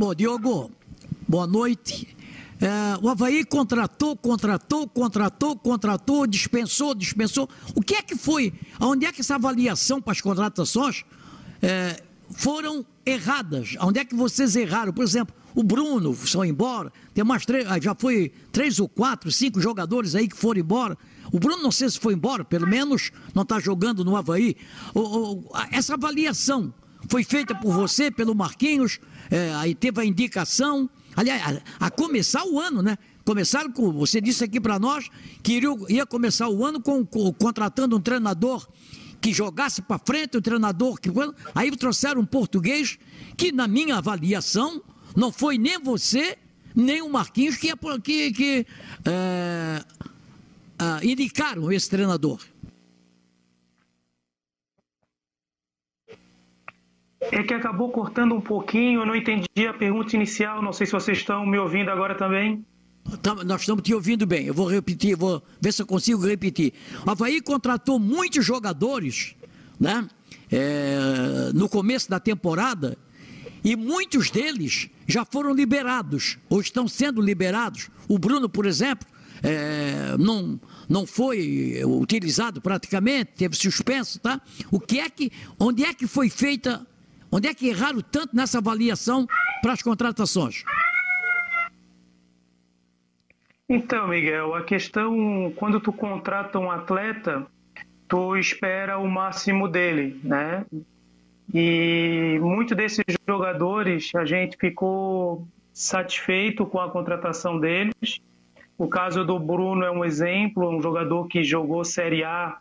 Bom, 0.00 0.14
Diogo, 0.14 0.70
boa 1.28 1.46
noite. 1.46 2.08
É, 2.58 2.98
o 3.02 3.10
Havaí 3.10 3.44
contratou, 3.44 4.16
contratou, 4.16 4.88
contratou, 4.88 5.54
contratou, 5.54 6.26
dispensou, 6.26 6.94
dispensou. 6.94 7.46
O 7.74 7.82
que 7.82 7.96
é 7.96 8.00
que 8.00 8.16
foi? 8.16 8.50
Onde 8.80 9.04
é 9.04 9.12
que 9.12 9.20
essa 9.20 9.34
avaliação 9.34 10.00
para 10.00 10.12
as 10.12 10.22
contratações 10.22 11.04
é, 11.60 12.02
foram 12.30 12.82
erradas? 13.04 13.76
Onde 13.78 14.00
é 14.00 14.04
que 14.06 14.14
vocês 14.14 14.56
erraram? 14.56 14.90
Por 14.90 15.04
exemplo, 15.04 15.34
o 15.54 15.62
Bruno 15.62 16.14
foi 16.14 16.48
embora, 16.48 16.90
tem 17.12 17.22
mais 17.22 17.44
três, 17.44 17.66
ah, 17.70 17.78
já 17.78 17.94
foi 17.94 18.32
três 18.50 18.80
ou 18.80 18.88
quatro, 18.88 19.30
cinco 19.30 19.60
jogadores 19.60 20.14
aí 20.14 20.26
que 20.26 20.36
foram 20.36 20.60
embora. 20.60 20.96
O 21.30 21.38
Bruno 21.38 21.62
não 21.62 21.70
sei 21.70 21.90
se 21.90 22.00
foi 22.00 22.14
embora, 22.14 22.42
pelo 22.42 22.66
menos 22.66 23.12
não 23.34 23.42
está 23.42 23.60
jogando 23.60 24.02
no 24.02 24.16
Havaí. 24.16 24.56
O, 24.94 25.00
o, 25.00 25.44
essa 25.70 25.92
avaliação 25.92 26.72
foi 27.06 27.22
feita 27.22 27.54
por 27.54 27.72
você, 27.72 28.10
pelo 28.10 28.34
Marquinhos, 28.34 28.98
é, 29.30 29.54
aí 29.54 29.74
teve 29.74 30.00
a 30.00 30.04
indicação, 30.04 30.90
aliás, 31.14 31.62
a, 31.78 31.86
a, 31.86 31.90
começar 31.90 32.44
o 32.44 32.58
ano, 32.58 32.82
né? 32.82 32.98
Começaram 33.24 33.70
com, 33.70 33.92
você 33.92 34.20
disse 34.20 34.42
aqui 34.42 34.60
para 34.60 34.78
nós 34.78 35.08
que 35.42 35.52
iria, 35.52 35.70
ia 35.88 36.04
começar 36.04 36.48
o 36.48 36.64
ano 36.64 36.80
com, 36.80 37.04
com, 37.06 37.32
contratando 37.32 37.96
um 37.96 38.00
treinador 38.00 38.66
que 39.20 39.32
jogasse 39.32 39.82
para 39.82 39.98
frente, 39.98 40.36
um 40.36 40.40
treinador 40.40 40.98
que. 40.98 41.10
Aí 41.54 41.70
trouxeram 41.76 42.22
um 42.22 42.26
português 42.26 42.98
que, 43.36 43.52
na 43.52 43.68
minha 43.68 43.98
avaliação, 43.98 44.82
não 45.14 45.30
foi 45.30 45.58
nem 45.58 45.78
você, 45.78 46.36
nem 46.74 47.02
o 47.02 47.10
Marquinhos 47.10 47.56
que, 47.56 47.72
que, 48.02 48.32
que 48.32 48.66
é, 49.04 49.84
é, 50.78 51.06
indicaram 51.06 51.70
esse 51.70 51.88
treinador. 51.88 52.40
É 57.20 57.42
que 57.42 57.52
acabou 57.52 57.90
cortando 57.90 58.34
um 58.34 58.40
pouquinho, 58.40 59.00
eu 59.00 59.06
não 59.06 59.14
entendi 59.14 59.66
a 59.68 59.74
pergunta 59.74 60.16
inicial, 60.16 60.62
não 60.62 60.72
sei 60.72 60.86
se 60.86 60.92
vocês 60.92 61.18
estão 61.18 61.44
me 61.44 61.58
ouvindo 61.58 61.90
agora 61.90 62.14
também. 62.14 62.64
Nós 63.44 63.62
estamos 63.62 63.82
te 63.82 63.94
ouvindo 63.94 64.26
bem, 64.26 64.46
eu 64.46 64.54
vou 64.54 64.66
repetir, 64.66 65.16
vou 65.16 65.42
ver 65.60 65.72
se 65.72 65.82
eu 65.82 65.86
consigo 65.86 66.26
repetir. 66.26 66.72
O 67.06 67.10
Havaí 67.10 67.40
contratou 67.40 67.98
muitos 67.98 68.44
jogadores 68.44 69.34
né, 69.78 70.06
é, 70.50 71.50
no 71.54 71.68
começo 71.68 72.08
da 72.08 72.18
temporada 72.20 72.96
e 73.62 73.76
muitos 73.76 74.30
deles 74.30 74.88
já 75.06 75.24
foram 75.24 75.52
liberados, 75.52 76.38
ou 76.48 76.60
estão 76.60 76.88
sendo 76.88 77.20
liberados. 77.20 77.90
O 78.08 78.18
Bruno, 78.18 78.48
por 78.48 78.64
exemplo, 78.64 79.06
é, 79.42 80.16
não, 80.18 80.58
não 80.88 81.06
foi 81.06 81.82
utilizado 81.84 82.60
praticamente, 82.60 83.32
teve 83.36 83.56
suspenso, 83.56 84.18
tá? 84.20 84.40
O 84.70 84.80
que 84.80 85.00
é 85.00 85.10
que, 85.10 85.30
onde 85.58 85.84
é 85.84 85.92
que 85.92 86.06
foi 86.06 86.30
feita 86.30 86.86
Onde 87.32 87.48
é 87.48 87.54
que 87.54 87.68
erraram 87.68 88.00
tanto 88.00 88.34
nessa 88.34 88.58
avaliação 88.58 89.26
para 89.62 89.72
as 89.72 89.82
contratações? 89.82 90.64
Então, 93.68 94.08
Miguel, 94.08 94.54
a 94.54 94.64
questão, 94.64 95.52
quando 95.54 95.78
tu 95.80 95.92
contrata 95.92 96.58
um 96.58 96.70
atleta, 96.70 97.46
tu 98.08 98.36
espera 98.36 98.98
o 98.98 99.08
máximo 99.08 99.68
dele, 99.68 100.20
né? 100.24 100.66
E 101.54 102.36
muitos 102.40 102.76
desses 102.76 103.04
jogadores, 103.28 104.12
a 104.16 104.24
gente 104.24 104.56
ficou 104.56 105.46
satisfeito 105.72 106.66
com 106.66 106.80
a 106.80 106.90
contratação 106.90 107.60
deles. 107.60 108.20
O 108.76 108.88
caso 108.88 109.24
do 109.24 109.38
Bruno 109.38 109.84
é 109.84 109.90
um 109.90 110.04
exemplo, 110.04 110.68
um 110.68 110.82
jogador 110.82 111.28
que 111.28 111.44
jogou 111.44 111.84
Série 111.84 112.24
A 112.24 112.58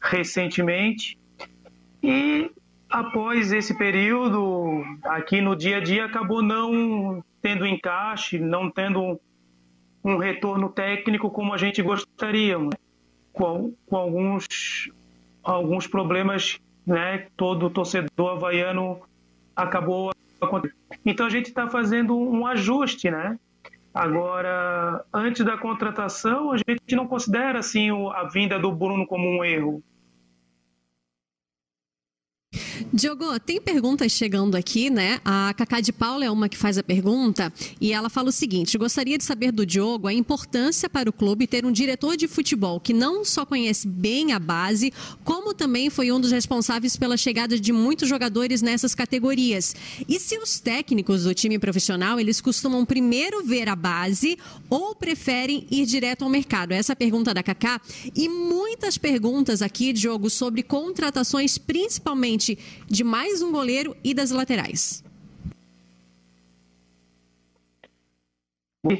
recentemente. 0.00 1.18
E 2.00 2.50
após 2.94 3.50
esse 3.50 3.76
período, 3.76 4.84
aqui 5.02 5.40
no 5.40 5.56
dia 5.56 5.78
a 5.78 5.80
dia, 5.80 6.04
acabou 6.04 6.40
não 6.40 7.24
tendo 7.42 7.66
encaixe, 7.66 8.38
não 8.38 8.70
tendo 8.70 9.20
um 10.04 10.16
retorno 10.16 10.68
técnico 10.68 11.28
como 11.28 11.52
a 11.52 11.58
gente 11.58 11.82
gostaria, 11.82 12.56
com, 13.32 13.74
com 13.86 13.96
alguns, 13.96 14.46
alguns 15.42 15.88
problemas 15.88 16.60
né, 16.86 17.26
todo 17.36 17.68
torcedor 17.68 18.36
havaiano 18.36 19.00
acabou 19.56 20.12
acontecendo. 20.40 20.78
Então 21.04 21.26
a 21.26 21.30
gente 21.30 21.46
está 21.46 21.68
fazendo 21.68 22.16
um 22.16 22.46
ajuste, 22.46 23.10
né? 23.10 23.36
Agora, 23.92 25.04
antes 25.12 25.44
da 25.44 25.58
contratação, 25.58 26.52
a 26.52 26.58
gente 26.58 26.94
não 26.94 27.08
considera 27.08 27.58
assim 27.58 27.90
a 28.12 28.28
vinda 28.28 28.56
do 28.56 28.70
Bruno 28.70 29.04
como 29.04 29.28
um 29.28 29.44
erro. 29.44 29.82
Diogo, 32.92 33.38
tem 33.40 33.60
perguntas 33.60 34.12
chegando 34.12 34.56
aqui, 34.56 34.90
né? 34.90 35.20
A 35.24 35.54
Cacá 35.56 35.80
de 35.80 35.92
Paula 35.92 36.24
é 36.24 36.30
uma 36.30 36.48
que 36.48 36.56
faz 36.56 36.78
a 36.78 36.82
pergunta 36.82 37.52
e 37.80 37.92
ela 37.92 38.08
fala 38.08 38.28
o 38.28 38.32
seguinte: 38.32 38.78
gostaria 38.78 39.18
de 39.18 39.24
saber 39.24 39.52
do 39.52 39.66
Diogo 39.66 40.06
a 40.06 40.12
importância 40.12 40.88
para 40.88 41.08
o 41.08 41.12
clube 41.12 41.46
ter 41.46 41.64
um 41.64 41.72
diretor 41.72 42.16
de 42.16 42.28
futebol 42.28 42.80
que 42.80 42.92
não 42.92 43.24
só 43.24 43.44
conhece 43.44 43.86
bem 43.86 44.32
a 44.32 44.38
base, 44.38 44.92
como 45.24 45.54
também 45.54 45.90
foi 45.90 46.10
um 46.12 46.20
dos 46.20 46.30
responsáveis 46.30 46.96
pela 46.96 47.16
chegada 47.16 47.58
de 47.58 47.72
muitos 47.72 48.08
jogadores 48.08 48.62
nessas 48.62 48.94
categorias. 48.94 49.74
E 50.08 50.18
se 50.18 50.38
os 50.38 50.58
técnicos 50.58 51.24
do 51.24 51.34
time 51.34 51.58
profissional 51.58 52.18
eles 52.18 52.40
costumam 52.40 52.84
primeiro 52.84 53.44
ver 53.44 53.68
a 53.68 53.76
base 53.76 54.38
ou 54.68 54.94
preferem 54.94 55.66
ir 55.70 55.86
direto 55.86 56.24
ao 56.24 56.30
mercado? 56.30 56.72
Essa 56.72 56.92
é 56.92 56.94
a 56.94 56.96
pergunta 56.96 57.34
da 57.34 57.42
Cacá. 57.42 57.80
E 58.14 58.28
muitas 58.28 58.98
perguntas 58.98 59.62
aqui, 59.62 59.92
Diogo, 59.92 60.30
sobre 60.30 60.62
contratações, 60.62 61.58
principalmente 61.58 62.58
de 62.86 63.04
mais 63.04 63.42
um 63.42 63.52
goleiro 63.52 63.96
e 64.02 64.14
das 64.14 64.30
laterais. 64.30 65.04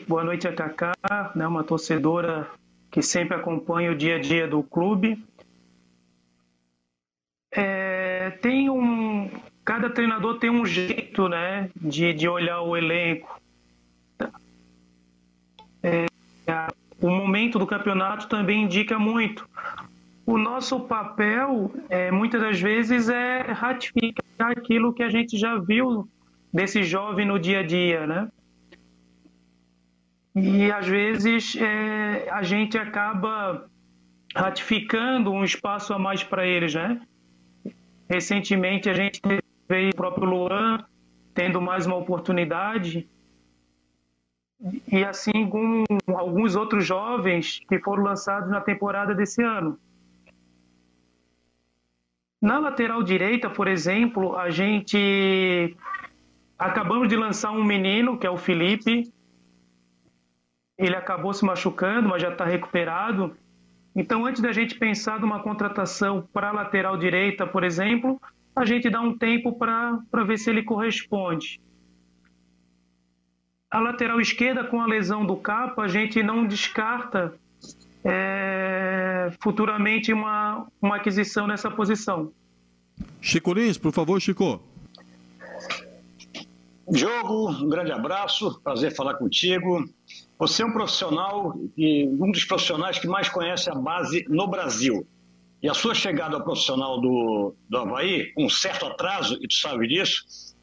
Boa 0.08 0.24
noite 0.24 0.48
a 0.48 0.52
Cacá, 0.52 0.94
né, 1.36 1.46
uma 1.46 1.62
torcedora 1.62 2.50
que 2.90 3.02
sempre 3.02 3.36
acompanha 3.36 3.92
o 3.92 3.94
dia 3.94 4.16
a 4.16 4.18
dia 4.18 4.48
do 4.48 4.62
clube. 4.62 5.22
É, 7.52 8.30
tem 8.40 8.70
um, 8.70 9.30
cada 9.62 9.90
treinador 9.90 10.38
tem 10.38 10.48
um 10.48 10.64
jeito, 10.64 11.28
né, 11.28 11.70
de, 11.76 12.14
de 12.14 12.26
olhar 12.26 12.62
o 12.62 12.74
elenco. 12.76 13.40
É, 15.82 16.06
o 17.00 17.10
momento 17.10 17.58
do 17.58 17.66
campeonato 17.66 18.26
também 18.26 18.62
indica 18.62 18.98
muito 18.98 19.46
o 20.26 20.38
nosso 20.38 20.80
papel, 20.80 21.70
é, 21.88 22.10
muitas 22.10 22.40
das 22.40 22.60
vezes, 22.60 23.08
é 23.08 23.42
ratificar 23.52 24.50
aquilo 24.50 24.92
que 24.92 25.02
a 25.02 25.10
gente 25.10 25.36
já 25.36 25.58
viu 25.58 26.08
desse 26.52 26.82
jovem 26.82 27.26
no 27.26 27.38
dia 27.38 27.60
a 27.60 27.62
dia, 27.62 28.06
né? 28.06 28.28
E 30.34 30.70
às 30.72 30.86
vezes 30.86 31.56
é, 31.56 32.28
a 32.30 32.42
gente 32.42 32.76
acaba 32.76 33.68
ratificando 34.34 35.30
um 35.30 35.44
espaço 35.44 35.92
a 35.92 35.98
mais 35.98 36.24
para 36.24 36.46
eles, 36.46 36.74
né? 36.74 37.00
Recentemente 38.08 38.88
a 38.88 38.94
gente 38.94 39.20
teve 39.20 39.90
o 39.90 39.96
próprio 39.96 40.26
Luan 40.26 40.84
tendo 41.34 41.60
mais 41.60 41.86
uma 41.86 41.96
oportunidade 41.96 43.08
e 44.90 45.04
assim 45.04 45.48
com 45.48 45.84
alguns 46.08 46.56
outros 46.56 46.86
jovens 46.86 47.60
que 47.68 47.78
foram 47.80 48.02
lançados 48.02 48.50
na 48.50 48.60
temporada 48.60 49.14
desse 49.14 49.42
ano. 49.42 49.78
Na 52.44 52.58
lateral 52.58 53.02
direita, 53.02 53.48
por 53.48 53.66
exemplo, 53.66 54.36
a 54.36 54.50
gente 54.50 55.74
acabamos 56.58 57.08
de 57.08 57.16
lançar 57.16 57.52
um 57.52 57.64
menino, 57.64 58.18
que 58.18 58.26
é 58.26 58.30
o 58.30 58.36
Felipe. 58.36 59.10
Ele 60.76 60.94
acabou 60.94 61.32
se 61.32 61.42
machucando, 61.42 62.10
mas 62.10 62.20
já 62.20 62.30
está 62.30 62.44
recuperado. 62.44 63.34
Então, 63.96 64.26
antes 64.26 64.42
da 64.42 64.52
gente 64.52 64.78
pensar 64.78 65.18
numa 65.18 65.42
contratação 65.42 66.28
para 66.34 66.52
lateral 66.52 66.98
direita, 66.98 67.46
por 67.46 67.64
exemplo, 67.64 68.20
a 68.54 68.66
gente 68.66 68.90
dá 68.90 69.00
um 69.00 69.16
tempo 69.16 69.56
para 69.56 70.02
ver 70.26 70.36
se 70.36 70.50
ele 70.50 70.62
corresponde. 70.62 71.58
A 73.70 73.80
lateral 73.80 74.20
esquerda, 74.20 74.64
com 74.64 74.82
a 74.82 74.86
lesão 74.86 75.24
do 75.24 75.34
capa, 75.34 75.84
a 75.84 75.88
gente 75.88 76.22
não 76.22 76.46
descarta 76.46 77.40
é, 78.04 79.32
futuramente 79.40 80.12
uma, 80.12 80.66
uma 80.80 80.96
aquisição 80.96 81.46
nessa 81.46 81.70
posição. 81.70 82.32
Chico 83.20 83.52
Lins, 83.52 83.78
por 83.78 83.92
favor, 83.92 84.20
Chico. 84.20 84.60
Diogo, 86.90 87.50
um 87.50 87.68
grande 87.68 87.92
abraço, 87.92 88.60
prazer 88.62 88.94
falar 88.94 89.14
contigo. 89.14 89.84
Você 90.38 90.62
é 90.62 90.66
um 90.66 90.72
profissional 90.72 91.58
e 91.76 92.06
um 92.06 92.30
dos 92.30 92.44
profissionais 92.44 92.98
que 92.98 93.06
mais 93.06 93.28
conhece 93.28 93.70
a 93.70 93.74
base 93.74 94.26
no 94.28 94.46
Brasil. 94.46 95.06
E 95.62 95.68
a 95.68 95.72
sua 95.72 95.94
chegada 95.94 96.36
ao 96.36 96.44
profissional 96.44 97.00
do, 97.00 97.54
do 97.70 97.78
Havaí, 97.78 98.32
com 98.34 98.44
um 98.44 98.50
certo 98.50 98.84
atraso, 98.84 99.38
e 99.40 99.48
tu 99.48 99.54
sabe 99.54 99.88
disso, 99.88 100.53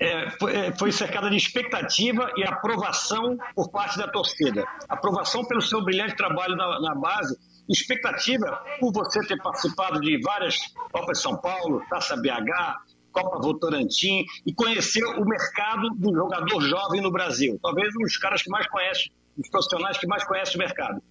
é, 0.00 0.30
foi, 0.38 0.54
é, 0.54 0.72
foi 0.72 0.92
cercada 0.92 1.28
de 1.28 1.36
expectativa 1.36 2.30
e 2.36 2.44
aprovação 2.44 3.36
por 3.54 3.70
parte 3.70 3.98
da 3.98 4.08
torcida. 4.08 4.64
Aprovação 4.88 5.44
pelo 5.44 5.60
seu 5.60 5.82
brilhante 5.84 6.16
trabalho 6.16 6.56
na, 6.56 6.80
na 6.80 6.94
base, 6.94 7.36
expectativa 7.68 8.62
por 8.80 8.92
você 8.92 9.20
ter 9.26 9.36
participado 9.42 10.00
de 10.00 10.20
várias 10.22 10.58
Copas 10.92 11.20
São 11.20 11.36
Paulo, 11.40 11.82
Taça 11.90 12.16
BH, 12.16 12.76
Copa 13.12 13.38
Votorantim 13.40 14.24
e 14.46 14.52
conhecer 14.54 15.02
o 15.04 15.24
mercado 15.24 15.90
do 15.96 16.14
jogador 16.14 16.60
jovem 16.60 17.00
no 17.00 17.10
Brasil. 17.10 17.58
Talvez 17.62 17.94
um 17.96 18.02
dos 18.02 18.16
caras 18.18 18.42
que 18.42 18.50
mais 18.50 18.66
conhece, 18.68 19.10
os 19.36 19.48
profissionais 19.48 19.98
que 19.98 20.06
mais 20.06 20.24
conhecem 20.24 20.56
o 20.56 20.58
mercado. 20.58 21.02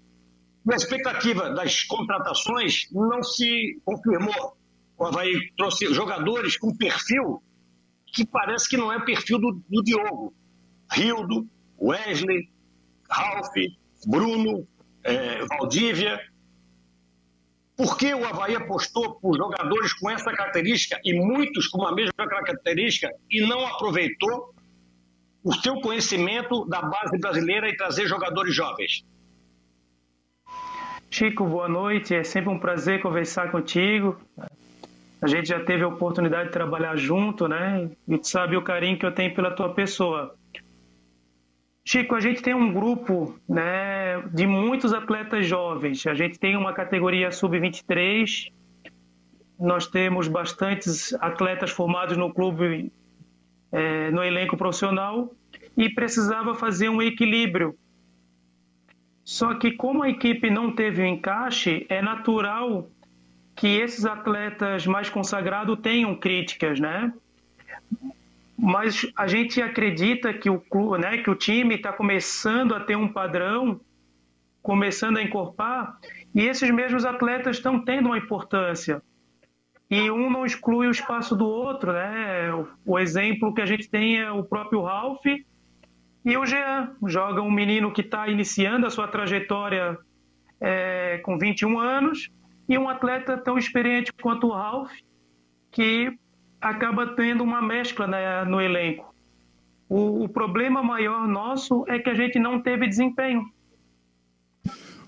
A 0.71 0.75
expectativa 0.75 1.51
das 1.51 1.83
contratações 1.83 2.87
não 2.91 3.21
se 3.21 3.79
confirmou. 3.83 4.55
O 4.97 5.05
Havaí 5.05 5.51
trouxe 5.57 5.93
jogadores 5.93 6.57
com 6.57 6.75
perfil 6.75 7.41
que 8.15 8.25
parece 8.25 8.69
que 8.69 8.77
não 8.77 8.91
é 8.91 9.03
perfil 9.03 9.37
do, 9.37 9.61
do 9.69 9.83
Diogo. 9.83 10.33
Rildo, 10.89 11.47
Wesley, 11.79 12.49
Ralph, 13.09 13.53
Bruno, 14.07 14.65
é, 15.03 15.45
Valdívia. 15.45 16.19
Por 17.75 17.97
que 17.97 18.13
o 18.13 18.25
Havaí 18.25 18.55
apostou 18.55 19.15
por 19.15 19.35
jogadores 19.35 19.91
com 19.93 20.09
essa 20.09 20.31
característica 20.31 20.97
e 21.03 21.13
muitos 21.13 21.67
com 21.67 21.85
a 21.85 21.93
mesma 21.93 22.25
característica 22.25 23.13
e 23.29 23.45
não 23.45 23.65
aproveitou 23.67 24.55
o 25.43 25.53
seu 25.53 25.81
conhecimento 25.81 26.65
da 26.65 26.81
base 26.81 27.17
brasileira 27.19 27.67
e 27.67 27.75
trazer 27.75 28.07
jogadores 28.07 28.55
jovens? 28.55 29.05
Chico, 31.11 31.45
boa 31.45 31.67
noite. 31.67 32.15
É 32.15 32.23
sempre 32.23 32.49
um 32.49 32.59
prazer 32.59 33.01
conversar 33.01 33.51
contigo. 33.51 34.17
A 35.25 35.27
gente 35.27 35.47
já 35.49 35.59
teve 35.59 35.83
a 35.83 35.87
oportunidade 35.87 36.49
de 36.49 36.51
trabalhar 36.51 36.95
junto, 36.95 37.47
né? 37.47 37.89
E 38.07 38.15
tu 38.15 38.27
sabe 38.27 38.55
o 38.55 38.61
carinho 38.61 38.95
que 38.99 39.03
eu 39.03 39.11
tenho 39.11 39.33
pela 39.33 39.49
tua 39.49 39.73
pessoa. 39.73 40.35
Chico, 41.83 42.13
a 42.13 42.19
gente 42.19 42.43
tem 42.43 42.53
um 42.53 42.71
grupo 42.71 43.35
né, 43.49 44.21
de 44.31 44.45
muitos 44.45 44.93
atletas 44.93 45.47
jovens. 45.47 46.05
A 46.05 46.13
gente 46.13 46.37
tem 46.37 46.55
uma 46.55 46.73
categoria 46.73 47.31
sub-23. 47.31 48.51
Nós 49.59 49.87
temos 49.87 50.27
bastantes 50.27 51.11
atletas 51.15 51.71
formados 51.71 52.15
no 52.15 52.31
clube, 52.31 52.93
é, 53.71 54.11
no 54.11 54.23
elenco 54.23 54.55
profissional, 54.55 55.33
e 55.75 55.89
precisava 55.89 56.53
fazer 56.53 56.89
um 56.89 57.01
equilíbrio 57.01 57.75
só 59.25 59.55
que 59.55 59.71
como 59.71 60.03
a 60.03 60.09
equipe 60.09 60.51
não 60.51 60.71
teve 60.71 61.01
o 61.01 61.05
encaixe, 61.05 61.87
é 61.89 61.99
natural 61.99 62.87
que 63.55 63.67
esses 63.67 64.05
atletas 64.05 64.85
mais 64.85 65.09
consagrados 65.09 65.79
tenham 65.79 66.15
críticas, 66.15 66.79
né? 66.79 67.13
Mas 68.57 69.09
a 69.15 69.27
gente 69.27 69.61
acredita 69.61 70.33
que 70.33 70.49
o, 70.49 70.61
né, 70.97 71.19
que 71.19 71.29
o 71.29 71.35
time 71.35 71.75
está 71.75 71.93
começando 71.93 72.75
a 72.75 72.79
ter 72.79 72.95
um 72.95 73.07
padrão, 73.07 73.79
começando 74.61 75.17
a 75.17 75.23
encorpar, 75.23 75.97
e 76.33 76.41
esses 76.41 76.69
mesmos 76.69 77.05
atletas 77.05 77.57
estão 77.57 77.79
tendo 77.79 78.07
uma 78.07 78.17
importância. 78.17 79.01
E 79.89 80.09
um 80.09 80.29
não 80.29 80.45
exclui 80.45 80.87
o 80.87 80.91
espaço 80.91 81.35
do 81.35 81.45
outro, 81.45 81.93
né? 81.93 82.49
O 82.85 82.97
exemplo 82.97 83.53
que 83.53 83.61
a 83.61 83.65
gente 83.65 83.87
tem 83.87 84.19
é 84.19 84.31
o 84.31 84.43
próprio 84.43 84.81
Ralph, 84.81 85.25
e 86.25 86.37
o 86.37 86.45
Jean 86.45 86.95
joga 87.05 87.41
um 87.41 87.51
menino 87.51 87.93
que 87.93 88.01
está 88.01 88.27
iniciando 88.27 88.87
a 88.87 88.89
sua 88.89 89.07
trajetória 89.07 89.97
é, 90.59 91.19
com 91.19 91.37
21 91.37 91.79
anos 91.79 92.31
e 92.67 92.77
um 92.77 92.89
atleta 92.89 93.37
tão 93.37 93.57
experiente 93.57 94.11
quanto 94.13 94.47
o 94.47 94.51
Ralph, 94.51 94.91
que 95.71 96.11
acaba 96.59 97.07
tendo 97.15 97.43
uma 97.43 97.61
mescla 97.61 98.07
né, 98.07 98.43
no 98.45 98.59
elenco. 98.59 99.13
O, 99.87 100.23
o, 100.23 100.29
problema 100.29 100.81
maior 100.81 101.27
nosso 101.27 101.85
é 101.87 101.99
que 101.99 102.09
a 102.09 102.15
gente 102.15 102.39
não 102.39 102.59
teve 102.59 102.87
desempenho. 102.87 103.47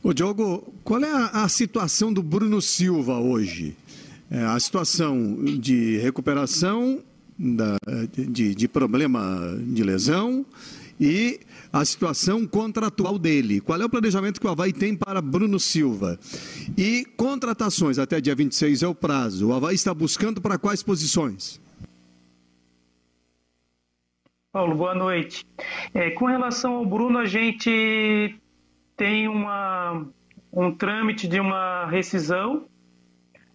O 0.03 0.13
Diogo, 0.13 0.71
qual 0.83 1.03
é 1.03 1.11
a, 1.11 1.43
a 1.43 1.49
situação 1.49 2.13
do 2.13 2.21
Bruno 2.21 2.61
Silva 2.61 3.17
hoje? 3.19 3.75
É, 4.29 4.43
a 4.43 4.59
situação 4.59 5.43
de 5.59 5.97
recuperação 5.97 7.01
da, 7.39 7.77
de, 8.11 8.53
de 8.53 8.67
problema 8.67 9.57
de 9.61 9.83
lesão 9.83 10.45
e 10.99 11.39
a 11.71 11.83
situação 11.85 12.45
contratual 12.45 13.17
dele. 13.17 13.61
Qual 13.61 13.81
é 13.81 13.85
o 13.85 13.89
planejamento 13.89 14.39
que 14.39 14.47
o 14.47 14.49
Havaí 14.49 14.73
tem 14.73 14.95
para 14.95 15.21
Bruno 15.21 15.59
Silva? 15.59 16.19
E 16.77 17.05
contratações, 17.17 17.99
até 17.99 18.19
dia 18.21 18.35
26 18.35 18.83
é 18.83 18.87
o 18.87 18.95
prazo. 18.95 19.49
O 19.49 19.53
Havaí 19.53 19.75
está 19.75 19.93
buscando 19.93 20.41
para 20.41 20.57
quais 20.57 20.81
posições? 20.83 21.61
Paulo, 24.51 24.75
boa 24.75 24.95
noite. 24.95 25.45
É, 25.93 26.09
com 26.11 26.25
relação 26.25 26.77
ao 26.77 26.85
Bruno, 26.85 27.19
a 27.19 27.25
gente 27.25 28.35
tem 28.95 29.27
uma, 29.27 30.03
um 30.51 30.71
trâmite 30.71 31.27
de 31.27 31.39
uma 31.39 31.85
rescisão. 31.85 32.65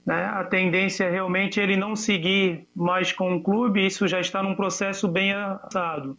Né? 0.07 0.25
A 0.27 0.45
tendência 0.45 1.05
é 1.05 1.11
realmente 1.11 1.59
ele 1.59 1.77
não 1.77 1.97
seguir 1.97 2.69
mais 2.75 3.13
com 3.13 3.35
o 3.35 3.43
clube, 3.43 3.85
isso 3.85 4.07
já 4.07 4.21
está 4.21 4.43
num 4.43 4.55
processo 4.55 5.09
bem 5.09 5.33
avançado. 5.33 6.17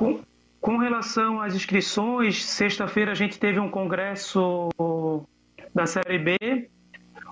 Com, 0.00 0.18
com 0.62 0.78
relação 0.78 1.42
às 1.42 1.54
inscrições, 1.54 2.42
sexta-feira 2.42 3.12
a 3.12 3.14
gente 3.14 3.38
teve 3.38 3.60
um 3.60 3.68
congresso 3.68 4.70
da 5.74 5.84
Série 5.84 6.18
B. 6.18 6.70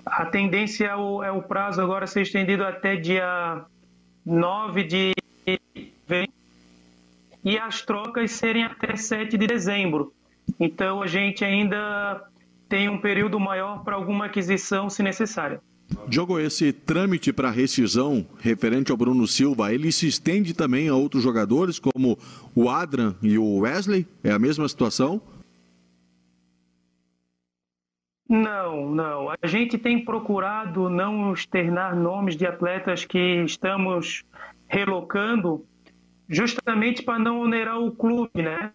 A 0.05 0.27
tendência 0.27 0.85
é 0.85 0.95
o, 0.95 1.23
é 1.23 1.33
o 1.33 1.41
prazo 1.41 1.81
agora 1.81 2.07
ser 2.07 2.21
estendido 2.21 2.63
até 2.63 2.95
dia 2.95 3.65
9 4.23 4.85
de 4.85 5.15
e 7.43 7.59
as 7.59 7.81
trocas 7.81 8.33
serem 8.33 8.65
até 8.65 8.97
7 8.97 9.39
de 9.39 9.47
dezembro. 9.47 10.13
Então 10.61 11.03
a 11.03 11.07
gente 11.07 11.43
ainda 11.43 12.23
tem 12.69 12.91
um 12.91 13.01
período 13.01 13.41
maior 13.41 13.83
para 13.83 13.97
alguma 13.97 14.27
aquisição, 14.27 14.91
se 14.91 15.03
necessária. 15.03 15.63
Diogo, 16.07 16.39
esse 16.39 16.73
trâmite 16.73 17.33
para 17.33 17.51
rescisão 17.51 18.27
referente 18.41 18.91
ao 18.91 18.97
Bruno 18.97 19.27
Silva, 19.27 19.73
ele 19.73 19.91
se 19.91 20.07
estende 20.07 20.53
também 20.53 20.89
a 20.89 20.95
outros 20.95 21.23
jogadores, 21.23 21.79
como 21.79 22.19
o 22.55 22.69
Adran 22.69 23.15
e 23.23 23.39
o 23.39 23.59
Wesley? 23.61 24.07
É 24.23 24.31
a 24.31 24.39
mesma 24.39 24.69
situação? 24.69 25.21
Não, 28.29 28.91
não. 28.91 29.31
A 29.31 29.47
gente 29.47 29.79
tem 29.79 30.05
procurado 30.05 30.91
não 30.91 31.33
externar 31.33 31.97
nomes 31.97 32.37
de 32.37 32.47
atletas 32.47 33.07
que 33.07 33.43
estamos 33.45 34.23
relocando, 34.67 35.65
justamente 36.29 37.03
para 37.03 37.19
não 37.19 37.41
onerar 37.41 37.81
o 37.81 37.91
clube, 37.91 38.43
né? 38.43 38.71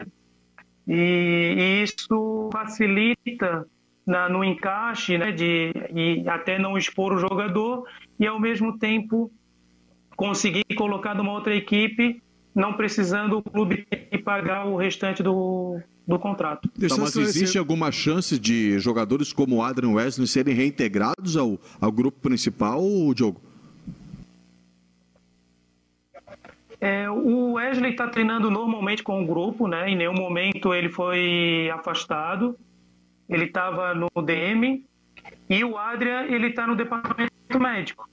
E, 0.87 1.55
e 1.55 1.83
isso 1.83 2.49
facilita 2.51 3.67
na, 4.05 4.27
no 4.29 4.43
encaixe, 4.43 5.17
né, 5.17 5.31
de, 5.31 5.71
e 5.93 6.27
até 6.27 6.59
não 6.59 6.77
expor 6.77 7.13
o 7.13 7.17
jogador, 7.17 7.85
e 8.19 8.27
ao 8.27 8.39
mesmo 8.39 8.77
tempo 8.77 9.31
conseguir 10.15 10.63
colocar 10.75 11.15
numa 11.15 11.31
outra 11.31 11.55
equipe, 11.55 12.21
não 12.53 12.73
precisando 12.73 13.37
o 13.37 13.41
clube 13.43 13.87
pagar 14.23 14.67
o 14.67 14.75
restante 14.77 15.23
do, 15.23 15.79
do 16.07 16.19
contrato. 16.19 16.69
Tá, 16.69 16.95
mas 16.97 17.15
existe 17.15 17.57
alguma 17.57 17.91
chance 17.91 18.37
de 18.37 18.77
jogadores 18.79 19.33
como 19.33 19.57
o 19.57 19.61
Adrian 19.63 19.91
Wesley 19.91 20.27
serem 20.27 20.53
reintegrados 20.53 21.35
ao, 21.35 21.59
ao 21.81 21.91
grupo 21.91 22.19
principal, 22.19 22.81
Diogo? 23.15 23.41
É, 26.79 27.09
o 27.09 27.53
Wesley 27.53 27.91
está 27.91 28.09
treinando 28.09 28.51
normalmente 28.51 29.01
com 29.01 29.23
o 29.23 29.25
grupo, 29.25 29.69
né? 29.69 29.89
Em 29.89 29.95
nenhum 29.95 30.13
momento 30.13 30.73
ele 30.73 30.89
foi 30.89 31.71
afastado 31.73 32.57
ele 33.29 33.45
estava 33.45 33.93
no 33.93 34.09
DM 34.21 34.85
e 35.49 35.63
o 35.63 35.77
Adrian 35.77 36.23
ele 36.23 36.47
está 36.47 36.67
no 36.67 36.75
departamento 36.75 37.31
médico. 37.59 38.09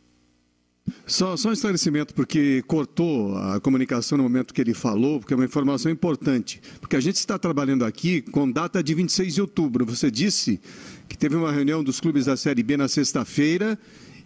Só, 1.07 1.37
só 1.37 1.51
um 1.51 1.53
esclarecimento, 1.53 2.15
porque 2.15 2.63
cortou 2.67 3.37
a 3.37 3.61
comunicação 3.61 4.19
no 4.19 4.25
momento 4.25 4.55
que 4.55 4.61
ele 4.61 4.75
falou, 4.75 5.21
porque 5.21 5.35
é 5.35 5.37
uma 5.37 5.45
informação 5.45 5.91
importante. 5.91 6.61
Porque 6.81 6.97
a 6.97 7.01
gente 7.01 7.17
está 7.17 7.39
trabalhando 7.39 7.85
aqui 7.85 8.23
com 8.23 8.51
data 8.51 8.83
de 8.83 8.95
26 8.95 9.35
de 9.35 9.41
outubro. 9.41 9.85
Você 9.87 10.11
disse 10.11 10.61
que 11.09 11.17
teve 11.17 11.37
uma 11.37 11.53
reunião 11.53 11.83
dos 11.83 12.01
clubes 12.01 12.27
da 12.27 12.37
Série 12.37 12.63
B 12.63 12.77
na 12.77 12.89
sexta-feira 12.89 13.79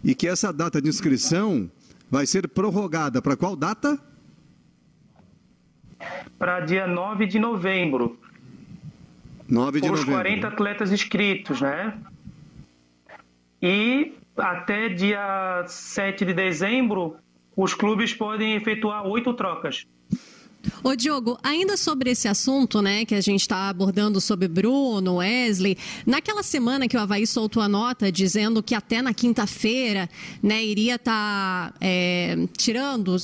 e 0.03 0.13
que 0.13 0.27
essa 0.27 0.51
data 0.51 0.81
de 0.81 0.89
inscrição 0.89 1.69
vai 2.09 2.25
ser 2.25 2.47
prorrogada. 2.47 3.21
Para 3.21 3.35
qual 3.35 3.55
data? 3.55 3.99
Para 6.37 6.59
dia 6.61 6.85
9 6.85 7.25
de 7.25 7.39
novembro. 7.39 8.19
9 9.47 9.81
de 9.81 9.87
com 9.87 9.95
novembro. 9.95 10.11
os 10.13 10.21
40 10.21 10.47
atletas 10.47 10.91
inscritos, 10.91 11.61
né? 11.61 11.97
E 13.61 14.13
até 14.37 14.89
dia 14.89 15.65
7 15.67 16.25
de 16.25 16.33
dezembro, 16.33 17.15
os 17.55 17.73
clubes 17.73 18.13
podem 18.13 18.55
efetuar 18.55 19.05
oito 19.05 19.33
trocas. 19.33 19.85
Ô 20.83 20.95
Diogo, 20.95 21.37
ainda 21.43 21.77
sobre 21.77 22.09
esse 22.09 22.27
assunto, 22.27 22.81
né, 22.81 23.05
que 23.05 23.13
a 23.13 23.21
gente 23.21 23.41
está 23.41 23.69
abordando 23.69 24.19
sobre 24.19 24.47
Bruno, 24.47 25.17
Wesley, 25.17 25.77
naquela 26.05 26.43
semana 26.43 26.87
que 26.87 26.97
o 26.97 26.99
Havaí 26.99 27.27
soltou 27.27 27.61
a 27.61 27.69
nota 27.69 28.11
dizendo 28.11 28.63
que 28.63 28.73
até 28.73 29.01
na 29.01 29.13
quinta-feira, 29.13 30.09
né, 30.41 30.63
iria 30.63 30.95
estar 30.95 31.71
tá, 31.71 31.77
é, 31.79 32.47
tirando 32.57 33.15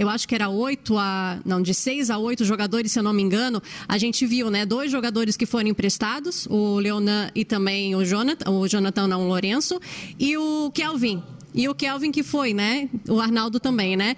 eu 0.00 0.08
acho 0.08 0.26
que 0.26 0.34
era 0.34 0.48
oito 0.48 0.96
a. 0.96 1.38
Não, 1.44 1.60
de 1.60 1.74
seis 1.74 2.08
a 2.08 2.16
oito 2.16 2.42
jogadores, 2.42 2.90
se 2.90 2.98
eu 2.98 3.02
não 3.02 3.12
me 3.12 3.22
engano. 3.22 3.62
A 3.86 3.98
gente 3.98 4.24
viu, 4.24 4.50
né? 4.50 4.64
Dois 4.64 4.90
jogadores 4.90 5.36
que 5.36 5.44
foram 5.44 5.68
emprestados, 5.68 6.46
o 6.46 6.78
Leonan 6.78 7.30
e 7.34 7.44
também 7.44 7.94
o 7.94 8.02
Jonathan, 8.02 8.50
o 8.50 8.66
Jonathan 8.66 9.06
não, 9.06 9.24
o 9.24 9.28
Lourenço, 9.28 9.78
e 10.18 10.38
o 10.38 10.70
Kelvin. 10.72 11.22
E 11.54 11.68
o 11.68 11.74
Kelvin 11.74 12.10
que 12.10 12.22
foi, 12.22 12.54
né? 12.54 12.88
O 13.10 13.20
Arnaldo 13.20 13.60
também, 13.60 13.94
né? 13.94 14.16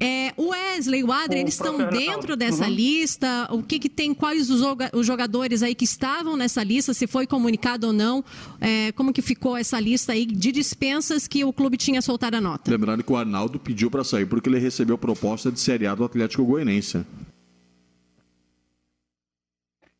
É, 0.00 0.32
o 0.36 0.50
Wesley, 0.50 1.02
o 1.02 1.10
Adri, 1.10 1.40
eles 1.40 1.54
estão 1.54 1.76
dentro 1.88 2.36
dessa 2.36 2.64
uhum. 2.64 2.70
lista? 2.70 3.48
O 3.50 3.62
que, 3.62 3.78
que 3.78 3.88
tem? 3.88 4.14
Quais 4.14 4.48
os, 4.48 4.62
os, 4.92 5.06
jogadores 5.06 5.62
aí 5.62 5.74
que 5.74 5.84
estavam 5.84 6.36
nessa 6.36 6.62
lista? 6.62 6.94
Se 6.94 7.06
foi 7.06 7.26
comunicado 7.26 7.88
ou 7.88 7.92
não? 7.92 8.24
É, 8.60 8.92
como 8.92 9.12
que 9.12 9.20
ficou 9.20 9.56
essa 9.56 9.80
lista 9.80 10.12
aí 10.12 10.24
de 10.24 10.52
dispensas 10.52 11.26
que 11.26 11.44
o 11.44 11.52
clube 11.52 11.76
tinha 11.76 12.00
soltado 12.00 12.36
a 12.36 12.40
nota? 12.40 12.70
Lembrando 12.70 13.02
que 13.02 13.12
o 13.12 13.16
Arnaldo 13.16 13.58
pediu 13.58 13.90
para 13.90 14.04
sair 14.04 14.26
porque 14.26 14.48
ele 14.48 14.58
recebeu 14.58 14.96
proposta 14.96 15.50
de 15.50 15.58
Série 15.58 15.86
A 15.86 15.94
do 15.94 16.04
Atlético 16.04 16.44
Goianense. 16.44 17.04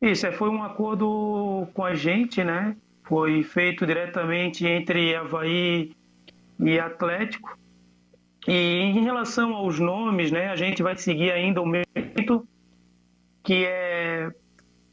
Isso, 0.01 0.25
é, 0.25 0.31
foi 0.31 0.49
um 0.49 0.63
acordo 0.63 1.67
com 1.73 1.83
a 1.83 1.93
gente, 1.93 2.41
né? 2.41 2.77
Foi 3.03 3.43
feito 3.43 3.85
diretamente 3.85 4.65
entre 4.65 5.13
Havaí 5.13 5.91
e 6.57 6.79
Atlético. 6.79 7.58
E 8.47 8.53
em 8.53 9.03
relação 9.03 9.53
aos 9.53 9.79
nomes, 9.79 10.31
né, 10.31 10.49
a 10.49 10.55
gente 10.55 10.81
vai 10.81 10.97
seguir 10.97 11.31
ainda 11.31 11.61
o 11.61 11.65
método 11.65 12.47
que 13.43 13.65
é 13.65 14.31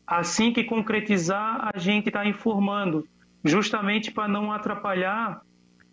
assim 0.06 0.52
que 0.52 0.64
concretizar, 0.64 1.70
a 1.74 1.78
gente 1.78 2.08
está 2.08 2.26
informando, 2.26 3.06
justamente 3.44 4.10
para 4.10 4.28
não 4.28 4.52
atrapalhar 4.52 5.42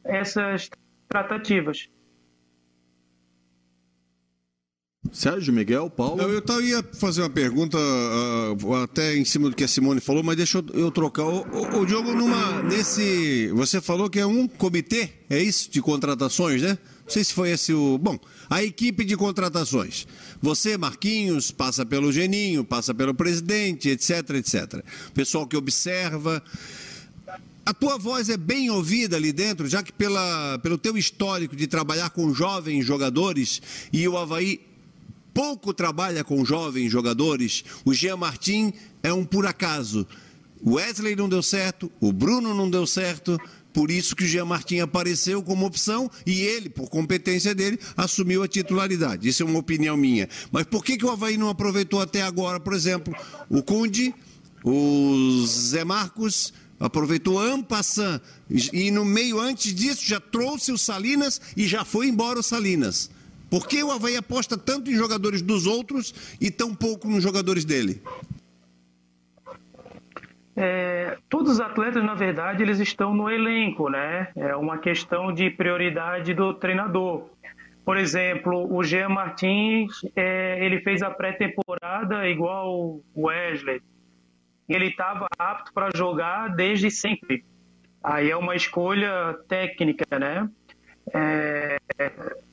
essas 0.03 0.69
tratativas. 1.07 1.89
Sérgio 5.11 5.53
Miguel, 5.53 5.89
Paulo. 5.89 6.21
Eu, 6.21 6.41
eu 6.47 6.61
ia 6.61 6.83
fazer 6.99 7.21
uma 7.21 7.29
pergunta 7.29 7.77
uh, 7.77 8.75
até 8.75 9.15
em 9.15 9.25
cima 9.25 9.49
do 9.49 9.55
que 9.55 9.63
a 9.63 9.67
Simone 9.67 9.99
falou, 9.99 10.23
mas 10.23 10.37
deixa 10.37 10.59
eu, 10.59 10.65
eu 10.73 10.91
trocar. 10.91 11.25
O, 11.25 11.41
o, 11.41 11.81
o 11.81 11.85
Diogo, 11.85 12.13
numa, 12.13 12.63
nesse. 12.63 13.49
Você 13.49 13.81
falou 13.81 14.09
que 14.09 14.19
é 14.19 14.25
um 14.25 14.47
comitê, 14.47 15.11
é 15.29 15.39
isso? 15.39 15.69
De 15.69 15.81
contratações, 15.81 16.61
né? 16.61 16.77
Não 17.05 17.11
sei 17.11 17.23
se 17.23 17.33
foi 17.33 17.51
esse 17.51 17.73
o. 17.73 17.97
Bom, 17.97 18.17
a 18.49 18.63
equipe 18.63 19.03
de 19.03 19.17
contratações. 19.17 20.07
Você, 20.41 20.77
Marquinhos, 20.77 21.51
passa 21.51 21.85
pelo 21.85 22.11
Geninho, 22.11 22.63
passa 22.63 22.93
pelo 22.93 23.13
presidente, 23.13 23.89
etc, 23.89 24.29
etc. 24.31 24.83
Pessoal 25.13 25.45
que 25.45 25.57
observa. 25.57 26.41
A 27.65 27.73
tua 27.73 27.97
voz 27.97 28.27
é 28.27 28.35
bem 28.35 28.69
ouvida 28.69 29.15
ali 29.15 29.31
dentro, 29.31 29.69
já 29.69 29.81
que 29.81 29.91
pela, 29.93 30.59
pelo 30.59 30.77
teu 30.77 30.97
histórico 30.97 31.55
de 31.55 31.65
trabalhar 31.65 32.09
com 32.09 32.33
jovens 32.33 32.85
jogadores 32.85 33.61
e 33.91 34.05
o 34.05 34.17
Havaí 34.17 34.59
pouco 35.33 35.73
trabalha 35.73 36.23
com 36.23 36.43
jovens 36.43 36.91
jogadores, 36.91 37.63
o 37.85 37.93
Jean 37.93 38.17
Martin 38.17 38.73
é 39.01 39.13
um 39.13 39.25
por 39.25 39.47
acaso. 39.47 40.05
O 40.61 40.73
Wesley 40.73 41.15
não 41.15 41.27
deu 41.27 41.41
certo, 41.41 41.91
o 41.99 42.11
Bruno 42.13 42.53
não 42.53 42.69
deu 42.69 42.85
certo, 42.85 43.39
por 43.73 43.89
isso 43.89 44.15
que 44.15 44.23
o 44.23 44.27
Jean 44.27 44.45
Martin 44.45 44.79
apareceu 44.79 45.41
como 45.41 45.65
opção 45.65 46.09
e 46.25 46.41
ele, 46.41 46.69
por 46.69 46.89
competência 46.89 47.55
dele, 47.55 47.79
assumiu 47.97 48.43
a 48.43 48.47
titularidade. 48.47 49.27
Isso 49.27 49.41
é 49.41 49.45
uma 49.45 49.59
opinião 49.59 49.97
minha. 49.97 50.29
Mas 50.51 50.65
por 50.65 50.85
que, 50.85 50.95
que 50.95 51.05
o 51.05 51.09
Havaí 51.09 51.37
não 51.37 51.49
aproveitou 51.49 51.99
até 51.99 52.21
agora, 52.21 52.59
por 52.59 52.73
exemplo, 52.73 53.13
o 53.49 53.63
Cunde, 53.63 54.13
o 54.63 55.43
Zé 55.47 55.83
Marcos, 55.83 56.53
aproveitou 56.79 57.39
Ampassan 57.39 58.21
e 58.71 58.91
no 58.91 59.03
meio 59.05 59.39
antes 59.39 59.73
disso 59.73 60.05
já 60.05 60.19
trouxe 60.19 60.71
o 60.71 60.77
Salinas 60.77 61.41
e 61.57 61.67
já 61.67 61.83
foi 61.83 62.07
embora 62.07 62.39
o 62.39 62.43
Salinas. 62.43 63.09
Por 63.49 63.67
que 63.67 63.83
o 63.83 63.91
Havaí 63.91 64.17
aposta 64.17 64.57
tanto 64.57 64.91
em 64.91 64.95
jogadores 64.95 65.41
dos 65.41 65.65
outros 65.65 66.13
e 66.41 66.51
tão 66.51 66.73
pouco 66.75 67.07
nos 67.07 67.23
jogadores 67.23 67.63
dele? 67.63 68.01
É, 70.55 71.17
todos 71.29 71.53
os 71.53 71.59
atletas, 71.59 72.03
na 72.03 72.13
verdade, 72.13 72.61
eles 72.61 72.79
estão 72.79 73.13
no 73.13 73.29
elenco, 73.29 73.89
né? 73.89 74.29
É 74.35 74.55
uma 74.55 74.77
questão 74.77 75.33
de 75.33 75.49
prioridade 75.49 76.33
do 76.33 76.53
treinador. 76.53 77.29
Por 77.83 77.97
exemplo, 77.97 78.71
o 78.73 78.83
Jean 78.83 79.09
Martins, 79.09 79.91
é, 80.15 80.63
ele 80.63 80.79
fez 80.81 81.01
a 81.01 81.09
pré-temporada 81.09 82.27
igual 82.27 83.01
o 83.13 83.27
Wesley. 83.27 83.81
Ele 84.69 84.87
estava 84.87 85.27
apto 85.37 85.73
para 85.73 85.89
jogar 85.93 86.55
desde 86.55 86.89
sempre. 86.89 87.43
Aí 88.01 88.29
é 88.29 88.37
uma 88.37 88.55
escolha 88.55 89.37
técnica, 89.47 90.17
né? 90.17 90.49
É, 91.13 91.77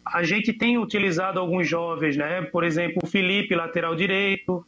a 0.05 0.23
gente 0.25 0.53
tem 0.53 0.79
utilizado 0.79 1.39
alguns 1.39 1.69
jovens, 1.69 2.17
né? 2.17 2.43
Por 2.43 2.65
exemplo, 2.65 3.01
o 3.05 3.07
Felipe, 3.07 3.55
lateral 3.55 3.95
direito, 3.95 4.67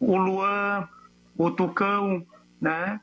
o 0.00 0.16
Luan, 0.16 0.88
o 1.36 1.50
Tucão, 1.50 2.26
né? 2.60 3.00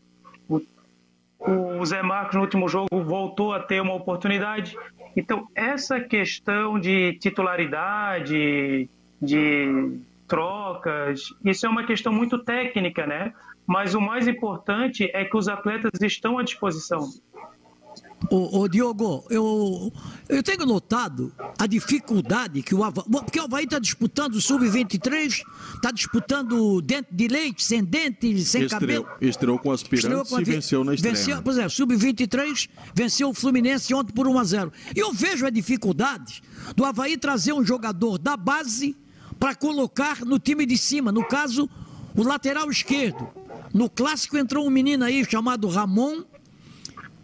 O, 1.45 1.85
Zé 1.85 2.01
Marcos 2.01 2.35
no 2.35 2.41
último 2.41 2.69
jogo 2.69 3.03
voltou 3.03 3.53
a 3.53 3.59
ter 3.59 3.81
uma 3.81 3.93
oportunidade. 3.93 4.77
Então, 5.15 5.47
essa 5.53 5.99
questão 5.99 6.79
de 6.79 7.17
titularidade, 7.19 8.89
de 9.21 9.99
trocas, 10.25 11.33
isso 11.43 11.65
é 11.65 11.69
uma 11.69 11.83
questão 11.83 12.13
muito 12.13 12.39
técnica, 12.39 13.05
né? 13.05 13.33
Mas 13.67 13.93
o 13.93 13.99
mais 13.99 14.27
importante 14.27 15.09
é 15.13 15.25
que 15.25 15.35
os 15.35 15.49
atletas 15.49 16.01
estão 16.01 16.37
à 16.37 16.43
disposição. 16.43 17.09
Ô, 18.33 18.61
ô, 18.61 18.67
Diogo, 18.67 19.23
eu, 19.29 19.93
eu 20.27 20.41
tenho 20.41 20.65
notado 20.65 21.31
a 21.55 21.67
dificuldade 21.67 22.63
que 22.63 22.73
o 22.73 22.83
Havaí. 22.83 23.05
Porque 23.07 23.39
o 23.39 23.43
Havaí 23.43 23.65
está 23.65 23.77
disputando 23.77 24.33
o 24.33 24.41
Sub-23, 24.41 25.43
está 25.75 25.91
disputando 25.91 26.81
dente 26.81 27.09
de 27.11 27.27
leite, 27.27 27.63
sem 27.63 27.83
dente, 27.83 28.43
sem 28.43 28.63
estreou, 28.63 29.03
cabelo. 29.03 29.07
Estreou 29.21 29.59
com 29.59 29.71
aspirantes 29.71 30.31
com 30.31 30.37
a, 30.37 30.41
e 30.41 30.45
venceu 30.45 30.83
na 30.83 30.95
estreia. 30.95 31.15
Venceu, 31.15 31.43
pois 31.43 31.59
é, 31.59 31.69
Sub-23 31.69 32.69
venceu 32.95 33.29
o 33.29 33.35
Fluminense 33.35 33.93
ontem 33.93 34.11
por 34.11 34.27
1 34.27 34.39
a 34.39 34.43
0 34.43 34.73
E 34.95 34.99
eu 34.99 35.13
vejo 35.13 35.45
a 35.45 35.51
dificuldade 35.51 36.41
do 36.75 36.83
Havaí 36.85 37.15
trazer 37.17 37.53
um 37.53 37.63
jogador 37.63 38.17
da 38.17 38.35
base 38.35 38.97
para 39.39 39.53
colocar 39.53 40.25
no 40.25 40.39
time 40.39 40.65
de 40.65 40.75
cima. 40.75 41.11
No 41.11 41.23
caso, 41.23 41.69
o 42.15 42.23
lateral 42.23 42.67
esquerdo. 42.71 43.29
No 43.71 43.87
clássico 43.87 44.39
entrou 44.39 44.65
um 44.65 44.71
menino 44.71 45.05
aí 45.05 45.23
chamado 45.23 45.67
Ramon 45.67 46.23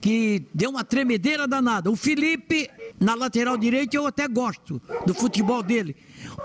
que 0.02 0.46
deu 0.54 0.70
uma 0.70 0.84
tremedeira 0.84 1.48
danada. 1.48 1.92
O 1.92 1.96
Felipe, 1.96 2.70
na 3.00 3.16
lateral 3.16 3.58
direita, 3.58 3.98
eu 3.98 4.08
até 4.08 4.28
gosto 4.28 4.82
do 5.06 5.14
futebol 5.14 5.62
dele. 5.62 5.96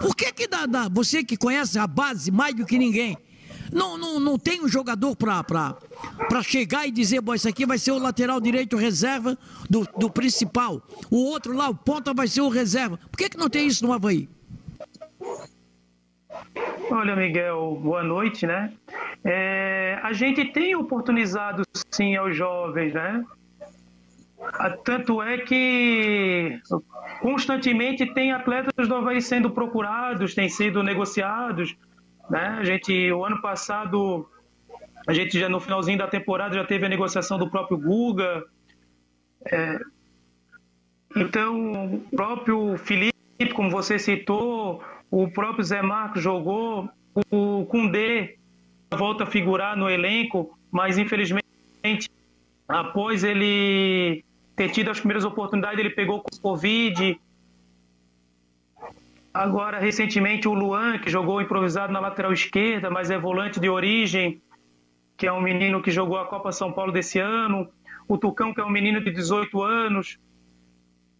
Por 0.00 0.14
que 0.14 0.32
que 0.32 0.46
dá, 0.46 0.66
dá 0.66 0.88
você 0.88 1.22
que 1.22 1.36
conhece 1.36 1.78
a 1.78 1.86
base 1.86 2.30
mais 2.30 2.54
do 2.54 2.66
que 2.66 2.78
ninguém, 2.78 3.16
não, 3.72 3.96
não, 3.98 4.20
não 4.20 4.38
tem 4.38 4.62
um 4.62 4.68
jogador 4.68 5.16
para 5.16 6.42
chegar 6.42 6.86
e 6.86 6.90
dizer, 6.90 7.20
bom, 7.20 7.34
isso 7.34 7.48
aqui 7.48 7.66
vai 7.66 7.78
ser 7.78 7.92
o 7.92 7.98
lateral 7.98 8.40
direito 8.40 8.76
reserva 8.76 9.36
do, 9.68 9.86
do 9.98 10.10
principal. 10.10 10.82
O 11.10 11.24
outro 11.24 11.52
lá, 11.52 11.68
o 11.68 11.74
ponta, 11.74 12.14
vai 12.14 12.28
ser 12.28 12.40
o 12.42 12.48
reserva. 12.48 12.98
Por 13.10 13.16
que, 13.16 13.30
que 13.30 13.36
não 13.36 13.48
tem 13.48 13.66
isso 13.66 13.84
no 13.84 13.92
Havaí? 13.92 14.28
Olha, 16.90 17.16
Miguel, 17.16 17.78
boa 17.82 18.02
noite, 18.02 18.46
né? 18.46 18.72
É, 19.24 19.98
a 20.02 20.12
gente 20.12 20.44
tem 20.52 20.76
oportunizado 20.76 21.62
sim 21.90 22.14
aos 22.14 22.36
jovens, 22.36 22.92
né? 22.92 23.24
Ah, 24.52 24.70
tanto 24.70 25.22
é 25.22 25.38
que 25.38 26.60
constantemente 27.20 28.06
tem 28.14 28.32
atletas 28.32 28.88
do 28.88 28.94
Havaí 28.94 29.20
sendo 29.20 29.50
procurados, 29.50 30.34
têm 30.34 30.48
sido 30.48 30.82
negociados. 30.82 31.74
Né? 32.28 32.56
A 32.58 32.64
gente, 32.64 33.12
o 33.12 33.24
ano 33.24 33.40
passado, 33.40 34.28
a 35.06 35.12
gente 35.12 35.38
já 35.38 35.48
no 35.48 35.60
finalzinho 35.60 35.98
da 35.98 36.06
temporada 36.06 36.54
já 36.54 36.64
teve 36.64 36.86
a 36.86 36.88
negociação 36.88 37.38
do 37.38 37.50
próprio 37.50 37.78
Guga. 37.78 38.44
É, 39.46 39.78
então, 41.16 41.94
o 41.94 42.16
próprio 42.16 42.76
Felipe, 42.76 43.14
como 43.54 43.70
você 43.70 43.98
citou, 43.98 44.82
o 45.10 45.30
próprio 45.30 45.64
Zé 45.64 45.80
Marcos 45.80 46.22
jogou, 46.22 46.88
o 47.30 47.64
Kundê 47.66 48.36
volta 48.92 49.24
a 49.24 49.26
figurar 49.26 49.76
no 49.76 49.88
elenco, 49.88 50.58
mas 50.70 50.98
infelizmente 50.98 52.10
após 52.68 53.22
ele 53.22 54.24
ter 54.56 54.70
tido 54.70 54.90
as 54.90 54.98
primeiras 54.98 55.24
oportunidades, 55.24 55.78
ele 55.78 55.90
pegou 55.90 56.20
com 56.20 56.36
Covid. 56.40 57.18
Agora, 59.32 59.80
recentemente, 59.80 60.46
o 60.46 60.54
Luan, 60.54 60.98
que 60.98 61.10
jogou 61.10 61.42
improvisado 61.42 61.92
na 61.92 61.98
lateral 61.98 62.32
esquerda, 62.32 62.88
mas 62.88 63.10
é 63.10 63.18
volante 63.18 63.58
de 63.58 63.68
origem, 63.68 64.40
que 65.16 65.26
é 65.26 65.32
um 65.32 65.40
menino 65.40 65.82
que 65.82 65.90
jogou 65.90 66.18
a 66.18 66.26
Copa 66.26 66.52
São 66.52 66.72
Paulo 66.72 66.92
desse 66.92 67.18
ano. 67.18 67.68
O 68.06 68.16
Tucão, 68.16 68.54
que 68.54 68.60
é 68.60 68.64
um 68.64 68.70
menino 68.70 69.02
de 69.02 69.10
18 69.10 69.62
anos. 69.62 70.18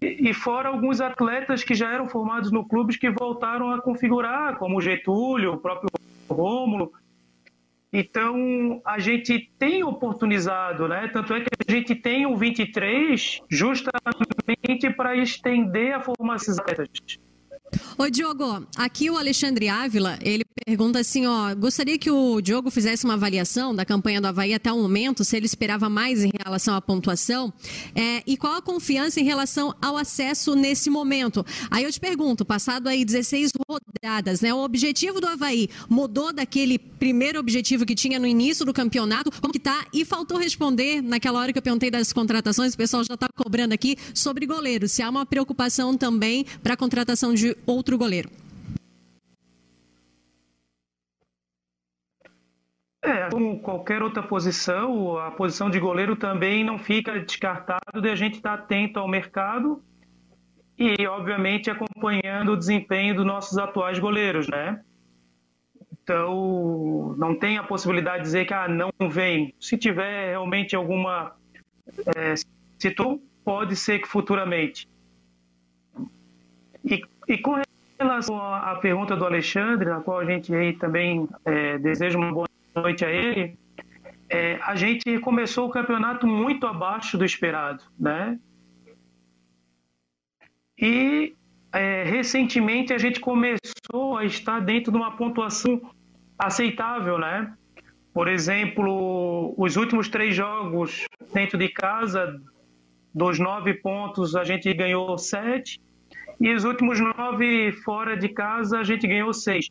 e 0.01 0.35
fora 0.35 0.69
alguns 0.69 1.01
atletas 1.01 1.65
que 1.65 1.75
já 1.75 1.91
eram 1.91 2.07
formados 2.07 2.53
no 2.53 2.69
clube 2.69 2.99
que 2.99 3.09
voltaram 3.11 3.71
a 3.71 3.81
configurar, 3.81 4.59
como 4.59 4.77
o 4.77 4.81
Getúlio, 4.81 5.55
o 5.55 5.59
próprio 5.59 5.89
Rômulo. 6.29 6.93
Então, 7.97 8.83
a 8.85 8.99
gente 8.99 9.53
tem 9.57 9.85
oportunizado, 9.85 10.89
né? 10.89 11.07
Tanto 11.13 11.33
é 11.33 11.41
que 11.43 11.49
a 11.69 11.71
gente 11.71 11.95
tem 11.95 12.27
o 12.27 12.37
23 12.37 13.41
justamente 13.49 14.91
para 14.97 15.17
estender 15.17 15.95
a 15.95 16.01
formação 16.01 16.55
desses 16.55 16.59
atletas. 16.59 17.21
Ô 17.97 18.11
Diogo, 18.11 18.67
aqui 18.77 19.09
o 19.09 19.17
Alexandre 19.17 19.69
Ávila, 19.69 20.19
ele 20.21 20.45
pergunta 20.67 20.99
assim, 20.99 21.27
ó, 21.27 21.55
gostaria 21.55 21.99
que 21.99 22.11
o 22.11 22.41
Diogo 22.41 22.71
fizesse 22.71 23.05
uma 23.05 23.15
avaliação 23.15 23.75
da 23.75 23.85
campanha 23.85 24.21
do 24.21 24.27
Havaí 24.27 24.55
até 24.55 24.73
o 24.73 24.79
momento, 24.79 25.25
se 25.25 25.37
ele 25.37 25.47
esperava 25.47 25.89
mais 25.89 26.25
em 26.25 26.31
relação 26.45 26.75
à 26.75 26.81
pontuação, 26.81 27.53
é, 27.95 28.23
e 28.27 28.37
qual 28.37 28.55
a 28.55 28.63
confiança 28.63 29.21
em 29.21 29.25
relação 29.25 29.75
ao 29.81 29.97
acesso 29.97 30.57
nesse 30.57 30.91
momento. 30.91 31.45
Aí 31.71 31.85
eu 31.85 31.93
te 31.93 32.01
pergunto, 32.01 32.45
passado 32.45 32.89
aí 32.89 33.05
16 33.05 33.53
rodadas, 33.69 34.41
né, 34.41 34.53
o 34.53 34.59
objetivo 34.59 35.21
do 35.21 35.27
Havaí 35.27 35.69
mudou 35.89 36.33
daquele 36.33 36.79
primeiro 36.79 37.39
objetivo 37.39 37.85
que 37.85 37.95
tinha 37.95 38.19
no 38.19 38.27
início 38.27 38.65
do 38.65 38.73
campeonato, 38.73 39.31
como 39.41 39.53
que 39.53 39.59
tá? 39.59 39.87
E 39.93 40.05
faltou 40.05 40.39
responder 40.39 41.03
naquela 41.03 41.39
hora 41.39 41.53
que 41.53 41.59
eu 41.59 41.63
perguntei 41.63 41.91
das 41.91 42.13
contratações, 42.13 42.75
o 42.75 42.77
pessoal 42.77 43.05
já 43.05 43.15
está 43.15 43.29
cobrando 43.37 43.75
aqui, 43.75 43.97
sobre 44.15 44.47
goleiro, 44.47 44.89
se 44.89 45.03
há 45.03 45.11
uma 45.11 45.27
preocupação 45.27 45.97
também 45.97 46.47
para 46.63 46.75
a 46.75 46.77
contratação 46.77 47.35
de 47.35 47.57
outro 47.67 47.97
goleiro. 47.99 48.31
É, 53.03 53.29
como 53.29 53.61
qualquer 53.61 54.03
outra 54.03 54.23
posição, 54.23 55.19
a 55.19 55.31
posição 55.31 55.69
de 55.69 55.79
goleiro 55.79 56.17
também 56.17 56.65
não 56.65 56.79
fica 56.79 57.21
descartado 57.21 58.01
de 58.01 58.09
a 58.09 58.17
gente 58.17 58.37
estar 58.37 58.55
atento 58.55 58.99
ao 58.99 59.07
mercado 59.07 59.83
e, 60.79 61.07
obviamente, 61.07 61.71
acompanhando 61.71 62.53
o 62.53 62.57
desempenho 62.57 63.15
dos 63.15 63.27
nossos 63.27 63.59
atuais 63.59 63.99
goleiros, 63.99 64.49
né? 64.49 64.83
Então, 66.03 67.15
não 67.19 67.39
tem 67.39 67.59
a 67.59 67.63
possibilidade 67.63 68.19
de 68.19 68.23
dizer 68.25 68.47
que 68.47 68.55
ah, 68.55 68.69
não 68.69 68.91
vem. 69.09 69.55
Se 69.61 69.77
tiver 69.77 70.31
realmente 70.31 70.75
alguma 70.75 71.37
é, 72.17 72.35
situação, 72.79 73.21
pode 73.45 73.77
ser 73.77 73.99
que 73.99 74.09
futuramente. 74.09 74.89
E, 76.85 77.03
e 77.27 77.39
com 77.39 77.61
relação 77.99 78.37
à 78.37 78.75
pergunta 78.77 79.17
do 79.17 79.25
Alexandre, 79.25 79.89
na 79.89 80.01
qual 80.01 80.19
a 80.19 80.25
gente 80.25 80.55
aí 80.55 80.73
também 80.73 81.29
é, 81.45 81.79
deseja 81.79 82.19
uma 82.19 82.33
boa 82.33 82.49
noite 82.75 83.05
a 83.05 83.11
ele, 83.11 83.57
é, 84.29 84.59
a 84.63 84.75
gente 84.75 85.19
começou 85.21 85.69
o 85.69 85.71
campeonato 85.71 86.27
muito 86.27 86.67
abaixo 86.67 87.17
do 87.17 87.25
esperado, 87.25 87.83
né? 87.99 88.39
E 90.79 91.35
é, 91.73 92.05
recentemente 92.05 92.93
a 92.93 92.99
gente 92.99 93.21
começou 93.21 94.17
a 94.17 94.25
estar 94.25 94.61
dentro 94.61 94.91
de 94.91 94.99
uma 94.99 95.17
pontuação 95.17 95.81
aceitável, 96.39 97.19
né? 97.19 97.53
Por 98.13 98.29
exemplo, 98.29 99.55
os 99.57 99.77
últimos 99.77 100.09
três 100.09 100.35
jogos 100.35 101.05
dentro 101.33 101.59
de 101.59 101.69
casa, 101.69 102.41
dos 103.15 103.39
nove 103.39 103.75
pontos, 103.75 104.35
a 104.35 104.45
gente 104.45 104.73
ganhou 104.73 105.17
sete. 105.19 105.81
E 106.41 106.53
os 106.53 106.65
últimos 106.65 107.01
nove 107.01 107.73
fora 107.85 108.17
de 108.17 108.29
casa, 108.29 108.79
a 108.79 108.85
gente 108.85 109.07
ganhou 109.07 109.33
seis. 109.33 109.69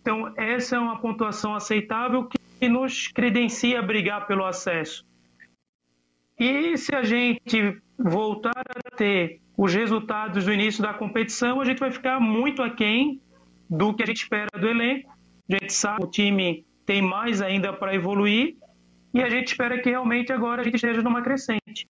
Então, 0.00 0.32
essa 0.36 0.76
é 0.76 0.78
uma 0.78 1.00
pontuação 1.00 1.54
aceitável 1.54 2.28
que 2.28 2.68
nos 2.68 3.08
credencia 3.08 3.78
a 3.78 3.82
brigar 3.82 4.26
pelo 4.26 4.44
acesso. 4.44 5.04
E 6.38 6.76
se 6.76 6.94
a 6.94 7.02
gente 7.02 7.80
voltar 7.98 8.64
a 8.68 8.96
ter 8.96 9.40
os 9.56 9.72
resultados 9.72 10.44
do 10.44 10.52
início 10.52 10.82
da 10.82 10.92
competição, 10.92 11.60
a 11.60 11.64
gente 11.64 11.78
vai 11.78 11.90
ficar 11.90 12.20
muito 12.20 12.62
aquém 12.62 13.20
do 13.70 13.94
que 13.94 14.02
a 14.02 14.06
gente 14.06 14.22
espera 14.22 14.50
do 14.58 14.68
elenco. 14.68 15.12
A 15.48 15.52
gente 15.54 15.72
sabe 15.72 16.00
que 16.00 16.06
o 16.06 16.10
time 16.10 16.66
tem 16.84 17.00
mais 17.00 17.40
ainda 17.40 17.72
para 17.72 17.94
evoluir 17.94 18.56
e 19.12 19.22
a 19.22 19.30
gente 19.30 19.48
espera 19.48 19.80
que 19.80 19.90
realmente 19.90 20.32
agora 20.32 20.60
a 20.60 20.64
gente 20.64 20.74
esteja 20.74 21.02
numa 21.02 21.22
crescente. 21.22 21.88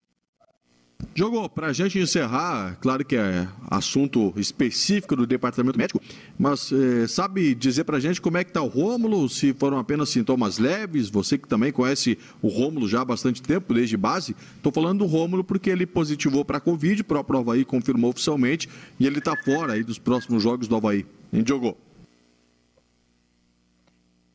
Jogou, 1.16 1.48
para 1.48 1.68
a 1.68 1.72
gente 1.72 1.96
encerrar, 1.96 2.76
claro 2.80 3.04
que 3.04 3.14
é 3.14 3.46
assunto 3.70 4.34
específico 4.36 5.14
do 5.14 5.24
departamento 5.24 5.78
médico, 5.78 6.00
mas 6.36 6.72
é, 6.72 7.06
sabe 7.06 7.54
dizer 7.54 7.84
para 7.84 7.98
a 7.98 8.00
gente 8.00 8.20
como 8.20 8.36
é 8.36 8.42
que 8.42 8.50
está 8.50 8.60
o 8.60 8.66
Rômulo, 8.66 9.28
se 9.28 9.52
foram 9.52 9.78
apenas 9.78 10.08
sintomas 10.08 10.58
leves, 10.58 11.08
você 11.08 11.38
que 11.38 11.46
também 11.46 11.70
conhece 11.70 12.18
o 12.42 12.48
Rômulo 12.48 12.88
já 12.88 13.02
há 13.02 13.04
bastante 13.04 13.40
tempo, 13.40 13.72
desde 13.72 13.96
base, 13.96 14.34
estou 14.56 14.72
falando 14.72 14.98
do 14.98 15.06
Rômulo 15.06 15.44
porque 15.44 15.70
ele 15.70 15.86
positivou 15.86 16.44
para 16.44 16.58
a 16.58 16.60
Covid, 16.60 17.02
o 17.02 17.04
próprio 17.04 17.38
Havaí 17.38 17.64
confirmou 17.64 18.10
oficialmente, 18.10 18.68
e 18.98 19.06
ele 19.06 19.18
está 19.18 19.36
fora 19.36 19.74
aí 19.74 19.84
dos 19.84 20.00
próximos 20.00 20.42
jogos 20.42 20.66
do 20.66 20.74
Havaí. 20.74 21.06
Hein, 21.32 21.44
Diogo? 21.44 21.76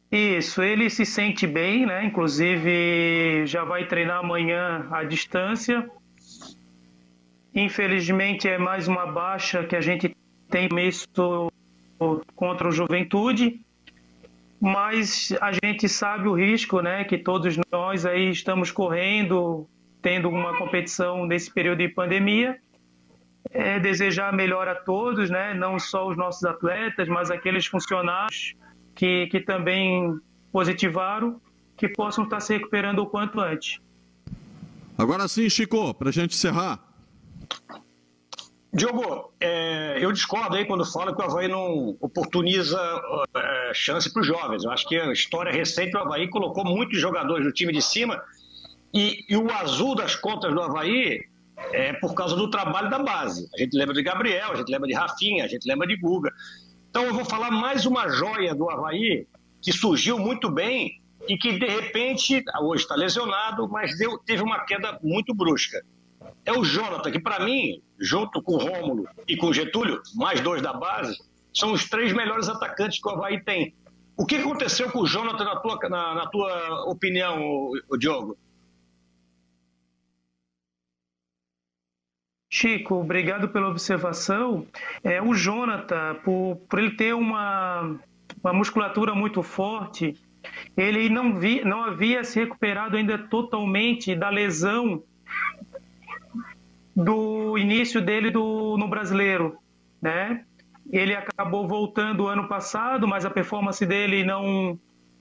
Isso, 0.09 0.61
ele 0.63 0.89
se 0.89 1.05
sente 1.05 1.45
bem, 1.45 1.85
né? 1.85 2.05
Inclusive 2.05 3.45
já 3.45 3.65
vai 3.65 3.85
treinar 3.85 4.19
amanhã 4.19 4.87
à 4.89 5.03
distância 5.03 5.85
Infelizmente 7.53 8.47
é 8.47 8.57
mais 8.57 8.87
uma 8.87 9.05
baixa 9.07 9.63
que 9.63 9.75
a 9.75 9.81
gente 9.81 10.15
tem 10.49 10.67
visto 10.67 11.51
contra 12.35 12.67
o 12.67 12.71
Juventude, 12.71 13.59
mas 14.59 15.33
a 15.41 15.51
gente 15.51 15.87
sabe 15.87 16.27
o 16.27 16.33
risco, 16.33 16.81
né, 16.81 17.03
que 17.03 17.17
todos 17.17 17.57
nós 17.71 18.05
aí 18.05 18.29
estamos 18.29 18.71
correndo, 18.71 19.67
tendo 20.01 20.29
uma 20.29 20.57
competição 20.57 21.25
nesse 21.25 21.51
período 21.51 21.79
de 21.79 21.89
pandemia. 21.89 22.57
É 23.51 23.79
desejar 23.79 24.33
melhor 24.33 24.67
a 24.67 24.75
todos, 24.75 25.29
né, 25.29 25.53
não 25.53 25.79
só 25.79 26.07
os 26.07 26.17
nossos 26.17 26.43
atletas, 26.43 27.07
mas 27.07 27.31
aqueles 27.31 27.65
funcionários 27.65 28.53
que, 28.93 29.27
que 29.27 29.39
também 29.39 30.19
positivaram, 30.51 31.41
que 31.77 31.87
possam 31.87 32.25
estar 32.25 32.41
se 32.41 32.53
recuperando 32.53 32.99
o 32.99 33.07
quanto 33.07 33.39
antes. 33.39 33.79
Agora 34.97 35.27
sim, 35.27 35.49
Chico, 35.49 35.93
para 35.93 36.09
a 36.09 36.11
gente 36.11 36.33
encerrar. 36.33 36.88
Diogo, 38.71 39.33
é, 39.39 39.97
eu 39.99 40.11
discordo 40.11 40.55
aí 40.55 40.63
quando 40.63 40.85
fala 40.85 41.13
que 41.15 41.19
o 41.19 41.25
Havaí 41.25 41.47
não 41.47 41.97
oportuniza 41.99 42.79
é, 43.35 43.71
chance 43.73 44.13
para 44.13 44.21
os 44.21 44.27
jovens. 44.27 44.63
Eu 44.63 44.71
acho 44.71 44.87
que 44.87 44.95
a 44.95 45.11
história 45.11 45.51
recente 45.51 45.91
do 45.91 45.97
Havaí 45.97 46.29
colocou 46.29 46.63
muitos 46.63 46.99
jogadores 46.99 47.43
do 47.43 47.51
time 47.51 47.73
de 47.73 47.81
cima 47.81 48.21
e, 48.93 49.25
e, 49.27 49.35
o 49.35 49.51
azul 49.51 49.95
das 49.95 50.15
contas 50.15 50.53
do 50.53 50.61
Havaí 50.61 51.19
é 51.73 51.93
por 51.93 52.13
causa 52.13 52.35
do 52.35 52.49
trabalho 52.49 52.91
da 52.91 52.99
base. 52.99 53.49
A 53.55 53.57
gente 53.57 53.75
lembra 53.75 53.95
de 53.95 54.03
Gabriel, 54.03 54.51
a 54.51 54.55
gente 54.55 54.71
lembra 54.71 54.87
de 54.87 54.93
Rafinha, 54.93 55.45
a 55.45 55.47
gente 55.47 55.67
lembra 55.67 55.87
de 55.87 55.97
Guga. 55.97 56.31
Então 56.91 57.03
eu 57.05 57.13
vou 57.13 57.25
falar 57.25 57.49
mais 57.49 57.87
uma 57.87 58.07
joia 58.07 58.53
do 58.53 58.69
Havaí 58.69 59.27
que 59.63 59.73
surgiu 59.73 60.19
muito 60.19 60.49
bem 60.49 61.01
e 61.27 61.37
que 61.37 61.57
de 61.57 61.67
repente, 61.67 62.43
hoje 62.61 62.83
está 62.83 62.95
lesionado, 62.95 63.67
mas 63.67 63.97
deu, 63.97 64.19
teve 64.19 64.43
uma 64.43 64.59
queda 64.59 64.99
muito 65.01 65.33
brusca 65.33 65.83
é 66.49 66.51
o 66.51 66.63
Jonathan, 66.63 67.11
que 67.11 67.19
para 67.19 67.45
mim, 67.45 67.79
junto 67.99 68.41
com 68.41 68.53
o 68.53 68.57
Rômulo 68.57 69.07
e 69.27 69.37
com 69.37 69.47
o 69.47 69.53
Getúlio, 69.53 70.01
mais 70.15 70.41
dois 70.41 70.63
da 70.63 70.73
base, 70.73 71.15
são 71.53 71.71
os 71.71 71.87
três 71.87 72.11
melhores 72.11 72.49
atacantes 72.49 72.99
que 72.99 73.07
o 73.07 73.11
Havaí 73.11 73.43
tem. 73.43 73.75
O 74.17 74.25
que 74.25 74.37
aconteceu 74.37 74.91
com 74.91 75.01
o 75.01 75.05
Jonathan 75.05 75.43
na 75.43 75.55
tua, 75.57 75.77
na, 75.89 76.15
na 76.15 76.27
tua 76.27 76.85
opinião, 76.89 77.39
o, 77.39 77.73
o 77.87 77.97
Diogo? 77.97 78.35
Chico, 82.51 82.95
obrigado 82.95 83.49
pela 83.49 83.69
observação. 83.69 84.65
É, 85.03 85.21
o 85.21 85.35
Jonathan, 85.35 86.15
por, 86.23 86.55
por 86.67 86.79
ele 86.79 86.95
ter 86.95 87.13
uma, 87.13 87.95
uma 88.43 88.53
musculatura 88.53 89.13
muito 89.13 89.43
forte, 89.43 90.15
ele 90.75 91.09
não, 91.09 91.39
vi, 91.39 91.63
não 91.63 91.83
havia 91.83 92.23
se 92.23 92.39
recuperado 92.39 92.97
ainda 92.97 93.19
totalmente 93.19 94.15
da 94.15 94.29
lesão 94.29 95.03
do 97.03 97.57
início 97.57 98.01
dele 98.01 98.29
do, 98.29 98.75
no 98.77 98.87
brasileiro, 98.87 99.57
né? 100.01 100.43
Ele 100.91 101.15
acabou 101.15 101.67
voltando 101.67 102.27
ano 102.27 102.47
passado, 102.47 103.07
mas 103.07 103.25
a 103.25 103.29
performance 103.29 103.85
dele 103.85 104.23
não, 104.23 104.77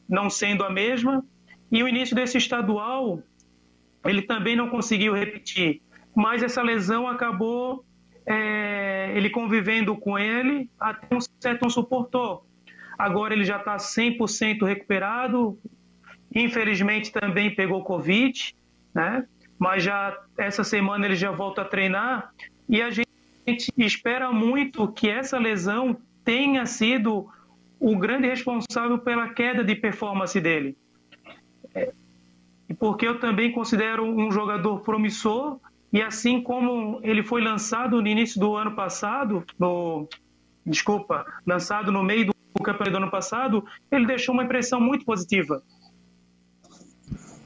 não 0.09 0.28
sendo 0.28 0.64
a 0.64 0.70
mesma. 0.70 1.24
E 1.70 1.82
o 1.82 1.88
início 1.88 2.16
desse 2.16 2.38
estadual, 2.38 3.22
ele 4.05 4.22
também 4.22 4.56
não 4.56 4.68
conseguiu 4.68 5.14
repetir. 5.14 5.80
Mas 6.16 6.42
essa 6.42 6.62
lesão 6.62 7.06
acabou 7.06 7.84
é, 8.26 9.12
ele 9.14 9.30
convivendo 9.30 9.96
com 9.96 10.18
ele 10.18 10.68
até 10.80 11.14
um 11.14 11.20
certo 11.20 11.62
não 11.62 11.70
suportou. 11.70 12.44
Agora 12.98 13.34
ele 13.34 13.44
já 13.44 13.59
está 13.59 13.76
100% 13.76 14.66
recuperado. 14.66 15.56
Infelizmente 16.34 17.12
também 17.12 17.55
pegou 17.55 17.84
Covid, 17.84 18.56
né? 18.92 19.24
Mas 19.59 19.82
já 19.82 20.16
essa 20.39 20.62
semana 20.62 21.06
ele 21.06 21.16
já 21.16 21.30
volta 21.30 21.62
a 21.62 21.64
treinar 21.64 22.32
e 22.68 22.80
a 22.80 22.90
gente 22.90 23.09
espera 23.76 24.30
muito 24.30 24.86
que 24.89 25.09
essa 25.09 25.39
lesão 25.39 25.97
tenha 26.24 26.66
sido 26.66 27.28
o 27.80 27.97
grande 27.97 28.28
responsável 28.28 28.98
pela 28.98 29.28
queda 29.30 29.64
de 29.64 29.74
performance 29.74 30.39
dele. 30.40 30.76
É, 31.74 31.93
porque 32.78 33.06
eu 33.06 33.18
também 33.18 33.52
considero 33.52 34.05
um 34.05 34.30
jogador 34.30 34.80
promissor 34.80 35.59
E 35.93 36.02
assim 36.02 36.43
como 36.43 37.01
ele 37.02 37.22
foi 37.22 37.40
lançado 37.40 38.01
no 38.01 38.06
início 38.06 38.39
do 38.39 38.55
ano 38.56 38.74
passado, 38.74 39.44
no, 39.59 40.06
desculpa, 40.66 41.24
lançado 41.47 41.90
no 41.90 42.02
meio 42.02 42.26
do 42.26 42.62
campeonato 42.62 42.90
do 42.90 42.97
ano 42.98 43.10
passado, 43.10 43.64
ele 43.90 44.06
deixou 44.06 44.35
uma 44.35 44.44
impressão 44.44 44.80
muito 44.80 45.05
positiva. 45.05 45.62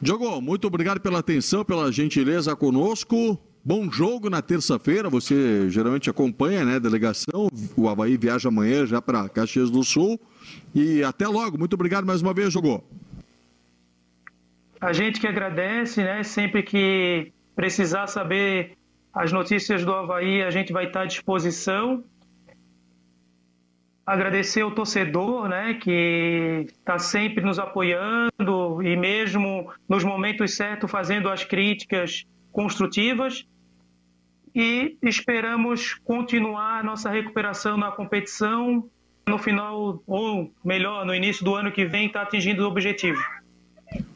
Diogo, 0.03 0.41
muito 0.41 0.67
obrigado 0.67 1.01
pela 1.01 1.21
atenção, 1.21 1.65
pela 1.65 1.93
gentileza 1.93 2.57
conosco. 2.57 3.39
Bom 3.65 3.89
jogo 3.89 4.29
na 4.29 4.43
terça-feira, 4.43 5.09
você 5.09 5.71
geralmente 5.71 6.11
acompanha, 6.11 6.65
né, 6.65 6.81
delegação. 6.81 7.47
O 7.77 7.89
Havaí 7.89 8.17
viaja 8.17 8.49
amanhã 8.49 8.85
já 8.85 9.01
para 9.01 9.29
Caxias 9.29 9.71
do 9.71 9.85
Sul. 9.85 10.21
E 10.75 11.05
até 11.05 11.29
logo. 11.29 11.57
Muito 11.57 11.75
obrigado 11.75 12.05
mais 12.05 12.21
uma 12.21 12.35
vez, 12.35 12.53
Jogou. 12.53 12.85
A 14.81 14.93
gente 14.93 15.21
que 15.21 15.27
agradece, 15.29 16.03
né? 16.03 16.25
Sempre 16.25 16.65
que 16.65 17.31
precisar 17.55 18.09
saber 18.09 18.77
as 19.15 19.31
notícias 19.31 19.85
do 19.85 19.93
Havaí, 19.93 20.43
a 20.43 20.51
gente 20.51 20.73
vai 20.73 20.87
estar 20.87 21.03
à 21.03 21.07
disposição. 21.07 22.03
Agradecer 24.05 24.63
ao 24.63 24.73
torcedor, 24.73 25.49
né, 25.49 25.75
que 25.75 26.67
está 26.69 26.99
sempre 26.99 27.45
nos 27.45 27.59
apoiando 27.59 28.83
e 28.83 28.97
mesmo 28.97 29.73
nos 29.89 30.03
momentos 30.03 30.57
certos 30.57 30.91
fazendo 30.91 31.29
as 31.29 31.45
críticas 31.45 32.27
construtivas. 32.51 33.47
E 34.55 34.99
esperamos 35.03 35.95
continuar 36.05 36.85
nossa 36.85 37.09
recuperação 37.09 37.77
na 37.77 37.91
competição 37.91 38.91
no 39.27 39.39
final, 39.39 40.03
ou 40.07 40.53
melhor, 40.65 41.07
no 41.07 41.15
início 41.15 41.45
do 41.45 41.55
ano 41.55 41.71
que 41.71 41.85
vem, 41.85 42.07
está 42.07 42.23
atingindo 42.23 42.65
o 42.65 42.69
objetivo. 42.69 43.21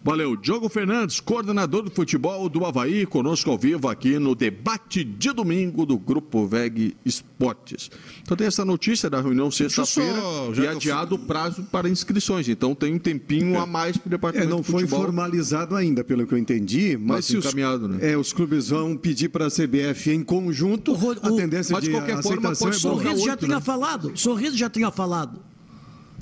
Valeu. 0.02 0.36
Diogo 0.36 0.68
Fernandes, 0.68 1.18
coordenador 1.18 1.82
do 1.82 1.90
futebol 1.90 2.48
do 2.48 2.64
Havaí, 2.64 3.04
conosco 3.04 3.50
ao 3.50 3.58
vivo 3.58 3.88
aqui 3.88 4.18
no 4.20 4.36
debate 4.36 5.02
de 5.02 5.32
domingo 5.32 5.84
do 5.84 5.98
Grupo 5.98 6.46
VEG 6.46 6.96
Esportes. 7.04 7.90
Então 8.22 8.36
tem 8.36 8.46
essa 8.46 8.64
notícia 8.64 9.10
da 9.10 9.20
reunião 9.20 9.50
sexta-feira 9.50 10.20
e 10.56 10.66
adiado 10.66 11.16
o 11.16 11.18
prazo 11.18 11.64
para 11.64 11.88
inscrições. 11.88 12.48
Então 12.48 12.72
tem 12.74 12.94
um 12.94 12.98
tempinho 13.00 13.58
a 13.58 13.66
mais 13.66 13.96
para 13.96 14.06
o 14.06 14.10
departamento 14.10 14.48
é, 14.48 14.50
não 14.50 14.60
de 14.60 14.66
futebol. 14.66 14.88
foi 14.88 15.06
formalizado 15.06 15.74
ainda, 15.74 16.04
pelo 16.04 16.24
que 16.24 16.34
eu 16.34 16.38
entendi, 16.38 16.96
mas, 16.96 17.16
Mas 17.16 17.24
se 17.24 17.36
os, 17.36 17.44
encaminhado, 17.44 17.88
né? 17.88 18.12
é, 18.12 18.16
os 18.16 18.32
clubes 18.32 18.68
vão 18.68 18.96
pedir 18.96 19.28
para 19.28 19.46
a 19.46 19.50
CBF 19.50 20.12
em 20.12 20.22
conjunto, 20.22 20.96
a 21.20 21.30
tendência 21.32 21.72
mas 21.72 21.82
de 21.82 21.90
de 21.90 21.96
qualquer 21.96 22.22
forma, 22.22 22.54
pode 22.54 22.76
é. 22.76 22.78
Sorriso 22.78 23.24
já 23.24 23.36
tinha 23.36 23.60
falado. 23.60 24.12
Sorriso 24.14 24.56
já 24.56 24.70
tinha 24.70 24.90
falado. 24.90 25.40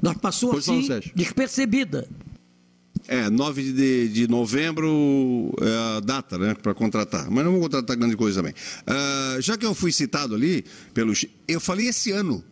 Nós 0.03 0.17
passou 0.17 0.51
Pois 0.51 0.69
assim, 0.69 0.89
despercebida. 1.15 2.09
É, 3.07 3.29
9 3.29 3.73
de, 3.73 4.09
de 4.09 4.29
novembro 4.29 5.55
é 5.61 5.97
a 5.97 6.01
data, 6.01 6.39
né, 6.39 6.55
para 6.55 6.73
contratar. 6.73 7.31
Mas 7.31 7.45
não 7.45 7.53
vou 7.53 7.61
contratar 7.61 7.97
grande 7.97 8.17
coisa 8.17 8.41
também. 8.41 8.55
Ah, 8.87 9.37
já 9.41 9.59
que 9.59 9.67
eu 9.67 9.75
fui 9.75 9.93
citado 9.93 10.35
ali, 10.35 10.65
pelos, 10.95 11.27
eu 11.47 11.61
falei 11.61 11.89
esse 11.89 12.11
ano. 12.11 12.43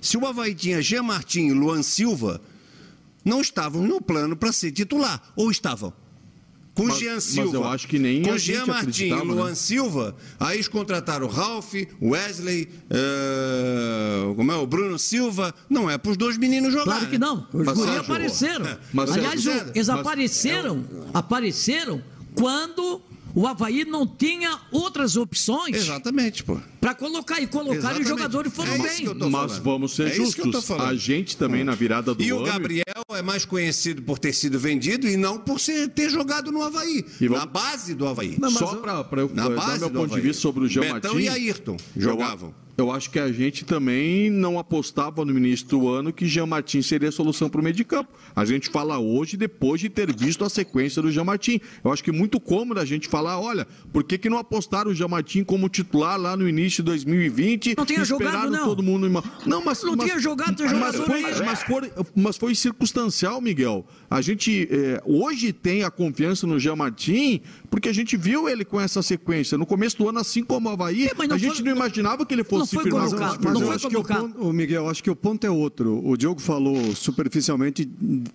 Se 0.00 0.16
o 0.16 0.26
Havaí 0.26 0.54
tinha 0.54 0.80
Jean 0.80 1.02
Martin 1.02 1.48
e 1.48 1.52
Luan 1.52 1.82
Silva, 1.82 2.40
não 3.24 3.40
estavam 3.40 3.82
no 3.82 4.00
plano 4.00 4.36
para 4.36 4.52
ser 4.52 4.72
titular. 4.72 5.22
Ou 5.36 5.50
estavam? 5.50 5.92
Com 6.74 6.84
Mas- 6.86 6.98
Jean 6.98 7.14
mas 7.16 7.24
Silva. 7.24 7.56
eu 7.58 7.64
acho 7.68 7.86
que 7.86 7.98
nem 7.98 8.22
Com 8.22 8.38
Jean 8.38 8.64
Martin 8.64 8.76
e 8.76 8.78
acreditava, 9.12 9.24
Luan 9.24 9.48
né? 9.50 9.54
Silva, 9.54 10.16
aí 10.40 10.56
eles 10.56 10.68
contrataram 10.68 11.26
o 11.26 11.28
Ralph, 11.28 11.74
Wesley, 12.00 12.66
eh, 12.88 14.32
como 14.36 14.50
é, 14.52 14.56
o 14.56 14.66
Bruno 14.66 14.98
Silva. 14.98 15.54
Não 15.68 15.90
é 15.90 15.98
para 15.98 16.10
os 16.12 16.16
dois 16.16 16.38
meninos 16.38 16.72
jogarem. 16.72 16.92
Claro 16.92 17.06
que 17.10 17.18
não. 17.18 17.46
Os 17.52 17.66
Mas, 17.66 17.74
guri 17.76 17.86
Sérgio, 17.90 18.00
apareceram. 18.02 18.66
é, 18.66 18.78
mas, 18.92 19.10
Aliás, 19.10 19.46
eles 19.46 19.72
mas- 19.76 19.88
apareceram, 19.90 20.84
apareceram 21.12 22.02
quando 22.34 23.02
o 23.34 23.46
Havaí 23.46 23.84
não 23.84 24.06
tinha 24.06 24.58
outras 24.70 25.16
opções. 25.16 25.76
Exatamente, 25.76 26.42
pô. 26.44 26.58
Para 26.82 26.94
colocar 26.96 27.40
e 27.40 27.46
colocar 27.46 27.96
e 27.96 28.02
os 28.02 28.08
jogadores 28.08 28.52
foram 28.52 28.72
É 28.72 28.74
isso 28.76 28.82
bem. 28.88 28.96
que 28.96 29.06
eu 29.06 29.14
tô 29.14 29.30
Mas 29.30 29.56
vamos 29.58 29.94
ser 29.94 30.08
É 30.08 30.16
isso 30.18 30.34
que 30.34 30.40
eu 30.40 30.50
tô 30.50 30.58
justos. 30.60 30.80
A 30.80 30.92
gente 30.96 31.36
também 31.36 31.62
na 31.62 31.76
virada 31.76 32.12
do 32.12 32.20
E 32.20 32.30
ano. 32.30 32.40
o 32.42 32.44
Gabriel 32.44 32.82
é 33.14 33.22
mais 33.22 33.44
conhecido 33.44 34.02
por 34.02 34.18
ter 34.18 34.32
sido 34.32 34.58
vendido 34.58 35.06
e 35.08 35.16
não 35.16 35.38
por 35.38 35.60
ser, 35.60 35.88
ter 35.90 36.10
jogado 36.10 36.50
no 36.50 36.60
Havaí. 36.60 37.04
E 37.20 37.28
vamos- 37.28 37.44
Na 37.44 37.46
base 37.46 37.94
do 37.94 38.04
Havaí. 38.04 38.36
Só 38.50 38.74
para 39.04 39.20
eu 39.20 39.30
Na 39.32 39.48
dar 39.48 39.78
meu 39.78 39.88
do 39.90 39.94
ponto 39.94 40.06
de 40.08 40.12
Havaí. 40.14 40.20
vista 40.22 40.42
sobre 40.42 40.64
o 40.64 40.68
Jean 40.68 40.80
Betão 40.94 41.12
Martin. 41.14 41.18
e 41.20 41.28
Ayrton 41.28 41.76
eu- 41.94 42.02
jogavam. 42.02 42.52
Eu 42.74 42.90
acho 42.90 43.10
que 43.10 43.18
a 43.18 43.30
gente 43.30 43.66
também 43.66 44.30
não 44.30 44.58
apostava 44.58 45.26
no 45.26 45.36
início 45.36 45.68
do 45.68 45.88
ano 45.90 46.10
que 46.10 46.26
Jean 46.26 46.46
Martin 46.46 46.80
seria 46.80 47.10
a 47.10 47.12
solução 47.12 47.48
para 47.50 47.60
o 47.60 47.62
meio 47.62 47.76
de 47.76 47.84
campo. 47.84 48.10
A 48.34 48.46
gente 48.46 48.70
fala 48.70 48.98
hoje 48.98 49.36
depois 49.36 49.78
de 49.78 49.90
ter 49.90 50.10
visto 50.16 50.42
a 50.42 50.48
sequência 50.48 51.02
do 51.02 51.12
Jean 51.12 51.22
Martin. 51.22 51.60
Eu 51.84 51.92
acho 51.92 52.02
que 52.02 52.08
é 52.08 52.12
muito 52.12 52.40
cômodo 52.40 52.80
a 52.80 52.84
gente 52.86 53.08
falar, 53.08 53.38
olha, 53.38 53.68
por 53.92 54.02
que, 54.02 54.16
que 54.16 54.30
não 54.30 54.38
apostaram 54.38 54.90
o 54.90 54.94
Jean 54.94 55.06
Martin 55.06 55.44
como 55.44 55.68
titular 55.68 56.18
lá 56.18 56.34
no 56.34 56.48
início 56.48 56.71
de 56.76 56.82
2020? 56.82 57.74
Não 57.76 57.86
tinha 57.86 58.04
jogado, 58.04 58.50
não. 58.50 58.64
todo 58.64 58.82
mundo 58.82 59.06
em 59.06 59.10
uma... 59.10 59.22
Não, 59.46 59.62
mas 59.64 59.82
Não 59.82 59.96
mas- 59.96 60.06
tinha 60.06 60.18
jogado, 60.18 60.56
mas 60.62 60.70
jogador 60.70 61.06
foi, 61.06 61.24
aí. 61.24 61.42
mas, 61.44 61.62
foi, 61.62 61.92
mas 62.14 62.36
foi 62.36 62.54
circunstancial, 62.54 63.40
Miguel. 63.40 63.86
A 64.10 64.20
gente 64.20 64.68
é, 64.70 65.02
hoje 65.04 65.52
tem 65.52 65.84
a 65.84 65.90
confiança 65.90 66.46
no 66.46 66.58
Jean 66.58 66.76
Martin 66.76 67.40
porque 67.70 67.88
a 67.88 67.92
gente 67.92 68.16
viu 68.16 68.48
ele 68.48 68.64
com 68.64 68.80
essa 68.80 69.02
sequência. 69.02 69.56
No 69.58 69.66
começo 69.66 69.96
do 69.98 70.08
ano, 70.08 70.18
assim 70.18 70.42
como 70.44 70.68
o 70.68 70.72
Havaí, 70.72 71.10
mas 71.16 71.28
não 71.28 71.36
a 71.36 71.38
gente 71.38 71.56
foi- 71.56 71.64
não 71.64 71.72
imaginava 71.76 72.24
que 72.26 72.34
ele 72.34 72.44
fosse 72.44 72.70
se 72.70 72.78
firmar 72.78 73.02
Mas, 73.02 73.12
mas 73.12 73.32
titular. 73.32 73.62
eu 73.62 73.72
acho 73.72 73.88
que 73.88 73.96
o 73.96 74.04
ponto, 74.04 74.52
Miguel, 74.52 74.88
acho 74.88 75.02
que 75.02 75.10
o 75.10 75.16
ponto 75.16 75.46
é 75.46 75.50
outro. 75.50 76.00
O 76.06 76.16
Diogo 76.16 76.40
falou 76.40 76.94
superficialmente 76.94 77.84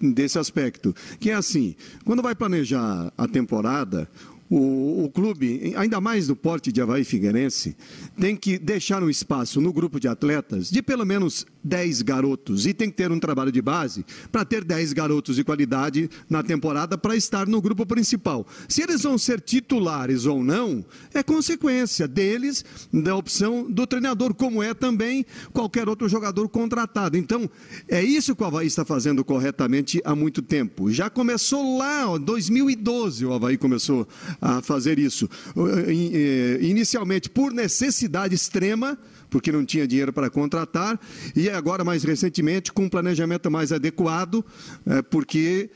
desse 0.01 0.37
aspecto, 0.39 0.93
que 1.19 1.29
é 1.29 1.33
assim, 1.33 1.75
quando 2.05 2.21
vai 2.21 2.35
planejar 2.35 3.11
a 3.17 3.27
temporada, 3.27 4.09
o, 4.49 5.05
o 5.05 5.09
clube, 5.09 5.73
ainda 5.75 5.99
mais 5.99 6.27
do 6.27 6.35
porte 6.35 6.71
de 6.71 6.81
Havaí 6.81 7.03
Figueirense, 7.03 7.75
tem 8.19 8.35
que 8.35 8.57
deixar 8.57 9.03
um 9.03 9.09
espaço 9.09 9.59
no 9.59 9.73
grupo 9.73 9.99
de 9.99 10.07
atletas 10.07 10.69
de 10.69 10.81
pelo 10.81 11.05
menos 11.05 11.45
10 11.63 12.01
garotos 12.01 12.65
e 12.65 12.73
tem 12.73 12.89
que 12.89 12.95
ter 12.95 13.11
um 13.11 13.19
trabalho 13.19 13.51
de 13.51 13.61
base 13.61 14.05
para 14.31 14.45
ter 14.45 14.63
10 14.63 14.93
garotos 14.93 15.35
de 15.35 15.43
qualidade 15.43 16.09
na 16.29 16.41
temporada 16.41 16.97
para 16.97 17.15
estar 17.15 17.45
no 17.47 17.61
grupo 17.61 17.85
principal. 17.85 18.47
Se 18.69 18.81
eles 18.81 19.03
vão 19.03 19.17
ser 19.17 19.41
titulares 19.41 20.25
ou 20.25 20.43
não, 20.43 20.85
é 21.13 21.21
consequência 21.21 22.07
deles, 22.07 22.63
da 22.93 23.15
opção 23.15 23.69
do 23.69 23.85
treinador, 23.85 24.33
como 24.33 24.63
é 24.63 24.73
também 24.73 25.25
qualquer 25.51 25.89
outro 25.89 26.07
jogador 26.07 26.47
contratado. 26.47 27.17
Então, 27.17 27.49
é 27.87 28.01
isso 28.01 28.35
que 28.35 28.43
o 28.43 28.45
Havaí 28.45 28.67
está 28.67 28.85
fazendo 28.85 29.23
corretamente 29.25 30.01
há 30.05 30.15
muito 30.15 30.41
tempo. 30.41 30.91
Já 30.91 31.09
começou 31.09 31.77
lá, 31.77 32.15
em 32.15 32.19
2012, 32.21 33.25
o 33.25 33.33
Havaí 33.33 33.57
começou 33.57 34.07
a 34.41 34.61
fazer 34.61 34.99
isso. 34.99 35.29
Eh, 35.55 36.59
eh, 36.61 36.65
Inicialmente 36.65 37.29
por 37.29 37.51
necessidade 37.51 38.35
extrema, 38.35 38.97
porque 39.29 39.51
não 39.51 39.65
tinha 39.65 39.87
dinheiro 39.87 40.13
para 40.13 40.29
contratar, 40.29 40.99
e 41.35 41.49
agora, 41.49 41.83
mais 41.83 42.03
recentemente, 42.03 42.71
com 42.71 42.85
um 42.85 42.89
planejamento 42.89 43.51
mais 43.51 43.71
adequado, 43.71 44.45
eh, 44.85 45.01
porque 45.01 45.69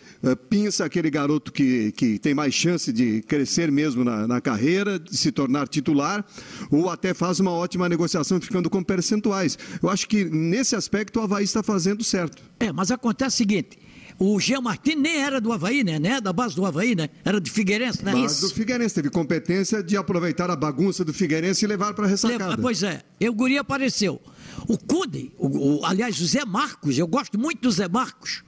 pinça 0.49 0.85
aquele 0.85 1.09
garoto 1.09 1.51
que, 1.51 1.91
que 1.91 2.17
tem 2.19 2.33
mais 2.33 2.53
chance 2.53 2.91
de 2.93 3.21
crescer 3.23 3.71
mesmo 3.71 4.03
na, 4.03 4.27
na 4.27 4.41
carreira, 4.41 4.99
de 4.99 5.17
se 5.17 5.31
tornar 5.31 5.67
titular, 5.67 6.25
ou 6.69 6.89
até 6.89 7.13
faz 7.13 7.39
uma 7.39 7.51
ótima 7.51 7.89
negociação 7.89 8.39
ficando 8.39 8.69
com 8.69 8.83
percentuais. 8.83 9.57
Eu 9.81 9.89
acho 9.89 10.07
que 10.07 10.23
nesse 10.25 10.75
aspecto 10.75 11.19
o 11.19 11.23
Havaí 11.23 11.43
está 11.43 11.61
fazendo 11.61 12.03
certo. 12.03 12.41
É, 12.59 12.71
mas 12.71 12.91
acontece 12.91 13.35
o 13.35 13.37
seguinte: 13.37 13.77
o 14.23 14.39
Jean 14.39 14.61
Martin 14.61 14.95
nem 14.95 15.17
era 15.19 15.41
do 15.41 15.51
Havaí, 15.51 15.83
né? 15.83 15.97
né? 15.97 16.21
Da 16.21 16.31
base 16.31 16.55
do 16.55 16.63
Havaí, 16.63 16.95
né? 16.95 17.09
Era 17.25 17.41
de 17.41 17.49
Figueirense, 17.49 18.05
né? 18.05 18.13
Mas 18.13 18.39
do 18.39 18.49
Figueirense 18.49 18.93
teve 18.93 19.09
competência 19.09 19.81
de 19.81 19.97
aproveitar 19.97 20.51
a 20.51 20.55
bagunça 20.55 21.03
do 21.03 21.11
Figueirense 21.11 21.65
e 21.65 21.67
levar 21.67 21.93
para 21.95 22.05
a 22.05 22.07
ressacada. 22.07 22.55
Pois 22.61 22.83
é, 22.83 23.01
e 23.19 23.27
o 23.27 23.33
Guri 23.33 23.57
apareceu. 23.57 24.21
O 24.67 24.77
Cude, 24.77 25.31
o, 25.39 25.79
o- 25.79 25.85
aliás, 25.85 26.19
o 26.21 26.25
Zé 26.27 26.45
Marcos, 26.45 26.97
eu 26.99 27.07
gosto 27.07 27.39
muito 27.39 27.61
do 27.61 27.71
Zé 27.71 27.87
Marcos. 27.87 28.43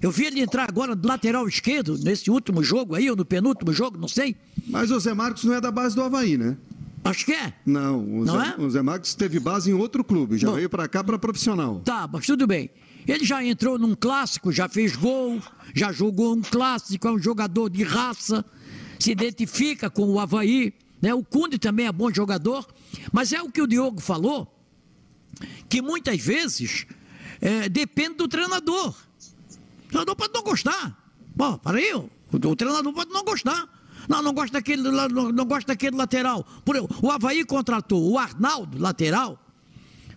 Eu 0.00 0.10
vi 0.10 0.24
ele 0.24 0.40
entrar 0.40 0.68
agora 0.68 0.96
do 0.96 1.06
lateral 1.06 1.46
esquerdo, 1.46 1.96
nesse 1.98 2.30
último 2.30 2.62
jogo 2.64 2.94
aí, 2.94 3.08
ou 3.10 3.14
no 3.14 3.24
penúltimo 3.24 3.72
jogo, 3.72 3.98
não 3.98 4.08
sei. 4.08 4.34
Mas 4.66 4.90
o 4.90 4.98
Zé 4.98 5.12
Marcos 5.14 5.44
não 5.44 5.54
é 5.54 5.60
da 5.60 5.70
base 5.70 5.94
do 5.94 6.02
Havaí, 6.02 6.36
né? 6.38 6.56
Acho 7.04 7.26
que 7.26 7.32
é. 7.32 7.52
Não, 7.66 8.00
o, 8.00 8.24
Não 8.24 8.40
Zé, 8.40 8.54
é? 8.58 8.60
o 8.62 8.70
Zé 8.70 8.80
Marcos 8.82 9.14
teve 9.14 9.38
base 9.38 9.70
em 9.70 9.74
outro 9.74 10.02
clube, 10.02 10.38
já 10.38 10.48
Bom. 10.48 10.54
veio 10.54 10.70
para 10.70 10.88
cá 10.88 11.04
para 11.04 11.18
profissional. 11.18 11.80
Tá, 11.84 12.08
mas 12.10 12.24
tudo 12.26 12.46
bem. 12.46 12.70
Ele 13.06 13.24
já 13.24 13.44
entrou 13.44 13.78
num 13.78 13.94
clássico, 13.94 14.52
já 14.52 14.68
fez 14.68 14.94
gol, 14.94 15.40
já 15.74 15.92
jogou 15.92 16.34
um 16.34 16.42
clássico, 16.42 17.08
é 17.08 17.10
um 17.10 17.18
jogador 17.18 17.68
de 17.68 17.82
raça, 17.82 18.44
se 18.98 19.10
identifica 19.10 19.90
com 19.90 20.04
o 20.04 20.20
Havaí. 20.20 20.72
Né? 21.00 21.12
O 21.12 21.24
Cunde 21.24 21.58
também 21.58 21.86
é 21.86 21.92
bom 21.92 22.12
jogador, 22.12 22.66
mas 23.12 23.32
é 23.32 23.42
o 23.42 23.50
que 23.50 23.60
o 23.60 23.66
Diogo 23.66 24.00
falou, 24.00 24.52
que 25.68 25.82
muitas 25.82 26.20
vezes 26.20 26.86
é, 27.40 27.68
depende 27.68 28.14
do 28.14 28.28
treinador. 28.28 28.90
O 28.90 29.88
treinador 29.88 30.14
pode 30.14 30.32
não 30.32 30.42
gostar. 30.42 30.96
Pô, 31.36 31.58
peraí, 31.58 31.92
o, 31.94 32.08
o 32.32 32.56
treinador 32.56 32.92
pode 32.92 33.10
não 33.10 33.24
gostar. 33.24 33.68
Não, 34.08 34.22
não 34.22 34.32
gosta 34.32 34.52
daquele, 34.54 34.82
não, 34.82 35.08
não 35.08 35.44
gosta 35.44 35.68
daquele 35.68 35.96
lateral. 35.96 36.44
Por 36.64 36.76
o 37.02 37.10
Havaí 37.10 37.44
contratou 37.44 38.10
o 38.10 38.18
Arnaldo, 38.18 38.78
lateral, 38.78 39.38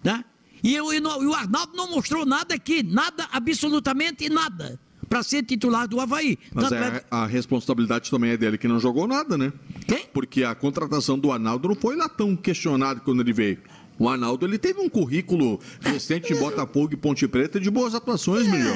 né? 0.03 0.23
E, 0.67 0.81
o- 0.81 0.91
e 0.93 0.99
o 1.27 1.33
Arnaldo 1.33 1.73
não 1.75 1.91
mostrou 1.91 2.25
nada 2.25 2.55
aqui, 2.55 2.81
nada, 2.81 3.27
absolutamente 3.31 4.27
nada, 4.29 4.79
para 5.07 5.21
ser 5.21 5.43
titular 5.43 5.87
do 5.87 5.99
Havaí. 5.99 6.37
Mas 6.53 6.69
Tanto 6.69 6.75
é, 6.83 6.87
é- 6.97 7.03
a 7.11 7.25
responsabilidade 7.27 8.09
também 8.09 8.31
é 8.31 8.37
dele 8.37 8.57
que 8.57 8.67
não 8.67 8.79
jogou 8.79 9.05
nada, 9.07 9.37
né? 9.37 9.53
Quem? 9.87 10.05
Porque 10.13 10.43
a 10.43 10.55
contratação 10.55 11.19
do 11.19 11.31
Arnaldo 11.31 11.67
não 11.67 11.75
foi 11.75 11.95
lá 11.95 12.09
tão 12.09 12.35
questionado 12.35 13.01
quando 13.01 13.21
ele 13.21 13.31
veio. 13.33 13.59
O 13.99 14.09
Arnaldo 14.09 14.45
ele 14.45 14.57
teve 14.57 14.79
um 14.81 14.89
currículo 14.89 15.59
recente 15.79 16.33
em 16.33 16.35
Botafogo 16.35 16.93
e 16.93 16.97
Ponte 16.97 17.27
Preta 17.27 17.59
de 17.59 17.69
boas 17.69 17.93
atuações, 17.95 18.45
Miguel. 18.47 18.73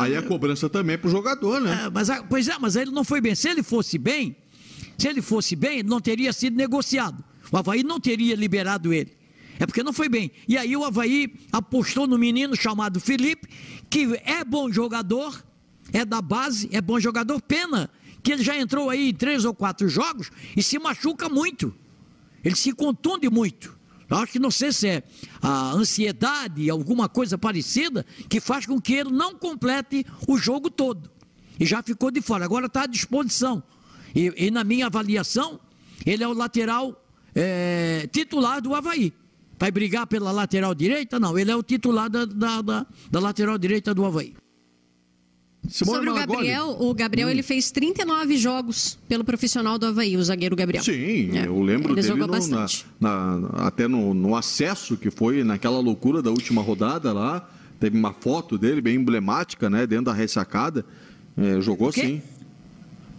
Aí 0.00 0.16
a 0.16 0.22
cobrança 0.22 0.68
também 0.70 0.94
é 0.94 0.96
pro 0.96 1.10
jogador, 1.10 1.60
né? 1.60 1.84
É, 1.86 1.90
mas, 1.90 2.08
a- 2.08 2.22
pois 2.22 2.48
é, 2.48 2.56
mas 2.58 2.76
ele 2.76 2.90
não 2.90 3.04
foi 3.04 3.20
bem. 3.20 3.34
Se 3.34 3.48
ele 3.50 3.62
fosse 3.62 3.98
bem, 3.98 4.34
se 4.96 5.08
ele 5.08 5.20
fosse 5.20 5.54
bem, 5.56 5.80
ele 5.80 5.88
não 5.88 6.00
teria 6.00 6.32
sido 6.32 6.56
negociado. 6.56 7.22
O 7.50 7.56
Havaí 7.58 7.82
não 7.82 8.00
teria 8.00 8.34
liberado 8.34 8.92
ele. 8.94 9.12
É 9.62 9.66
porque 9.66 9.84
não 9.84 9.92
foi 9.92 10.08
bem. 10.08 10.32
E 10.48 10.58
aí 10.58 10.76
o 10.76 10.84
Havaí 10.84 11.32
apostou 11.52 12.04
no 12.04 12.18
menino 12.18 12.56
chamado 12.56 12.98
Felipe, 12.98 13.48
que 13.88 14.20
é 14.24 14.44
bom 14.44 14.68
jogador, 14.72 15.40
é 15.92 16.04
da 16.04 16.20
base, 16.20 16.68
é 16.72 16.80
bom 16.80 16.98
jogador. 16.98 17.40
Pena 17.40 17.88
que 18.24 18.32
ele 18.32 18.42
já 18.42 18.58
entrou 18.58 18.90
aí 18.90 19.10
em 19.10 19.14
três 19.14 19.44
ou 19.44 19.54
quatro 19.54 19.88
jogos 19.88 20.32
e 20.56 20.64
se 20.64 20.80
machuca 20.80 21.28
muito. 21.28 21.72
Ele 22.42 22.56
se 22.56 22.72
contunde 22.72 23.30
muito. 23.30 23.78
Eu 24.10 24.16
acho 24.16 24.32
que 24.32 24.40
não 24.40 24.50
sei 24.50 24.72
se 24.72 24.88
é 24.88 25.04
a 25.40 25.70
ansiedade, 25.70 26.68
alguma 26.68 27.08
coisa 27.08 27.38
parecida, 27.38 28.04
que 28.28 28.40
faz 28.40 28.66
com 28.66 28.80
que 28.80 28.94
ele 28.94 29.12
não 29.12 29.36
complete 29.36 30.04
o 30.26 30.36
jogo 30.36 30.70
todo. 30.70 31.08
E 31.60 31.64
já 31.64 31.84
ficou 31.84 32.10
de 32.10 32.20
fora. 32.20 32.44
Agora 32.44 32.66
está 32.66 32.82
à 32.82 32.86
disposição. 32.86 33.62
E, 34.12 34.34
e 34.36 34.50
na 34.50 34.64
minha 34.64 34.86
avaliação, 34.86 35.60
ele 36.04 36.24
é 36.24 36.26
o 36.26 36.32
lateral 36.32 37.00
é, 37.32 38.08
titular 38.12 38.60
do 38.60 38.74
Havaí. 38.74 39.21
Vai 39.62 39.70
brigar 39.70 40.08
pela 40.08 40.32
lateral 40.32 40.74
direita? 40.74 41.20
Não, 41.20 41.38
ele 41.38 41.48
é 41.48 41.54
o 41.54 41.62
titular 41.62 42.10
da, 42.10 42.24
da, 42.24 42.60
da- 42.60 42.86
da 43.08 43.20
lateral 43.20 43.56
direita 43.56 43.94
do 43.94 44.04
Havaí. 44.04 44.34
Sobre 45.68 46.10
o 46.10 46.14
Gabriel, 46.14 46.76
o 46.80 46.92
Gabriel 46.92 47.28
Hum. 47.28 47.30
ele 47.30 47.44
fez 47.44 47.70
39 47.70 48.36
jogos 48.38 48.98
pelo 49.08 49.22
profissional 49.22 49.78
do 49.78 49.86
Havaí, 49.86 50.16
o 50.16 50.24
zagueiro 50.24 50.56
Gabriel. 50.56 50.82
Sim, 50.82 51.38
É, 51.38 51.46
eu 51.46 51.62
lembro 51.62 51.90
ele 51.92 51.94
dele 52.02 52.08
jogou 52.08 52.26
no- 52.26 52.32
na- 52.32 52.38
bastante. 52.40 52.84
na- 52.98 53.50
até 53.68 53.86
no, 53.86 54.12
no 54.12 54.34
acesso 54.34 54.96
que 54.96 55.12
foi 55.12 55.44
naquela 55.44 55.78
loucura 55.78 56.20
da 56.20 56.30
última 56.30 56.60
rodada 56.60 57.12
lá. 57.12 57.48
Teve 57.78 57.96
uma 57.96 58.12
foto 58.12 58.58
dele 58.58 58.80
bem 58.80 58.96
emblemática, 58.96 59.70
né? 59.70 59.86
Dentro 59.86 60.06
da 60.06 60.12
ressacada. 60.12 60.84
É, 61.36 61.60
jogou 61.60 61.92
sim. 61.92 62.20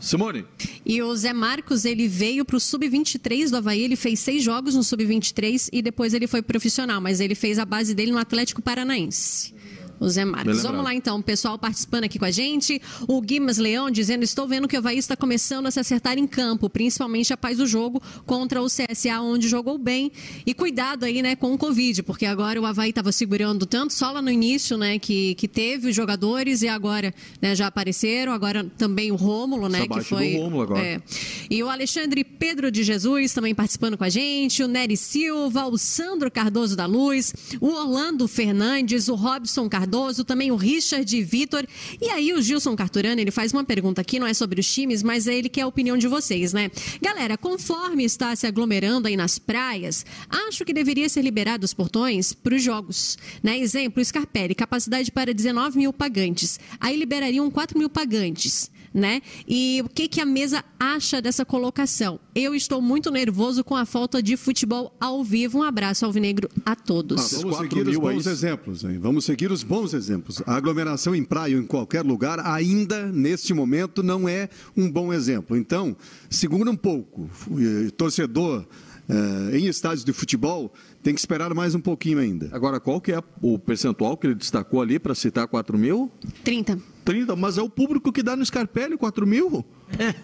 Simone. 0.03 0.45
E 0.85 1.01
o 1.01 1.15
Zé 1.15 1.31
Marcos, 1.31 1.85
ele 1.85 2.09
veio 2.09 2.43
para 2.43 2.57
o 2.57 2.59
Sub-23 2.59 3.49
do 3.49 3.55
Havaí, 3.55 3.81
ele 3.81 3.95
fez 3.95 4.19
seis 4.19 4.43
jogos 4.43 4.75
no 4.75 4.83
Sub-23 4.83 5.69
e 5.71 5.81
depois 5.81 6.13
ele 6.13 6.27
foi 6.27 6.41
profissional, 6.41 6.99
mas 6.99 7.21
ele 7.21 7.33
fez 7.33 7.57
a 7.57 7.63
base 7.63 7.95
dele 7.95 8.11
no 8.11 8.17
Atlético 8.17 8.61
Paranaense. 8.61 9.55
O 9.99 10.09
Zé 10.09 10.25
Marcos. 10.25 10.61
Vamos 10.63 10.83
lá 10.83 10.93
então, 10.93 11.21
pessoal 11.21 11.57
participando 11.57 12.03
aqui 12.05 12.19
com 12.19 12.25
a 12.25 12.31
gente. 12.31 12.81
O 13.07 13.21
Guimas 13.21 13.57
Leão 13.57 13.89
dizendo: 13.89 14.23
Estou 14.23 14.47
vendo 14.47 14.67
que 14.67 14.75
o 14.75 14.79
Havaí 14.79 14.97
está 14.97 15.15
começando 15.15 15.67
a 15.67 15.71
se 15.71 15.79
acertar 15.79 16.17
em 16.17 16.27
campo, 16.27 16.69
principalmente 16.69 17.31
após 17.31 17.59
o 17.59 17.65
jogo 17.65 18.01
contra 18.25 18.61
o 18.61 18.65
CSA, 18.65 19.21
onde 19.21 19.47
jogou 19.47 19.77
bem. 19.77 20.11
E 20.45 20.53
cuidado 20.53 21.05
aí, 21.05 21.21
né, 21.21 21.35
com 21.35 21.53
o 21.53 21.57
Covid, 21.57 22.03
porque 22.03 22.25
agora 22.25 22.59
o 22.59 22.65
Havaí 22.65 22.89
estava 22.89 23.11
segurando 23.11 23.65
tanto 23.65 23.93
só 23.93 24.11
lá 24.11 24.21
no 24.21 24.29
início, 24.29 24.77
né, 24.77 24.99
que, 24.99 25.35
que 25.35 25.47
teve 25.47 25.89
os 25.89 25.95
jogadores 25.95 26.61
e 26.61 26.67
agora 26.67 27.13
né, 27.41 27.55
já 27.55 27.67
apareceram. 27.67 28.33
Agora 28.33 28.63
também 28.77 29.11
o 29.11 29.15
Rômulo, 29.15 29.69
né, 29.69 29.79
Essa 29.79 29.87
que 29.87 30.01
foi. 30.01 30.31
do 30.33 30.37
Rômulo 30.39 30.63
agora. 30.63 30.81
é, 30.81 31.01
e 31.49 31.63
o 31.63 31.69
Alexandre 31.69 32.23
Pedro 32.23 32.71
de 32.71 32.83
Jesus 32.83 33.33
também 33.33 33.53
participando 33.55 33.97
com 33.97 34.03
a 34.03 34.09
gente, 34.09 34.63
o 34.63 34.67
Nery 34.67 34.97
Silva, 34.97 35.65
o 35.67 35.77
Sandro 35.77 36.29
Cardoso 36.31 36.75
da 36.75 36.85
Luz, 36.85 37.33
o 37.61 37.67
Orlando 37.67 38.27
Fernandes, 38.27 39.07
o 39.07 39.15
Robson 39.15 39.69
Cardoso, 39.69 39.82
também 40.25 40.51
o 40.51 40.55
Richard 40.55 41.23
Vitor. 41.23 41.65
E 42.01 42.09
aí 42.09 42.33
o 42.33 42.41
Gilson 42.41 42.75
Carturano, 42.75 43.19
ele 43.19 43.31
faz 43.31 43.51
uma 43.53 43.63
pergunta 43.63 44.01
aqui, 44.01 44.19
não 44.19 44.27
é 44.27 44.33
sobre 44.33 44.59
os 44.59 44.71
times, 44.71 45.03
mas 45.03 45.27
é 45.27 45.35
ele 45.35 45.49
quer 45.49 45.61
a 45.61 45.67
opinião 45.67 45.97
de 45.97 46.07
vocês, 46.07 46.53
né? 46.53 46.69
Galera, 47.01 47.37
conforme 47.37 48.03
está 48.03 48.35
se 48.35 48.47
aglomerando 48.47 49.07
aí 49.07 49.15
nas 49.15 49.39
praias, 49.39 50.05
acho 50.29 50.65
que 50.65 50.73
deveria 50.73 51.09
ser 51.09 51.21
liberado 51.21 51.65
os 51.65 51.73
portões 51.73 52.33
para 52.33 52.55
os 52.55 52.63
jogos, 52.63 53.17
né? 53.41 53.57
Exemplo, 53.57 54.03
Scarpelli, 54.03 54.55
capacidade 54.55 55.11
para 55.11 55.33
19 55.33 55.77
mil 55.77 55.93
pagantes. 55.93 56.59
Aí 56.79 56.97
liberariam 56.97 57.49
4 57.49 57.77
mil 57.77 57.89
pagantes 57.89 58.71
né? 58.93 59.21
E 59.47 59.81
o 59.83 59.89
que, 59.89 60.07
que 60.07 60.21
a 60.21 60.25
mesa 60.25 60.63
acha 60.79 61.21
dessa 61.21 61.43
colocação? 61.43 62.19
Eu 62.35 62.53
estou 62.53 62.81
muito 62.81 63.09
nervoso 63.09 63.63
com 63.63 63.75
a 63.75 63.85
falta 63.85 64.21
de 64.21 64.37
futebol 64.37 64.95
ao 64.99 65.23
vivo. 65.23 65.59
Um 65.59 65.63
abraço 65.63 66.05
alvinegro 66.05 66.49
a 66.65 66.75
todos. 66.75 67.33
Ah, 67.33 67.37
vamos 67.41 67.57
seguir 67.57 67.87
os 67.87 67.97
bons 67.97 68.27
exemplos. 68.27 68.83
Hein? 68.83 68.99
Vamos 68.99 69.25
seguir 69.25 69.51
os 69.51 69.63
bons 69.63 69.72
exemplos. 69.93 70.41
A 70.45 70.55
aglomeração 70.55 71.15
em 71.15 71.23
praia 71.23 71.55
ou 71.55 71.63
em 71.63 71.65
qualquer 71.65 72.05
lugar, 72.05 72.39
ainda 72.39 73.11
neste 73.11 73.53
momento, 73.53 74.03
não 74.03 74.29
é 74.29 74.47
um 74.77 74.89
bom 74.89 75.11
exemplo. 75.11 75.57
Então, 75.57 75.95
segura 76.29 76.69
um 76.69 76.75
pouco. 76.75 77.27
Eh, 77.57 77.89
Torcedor 77.97 78.65
eh, 79.09 79.57
em 79.57 79.65
estádios 79.67 80.03
de 80.03 80.13
futebol 80.13 80.73
tem 81.01 81.13
que 81.13 81.19
esperar 81.19 81.53
mais 81.53 81.75
um 81.75 81.79
pouquinho 81.81 82.19
ainda. 82.19 82.49
Agora, 82.53 82.79
qual 82.79 83.01
que 83.01 83.11
é 83.11 83.21
o 83.41 83.59
percentual 83.59 84.15
que 84.15 84.25
ele 84.27 84.35
destacou 84.35 84.81
ali 84.81 84.97
para 84.97 85.13
citar 85.13 85.45
4 85.47 85.77
mil? 85.77 86.09
30. 86.45 86.79
30, 87.03 87.35
mas 87.35 87.57
é 87.57 87.61
o 87.61 87.69
público 87.69 88.09
que 88.13 88.23
dá 88.23 88.33
no 88.37 88.45
Scarpelli 88.45 88.95
4 88.95 89.27
mil. 89.27 89.65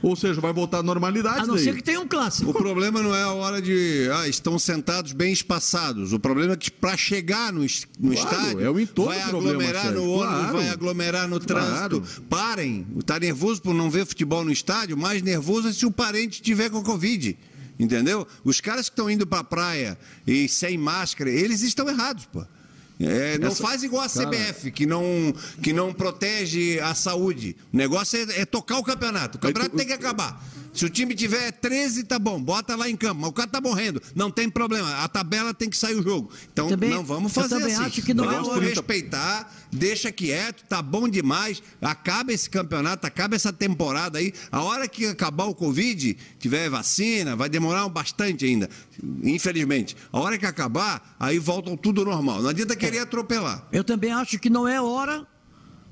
Ou 0.01 0.15
seja, 0.15 0.39
vai 0.39 0.53
voltar 0.53 0.77
à 0.79 0.83
normalidade. 0.83 1.41
A 1.41 1.45
não 1.45 1.55
daí. 1.55 1.63
ser 1.65 1.75
que 1.75 1.83
tenha 1.83 1.99
um 1.99 2.07
clássico. 2.07 2.49
O 2.49 2.53
problema 2.53 3.03
não 3.03 3.13
é 3.13 3.21
a 3.21 3.33
hora 3.33 3.61
de. 3.61 4.09
Ah, 4.13 4.27
estão 4.29 4.57
sentados 4.57 5.11
bem 5.11 5.31
espaçados. 5.33 6.13
O 6.13 6.19
problema 6.19 6.53
é 6.53 6.55
que 6.57 6.71
para 6.71 6.95
chegar 6.95 7.51
no, 7.51 7.59
no 7.61 7.67
Claro, 7.67 8.13
estádio, 8.13 8.61
é 8.61 8.69
o 8.71 8.79
entorno 8.79 9.11
vai 9.13 9.27
problema, 9.29 9.49
aglomerar 9.55 9.83
Sérgio. 9.83 10.01
no 10.01 10.09
ônibus, 10.11 10.39
Claro. 10.39 10.57
vai 10.57 10.69
aglomerar 10.69 11.27
no 11.27 11.39
trânsito. 11.41 12.01
Claro. 12.01 12.03
Parem. 12.29 12.87
Está 12.97 13.19
nervoso 13.19 13.61
por 13.61 13.73
não 13.75 13.89
ver 13.89 14.05
futebol 14.05 14.45
no 14.45 14.51
estádio? 14.51 14.97
Mais 14.97 15.21
nervoso 15.21 15.67
é 15.67 15.73
se 15.73 15.85
o 15.85 15.91
parente 15.91 16.41
tiver 16.41 16.69
com 16.69 16.81
Covid. 16.81 17.37
Entendeu? 17.79 18.27
Os 18.43 18.59
caras 18.59 18.89
que 18.89 18.93
estão 18.93 19.09
indo 19.09 19.25
para 19.25 19.39
a 19.39 19.43
praia 19.43 19.97
e 20.27 20.49
sem 20.49 20.77
máscara, 20.77 21.29
eles 21.29 21.61
estão 21.61 21.87
errados, 21.87 22.25
pô. 22.25 22.43
É, 22.99 23.37
não 23.37 23.47
Essa- 23.47 23.63
faz 23.63 23.81
igual 23.81 24.03
a 24.03 24.09
Cara. 24.09 24.29
CBF, 24.29 24.71
que 24.71 24.85
não, 24.85 25.33
que 25.63 25.71
não 25.71 25.93
protege 25.93 26.81
a 26.81 26.93
saúde. 26.93 27.55
O 27.73 27.77
negócio 27.77 28.19
é, 28.19 28.41
é 28.41 28.45
tocar 28.45 28.77
o 28.77 28.83
campeonato. 28.83 29.37
O 29.37 29.41
campeonato 29.41 29.77
tem 29.77 29.87
que 29.87 29.93
acabar. 29.93 30.43
Se 30.79 30.85
o 30.85 30.89
time 30.89 31.13
tiver 31.13 31.51
13, 31.51 32.05
tá 32.05 32.17
bom, 32.17 32.41
bota 32.41 32.73
lá 32.73 32.89
em 32.89 32.95
campo. 32.95 33.19
Mas 33.19 33.29
o 33.31 33.33
cara 33.33 33.49
tá 33.49 33.59
morrendo, 33.59 34.01
não 34.15 34.31
tem 34.31 34.49
problema. 34.49 34.89
A 35.03 35.09
tabela 35.09 35.53
tem 35.53 35.69
que 35.69 35.75
sair 35.75 35.95
o 35.95 36.01
jogo. 36.01 36.31
Então 36.53 36.69
Também- 36.69 36.89
não 36.89 37.03
vamos 37.03 37.35
eu 37.35 37.41
fazer 37.41 37.59
também 37.59 37.75
assim. 37.75 37.83
acho 37.83 38.01
que 38.01 38.13
não 38.13 38.23
é 38.23 38.35
vamos 38.35 38.47
hora. 38.47 38.61
respeitar, 38.65 39.53
deixa 39.69 40.09
quieto, 40.09 40.63
tá 40.69 40.81
bom 40.81 41.09
demais. 41.09 41.61
Acaba 41.81 42.31
esse 42.31 42.49
campeonato, 42.49 43.05
acaba 43.05 43.35
essa 43.35 43.51
temporada 43.51 44.19
aí. 44.19 44.31
A 44.49 44.63
hora 44.63 44.87
que 44.87 45.05
acabar 45.05 45.47
o 45.47 45.53
Covid, 45.53 46.15
tiver 46.39 46.69
vacina, 46.69 47.35
vai 47.35 47.49
demorar 47.49 47.85
bastante 47.89 48.45
ainda, 48.45 48.69
infelizmente. 49.21 49.97
A 50.13 50.19
hora 50.21 50.37
que 50.37 50.45
acabar, 50.45 51.13
aí 51.19 51.39
volta 51.39 51.75
tudo 51.75 52.05
normal. 52.05 52.41
Não 52.41 52.49
adianta 52.51 52.73
querer 52.73 52.99
atropelar. 52.99 53.67
Eu 53.73 53.83
também 53.83 54.13
acho 54.13 54.39
que 54.39 54.49
não 54.49 54.65
é 54.65 54.81
hora. 54.81 55.27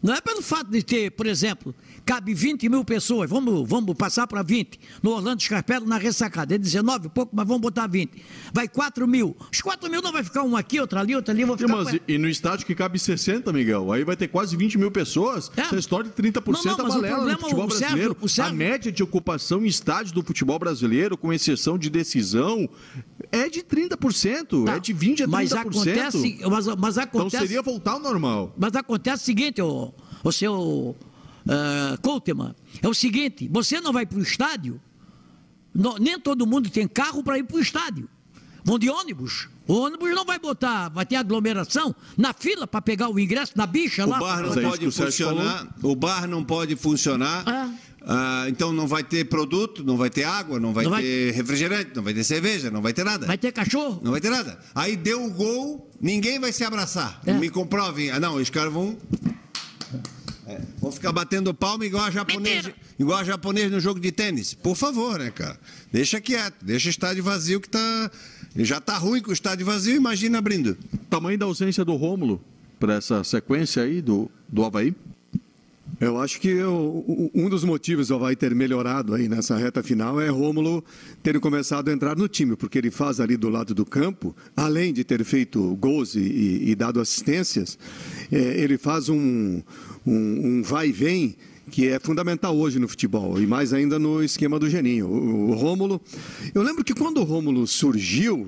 Não 0.02 0.14
é 0.14 0.22
pelo 0.22 0.42
fato 0.42 0.70
de 0.72 0.82
ter, 0.84 1.12
por 1.12 1.26
exemplo, 1.26 1.76
cabe 2.08 2.34
20 2.34 2.70
mil 2.70 2.86
pessoas, 2.86 3.30
vamos, 3.30 3.68
vamos 3.68 3.94
passar 3.94 4.26
para 4.28 4.42
20, 4.42 4.80
no 5.04 5.12
Orlando 5.12 5.44
Scarpello, 5.44 5.86
na 5.86 5.98
ressacada, 5.98 6.56
é 6.56 6.58
19 6.58 7.08
e 7.08 7.10
pouco, 7.10 7.36
mas 7.36 7.46
vamos 7.46 7.62
botar 7.62 7.86
20. 7.86 8.24
Vai 8.54 8.66
4 8.70 9.06
mil. 9.06 9.36
Os 9.52 9.62
4 9.62 9.92
mil 9.92 10.02
não 10.02 10.14
vai 10.14 10.24
ficar 10.24 10.44
um 10.44 10.56
aqui, 10.56 10.80
outro 10.80 10.98
ali, 10.98 11.14
outro 11.14 11.34
ali, 11.34 11.44
vou 11.44 11.58
ficar... 11.58 11.76
Mas, 11.76 12.00
e, 12.08 12.18
no 12.18 12.30
estádio 12.30 12.66
que 12.66 12.74
cabe 12.74 12.98
60, 12.98 13.52
Miguel, 13.52 13.92
aí 13.92 14.06
vai 14.06 14.16
ter 14.16 14.30
quase 14.30 14.56
20 14.56 14.78
mil 14.78 14.90
pessoas. 14.90 15.52
Essa 15.58 15.76
história 15.76 16.10
de 16.10 16.16
30% 16.16 16.46
Não, 16.48 16.64
não, 16.64 16.72
é 16.72 16.74
o 16.74 16.78
balela 16.78 17.16
problema, 17.16 17.32
no 17.34 17.40
futebol 17.40 17.66
o 17.66 17.72
Sérgio- 17.72 17.88
brasileiro. 17.88 18.30
Sérgio- 18.30 18.54
A 18.54 18.56
média 18.56 18.90
de 18.90 19.04
ocupação 19.04 19.66
em 19.66 19.68
estádios 19.68 20.14
do 20.14 20.24
futebol 20.24 20.58
brasileiro, 20.58 21.18
com 21.18 21.34
exceção 21.34 21.78
de 21.78 21.90
decisão, 21.90 22.70
é 23.34 23.50
de 23.50 23.62
30%, 23.62 24.70
é 24.70 24.80
de 24.80 24.94
20% 24.94 25.24
a 25.24 25.28
30%. 25.28 25.30
Mas 25.30 25.52
acontece, 25.52 26.40
mas, 26.50 26.68
mas 26.68 26.98
Então 26.98 27.04
acontece... 27.04 27.48
seria 27.48 27.62
voltar 27.62 27.92
ao 27.92 28.00
normal. 28.00 28.54
Mas 28.58 28.74
acontece 28.76 29.24
o 29.24 29.26
seguinte, 29.26 29.62
o, 29.62 29.94
o 30.24 30.32
seu 30.32 30.96
uh, 31.48 32.02
Couteman, 32.02 32.54
é 32.82 32.88
o 32.88 32.94
seguinte, 32.94 33.48
você 33.52 33.80
não 33.82 33.92
vai 33.94 34.06
para 34.06 34.18
o 34.18 34.22
estádio, 34.22 34.80
não- 35.74 35.98
nem 35.98 36.20
todo 36.20 36.46
mundo 36.46 36.70
tem 36.70 36.88
carro 36.88 37.24
para 37.24 37.38
ir 37.38 37.44
para 37.44 37.58
o 37.58 37.60
estádio. 37.60 38.10
Vão 38.64 38.78
de 38.78 38.90
ônibus. 38.90 39.48
O 39.66 39.76
ônibus 39.76 40.10
não 40.14 40.26
vai 40.26 40.38
botar, 40.38 40.90
vai 40.90 41.06
ter 41.06 41.16
aglomeração 41.16 41.96
na 42.18 42.34
fila 42.34 42.68
para 42.68 42.82
pegar 42.82 43.10
o 43.10 43.18
ingresso, 43.18 43.54
na 43.56 43.66
bicha 43.66 44.06
O 44.06 44.10
lá. 44.10 44.20
bar 44.20 44.42
não 44.42 44.54
é 44.54 44.62
pode 44.62 44.92
funcionar. 44.92 45.68
O 45.82 45.96
bar 45.96 46.28
não 46.28 46.44
pode 46.44 46.76
funcionar. 46.76 47.44
Ah, 48.10 48.46
então 48.48 48.72
não 48.72 48.88
vai 48.88 49.04
ter 49.04 49.26
produto, 49.26 49.84
não 49.84 49.98
vai 49.98 50.10
ter 50.10 50.24
água, 50.24 50.60
não 50.60 50.74
vai 50.74 50.84
Não 50.86 50.92
vai- 50.92 51.02
ter 51.02 51.32
refrigerante, 51.34 51.92
não 51.96 52.04
vai 52.04 52.14
ter 52.14 52.24
cerveja, 52.24 52.72
não 52.72 52.82
vai 52.82 52.94
ter 52.94 53.04
nada. 53.04 53.26
Vai 53.26 53.38
ter 53.38 53.52
cachorro? 53.52 54.00
Não 54.04 54.12
vai 54.12 54.22
ter 54.22 54.30
nada. 54.30 54.58
Aí 54.74 54.96
deu 54.96 55.26
o 55.26 55.30
gol, 55.32 55.90
ninguém 56.02 56.40
vai 56.40 56.52
se 56.54 56.64
abraçar. 56.64 57.22
É. 57.26 57.34
Me 57.34 57.50
comprovem. 57.50 58.10
Ah, 58.12 58.20
não, 58.20 58.36
os 58.36 58.50
caras 58.50 58.72
vão. 58.72 58.98
É, 60.48 60.62
vão 60.80 60.92
ficar 60.94 61.12
batendo 61.12 61.54
palma 61.54 61.86
igual 61.86 62.06
a 62.06 62.12
japonês, 62.12 62.70
igual 62.98 63.20
a 63.20 63.24
japonês 63.24 63.70
no 63.70 63.82
jogo 63.82 64.00
de 64.00 64.14
tênis. 64.14 64.54
Por 64.54 64.78
favor, 64.78 65.20
né, 65.20 65.30
cara? 65.30 65.60
Deixa 65.92 66.22
quieto, 66.22 66.64
deixa 66.64 66.88
o 66.88 66.90
estádio 66.90 67.22
vazio 67.22 67.60
que 67.60 67.68
tá. 67.68 68.12
Já 68.56 68.80
tá 68.80 68.98
ruim 68.98 69.22
com 69.22 69.30
o 69.30 69.34
estádio 69.34 69.66
vazio, 69.66 69.98
imagina 69.98 70.38
abrindo. 70.38 70.78
Tamanho 71.10 71.38
da 71.38 71.46
ausência 71.46 71.84
do 71.84 71.96
Rômulo 71.96 72.42
para 72.80 72.96
essa 72.96 73.24
sequência 73.26 73.84
aí 73.84 74.02
do, 74.02 74.32
do 74.48 74.64
Havaí? 74.64 74.96
Eu 76.00 76.20
acho 76.20 76.40
que 76.40 76.48
eu, 76.48 77.32
um 77.34 77.50
dos 77.50 77.64
motivos 77.64 78.08
do 78.08 78.16
Havaí 78.16 78.36
ter 78.36 78.54
melhorado 78.54 79.16
aí 79.16 79.28
nessa 79.28 79.58
reta 79.58 79.82
final 79.82 80.22
é 80.22 80.30
Rômulo 80.30 80.84
ter 81.24 81.40
começado 81.40 81.90
a 81.90 81.94
entrar 81.94 82.16
no 82.16 82.28
time, 82.28 82.56
porque 82.56 82.78
ele 82.78 82.92
faz 82.92 83.20
ali 83.20 83.36
do 83.36 83.50
lado 83.50 83.74
do 83.74 83.86
campo, 83.86 84.36
além 84.56 84.94
de 84.94 85.04
ter 85.04 85.24
feito 85.24 85.76
gols 85.76 86.16
e, 86.16 86.20
e, 86.20 86.70
e 86.70 86.76
dado 86.76 87.02
assistências, 87.02 87.78
é, 88.32 88.38
ele 88.38 88.78
faz 88.78 89.10
um, 89.10 89.62
um, 90.08 90.60
um 90.60 90.64
vai 90.64 90.88
e 90.88 90.92
vem 90.92 91.36
que 91.70 91.88
é 91.88 92.00
fundamental 92.00 92.56
hoje 92.56 92.80
no 92.80 92.88
futebol, 92.88 93.42
e 93.42 93.46
mais 93.46 93.74
ainda 93.74 94.00
no 94.00 94.24
esquema 94.24 94.58
do 94.58 94.70
Geninho. 94.70 95.08
O, 95.08 95.50
o 95.50 95.54
Rômulo, 95.54 96.02
eu 96.56 96.62
lembro 96.62 96.82
que 96.84 96.94
quando 96.94 97.20
o 97.20 97.24
Rômulo 97.24 97.68
surgiu, 97.68 98.48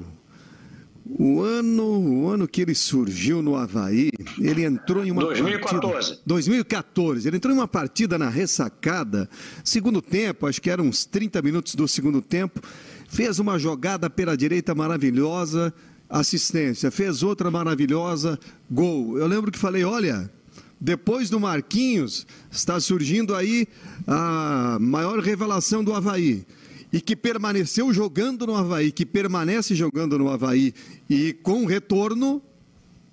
o 1.05 1.41
ano, 1.41 1.83
o 1.83 2.29
ano 2.29 2.47
que 2.47 2.61
ele 2.61 2.75
surgiu 2.75 3.41
no 3.41 3.55
Havaí, 3.55 4.11
ele 4.39 4.63
entrou 4.63 5.03
em 5.03 5.11
uma 5.11 5.21
2014. 5.23 5.91
Partida, 5.91 6.21
2014. 6.25 7.27
Ele 7.27 7.37
entrou 7.37 7.53
em 7.53 7.57
uma 7.57 7.67
partida 7.67 8.17
na 8.17 8.29
ressacada, 8.29 9.29
segundo 9.63 10.01
tempo, 10.01 10.47
acho 10.47 10.61
que 10.61 10.69
eram 10.69 10.85
uns 10.85 11.05
30 11.05 11.41
minutos 11.41 11.75
do 11.75 11.87
segundo 11.87 12.21
tempo, 12.21 12.61
fez 13.09 13.39
uma 13.39 13.57
jogada 13.57 14.09
pela 14.09 14.37
direita 14.37 14.73
maravilhosa, 14.73 15.73
assistência, 16.09 16.89
fez 16.89 17.21
outra 17.21 17.51
maravilhosa, 17.51 18.39
gol. 18.69 19.17
Eu 19.17 19.27
lembro 19.27 19.51
que 19.51 19.59
falei, 19.59 19.83
olha, 19.83 20.31
depois 20.79 21.29
do 21.29 21.39
Marquinhos, 21.39 22.25
está 22.49 22.79
surgindo 22.79 23.35
aí 23.35 23.67
a 24.07 24.77
maior 24.79 25.19
revelação 25.19 25.83
do 25.83 25.93
Havaí 25.93 26.45
e 26.91 27.01
que 27.01 27.15
permaneceu 27.15 27.93
jogando 27.93 28.47
no 28.47 28.55
Havaí, 28.55 28.91
que 28.91 29.05
permanece 29.05 29.75
jogando 29.75 30.17
no 30.17 30.29
Havaí 30.29 30.73
e 31.09 31.33
com 31.33 31.65
retorno, 31.65 32.41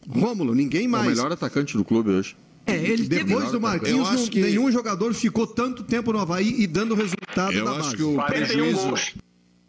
Rômulo, 0.08 0.54
ninguém 0.54 0.86
mais. 0.86 1.04
É 1.04 1.08
o 1.08 1.16
melhor 1.16 1.32
atacante 1.32 1.76
do 1.76 1.84
clube 1.84 2.10
hoje. 2.10 2.36
É, 2.64 2.76
ele 2.76 3.06
Depois 3.08 3.44
teve... 3.44 3.52
do 3.52 3.60
Marquinhos, 3.60 4.10
não, 4.10 4.26
que... 4.26 4.40
nenhum 4.40 4.70
jogador 4.72 5.14
ficou 5.14 5.46
tanto 5.46 5.84
tempo 5.84 6.12
no 6.12 6.18
Havaí 6.18 6.62
e 6.62 6.66
dando 6.66 6.94
resultado 6.94 7.52
eu 7.52 7.64
da 7.64 7.72
acho 7.72 7.80
base. 7.80 7.96
que 7.96 8.02
o 8.02 8.14
41 8.14 8.46
prejuízo... 8.46 8.94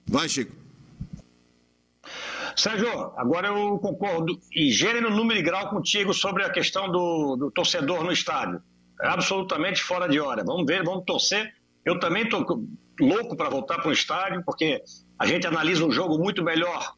Vai, 0.07 0.29
Chico. 0.29 0.51
Sérgio, 2.57 3.13
agora 3.15 3.49
eu 3.49 3.77
concordo 3.77 4.39
em 4.51 4.71
gênero, 4.71 5.11
número 5.11 5.39
e 5.39 5.43
grau 5.43 5.69
contigo 5.69 6.11
sobre 6.11 6.43
a 6.43 6.49
questão 6.49 6.91
do, 6.91 7.35
do 7.35 7.51
torcedor 7.51 8.03
no 8.03 8.11
estádio. 8.11 8.59
É 8.99 9.07
absolutamente 9.07 9.83
fora 9.83 10.09
de 10.09 10.19
hora. 10.19 10.43
Vamos 10.43 10.65
ver, 10.65 10.83
vamos 10.83 11.05
torcer. 11.05 11.53
Eu 11.85 11.99
também 11.99 12.23
estou 12.23 12.43
louco 12.99 13.37
para 13.37 13.47
voltar 13.47 13.77
para 13.77 13.89
o 13.89 13.93
estádio, 13.93 14.43
porque 14.43 14.81
a 15.19 15.27
gente 15.27 15.45
analisa 15.45 15.85
um 15.85 15.91
jogo 15.91 16.17
muito 16.17 16.43
melhor 16.43 16.93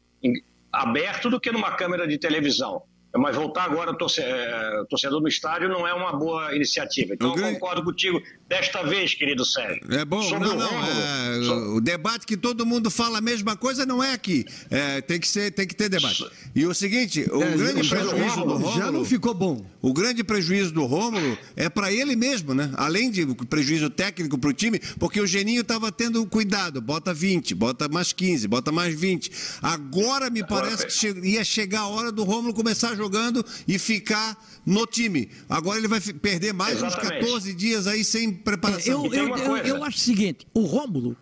aberto 0.72 1.28
do 1.28 1.38
que 1.38 1.52
numa 1.52 1.72
câmera 1.72 2.08
de 2.08 2.18
televisão. 2.18 2.82
Mas 3.16 3.34
voltar 3.34 3.64
agora 3.64 3.92
torcedor, 3.96 4.86
torcedor 4.88 5.20
no 5.20 5.26
estádio 5.28 5.68
não 5.68 5.86
é 5.86 5.92
uma 5.92 6.12
boa 6.16 6.54
iniciativa. 6.54 7.14
Então, 7.14 7.36
eu 7.36 7.52
concordo 7.54 7.82
contigo 7.82 8.22
desta 8.48 8.82
vez, 8.84 9.14
querido 9.14 9.44
Sérgio. 9.44 9.82
É 9.92 10.04
bom, 10.04 10.22
Sobre 10.22 10.46
não, 10.48 10.54
o 10.56 10.58
não. 10.58 10.66
Rômulo, 10.68 10.90
é, 10.92 11.44
so- 11.44 11.74
o 11.76 11.80
debate 11.80 12.24
que 12.24 12.36
todo 12.36 12.64
mundo 12.64 12.88
fala 12.88 13.18
a 13.18 13.20
mesma 13.20 13.56
coisa 13.56 13.84
não 13.84 14.02
é 14.02 14.12
aqui. 14.12 14.44
É, 14.70 15.00
tem, 15.00 15.18
que 15.18 15.26
ser, 15.26 15.50
tem 15.50 15.66
que 15.66 15.74
ter 15.74 15.88
debate. 15.88 16.24
E 16.54 16.64
o 16.64 16.72
seguinte, 16.72 17.28
o 17.32 17.42
É, 17.42 17.56
grande 17.56 17.88
prejuízo 17.88 18.36
do 18.44 18.52
Rômulo... 18.56 18.78
Já 18.78 18.92
não 18.92 19.04
ficou 19.04 19.34
bom. 19.34 19.66
O 19.82 19.92
grande 19.92 20.22
prejuízo 20.22 20.72
do 20.72 20.84
Rômulo 20.84 21.36
é 21.56 21.68
para 21.68 21.92
ele 21.92 22.14
mesmo, 22.14 22.54
né? 22.54 22.70
Além 22.76 23.10
de 23.10 23.26
prejuízo 23.46 23.90
técnico 23.90 24.38
para 24.38 24.50
o 24.50 24.52
time, 24.52 24.78
porque 25.00 25.20
o 25.20 25.26
Geninho 25.26 25.62
estava 25.62 25.90
tendo 25.90 26.24
cuidado, 26.26 26.80
bota 26.80 27.12
20, 27.12 27.56
bota 27.56 27.88
mais 27.88 28.12
15, 28.12 28.46
bota 28.46 28.70
mais 28.70 28.94
20. 28.94 29.32
Agora 29.60 30.30
me 30.30 30.46
parece 30.46 30.86
que 30.86 30.92
che- 30.92 31.20
ia 31.24 31.42
chegar 31.44 31.80
a 31.80 31.88
hora 31.88 32.12
do 32.12 32.22
Rômulo 32.24 32.54
começar 32.54 32.94
jogando 33.00 33.44
e 33.66 33.78
ficar 33.78 34.36
no 34.64 34.86
time. 34.86 35.28
Agora 35.48 35.78
ele 35.78 35.88
vai 35.88 36.00
perder 36.00 36.52
mais 36.52 36.82
uns 36.82 36.92
Exatamente. 36.92 37.20
14 37.20 37.54
dias 37.54 37.86
aí 37.86 38.04
sem 38.04 38.32
preparação. 38.32 39.06
Eu, 39.06 39.12
eu, 39.12 39.36
eu, 39.36 39.56
eu 39.56 39.84
acho 39.84 39.96
o 39.96 40.00
seguinte, 40.00 40.46
o 40.54 40.60
Rômulo, 40.60 41.16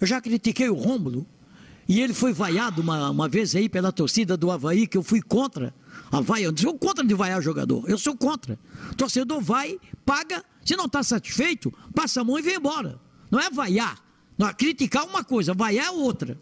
eu 0.00 0.06
já 0.06 0.20
critiquei 0.20 0.68
o 0.68 0.74
Rômulo, 0.74 1.26
e 1.88 2.00
ele 2.00 2.12
foi 2.12 2.32
vaiado 2.32 2.82
uma, 2.82 3.10
uma 3.10 3.28
vez 3.28 3.54
aí 3.54 3.68
pela 3.68 3.92
torcida 3.92 4.36
do 4.36 4.50
Havaí, 4.50 4.86
que 4.86 4.98
eu 4.98 5.02
fui 5.02 5.22
contra 5.22 5.72
a 6.10 6.20
vaia. 6.20 6.46
Eu 6.46 6.56
sou 6.56 6.76
contra 6.76 7.04
de 7.04 7.14
vaiar 7.14 7.40
jogador, 7.40 7.88
eu 7.88 7.96
sou 7.96 8.16
contra. 8.16 8.58
O 8.90 8.94
torcedor 8.94 9.40
vai, 9.40 9.78
paga, 10.04 10.44
se 10.64 10.76
não 10.76 10.86
está 10.86 11.02
satisfeito, 11.02 11.72
passa 11.94 12.20
a 12.20 12.24
mão 12.24 12.38
e 12.38 12.42
vem 12.42 12.56
embora. 12.56 13.00
Não 13.30 13.38
é 13.38 13.48
vaiar. 13.50 14.04
Não, 14.36 14.48
é 14.48 14.52
criticar 14.52 15.04
uma 15.04 15.24
coisa, 15.24 15.54
vaiar 15.54 15.86
é 15.86 15.90
outra. 15.90 16.38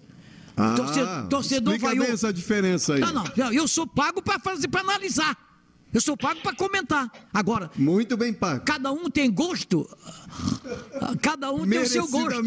Ah, 0.56 0.74
Torce- 0.76 1.00
torcedor 1.28 1.74
explica 1.74 1.86
vaiou. 1.94 2.04
bem 2.04 2.14
essa 2.14 2.32
diferença 2.32 2.94
aí. 2.94 3.00
Não, 3.00 3.12
não, 3.36 3.52
eu 3.52 3.66
sou 3.66 3.86
pago 3.86 4.22
para 4.22 4.38
fazer, 4.38 4.68
para 4.68 4.80
analisar. 4.82 5.36
Eu 5.92 6.00
sou 6.00 6.16
pago 6.16 6.40
para 6.40 6.54
comentar. 6.56 7.10
Agora, 7.32 7.70
Muito 7.76 8.16
bem 8.16 8.32
pago. 8.32 8.64
cada 8.64 8.90
um 8.92 9.08
tem 9.08 9.30
gosto. 9.30 9.88
Cada 11.22 11.52
um 11.52 11.66
tem 11.68 11.78
o 11.80 11.86
seu 11.86 12.08
gosto. 12.08 12.42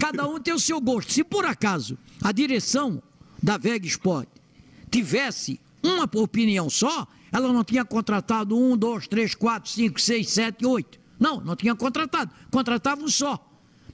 Cada 0.00 0.28
um 0.28 0.40
tem 0.40 0.54
o 0.54 0.60
seu 0.60 0.80
gosto. 0.80 1.12
Se 1.12 1.24
por 1.24 1.44
acaso 1.44 1.98
a 2.22 2.30
direção 2.32 3.02
da 3.42 3.56
Veg 3.58 3.86
Sport 3.86 4.28
tivesse 4.90 5.60
uma 5.82 6.08
opinião 6.14 6.70
só, 6.70 7.06
ela 7.32 7.52
não 7.52 7.64
tinha 7.64 7.84
contratado 7.84 8.56
um, 8.56 8.76
dois, 8.76 9.08
três, 9.08 9.34
quatro, 9.34 9.70
cinco, 9.70 10.00
seis, 10.00 10.30
sete, 10.30 10.64
oito. 10.64 10.98
Não, 11.18 11.40
não 11.40 11.56
tinha 11.56 11.74
contratado. 11.74 12.30
Contratava 12.50 13.02
um 13.02 13.08
só. 13.08 13.44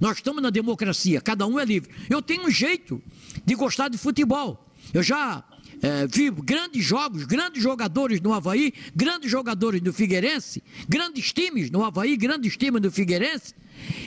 Nós 0.01 0.17
estamos 0.17 0.43
na 0.43 0.51
democracia, 0.51 1.21
cada 1.21 1.47
um 1.47 1.59
é 1.61 1.65
livre. 1.65 1.91
Eu 2.09 2.23
tenho 2.23 2.47
um 2.47 2.51
jeito 2.51 3.03
de 3.45 3.55
gostar 3.55 3.89
de 3.89 3.99
futebol. 3.99 4.67
Eu 4.95 5.03
já 5.03 5.45
eh, 5.83 6.07
vi 6.11 6.31
grandes 6.31 6.85
jogos, 6.85 7.25
grandes 7.25 7.63
jogadores 7.63 8.21
no 8.21 8.33
Havaí, 8.33 8.73
grandes 8.97 9.31
jogadores 9.31 9.81
no 9.83 9.93
Figueirense, 9.93 10.63
grandes 10.89 11.33
times 11.33 11.71
no 11.71 11.85
Havaí, 11.85 12.17
grandes 12.17 12.57
times 12.57 12.81
no 12.81 12.91
Figueirense. 12.91 13.55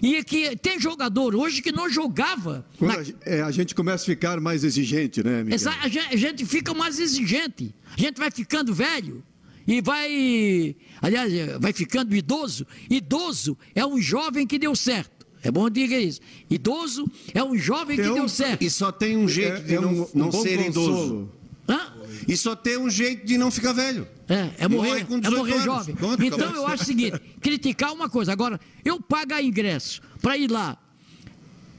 E 0.02 0.24
que 0.24 0.56
tem 0.58 0.80
jogador 0.80 1.36
hoje 1.36 1.62
que 1.62 1.72
não 1.72 1.90
jogava. 1.90 2.66
Na- 2.80 2.98
é, 3.26 3.42
a 3.42 3.50
gente 3.52 3.74
começa 3.74 4.04
a 4.04 4.06
ficar 4.08 4.40
mais 4.40 4.64
exigente, 4.64 5.24
né, 5.24 5.44
Miguel? 5.44 5.56
Exa- 5.56 5.76
A 5.82 5.88
gen- 5.88 6.08
a 6.12 6.16
gente 6.16 6.46
fica 6.46 6.74
mais 6.74 7.00
exigente. 7.00 7.74
A 7.98 8.00
gente 8.00 8.18
vai 8.18 8.30
ficando 8.30 8.74
velho 8.74 9.24
e 9.66 9.82
vai, 9.82 10.76
aliás, 11.02 11.32
vai 11.60 11.74
ficando 11.74 12.16
idoso. 12.16 12.68
Idoso 12.90 13.58
é 13.74 13.84
um 13.86 14.00
jovem 14.00 14.46
que 14.46 14.60
deu 14.60 14.76
certo. 14.76 15.13
É 15.44 15.52
bom 15.52 15.70
diga 15.70 16.00
isso. 16.00 16.22
Idoso 16.50 17.06
é 17.34 17.44
um 17.44 17.56
jovem 17.58 17.98
que 17.98 18.04
É 18.04 18.12
um- 18.12 18.16
deu 18.16 18.30
certo. 18.30 18.64
E 18.64 18.70
só 18.70 18.92
tem 18.92 19.18
um 19.18 19.28
jeito 19.28 19.58
É- 19.58 19.60
de 19.62 19.76
é 19.76 19.80
não, 19.82 19.90
um- 19.94 20.02
um 20.04 20.08
não 20.16 20.30
bom 20.30 20.42
ser 20.42 20.60
idoso. 20.60 20.90
consolo. 20.92 21.32
Hã? 21.68 21.94
E 22.28 22.36
só 22.38 22.56
tem 22.56 22.78
um 22.78 22.90
jeito 22.90 23.26
de 23.26 23.38
não 23.38 23.52
ficar 23.52 23.74
velho. 23.74 24.08
É, 24.28 24.52
é 24.58 24.68
Morre 24.68 24.90
morrer, 24.90 25.06
com 25.06 25.16
é 25.18 25.20
18 25.20 25.38
morrer 25.38 25.52
anos. 25.54 25.66
jovem. 25.66 25.96
Pronto, 25.96 26.24
então 26.24 26.40
acabou. 26.40 26.56
eu 26.64 26.68
acho 26.68 26.84
o 26.84 26.86
seguinte: 26.86 27.20
criticar 27.42 27.92
uma 27.94 28.10
coisa. 28.10 28.32
Agora, 28.32 28.60
eu 28.86 29.02
pagar 29.02 29.44
ingresso 29.44 30.02
para 30.22 30.38
ir 30.38 30.50
lá 30.50 30.78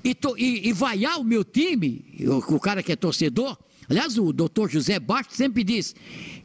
e, 0.03 0.15
to- 0.15 0.37
e, 0.39 0.69
e 0.69 0.73
vaiar 0.73 1.19
o 1.19 1.25
meu 1.25 1.43
time, 1.45 2.05
o, 2.21 2.55
o 2.57 2.61
cara 2.61 2.83
que 2.83 2.93
é 2.93 2.97
torcedor. 2.97 3.57
Aliás, 3.89 4.17
o 4.19 4.33
doutor 4.33 4.71
José 4.71 4.99
Bastos 4.99 5.37
sempre 5.37 5.65
diz: 5.65 5.95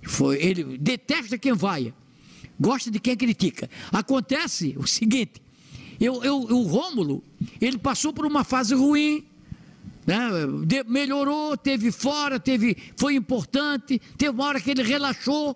foi, 0.04 0.38
ele 0.42 0.78
detesta 0.78 1.38
quem 1.38 1.54
vaia, 1.54 1.94
gosta 2.60 2.90
de 2.92 3.00
quem 3.00 3.16
critica. 3.18 3.70
Acontece 3.92 4.76
o 4.78 4.86
seguinte: 4.88 5.42
eu, 6.00 6.24
eu, 6.24 6.38
o 6.40 6.64
Rômulo, 6.64 7.24
ele 7.60 7.78
passou 7.78 8.14
por 8.14 8.26
uma 8.26 8.44
fase 8.44 8.74
ruim, 8.74 9.26
né? 10.06 10.30
De- 10.66 10.84
melhorou, 10.86 11.58
teve 11.58 11.92
fora, 11.92 12.40
teve, 12.40 12.76
foi 12.98 13.16
importante, 13.16 14.00
teve 14.18 14.32
uma 14.32 14.46
hora 14.46 14.62
que 14.62 14.72
ele 14.72 14.84
relaxou, 14.84 15.56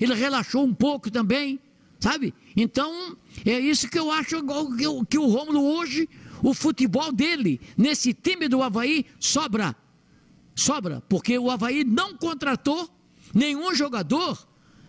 ele 0.00 0.14
relaxou 0.14 0.64
um 0.64 0.74
pouco 0.74 1.10
também, 1.10 1.60
sabe? 2.00 2.32
Então, 2.56 3.16
é 3.44 3.58
isso 3.58 3.88
que 3.88 3.98
eu 3.98 4.10
acho 4.10 4.42
que, 4.76 4.86
o- 4.86 5.04
que 5.04 5.18
o 5.18 5.26
Rômulo 5.26 5.62
hoje, 5.62 6.08
o 6.42 6.52
futebol 6.54 7.12
dele, 7.12 7.60
nesse 7.76 8.12
time 8.12 8.48
do 8.48 8.62
Havaí, 8.62 9.06
sobra. 9.20 9.74
Sobra, 10.56 11.02
porque 11.08 11.36
o 11.38 11.50
Havaí 11.50 11.84
não 11.84 12.16
contratou 12.16 12.88
nenhum 13.34 13.74
jogador 13.74 14.38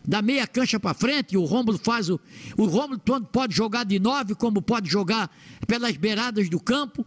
da 0.07 0.21
meia 0.21 0.45
cancha 0.47 0.79
para 0.79 0.93
frente, 0.93 1.35
o 1.37 1.43
Rômulo 1.45 1.77
faz 1.77 2.09
o. 2.09 2.19
O 2.57 2.65
Rômulo 2.65 2.99
tanto 2.99 3.27
pode 3.27 3.55
jogar 3.55 3.83
de 3.85 3.99
nove, 3.99 4.35
como 4.35 4.61
pode 4.61 4.89
jogar 4.89 5.29
pelas 5.67 5.97
beiradas 5.97 6.49
do 6.49 6.59
campo. 6.59 7.05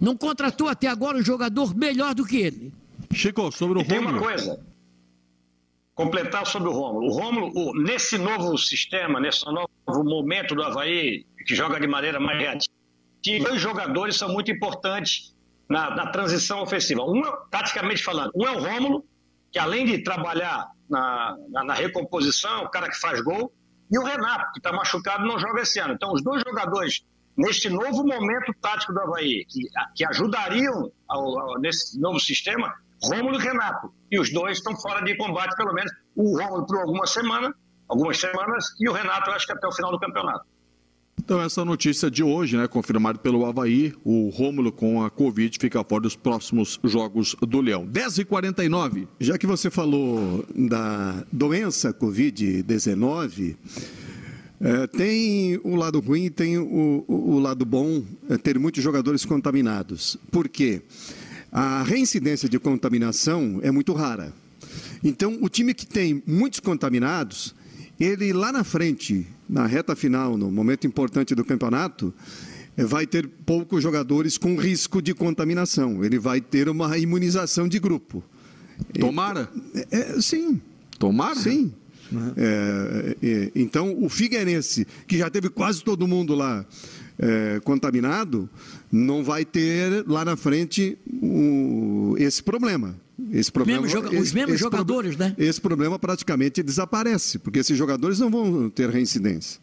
Não 0.00 0.16
contratou 0.16 0.68
até 0.68 0.88
agora 0.88 1.16
um 1.18 1.22
jogador 1.22 1.74
melhor 1.76 2.14
do 2.14 2.24
que 2.26 2.36
ele. 2.36 2.72
Chico, 3.12 3.52
sobre 3.52 3.78
o 3.78 3.82
E 3.82 3.84
tem 3.84 3.98
uma 3.98 4.10
Rômulo. 4.10 4.26
coisa, 4.26 4.60
completar 5.94 6.46
sobre 6.46 6.68
o 6.68 6.72
Rômulo. 6.72 7.06
O 7.06 7.10
Rômulo, 7.12 7.52
o- 7.54 7.74
nesse 7.82 8.18
novo 8.18 8.58
sistema, 8.58 9.20
nesse 9.20 9.44
novo 9.46 9.68
momento 10.04 10.54
do 10.54 10.62
Havaí, 10.62 11.24
que 11.46 11.54
joga 11.54 11.78
de 11.78 11.86
maneira 11.86 12.18
mais 12.18 12.38
reativa, 12.38 12.74
dois 13.48 13.60
jogadores 13.60 14.16
são 14.16 14.28
muito 14.32 14.50
importantes 14.50 15.32
na, 15.68 15.94
na 15.94 16.06
transição 16.08 16.60
ofensiva. 16.62 17.02
Um, 17.04 17.24
é- 17.24 17.36
taticamente 17.50 18.02
falando, 18.02 18.32
um 18.34 18.46
é 18.46 18.50
o 18.50 18.58
Rômulo, 18.60 19.04
que 19.54 19.58
além 19.60 19.86
de 19.86 20.02
trabalhar 20.02 20.66
na, 20.90 21.36
na- 21.48 21.62
na 21.64 21.74
recomposição, 21.74 22.64
o 22.64 22.68
cara 22.68 22.88
que 22.90 22.98
faz 22.98 23.20
gol, 23.22 23.52
e 23.88 23.96
o 23.96 24.02
Renato, 24.02 24.50
que 24.52 24.58
está 24.58 24.72
machucado 24.72 25.24
não 25.24 25.38
joga 25.38 25.60
esse 25.62 25.78
ano. 25.78 25.94
Então, 25.94 26.12
os 26.12 26.24
dois 26.24 26.42
jogadores, 26.44 27.04
neste 27.36 27.70
novo 27.70 28.04
momento 28.04 28.52
tático 28.60 28.92
do 28.92 29.00
Havaí, 29.00 29.44
que, 29.48 29.60
que 29.94 30.04
ajudariam 30.04 30.90
ao- 31.08 31.38
ao- 31.38 31.60
nesse 31.60 32.00
novo 32.00 32.18
sistema, 32.18 32.74
Rômulo 33.04 33.36
e 33.38 33.42
Renato. 33.42 33.94
E 34.10 34.18
os 34.18 34.32
dois 34.32 34.58
estão 34.58 34.74
fora 34.76 35.04
de 35.04 35.16
combate, 35.16 35.54
pelo 35.56 35.72
menos. 35.72 35.92
O 36.16 36.36
Rômulo 36.36 36.66
por 36.66 36.78
alguma 36.80 37.06
semana, 37.06 37.54
algumas 37.88 38.18
semanas, 38.18 38.74
e 38.80 38.88
o 38.88 38.92
Renato, 38.92 39.30
eu 39.30 39.34
acho 39.36 39.46
que 39.46 39.52
até 39.52 39.68
o 39.68 39.72
final 39.72 39.92
do 39.92 40.00
campeonato. 40.00 40.44
Então, 41.18 41.40
essa 41.40 41.64
notícia 41.64 42.10
de 42.10 42.22
hoje, 42.22 42.56
né, 42.56 42.66
confirmada 42.66 43.18
pelo 43.18 43.46
Havaí, 43.46 43.94
o 44.04 44.28
Rômulo 44.28 44.70
com 44.70 45.02
a 45.02 45.10
Covid 45.10 45.56
fica 45.58 45.82
fora 45.84 46.02
dos 46.02 46.16
próximos 46.16 46.78
jogos 46.84 47.36
do 47.40 47.60
Leão. 47.60 47.86
10h49. 47.86 49.06
Já 49.20 49.38
que 49.38 49.46
você 49.46 49.70
falou 49.70 50.44
da 50.54 51.24
doença 51.32 51.94
Covid-19, 51.94 53.56
é, 54.60 54.86
tem 54.86 55.60
o 55.62 55.76
lado 55.76 56.00
ruim 56.00 56.24
e 56.24 56.30
tem 56.30 56.58
o, 56.58 57.04
o, 57.06 57.34
o 57.34 57.38
lado 57.38 57.64
bom, 57.64 58.02
é 58.28 58.36
ter 58.36 58.58
muitos 58.58 58.82
jogadores 58.82 59.24
contaminados. 59.24 60.18
Por 60.30 60.48
quê? 60.48 60.82
A 61.50 61.82
reincidência 61.84 62.48
de 62.48 62.58
contaminação 62.58 63.60
é 63.62 63.70
muito 63.70 63.92
rara. 63.92 64.32
Então, 65.02 65.38
o 65.40 65.48
time 65.48 65.72
que 65.72 65.86
tem 65.86 66.22
muitos 66.26 66.60
contaminados, 66.60 67.54
ele 67.98 68.32
lá 68.32 68.50
na 68.50 68.64
frente, 68.64 69.26
na 69.48 69.66
reta 69.66 69.94
final, 69.94 70.36
no 70.36 70.50
momento 70.50 70.86
importante 70.86 71.34
do 71.34 71.44
campeonato, 71.44 72.12
é, 72.76 72.84
vai 72.84 73.06
ter 73.06 73.28
poucos 73.46 73.82
jogadores 73.82 74.36
com 74.36 74.56
risco 74.56 75.00
de 75.00 75.14
contaminação. 75.14 76.04
Ele 76.04 76.18
vai 76.18 76.40
ter 76.40 76.68
uma 76.68 76.96
imunização 76.98 77.68
de 77.68 77.78
grupo. 77.78 78.22
Tomara? 78.98 79.48
É, 79.90 80.16
é, 80.16 80.20
sim. 80.20 80.60
Tomara? 80.98 81.36
Sim. 81.36 81.72
É, 82.36 83.16
é, 83.22 83.50
então, 83.54 83.96
o 84.02 84.08
Figueirense, 84.08 84.86
que 85.06 85.18
já 85.18 85.30
teve 85.30 85.48
quase 85.48 85.82
todo 85.82 86.06
mundo 86.06 86.34
lá 86.34 86.64
é, 87.18 87.60
contaminado, 87.64 88.48
não 88.90 89.24
vai 89.24 89.44
ter 89.44 90.04
lá 90.06 90.24
na 90.24 90.36
frente 90.36 90.98
o, 91.22 92.14
esse 92.18 92.42
problema. 92.42 92.96
Esse 93.34 93.50
problema 93.50 93.82
Mesmo 93.82 94.00
joga- 94.00 94.16
os 94.20 94.32
mesmos 94.32 94.60
jogadores, 94.60 95.16
né? 95.16 95.34
Esse 95.36 95.60
problema 95.60 95.98
praticamente 95.98 96.62
desaparece, 96.62 97.38
porque 97.38 97.58
esses 97.58 97.76
jogadores 97.76 98.20
não 98.20 98.30
vão 98.30 98.70
ter 98.70 98.88
reincidência. 98.88 99.60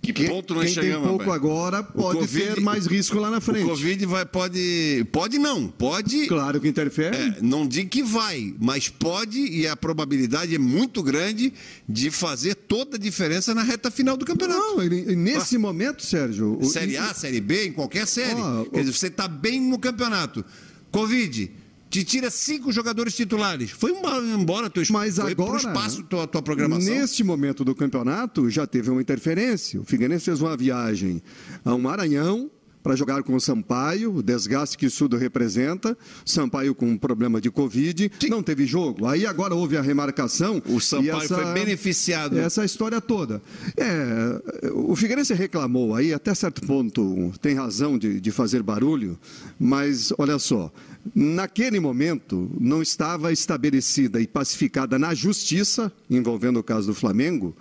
Que 0.00 0.12
Quem- 0.12 0.28
ponto 0.28 0.54
nós 0.54 0.66
quem 0.66 0.74
tem 0.74 0.82
chegamos, 0.84 1.08
pouco 1.08 1.24
rapaz? 1.24 1.42
agora 1.42 1.80
O 1.80 1.84
pode 1.84 2.18
Covid- 2.20 2.54
ter 2.54 2.60
mais 2.60 2.86
risco 2.86 3.18
lá 3.18 3.30
na 3.30 3.40
frente. 3.40 3.64
O 3.64 3.68
Covid 3.70 4.06
vai, 4.06 4.24
pode. 4.24 5.04
Pode 5.10 5.38
não, 5.40 5.66
pode. 5.68 6.26
Claro 6.28 6.60
que 6.60 6.68
interfere. 6.68 7.16
É, 7.16 7.36
não 7.42 7.66
digo 7.66 7.90
que 7.90 8.02
vai, 8.02 8.54
mas 8.60 8.88
pode 8.88 9.38
e 9.38 9.66
a 9.66 9.76
probabilidade 9.76 10.54
é 10.54 10.58
muito 10.58 11.02
grande 11.02 11.52
de 11.86 12.10
fazer 12.12 12.54
toda 12.54 12.96
a 12.96 12.98
diferença 12.98 13.52
na 13.54 13.64
reta 13.64 13.90
final 13.90 14.16
do 14.16 14.24
campeonato. 14.24 14.60
Não, 14.60 14.80
ele- 14.82 15.14
nesse 15.16 15.58
momento, 15.58 16.02
Sérgio. 16.06 16.58
Série 16.62 16.96
A, 16.96 17.12
Série 17.12 17.40
B, 17.40 17.66
em 17.66 17.72
qualquer 17.72 18.06
série. 18.06 18.40
Quer 18.72 18.80
dizer, 18.80 18.92
você 18.94 19.08
está 19.08 19.26
bem 19.26 19.60
no 19.60 19.78
campeonato. 19.80 20.44
Covid, 20.92 21.50
te 21.88 22.04
tira 22.04 22.30
cinco 22.30 22.70
jogadores 22.70 23.14
titulares. 23.14 23.70
Foi 23.70 23.92
embora, 23.92 24.24
embora 24.24 24.70
teu 24.70 24.82
Mas 24.90 25.16
foi 25.16 25.32
agora, 25.32 25.56
espaço 25.56 26.02
tua, 26.02 26.26
tua 26.26 26.42
programação. 26.42 26.92
Neste 26.94 27.24
momento 27.24 27.64
do 27.64 27.74
campeonato, 27.74 28.50
já 28.50 28.66
teve 28.66 28.90
uma 28.90 29.00
interferência. 29.00 29.80
O 29.80 29.84
Figueirense 29.84 30.26
fez 30.26 30.40
uma 30.40 30.56
viagem 30.56 31.22
ao 31.64 31.78
Maranhão 31.78 32.50
para 32.82 32.96
jogar 32.96 33.22
com 33.22 33.34
o 33.34 33.40
Sampaio, 33.40 34.16
o 34.16 34.22
desgaste 34.22 34.76
que 34.76 34.86
isso 34.86 34.98
tudo 34.98 35.16
representa. 35.16 35.96
Sampaio 36.24 36.74
com 36.74 36.86
um 36.86 36.98
problema 36.98 37.40
de 37.40 37.50
Covid, 37.50 38.10
não 38.28 38.42
teve 38.42 38.66
jogo. 38.66 39.06
Aí 39.06 39.26
agora 39.26 39.54
houve 39.54 39.76
a 39.76 39.82
remarcação. 39.82 40.62
O 40.66 40.80
Sampaio 40.80 41.28
foi 41.28 41.52
beneficiado. 41.52 42.38
Essa 42.38 42.64
história 42.64 43.00
toda. 43.00 43.42
É, 43.76 44.70
o 44.72 44.94
Figueirense 44.94 45.34
reclamou 45.34 45.94
aí, 45.94 46.12
até 46.12 46.34
certo 46.34 46.62
ponto, 46.62 47.32
tem 47.40 47.54
razão 47.54 47.98
de, 47.98 48.20
de 48.20 48.30
fazer 48.30 48.62
barulho, 48.62 49.18
mas 49.58 50.12
olha 50.18 50.38
só. 50.38 50.72
Naquele 51.14 51.80
momento, 51.80 52.50
não 52.60 52.82
estava 52.82 53.32
estabelecida 53.32 54.20
e 54.20 54.26
pacificada 54.26 54.98
na 54.98 55.14
justiça, 55.14 55.90
envolvendo 56.10 56.58
o 56.58 56.62
caso 56.62 56.88
do 56.88 56.94
Flamengo, 56.94 57.56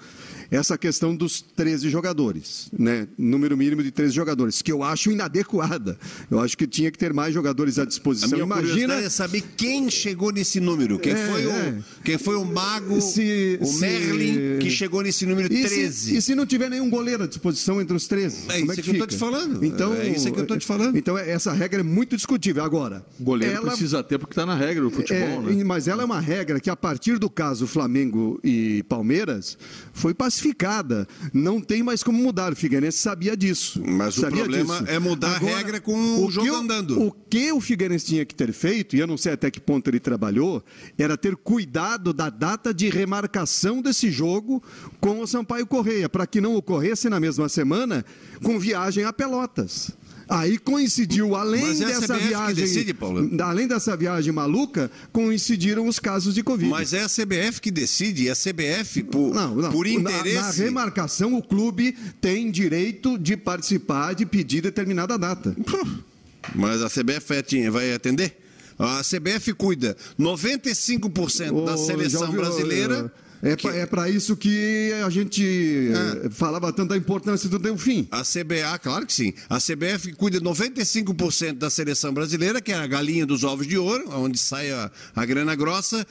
essa 0.50 0.78
questão 0.78 1.16
dos 1.16 1.42
13 1.42 1.90
jogadores, 1.90 2.70
né? 2.78 3.08
número 3.18 3.58
mínimo 3.58 3.84
de 3.84 3.92
13 3.92 4.14
jogadores, 4.14 4.62
que 4.62 4.72
eu 4.72 4.84
acho 4.84 5.12
inadequada. 5.12 5.98
Eu 6.30 6.40
acho 6.40 6.58
que 6.58 6.66
tinha 6.68 6.92
que 6.92 6.98
ter 6.98 7.14
mais 7.14 7.34
jogadores 7.34 7.78
à 7.80 7.84
A 7.84 7.86
disposição. 7.86 8.30
minha 8.30 8.44
Imagina 8.44 8.96
é 8.96 9.10
saber 9.10 9.44
quem 9.56 9.90
chegou 9.90 10.32
nesse 10.32 10.60
número. 10.60 11.00
Quem, 11.00 11.14
É, 11.14 11.28
foi, 11.28 11.44
é. 11.44 11.48
o, 11.48 11.84
quem 12.04 12.18
foi 12.18 12.36
o 12.36 12.46
mago, 12.46 13.00
Se- 13.02 13.58
o 13.62 13.66
se- 13.66 13.80
Merlin, 13.80 14.60
que 14.60 14.70
chegou 14.70 15.02
nesse 15.02 15.26
número 15.26 15.52
E 15.54 15.64
se- 15.64 15.68
13. 15.76 16.18
E 16.18 16.22
se, 16.22 16.36
não 16.36 16.46
tiver 16.46 16.70
nenhum 16.70 16.90
goleiro 16.90 17.24
à 17.24 17.28
disposição 17.28 17.82
entre 17.82 17.96
os 17.96 18.08
13? 18.08 18.46
É 18.50 18.60
como 18.60 18.72
isso 18.72 18.80
é 18.80 18.84
que 18.84 18.90
eu 18.90 18.94
tô 18.94 19.00
fica? 19.02 19.08
te 19.08 19.18
falando. 19.18 19.64
Então, 19.66 19.94
É 19.94 20.08
isso 20.10 20.32
que 20.32 20.40
eu 20.40 20.46
tô 20.46 20.58
te 20.58 20.66
falando. 20.66 20.98
Então, 20.98 21.18
essa 21.18 21.52
regra 21.54 21.80
é 21.82 21.84
muito 21.84 22.16
discutível. 22.16 22.64
Agora, 22.64 23.06
Goleiro 23.20 23.56
ela- 23.56 23.68
precisa 23.68 24.04
ter 24.04 24.18
porque 24.18 24.34
está 24.34 24.46
na 24.46 24.56
regra 24.56 24.84
do 24.84 24.90
futebol, 24.92 25.22
é, 25.50 25.54
né? 25.56 25.64
Mas 25.64 25.88
ela 25.88 26.02
é 26.04 26.06
uma 26.06 26.20
regra 26.20 26.60
que, 26.60 26.70
a 26.70 26.76
partir 26.76 27.18
do 27.20 27.30
caso 27.30 27.68
Flamengo 27.68 28.40
e 28.44 28.84
Palmeiras, 28.84 29.58
foi 29.94 30.14
pacificada. 30.38 31.08
Não 31.34 31.60
tem 31.60 31.82
mais 31.84 32.04
como 32.04 32.22
mudar. 32.22 32.54
O 32.54 32.56
Figueirense 32.56 33.00
sabia 33.00 33.36
disso. 33.36 33.82
Mas 33.86 34.18
o 34.18 34.22
Sabia 34.22 34.44
problema 34.44 34.80
disso. 34.80 34.92
é 34.92 35.00
mudar 35.00 35.36
a 35.36 35.40
regra 35.40 35.82
com 35.82 36.24
o 36.24 36.28
que 36.28 36.34
jogo 36.34 36.56
andando. 36.56 37.02
O 37.02 37.12
que 37.12 37.52
o 37.52 37.60
Figueirense 37.60 38.06
tinha 38.06 38.26
que 38.26 38.36
ter 38.36 38.54
feito, 38.54 38.96
e 38.96 39.00
eu 39.00 39.08
não 39.08 39.18
sei 39.18 39.34
até 39.34 39.50
que 39.50 39.60
ponto 39.60 39.90
ele 39.90 40.00
trabalhou, 40.00 40.64
era 40.98 41.18
ter 41.18 41.36
cuidado 41.36 42.14
da 42.14 42.30
data 42.30 42.74
de 42.74 42.90
remarcação 42.90 43.82
desse 43.82 44.12
jogo 44.12 44.64
com 45.00 45.20
o 45.22 45.28
Sampaio 45.28 45.66
Correia, 45.66 46.08
para 46.08 46.28
que 46.28 46.40
não 46.40 46.56
ocorresse 46.56 47.10
na 47.10 47.20
mesma 47.20 47.50
semana 47.50 48.06
com 48.44 48.60
viagem 48.60 49.04
a 49.04 49.12
Pelotas. 49.12 49.92
Aí 50.30 50.58
coincidiu, 50.58 51.36
além 51.36 51.66
é 51.82 51.86
dessa 51.86 52.14
CBF 52.16 52.28
viagem. 52.28 52.56
decide? 52.56 52.96
Além 53.42 53.68
dessa 53.68 53.96
viagem 53.96 54.32
maluca, 54.34 54.92
coincidiram 55.14 55.88
os 55.88 56.00
casos 56.00 56.36
de 56.36 56.44
Covid. 56.44 56.70
Mas 56.70 56.94
é 56.94 57.04
a 57.04 57.08
CBF 57.10 57.62
que 57.62 57.72
decide, 57.72 58.24
e 58.24 58.30
a 58.30 58.36
CBF, 58.36 59.04
por, 59.04 59.34
Não, 59.34 59.56
não. 59.56 59.72
por 59.72 59.86
Na- 59.86 59.92
interesse. 59.94 60.36
Na, 60.60 60.66
remarcação, 60.66 61.36
o 61.36 61.42
clube 61.42 61.96
tem 62.20 62.52
direito 62.52 63.18
de 63.18 63.38
participar, 63.38 64.14
de 64.16 64.26
pedir 64.26 64.62
determinada 64.62 65.18
data. 65.18 65.56
Mas 66.56 66.82
a 66.82 66.90
CBF 66.90 67.70
vai 67.72 67.94
atender? 67.94 68.38
A 68.80 69.02
CBF 69.04 69.54
cuida 69.54 69.98
95% 70.20 71.66
da 71.66 71.78
seleção 71.78 72.22
ouviu, 72.28 72.42
brasileira. 72.42 72.94
É, 72.96 73.02
pra- 73.04 73.27
é 73.44 73.86
para 73.86 74.10
isso 74.10 74.36
que 74.36 74.92
a 75.06 75.10
gente 75.10 75.44
eh, 75.44 76.30
falava 76.32 76.72
tanta 76.74 76.96
importância 76.98 77.48
do 77.50 77.60
Delfim. 77.60 78.08
A 78.12 78.24
CBA, 78.24 78.80
claro 78.82 79.06
que 79.06 79.14
sim. 79.14 79.34
A 79.50 79.58
CBF 79.60 80.14
cuida 80.14 80.40
95% 80.42 81.54
da 81.54 81.70
seleção 81.70 82.14
brasileira, 82.14 82.60
que 82.62 82.72
é 82.72 82.76
a 82.76 82.88
galinha 82.88 83.26
dos 83.26 83.44
ovos 83.44 83.68
de 83.68 83.78
ouro, 83.78 84.10
onde 84.14 84.38
sai 84.38 84.72
a, 84.72 84.90
a 85.16 85.26
grana 85.26 85.56
grossa. 85.56 86.06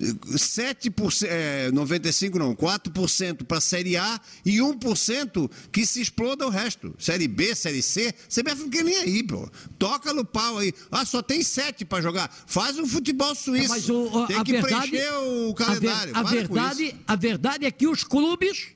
7%, 0.00 1.26
é, 1.26 1.70
95% 1.72 2.34
não, 2.36 2.54
4% 2.54 3.44
para 3.44 3.58
a 3.58 3.60
Série 3.60 3.96
A 3.96 4.20
e 4.44 4.58
1% 4.58 5.50
que 5.72 5.86
se 5.86 6.00
exploda 6.00 6.46
o 6.46 6.50
resto. 6.50 6.94
Série 6.98 7.26
B, 7.28 7.54
Série 7.54 7.82
C, 7.82 8.12
CBF 8.28 8.60
não 8.62 8.70
quer 8.70 8.84
nem 8.84 8.96
aí, 8.96 9.22
pô. 9.22 9.48
Toca 9.78 10.12
no 10.12 10.24
pau 10.24 10.58
aí. 10.58 10.72
Ah, 10.90 11.04
só 11.04 11.22
tem 11.22 11.42
7 11.42 11.84
para 11.84 12.02
jogar. 12.02 12.30
Faz 12.46 12.78
um 12.78 12.86
futebol 12.86 13.34
suíço. 13.34 13.68
Mas 13.68 13.88
o- 13.88 14.02
o- 14.22 14.26
tem 14.26 14.36
a 14.36 14.44
que 14.44 14.52
verdade, 14.52 14.90
preencher 14.90 15.12
o 15.14 15.44
a 15.44 15.46
ver- 15.48 15.54
calendário. 15.54 16.12
A, 16.16 16.22
Para 16.24 16.48
com 16.48 16.54
verdade, 16.72 16.96
a 17.06 17.16
verdade 17.16 17.66
é 17.66 17.70
que 17.70 17.86
os 17.86 18.02
clubes, 18.04 18.68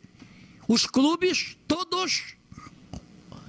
os 0.69 0.87
clubes 0.87 1.57
todos 1.67 2.35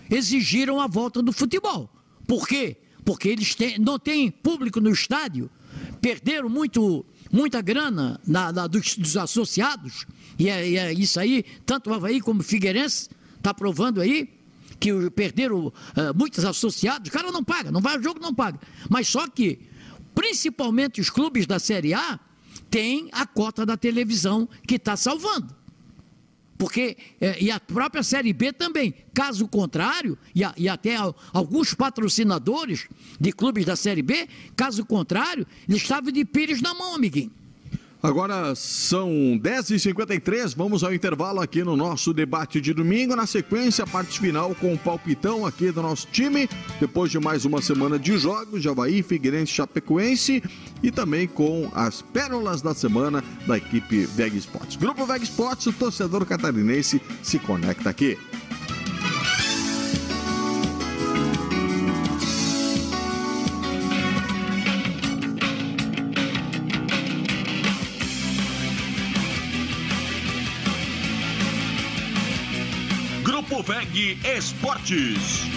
exigiram 0.09 0.79
a 0.79 0.87
volta 0.87 1.21
do 1.21 1.31
futebol. 1.31 1.89
Por 2.27 2.47
quê? 2.47 2.77
Porque 3.03 3.29
eles 3.29 3.55
têm- 3.55 3.77
não 3.79 3.99
têm 3.99 4.29
público 4.31 4.79
no 4.79 4.89
estádio, 4.91 5.49
perderam 6.01 6.49
muito, 6.49 7.05
muita 7.31 7.61
grana 7.61 8.19
na- 8.25 8.51
na- 8.51 8.67
dos, 8.67 8.95
dos 8.95 9.17
associados, 9.17 10.05
e 10.37 10.49
é, 10.49 10.69
e 10.69 10.77
é 10.77 10.93
isso 10.93 11.19
aí, 11.19 11.43
tanto 11.65 11.89
o 11.89 11.93
Havaí 11.93 12.19
como 12.21 12.41
o 12.41 12.43
Figueirense 12.43 13.09
está 13.37 13.53
provando 13.53 14.01
aí 14.01 14.29
que 14.79 14.91
perderam 15.11 15.71
eh, 15.95 16.11
muitos 16.13 16.43
associados, 16.43 17.07
o 17.09 17.11
cara 17.11 17.31
não 17.31 17.43
paga, 17.43 17.71
não 17.71 17.79
vai 17.81 17.95
ao 17.95 18.03
jogo, 18.03 18.19
não 18.19 18.33
paga. 18.35 18.59
Mas 18.89 19.07
só 19.07 19.25
que, 19.27 19.59
principalmente 20.13 20.99
os 20.99 21.09
clubes 21.09 21.47
da 21.47 21.59
Série 21.59 21.93
A, 21.93 22.19
têm 22.75 23.07
a 23.13 23.25
cota 23.25 23.65
da 23.65 23.77
televisão 23.77 24.49
que 24.67 24.75
está 24.75 24.97
salvando. 24.97 25.47
Porque, 26.57 26.97
eh, 27.21 27.37
e 27.41 27.49
a 27.51 27.57
própria 27.57 28.03
Série 28.03 28.33
B 28.33 28.51
também. 28.51 28.93
Caso 29.13 29.47
contrário, 29.47 30.17
e, 30.33 30.43
a- 30.43 30.53
e 30.57 30.67
até 30.67 30.95
al- 30.97 31.15
alguns 31.33 31.73
patrocinadores 31.73 32.87
de 33.19 33.31
clubes 33.31 33.63
da 33.65 33.77
Série 33.77 34.01
B, 34.01 34.27
caso 34.57 34.85
contrário, 34.85 35.47
eles 35.69 35.81
estavam 35.81 36.11
de 36.11 36.25
pires 36.25 36.61
na 36.61 36.73
mão, 36.73 36.95
amiguinho. 36.95 37.31
Agora 38.03 38.53
são 38.53 39.09
10h53, 39.41 40.53
vamos 40.53 40.83
ao 40.83 40.93
intervalo 40.93 41.39
aqui 41.41 41.63
no 41.63 41.75
nosso 41.75 42.13
debate 42.13 42.61
de 42.61 42.71
domingo. 42.71 43.15
Na 43.15 43.25
sequência, 43.25 43.83
a 43.83 43.87
parte 43.87 44.19
final 44.19 44.53
com 44.53 44.73
o 44.73 44.77
palpitão 44.77 45.43
aqui 45.43 45.71
do 45.71 45.81
nosso 45.81 46.05
time. 46.11 46.47
Depois 46.79 47.09
de 47.09 47.19
mais 47.19 47.45
uma 47.45 47.63
semana 47.63 47.97
de 47.97 48.15
jogos, 48.19 48.61
Javaí, 48.61 49.01
Figueirense, 49.01 49.51
Chapecoense 49.53 50.43
e 50.85 50.91
também 50.91 51.27
com 51.27 51.71
as 51.73 52.03
pérolas 52.03 52.61
da 52.61 52.75
semana 52.75 53.23
da 53.47 53.57
equipe 53.57 54.05
Veg 54.05 54.37
Sports. 54.37 54.75
Grupo 54.75 55.03
Veg 55.03 55.23
Sports, 55.23 55.65
o 55.65 55.73
torcedor 55.73 56.27
catarinense 56.27 57.01
se 57.23 57.39
conecta 57.39 57.89
aqui. 57.89 58.15
Grupo 73.23 73.63
VEG 73.63 74.19
Esportes. 74.37 75.54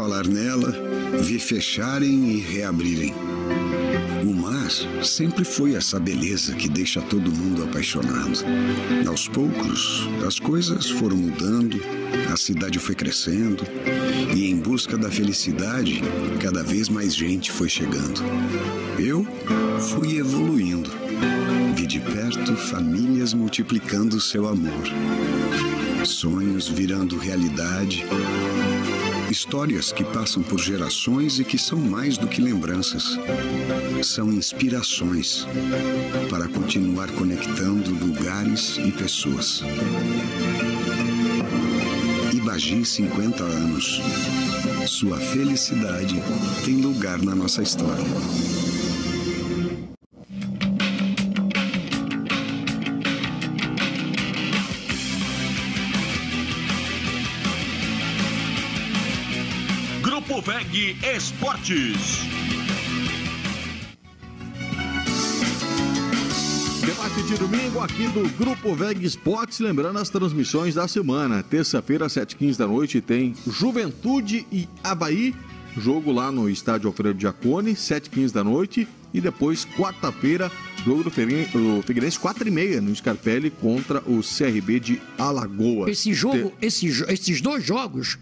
Falar 0.00 0.26
nela, 0.26 0.72
vi 1.20 1.38
fecharem 1.38 2.30
e 2.30 2.40
reabrirem. 2.40 3.12
O 4.24 4.32
mar 4.32 4.70
sempre 5.04 5.44
foi 5.44 5.74
essa 5.74 6.00
beleza 6.00 6.54
que 6.54 6.70
deixa 6.70 7.02
todo 7.02 7.30
mundo 7.30 7.64
apaixonado. 7.64 8.42
Aos 9.06 9.28
poucos, 9.28 10.08
as 10.26 10.38
coisas 10.38 10.88
foram 10.88 11.18
mudando, 11.18 11.78
a 12.32 12.36
cidade 12.38 12.78
foi 12.78 12.94
crescendo, 12.94 13.62
e 14.34 14.48
em 14.48 14.56
busca 14.56 14.96
da 14.96 15.10
felicidade, 15.10 16.00
cada 16.40 16.62
vez 16.62 16.88
mais 16.88 17.14
gente 17.14 17.52
foi 17.52 17.68
chegando. 17.68 18.22
Eu 18.98 19.26
fui 19.78 20.16
evoluindo. 20.16 20.90
Vi 21.76 21.86
de 21.86 22.00
perto 22.00 22.56
famílias 22.56 23.34
multiplicando 23.34 24.18
seu 24.18 24.48
amor, 24.48 24.84
sonhos 26.06 26.68
virando 26.68 27.18
realidade, 27.18 28.06
histórias 29.30 29.92
que 29.92 30.02
passam 30.02 30.42
por 30.42 30.58
gerações 30.58 31.38
e 31.38 31.44
que 31.44 31.56
são 31.56 31.78
mais 31.78 32.18
do 32.18 32.26
que 32.26 32.40
lembranças. 32.40 33.18
São 34.02 34.32
inspirações 34.32 35.46
para 36.28 36.48
continuar 36.48 37.08
conectando 37.12 37.90
lugares 38.04 38.76
e 38.78 38.90
pessoas. 38.90 39.62
Ibagi 42.32 42.84
50 42.84 43.44
anos. 43.44 44.00
Sua 44.86 45.18
felicidade 45.18 46.20
tem 46.64 46.76
lugar 46.76 47.22
na 47.22 47.34
nossa 47.34 47.62
história. 47.62 48.04
Esportes. 61.02 62.20
Debate 66.84 67.22
de 67.22 67.36
domingo 67.38 67.80
aqui 67.80 68.06
do 68.08 68.28
Grupo 68.36 68.74
VEG 68.74 69.04
Esportes, 69.04 69.60
lembrando 69.60 69.98
as 69.98 70.10
transmissões 70.10 70.74
da 70.74 70.86
semana. 70.86 71.42
Terça-feira, 71.42 72.06
às 72.06 72.12
7h15 72.14 72.56
da 72.58 72.66
noite, 72.66 73.00
tem 73.00 73.34
Juventude 73.46 74.46
e 74.52 74.68
Havaí, 74.84 75.34
jogo 75.78 76.12
lá 76.12 76.30
no 76.30 76.48
estádio 76.50 76.88
Alfredo 76.88 77.18
Giacone, 77.18 77.72
7h15 77.74 78.32
da 78.32 78.44
noite. 78.44 78.86
E 79.12 79.20
depois, 79.20 79.64
quarta-feira, 79.64 80.52
jogo 80.84 81.02
do 81.02 81.10
Figueirense, 81.10 81.50
do 81.50 81.82
Figueirense 81.82 82.16
4h30 82.20 82.78
no 82.80 82.94
Scarpelli 82.94 83.50
contra 83.50 83.98
o 84.06 84.20
CRB 84.22 84.78
de 84.78 85.02
Alagoas. 85.18 85.90
Esse 85.90 86.14
jogo, 86.14 86.52
esse 86.62 86.88
jo- 86.88 87.06
esses 87.08 87.40
dois 87.40 87.64
jogos, 87.64 88.16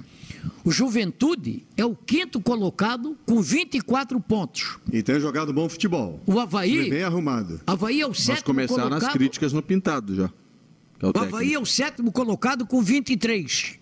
o 0.64 0.70
Juventude 0.70 1.66
é 1.76 1.84
o 1.84 1.94
quinto 1.94 2.40
colocado 2.40 3.16
com 3.26 3.40
24 3.40 4.20
pontos. 4.20 4.78
E 4.92 5.02
tem 5.02 5.18
jogado 5.20 5.52
bom 5.52 5.68
futebol. 5.68 6.20
O 6.26 6.38
Havaí, 6.38 6.90
Bem 6.90 7.02
arrumado. 7.02 7.60
Havaí 7.66 8.00
é 8.00 8.04
o 8.06 8.08
Nós 8.08 8.18
sétimo 8.18 8.44
começaram 8.44 8.88
colocado. 8.88 9.06
as 9.08 9.12
críticas 9.12 9.52
no 9.52 9.62
pintado 9.62 10.14
já. 10.14 10.30
é 11.00 11.06
o 11.06 11.12
O 11.14 11.18
Havaí 11.18 11.54
é 11.54 11.58
o 11.58 11.66
sétimo 11.66 12.12
colocado 12.12 12.66
com 12.66 12.80
23. 12.82 13.78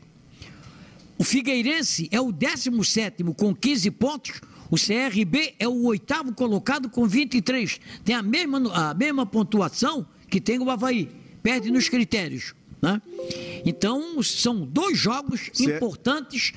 O 1.19 1.25
Figueirense 1.25 2.09
é 2.11 2.21
o 2.21 2.31
décimo 2.31 2.85
sétimo 2.85 3.35
com 3.35 3.55
15 3.55 3.91
pontos. 3.93 4.41
O 4.71 4.77
CRB 4.77 5.55
é 5.59 5.69
o 5.69 5.85
oitavo 5.85 6.35
colocado 6.35 6.91
com 6.91 7.07
23. 7.07 7.81
Tem 8.05 8.15
a 8.15 8.23
mesma, 8.23 8.91
a 8.91 8.95
mesma 8.95 9.25
pontuação 9.25 10.07
que 10.29 10.41
tem 10.41 10.59
o 10.59 10.69
Havaí. 10.71 11.09
Perde 11.43 11.71
nos 11.71 11.89
critérios. 11.89 12.53
Né? 12.81 13.01
Então, 13.65 14.23
são 14.23 14.67
dois 14.67 14.99
jogos 14.99 15.51
Se- 15.53 15.65
importantes, 15.65 16.53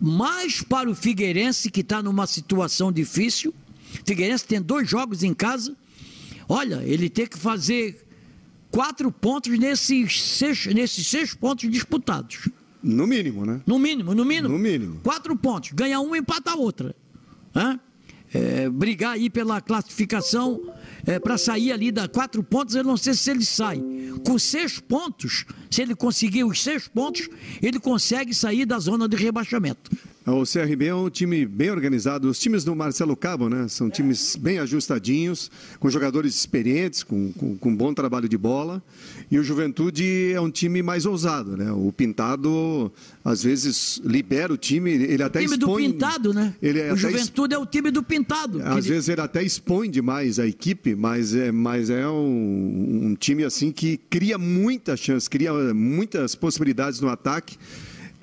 mais 0.00 0.60
para 0.62 0.90
o 0.90 0.94
Figueirense, 0.94 1.70
que 1.70 1.80
está 1.80 2.02
numa 2.02 2.26
situação 2.26 2.90
difícil. 2.92 3.54
Figueirense 4.04 4.44
tem 4.44 4.60
dois 4.60 4.88
jogos 4.88 5.22
em 5.22 5.32
casa. 5.32 5.76
Olha, 6.48 6.82
ele 6.84 7.08
tem 7.08 7.26
que 7.26 7.38
fazer 7.38 8.04
quatro 8.70 9.10
pontos 9.12 9.56
nesses 9.58 10.20
seis, 10.22 10.66
nesses 10.66 11.06
seis 11.06 11.32
pontos 11.32 11.70
disputados. 11.70 12.48
No 12.82 13.06
mínimo, 13.06 13.46
né? 13.46 13.62
No 13.66 13.78
mínimo, 13.78 14.14
no 14.14 14.24
mínimo. 14.24 14.48
No 14.48 14.58
mínimo. 14.58 15.00
Quatro 15.02 15.34
pontos. 15.36 15.70
Ganha 15.72 16.00
um, 16.00 16.14
empata 16.14 16.50
a 16.50 16.54
outra. 16.56 16.94
Hã? 17.54 17.78
É, 18.34 18.68
brigar 18.68 19.12
aí 19.12 19.30
pela 19.30 19.60
classificação 19.60 20.60
para 21.22 21.38
sair 21.38 21.72
ali 21.72 21.92
da 21.92 22.08
quatro 22.08 22.42
pontos, 22.42 22.74
eu 22.74 22.84
não 22.84 22.96
sei 22.96 23.14
se 23.14 23.30
ele 23.30 23.44
sai. 23.44 23.82
Com 24.26 24.38
seis 24.38 24.80
pontos, 24.80 25.44
se 25.70 25.82
ele 25.82 25.94
conseguir 25.94 26.44
os 26.44 26.62
seis 26.62 26.88
pontos, 26.88 27.28
ele 27.62 27.78
consegue 27.78 28.34
sair 28.34 28.64
da 28.64 28.78
zona 28.78 29.08
de 29.08 29.16
rebaixamento. 29.16 29.90
O 30.26 30.42
CRB 30.44 30.86
é 30.86 30.94
um 30.94 31.10
time 31.10 31.44
bem 31.44 31.70
organizado. 31.70 32.30
Os 32.30 32.38
times 32.38 32.64
do 32.64 32.74
Marcelo 32.74 33.14
Cabo, 33.14 33.50
né? 33.50 33.68
São 33.68 33.90
times 33.90 34.36
bem 34.36 34.58
ajustadinhos, 34.58 35.50
com 35.78 35.90
jogadores 35.90 36.34
experientes, 36.34 37.02
com, 37.02 37.30
com, 37.32 37.56
com 37.58 37.76
bom 37.76 37.92
trabalho 37.92 38.26
de 38.26 38.38
bola. 38.38 38.82
E 39.30 39.38
o 39.38 39.44
Juventude 39.44 40.32
é 40.32 40.40
um 40.40 40.50
time 40.50 40.82
mais 40.82 41.04
ousado, 41.04 41.58
né? 41.58 41.70
O 41.72 41.92
Pintado, 41.92 42.90
às 43.22 43.42
vezes, 43.42 44.00
libera 44.02 44.50
o 44.50 44.56
time, 44.56 44.92
ele 44.92 45.22
até 45.22 45.40
o 45.40 45.42
time 45.42 45.56
expõe... 45.56 45.86
do 45.88 45.92
Pintado, 45.92 46.32
né? 46.32 46.54
Ele 46.62 46.90
o 46.90 46.96
Juventude 46.96 47.54
é 47.54 47.58
o 47.58 47.66
time 47.66 47.90
do 47.90 48.02
Pintado. 48.02 48.62
Às 48.62 48.86
ele- 48.86 48.94
vezes 48.94 49.08
ele 49.10 49.20
até 49.20 49.42
expõe 49.42 49.90
demais 49.90 50.38
a 50.38 50.46
equipe, 50.46 50.94
mas 50.94 51.34
é, 51.34 51.52
mas 51.52 51.90
é 51.90 52.08
um, 52.08 53.08
um 53.08 53.14
time 53.14 53.44
assim 53.44 53.70
que 53.70 53.98
cria 54.08 54.38
muita 54.38 54.96
chance, 54.96 55.28
cria 55.28 55.52
muitas 55.74 56.34
possibilidades 56.34 56.98
no 57.00 57.08
ataque. 57.10 57.58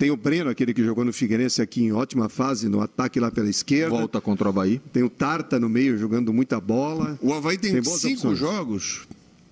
Tem 0.02 0.10
o 0.10 0.16
Breno, 0.16 0.50
aquele 0.50 0.74
que 0.74 0.82
jogou 0.82 1.04
no 1.04 1.12
Figueirense 1.12 1.62
aqui 1.62 1.84
em 1.84 1.92
ótima 1.92 2.28
fase 2.28 2.68
no 2.68 2.80
ataque 2.80 3.20
lá 3.20 3.30
pela 3.30 3.48
esquerda. 3.48 3.96
Volta 3.96 4.20
contra 4.20 4.48
o 4.48 4.50
Havaí. 4.50 4.80
Tem 4.92 5.04
o 5.04 5.08
Tarta 5.08 5.60
no 5.60 5.68
meio 5.68 5.96
jogando 5.96 6.32
muita 6.32 6.60
bola. 6.60 7.16
O 7.22 7.32
Havaí 7.32 7.56
tem, 7.56 7.80
boas 7.80 8.00
cinco 8.00 8.14
opções. 8.14 8.36
jogos. 8.36 9.02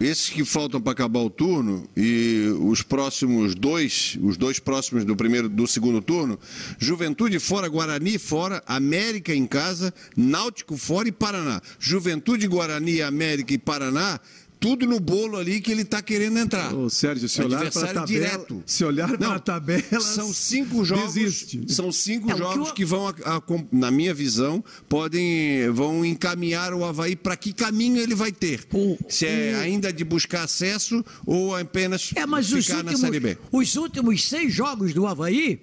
Esses 0.00 0.28
que 0.28 0.44
faltam 0.44 0.80
para 0.80 0.90
acabar 0.90 1.20
o 1.20 1.30
turno 1.30 1.88
e 1.96 2.52
os 2.62 2.82
próximos 2.82 3.54
dois, 3.54 4.18
os 4.20 4.36
dois 4.36 4.58
próximos 4.58 5.04
do 5.04 5.14
primeiro 5.14 5.48
do 5.48 5.68
segundo 5.68 6.02
turno, 6.02 6.36
Juventude 6.80 7.38
fora, 7.38 7.68
Guarani 7.68 8.18
fora, 8.18 8.60
América 8.66 9.32
em 9.32 9.46
casa, 9.46 9.94
Náutico 10.16 10.76
fora 10.76 11.06
e 11.06 11.12
Paraná. 11.12 11.62
Juventude, 11.78 12.48
Guarani, 12.48 13.02
América 13.02 13.54
e 13.54 13.58
Paraná, 13.58 14.18
tudo 14.60 14.86
no 14.86 15.00
bolo 15.00 15.38
ali 15.38 15.58
que 15.60 15.72
ele 15.72 15.80
está 15.82 16.02
querendo 16.02 16.38
entrar. 16.38 16.74
Ô, 16.74 16.90
Sérgio, 16.90 17.26
se 17.30 17.40
olhar 17.42 17.70
para 17.70 17.80
a 17.82 17.86
tabela, 17.86 18.06
direto. 18.06 18.62
se 18.66 18.84
olhar 18.84 19.16
para 19.16 19.34
a 19.36 19.38
tabela, 19.38 20.00
São 20.00 20.32
cinco 20.34 20.84
jogos. 20.84 21.14
desiste. 21.14 21.64
São 21.72 21.90
cinco 21.90 22.30
É, 22.30 22.34
o 22.34 22.36
que 22.36 22.42
jogos 22.42 22.68
eu- 22.68 22.74
que 22.74 22.84
vão, 22.84 23.08
a- 23.08 23.14
a- 23.24 23.42
na 23.72 23.90
minha 23.90 24.12
visão, 24.12 24.62
podem 24.86 25.70
vão 25.70 26.04
encaminhar 26.04 26.74
o 26.74 26.84
Havaí 26.84 27.16
para 27.16 27.36
que 27.38 27.52
caminho 27.54 27.96
ele 28.02 28.14
vai 28.14 28.30
ter. 28.30 28.66
O- 28.72 28.98
Se 29.08 29.24
é 29.26 29.54
o- 29.56 29.60
ainda 29.62 29.90
de 29.90 30.04
buscar 30.04 30.44
acesso 30.44 31.02
ou 31.24 31.56
apenas 31.56 32.12
É, 32.14 32.26
mas 32.26 32.48
ficar 32.50 32.74
na 32.74 32.90
últimos, 32.90 33.00
Série 33.00 33.18
B. 33.20 33.38
os 33.50 33.76
últimos 33.76 34.28
seis 34.28 34.52
jogos 34.52 34.92
do 34.92 35.06
Havaí, 35.06 35.60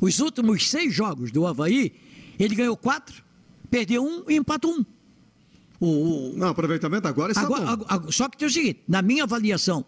os 0.00 0.20
últimos 0.20 0.70
seis 0.70 0.94
jogos 0.94 1.32
do 1.32 1.44
Havaí, 1.46 1.92
ele 2.38 2.54
ganhou 2.54 2.76
quatro, 2.76 3.24
perdeu 3.68 4.04
um 4.04 4.22
e 4.30 4.36
empatou 4.36 4.72
um. 4.72 4.84
O, 5.80 5.86
o- 5.86 6.32
Não, 6.36 6.48
aproveitamento 6.48 7.06
agora 7.08 7.32
está 7.32 7.42
agora, 7.42 7.64
bom. 7.64 7.72
ag- 7.72 7.84
ag- 8.06 8.12
só 8.12 8.28
que 8.28 8.36
tem 8.38 8.48
o 8.48 8.50
seguinte, 8.50 8.80
na 8.88 9.02
minha 9.02 9.24
avaliação, 9.24 9.84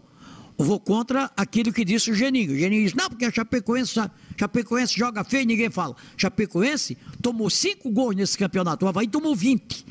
eu 0.59 0.65
vou 0.65 0.79
contra 0.81 1.31
aquilo 1.37 1.73
que 1.73 1.85
disse 1.85 2.11
o 2.11 2.15
Geninho. 2.15 2.53
O 2.53 2.57
Geninho 2.57 2.85
disse, 2.85 2.97
não, 2.97 3.09
porque 3.09 3.25
a 3.25 3.31
Chapecoense, 3.33 3.95
Chapecoense 4.37 4.99
joga 4.99 5.23
feio 5.25 5.43
e 5.43 5.47
ninguém 5.47 5.71
fala. 5.71 5.95
Chapecoense 6.17 6.99
tomou 7.23 7.49
cinco 7.49 7.91
gols 7.91 8.15
nesse 8.17 8.37
campeonato, 8.37 8.85
o 8.85 8.89
Havaí 8.89 9.07
tomou 9.09 9.35
20. 9.35 9.87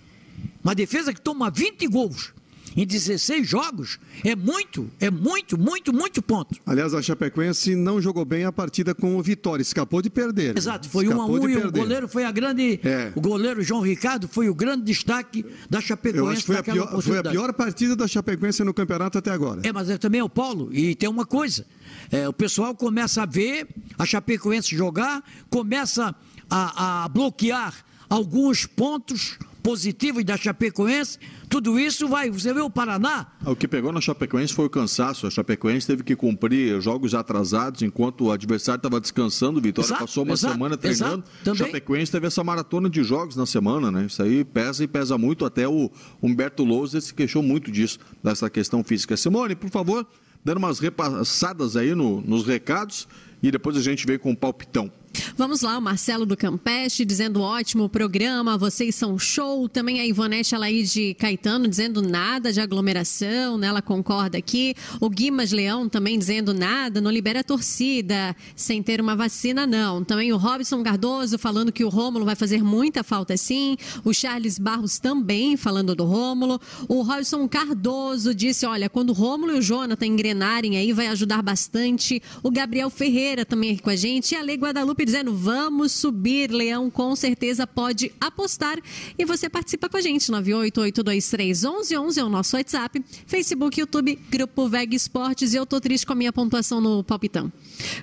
Uma 0.63 0.75
defesa 0.75 1.13
que 1.13 1.21
toma 1.21 1.49
20 1.49 1.87
gols. 1.87 2.33
Em 2.77 2.85
16 2.85 3.47
jogos 3.47 3.99
é 4.23 4.35
muito, 4.35 4.87
é 4.99 5.09
muito, 5.09 5.59
muito, 5.59 5.91
muito 5.91 6.21
ponto. 6.21 6.55
Aliás, 6.63 6.93
a 6.93 7.01
Chapecoense 7.01 7.75
não 7.75 7.99
jogou 7.99 8.23
bem 8.23 8.45
a 8.45 8.51
partida 8.51 8.93
com 8.93 9.17
o 9.17 9.23
Vitória, 9.23 9.63
escapou 9.63 9.99
de 9.99 10.11
perder. 10.11 10.55
Exato, 10.55 10.87
foi 10.87 11.07
um 11.07 11.19
a 11.19 11.25
um 11.25 11.49
e 11.49 11.57
o 11.57 11.71
goleiro 11.71 12.07
foi 12.07 12.23
a 12.23 12.31
grande. 12.31 12.79
É. 12.83 13.11
O 13.15 13.21
goleiro 13.21 13.63
João 13.63 13.81
Ricardo 13.81 14.27
foi 14.27 14.47
o 14.47 14.53
grande 14.53 14.83
destaque 14.83 15.43
da 15.67 15.81
Chapecoense. 15.81 16.19
Eu 16.19 16.29
acho 16.29 16.41
que 16.41 16.45
foi, 16.45 16.57
a 16.57 16.63
pior, 16.63 17.01
foi 17.01 17.17
a 17.17 17.23
pior 17.23 17.53
partida 17.53 17.95
da 17.95 18.07
Chapecoense 18.07 18.63
no 18.63 18.73
campeonato 18.73 19.17
até 19.17 19.31
agora. 19.31 19.61
É, 19.63 19.73
mas 19.73 19.89
é 19.89 19.97
também 19.97 20.21
é 20.21 20.23
o 20.23 20.29
Paulo. 20.29 20.69
E 20.71 20.93
tem 20.93 21.09
uma 21.09 21.25
coisa: 21.25 21.65
é, 22.11 22.29
o 22.29 22.33
pessoal 22.33 22.75
começa 22.75 23.23
a 23.23 23.25
ver 23.25 23.67
a 23.97 24.05
Chapecoense 24.05 24.75
jogar, 24.75 25.23
começa 25.49 26.15
a, 26.47 27.05
a 27.05 27.09
bloquear 27.09 27.73
alguns 28.07 28.67
pontos 28.67 29.37
positivos 29.67 30.23
da 30.23 30.37
Chapecoense, 30.37 31.19
tudo 31.49 31.79
isso 31.79 32.07
vai. 32.07 32.29
Você 32.29 32.53
vê 32.53 32.59
o 32.59 32.69
Paraná? 32.69 33.27
O 33.45 33.55
que 33.55 33.67
pegou 33.67 33.91
na 33.91 34.01
Chapecoense 34.01 34.53
foi 34.53 34.65
o 34.65 34.69
cansaço. 34.69 35.27
A 35.27 35.29
Chapecoense 35.29 35.87
teve 35.87 36.03
que 36.03 36.15
cumprir 36.15 36.79
jogos 36.81 37.13
atrasados 37.13 37.81
enquanto 37.81 38.25
o 38.25 38.31
adversário 38.31 38.79
estava 38.79 38.99
descansando. 38.99 39.61
Vitória 39.61 39.87
exato, 39.87 40.01
passou 40.01 40.23
uma 40.23 40.33
exato, 40.33 40.53
semana 40.53 40.77
treinando. 40.77 41.23
A 41.49 41.55
Chapecoense 41.55 42.11
teve 42.11 42.27
essa 42.27 42.43
maratona 42.43 42.89
de 42.89 43.03
jogos 43.03 43.35
na 43.35 43.45
semana, 43.45 43.89
né? 43.89 44.05
Isso 44.05 44.21
aí 44.21 44.43
pesa 44.43 44.83
e 44.83 44.87
pesa 44.87 45.17
muito. 45.17 45.45
Até 45.45 45.67
o 45.67 45.89
Humberto 46.21 46.63
Lousa 46.63 46.99
se 46.99 47.13
queixou 47.13 47.41
muito 47.41 47.71
disso, 47.71 47.99
dessa 48.23 48.49
questão 48.49 48.83
física. 48.83 49.15
Simone, 49.15 49.55
por 49.55 49.69
favor, 49.69 50.05
dando 50.43 50.57
umas 50.57 50.79
repassadas 50.79 51.77
aí 51.77 51.95
no, 51.95 52.21
nos 52.21 52.45
recados 52.45 53.07
e 53.41 53.51
depois 53.51 53.77
a 53.77 53.81
gente 53.81 54.05
vem 54.05 54.19
com 54.19 54.31
o 54.31 54.37
palpitão. 54.37 54.91
Vamos 55.35 55.61
lá, 55.61 55.77
o 55.77 55.81
Marcelo 55.81 56.25
do 56.25 56.35
Campeste 56.35 57.05
dizendo 57.05 57.41
ótimo 57.41 57.87
programa, 57.87 58.57
vocês 58.57 58.95
são 58.95 59.19
show. 59.19 59.69
Também 59.69 59.99
a 59.99 60.05
Ivonete 60.05 60.55
Alaide 60.55 61.13
Caetano 61.13 61.67
dizendo 61.67 62.01
nada 62.01 62.51
de 62.51 62.59
aglomeração, 62.59 63.57
né? 63.57 63.67
Ela 63.67 63.81
concorda 63.81 64.37
aqui. 64.37 64.73
O 64.99 65.09
Guimas 65.09 65.51
Leão 65.51 65.87
também 65.87 66.17
dizendo 66.17 66.53
nada, 66.53 66.99
não 66.99 67.11
libera 67.11 67.41
a 67.41 67.43
torcida, 67.43 68.35
sem 68.55 68.81
ter 68.81 68.99
uma 68.99 69.15
vacina, 69.15 69.67
não. 69.67 70.03
Também 70.03 70.33
o 70.33 70.37
Robson 70.37 70.81
Cardoso 70.81 71.37
falando 71.37 71.71
que 71.71 71.83
o 71.83 71.89
Rômulo 71.89 72.25
vai 72.25 72.35
fazer 72.35 72.63
muita 72.63 73.03
falta 73.03 73.37
sim. 73.37 73.77
O 74.03 74.13
Charles 74.13 74.57
Barros 74.57 74.97
também 74.97 75.55
falando 75.55 75.93
do 75.93 76.03
Rômulo. 76.03 76.59
O 76.87 77.01
Robson 77.01 77.47
Cardoso 77.47 78.33
disse: 78.33 78.65
olha, 78.65 78.89
quando 78.89 79.11
o 79.11 79.13
Rômulo 79.13 79.53
e 79.53 79.59
o 79.59 79.61
Jonathan 79.61 80.05
engrenarem 80.05 80.77
aí, 80.77 80.91
vai 80.93 81.07
ajudar 81.07 81.41
bastante. 81.41 82.21
O 82.41 82.49
Gabriel 82.49 82.89
Ferreira 82.89 83.45
também 83.45 83.73
aqui 83.73 83.81
com 83.81 83.89
a 83.89 83.95
gente. 83.95 84.31
E 84.31 84.35
a 84.35 84.41
Lei 84.41 84.57
Guadalupe 84.57 84.96
dizendo: 85.05 85.33
vamos 85.33 85.91
subir, 85.91 86.51
Leão 86.51 86.89
com 86.89 87.15
certeza 87.15 87.65
pode 87.65 88.11
apostar. 88.19 88.77
E 89.17 89.25
você 89.25 89.49
participa 89.49 89.89
com 89.89 89.97
a 89.97 90.01
gente, 90.01 90.31
988231111 90.31 92.17
é 92.17 92.23
o 92.23 92.29
nosso 92.29 92.55
WhatsApp, 92.55 93.03
Facebook, 93.25 93.79
YouTube, 93.79 94.19
Grupo 94.29 94.67
Veg 94.67 94.93
Esportes. 94.95 95.53
E 95.53 95.57
eu 95.57 95.65
tô 95.65 95.79
triste 95.79 96.05
com 96.05 96.13
a 96.13 96.15
minha 96.15 96.33
pontuação 96.33 96.79
no 96.81 97.03
palpitão. 97.03 97.51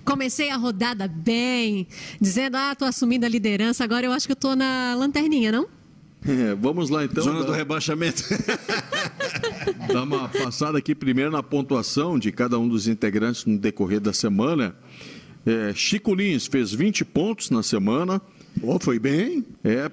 Comecei 0.04 0.50
a 0.50 0.56
rodada 0.56 1.08
bem, 1.08 1.86
dizendo: 2.20 2.56
ah, 2.56 2.74
tô 2.74 2.84
assumindo 2.84 3.26
a 3.26 3.28
liderança, 3.28 3.84
agora 3.84 4.06
eu 4.06 4.12
acho 4.12 4.26
que 4.26 4.32
eu 4.32 4.36
tô 4.36 4.54
na 4.54 4.94
lanterninha, 4.94 5.52
não? 5.52 5.68
É, 6.26 6.54
vamos 6.58 6.90
lá 6.90 7.04
então. 7.04 7.22
Zona 7.22 7.44
do 7.44 7.52
rebaixamento. 7.52 8.22
Dá 9.92 10.02
uma 10.02 10.28
passada 10.28 10.78
aqui 10.78 10.94
primeiro 10.94 11.30
na 11.30 11.42
pontuação 11.42 12.18
de 12.18 12.32
cada 12.32 12.58
um 12.58 12.68
dos 12.68 12.88
integrantes 12.88 13.44
no 13.44 13.58
decorrer 13.58 14.00
da 14.00 14.12
semana. 14.12 14.74
É, 15.46 15.74
Chico 15.74 16.14
Lins 16.14 16.46
fez 16.46 16.72
20 16.72 17.04
pontos 17.04 17.50
na 17.50 17.62
semana. 17.62 18.20
Oh, 18.62 18.78
foi 18.78 18.98
bem. 18.98 19.44
É, 19.62 19.90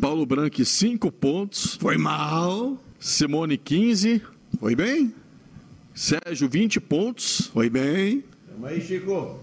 Paulo 0.00 0.26
Branco, 0.26 0.64
5 0.64 1.12
pontos. 1.12 1.76
Foi 1.76 1.96
mal. 1.96 2.76
Simone, 2.98 3.56
15. 3.56 4.22
Foi 4.58 4.74
bem. 4.74 5.14
Sérgio, 5.94 6.48
20 6.48 6.80
pontos. 6.80 7.50
Foi 7.52 7.70
bem. 7.70 8.24
Tamo 8.48 8.66
aí, 8.66 8.80
Chico. 8.80 9.38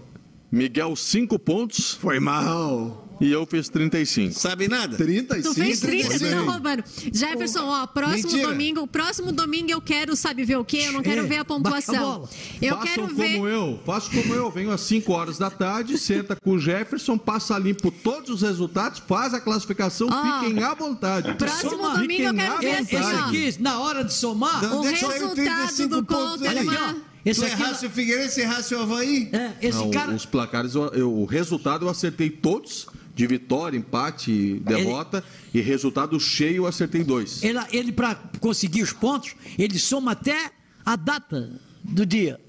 Miguel, 0.50 0.94
5 0.94 1.38
pontos. 1.38 1.94
Foi 1.94 2.20
mal. 2.20 3.07
E 3.20 3.32
eu 3.32 3.44
fiz 3.44 3.68
35. 3.68 4.38
Sabe 4.38 4.68
nada? 4.68 4.96
35. 4.96 5.48
Tu 5.48 5.60
fez 5.60 5.80
30, 5.80 6.18
tu 6.18 6.30
tá 6.30 6.40
roubando. 6.40 6.84
Jefferson, 7.12 7.64
ó, 7.64 7.86
próximo 7.86 8.30
Mentira. 8.30 8.48
domingo, 8.48 8.86
próximo 8.86 9.32
domingo 9.32 9.70
eu 9.70 9.80
quero, 9.80 10.14
sabe 10.14 10.44
ver 10.44 10.56
o 10.56 10.64
quê? 10.64 10.84
Eu 10.86 10.92
não 10.92 11.02
quero 11.02 11.26
ver 11.26 11.38
a 11.38 11.44
pontuação. 11.44 12.24
A 12.24 12.64
eu 12.64 12.76
Façam 12.76 12.86
quero 12.86 13.06
ver. 13.08 13.34
como 13.34 13.48
eu, 13.48 13.80
faço 13.84 14.10
como 14.10 14.34
eu, 14.34 14.50
venho 14.50 14.70
às 14.70 14.82
5 14.82 15.12
horas 15.12 15.38
da 15.38 15.50
tarde, 15.50 15.98
senta 15.98 16.36
com 16.36 16.52
o 16.52 16.58
Jefferson, 16.58 17.18
passa 17.18 17.58
limpo 17.58 17.90
todos 17.90 18.30
os 18.30 18.42
resultados, 18.42 19.02
faz 19.06 19.34
a 19.34 19.40
classificação, 19.40 20.08
oh, 20.08 20.44
fiquem 20.44 20.62
à 20.62 20.74
vontade. 20.74 21.34
Próximo 21.34 21.70
Soma. 21.70 21.94
domingo 21.94 22.12
fiquem 22.12 22.26
eu 22.26 22.34
quero 22.34 22.58
ver 22.60 22.76
assim, 22.76 22.96
ó. 22.96 23.26
Aqui, 23.26 23.54
na 23.58 23.80
hora 23.80 24.04
de 24.04 24.14
somar, 24.14 24.64
o 24.74 24.82
resultado 24.82 25.88
do 25.88 26.04
Conterman. 26.04 27.02
Esse 27.24 27.40
tu 27.40 27.46
aqui 27.46 27.62
errasse 27.62 27.86
o 27.86 27.90
Figueirense, 27.90 28.40
errasse 28.40 28.74
o 28.74 28.80
Havaí? 28.80 29.28
É, 29.32 29.52
esse 29.60 29.78
não, 29.78 29.90
cara... 29.90 30.12
Os 30.12 30.24
placares, 30.24 30.74
eu, 30.74 31.12
o 31.12 31.24
resultado 31.24 31.84
eu 31.84 31.90
acertei 31.90 32.30
todos 32.30 32.86
de 33.18 33.26
vitória, 33.26 33.76
empate, 33.76 34.62
derrota 34.64 35.24
ele, 35.52 35.60
e 35.60 35.66
resultado 35.66 36.20
cheio, 36.20 36.66
acertei 36.66 37.02
dois. 37.02 37.42
Ele, 37.42 37.58
ele 37.72 37.90
para 37.90 38.14
conseguir 38.38 38.80
os 38.80 38.92
pontos, 38.92 39.34
ele 39.58 39.76
soma 39.76 40.12
até 40.12 40.52
a 40.86 40.94
data 40.94 41.60
do 41.82 42.06
dia. 42.06 42.40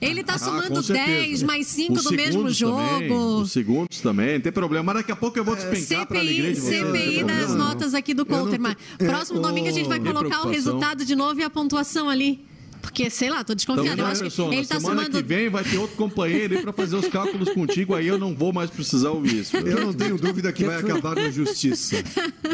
Ele 0.00 0.22
está 0.22 0.36
ah, 0.36 0.38
somando 0.38 0.78
ah, 0.78 0.92
10 0.92 1.42
mais 1.42 1.66
5 1.66 2.02
do 2.02 2.12
mesmo 2.12 2.48
jogo. 2.48 2.78
Também, 2.78 3.12
os 3.12 3.52
segundos 3.52 4.00
também, 4.00 4.34
não 4.34 4.40
tem 4.40 4.52
problema. 4.52 4.84
Mas 4.84 5.02
daqui 5.02 5.12
a 5.12 5.16
pouco 5.16 5.38
eu 5.38 5.44
vou 5.44 5.54
despencar 5.54 6.06
para 6.06 6.20
alegria 6.20 6.54
de 6.54 6.60
vocês. 6.60 6.86
CPI 6.86 7.24
das 7.24 7.54
notas 7.54 7.92
aqui 7.92 8.14
do 8.14 8.24
Coulter. 8.24 8.58
Próximo 8.96 9.40
é, 9.40 9.42
domingo 9.42 9.68
a 9.68 9.72
gente 9.72 9.88
vai 9.88 10.00
colocar 10.00 10.46
o 10.46 10.48
resultado 10.48 11.04
de 11.04 11.14
novo 11.14 11.40
e 11.40 11.42
a 11.42 11.50
pontuação 11.50 12.08
ali. 12.08 12.46
Porque, 12.80 13.10
sei 13.10 13.30
lá, 13.30 13.44
tô 13.44 13.54
desconfiado. 13.54 13.92
Então, 13.92 14.06
eu 14.06 14.12
acho 14.12 14.30
que 14.30 14.42
ele 14.54 14.66
tá 14.66 14.80
semana 14.80 15.02
somando... 15.02 15.16
que 15.16 15.22
vem 15.22 15.48
vai 15.48 15.64
ter 15.64 15.78
outro 15.78 15.96
companheiro 15.96 16.56
aí 16.56 16.62
para 16.62 16.72
fazer 16.72 16.96
os 16.96 17.08
cálculos 17.08 17.50
contigo, 17.50 17.94
aí 17.94 18.06
eu 18.06 18.18
não 18.18 18.34
vou 18.34 18.52
mais 18.52 18.70
precisar 18.70 19.10
ouvir 19.10 19.40
isso. 19.40 19.56
Eu 19.56 19.86
não 19.86 19.92
tenho 19.92 20.16
dúvida 20.16 20.52
que 20.52 20.64
vai 20.64 20.76
acabar 20.76 21.14
na 21.14 21.30
justiça. 21.30 21.96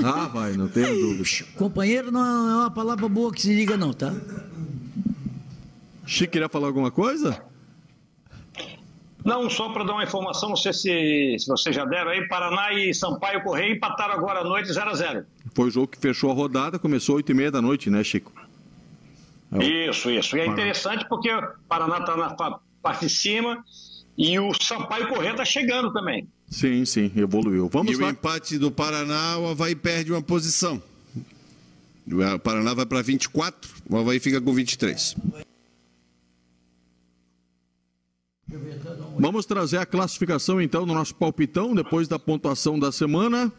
Ah, 0.02 0.26
vai, 0.26 0.52
não 0.52 0.68
tenho 0.68 0.94
dúvida. 0.94 1.46
Companheiro 1.56 2.10
não 2.10 2.20
é 2.20 2.56
uma 2.62 2.70
palavra 2.70 3.08
boa 3.08 3.32
que 3.32 3.42
se 3.42 3.54
diga 3.54 3.76
não, 3.76 3.92
tá? 3.92 4.12
Chico, 6.06 6.32
queria 6.32 6.48
falar 6.48 6.66
alguma 6.66 6.90
coisa? 6.90 7.42
Não, 9.24 9.48
só 9.48 9.70
para 9.70 9.84
dar 9.84 9.94
uma 9.94 10.04
informação, 10.04 10.50
não 10.50 10.56
sei 10.56 10.72
se, 10.74 11.36
se 11.38 11.46
vocês 11.46 11.74
já 11.74 11.86
deram 11.86 12.10
aí, 12.10 12.28
Paraná 12.28 12.74
e 12.74 12.92
Sampaio 12.92 13.42
Correia 13.42 13.72
empataram 13.72 14.12
agora 14.12 14.40
à 14.40 14.44
noite 14.44 14.70
0 14.70 14.90
a 14.90 14.94
0 14.94 15.24
Foi 15.54 15.68
o 15.68 15.70
jogo 15.70 15.86
que 15.86 15.98
fechou 15.98 16.30
a 16.30 16.34
rodada, 16.34 16.78
começou 16.78 17.16
8 17.16 17.32
e 17.32 17.34
meia 17.34 17.50
da 17.50 17.62
noite, 17.62 17.88
né, 17.88 18.04
Chico? 18.04 18.30
É 19.54 19.88
isso, 19.88 20.10
isso. 20.10 20.36
E 20.36 20.40
é 20.40 20.46
interessante 20.46 21.06
porque 21.08 21.30
o 21.30 21.42
Paraná 21.68 21.98
está 21.98 22.16
na 22.16 22.34
parte 22.82 23.06
de 23.06 23.12
cima 23.12 23.64
e 24.18 24.38
o 24.38 24.52
Sampaio 24.54 25.08
Corrêa 25.08 25.30
está 25.32 25.44
chegando 25.44 25.92
também. 25.92 26.28
Sim, 26.48 26.84
sim, 26.84 27.10
evoluiu. 27.16 27.68
Vamos 27.68 27.96
e 27.96 28.00
lá. 28.00 28.08
o 28.08 28.10
empate 28.10 28.58
do 28.58 28.70
Paraná, 28.70 29.38
o 29.38 29.48
Havaí 29.48 29.74
perde 29.74 30.12
uma 30.12 30.22
posição. 30.22 30.82
O 32.06 32.38
Paraná 32.38 32.74
vai 32.74 32.84
para 32.84 33.00
24, 33.00 33.70
o 33.88 33.96
Havaí 33.96 34.20
fica 34.20 34.40
com 34.40 34.52
23. 34.52 35.16
Vamos 39.18 39.46
trazer 39.46 39.78
a 39.78 39.86
classificação 39.86 40.60
então 40.60 40.86
do 40.86 40.92
nosso 40.92 41.14
palpitão 41.14 41.74
depois 41.74 42.06
da 42.06 42.18
pontuação 42.18 42.78
da 42.78 42.92
semana. 42.92 43.52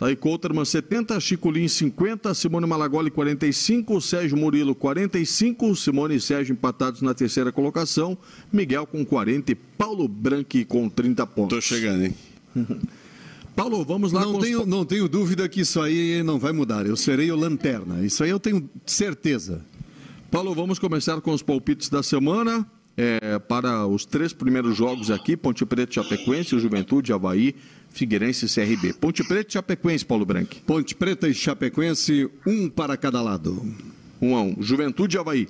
Tá 0.00 0.06
aí 0.06 0.16
Couterman 0.16 0.64
70, 0.64 1.20
Chico 1.20 1.50
Lins 1.50 1.72
50, 1.72 2.32
Simone 2.32 2.64
Malagoli 2.64 3.10
45, 3.10 4.00
Sérgio 4.00 4.34
Murilo 4.34 4.74
45, 4.74 5.76
Simone 5.76 6.16
e 6.16 6.20
Sérgio 6.22 6.54
empatados 6.54 7.02
na 7.02 7.12
terceira 7.12 7.52
colocação, 7.52 8.16
Miguel 8.50 8.86
com 8.86 9.04
40 9.04 9.52
e 9.52 9.54
Paulo 9.54 10.08
Branchi 10.08 10.64
com 10.64 10.88
30 10.88 11.26
pontos. 11.26 11.54
Tô 11.54 11.60
chegando, 11.60 12.04
hein? 12.04 12.14
Paulo, 13.54 13.84
vamos 13.84 14.10
lá. 14.10 14.22
Não, 14.22 14.38
tenho, 14.38 14.64
não 14.64 14.86
tenho 14.86 15.06
dúvida 15.06 15.46
que 15.50 15.60
isso 15.60 15.78
aí 15.82 16.22
não 16.22 16.38
vai 16.38 16.52
mudar. 16.52 16.86
Eu 16.86 16.96
serei 16.96 17.30
o 17.30 17.36
lanterna. 17.36 18.02
Isso 18.02 18.24
aí 18.24 18.30
eu 18.30 18.40
tenho 18.40 18.70
certeza. 18.86 19.62
Paulo, 20.30 20.54
vamos 20.54 20.78
começar 20.78 21.20
com 21.20 21.30
os 21.30 21.42
palpites 21.42 21.90
da 21.90 22.02
semana. 22.02 22.66
É, 22.96 23.38
para 23.38 23.86
os 23.86 24.04
três 24.04 24.32
primeiros 24.32 24.76
jogos 24.76 25.10
aqui, 25.10 25.36
Ponte 25.36 25.64
Preta, 25.64 25.92
Chapecoense, 25.92 26.58
Juventude, 26.58 27.12
Havaí, 27.12 27.54
Figueirense 27.90 28.46
e 28.46 28.48
CRB. 28.48 28.92
Ponte 28.94 29.24
Preta 29.24 29.48
e 29.48 29.52
Chapecoense, 29.52 30.04
Paulo 30.04 30.24
Branco. 30.24 30.56
Ponte 30.66 30.94
Preta 30.94 31.28
e 31.28 31.34
Chapecoense, 31.34 32.30
um 32.46 32.68
para 32.68 32.96
cada 32.96 33.20
lado. 33.20 33.62
Um 34.20 34.36
a 34.36 34.42
um. 34.42 34.56
Juventude 34.60 35.16
e 35.16 35.18
Havaí. 35.18 35.48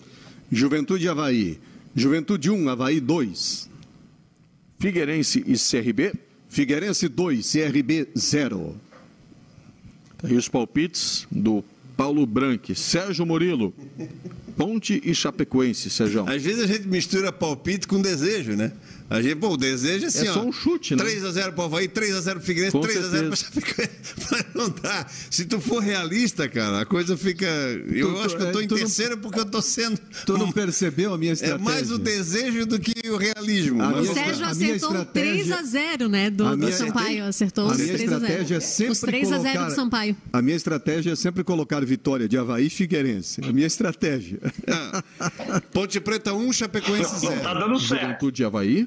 Juventude 0.51 1.05
e 1.05 1.09
Havaí. 1.09 1.59
Juventude 1.95 2.51
1, 2.51 2.55
um, 2.55 2.69
Havaí 2.69 3.01
2. 3.01 3.69
Figueirense 4.79 5.45
e 5.47 5.55
CRB. 5.55 6.13
Figueirense 6.49 7.09
2, 7.09 7.53
CRB 7.53 8.09
0. 8.17 8.77
Tá 10.19 10.29
aí 10.29 10.37
os 10.37 10.49
palpites 10.49 11.27
do 11.31 11.65
Paulo 11.97 12.27
Branco. 12.27 12.75
Sérgio 12.75 13.27
Murilo. 13.27 13.75
Ponte 14.57 15.01
e 15.05 15.15
Chapecoense, 15.15 15.91
Sérgio. 15.91 16.29
Às 16.29 16.43
vezes 16.43 16.63
a 16.63 16.67
gente 16.67 16.89
mistura 16.89 17.33
palpite 17.33 17.87
com 17.87 18.01
desejo, 18.01 18.53
né? 18.53 18.73
A 19.11 19.21
gente, 19.21 19.35
pô, 19.37 19.49
o 19.49 19.57
desejo 19.57 20.05
é 20.05 20.07
assim, 20.09 20.27
É 20.29 20.31
ó. 20.31 20.35
só 20.35 20.45
um 20.45 20.53
chute, 20.53 20.95
né? 20.95 21.03
3x0 21.03 21.53
pro 21.53 21.65
Havaí, 21.65 21.89
3x0 21.89 22.33
pro 22.35 22.41
Figueirense, 22.41 22.73
Com 22.73 22.81
3x0 22.81 23.27
pro 23.27 23.37
Chapecoense. 23.37 23.91
Mas 24.31 24.45
não 24.55 24.69
dá. 24.71 25.05
Se 25.29 25.45
tu 25.47 25.61
for 25.61 25.81
realista, 25.81 26.49
cara, 26.49 26.83
a 26.83 26.87
coisa 26.87 27.17
fica. 27.17 27.45
Eu 27.91 28.15
Tu- 28.15 28.21
acho 28.21 28.37
que 28.37 28.43
eu 28.45 28.53
tô 28.53 28.61
é, 28.61 28.65
em 28.65 28.69
tu 28.69 28.75
não- 28.75 28.79
terceiro 28.79 29.19
porque 29.19 29.41
eu 29.41 29.45
tô 29.45 29.61
sendo. 29.61 29.99
Tu 30.25 30.39
não 30.39 30.53
percebeu 30.53 31.13
a 31.13 31.19
minha 31.19 31.33
É 31.33 31.35
estratégia? 31.35 31.65
mais 31.65 31.91
o 31.91 31.99
desejo 31.99 32.65
do 32.67 32.79
que 32.79 33.09
o 33.11 33.17
realismo. 33.17 33.83
A 33.83 33.89
O 33.89 34.01
minha- 34.01 34.15
Sérgio 34.15 34.47
a 34.47 34.55
minha 34.55 34.75
acertou 34.77 34.91
um 34.91 34.99
estratégia- 35.03 35.57
3x0, 35.57 36.09
né? 36.09 36.31
Do, 36.31 36.47
a 36.47 36.51
do 36.53 36.57
minha- 36.59 36.73
Sampaio. 36.73 37.25
Acertou 37.25 37.65
A 37.69 37.73
os 37.73 37.79
minha 37.79 37.89
3x0. 37.95 38.13
estratégia 38.23 38.57
é 38.57 38.61
sempre 38.61 38.93
Os 38.93 39.01
3x0 39.01 39.29
colocar... 39.43 39.65
do 39.71 39.75
Sampaio. 39.75 40.17
A 40.33 40.41
minha 40.41 40.57
estratégia 40.57 41.13
é 41.13 41.17
sempre 41.17 41.43
colocar 41.43 41.85
vitória 41.85 42.29
de 42.29 42.39
Havaí 42.39 42.67
e 42.67 42.71
Figueirense. 42.71 43.41
A 43.45 43.53
minha 43.53 43.67
estratégia. 43.67 44.39
Ah, 44.69 45.03
Ponte 45.73 45.99
Preta 46.01 46.33
1, 46.33 46.53
Chapecoense 46.53 47.25
Não, 47.27 47.33
tá 47.39 47.55
0. 47.55 47.61
dando 47.61 47.81
certo. 47.81 48.03
Juventude 48.03 48.43
e 48.43 48.45
Havaí. 48.45 48.87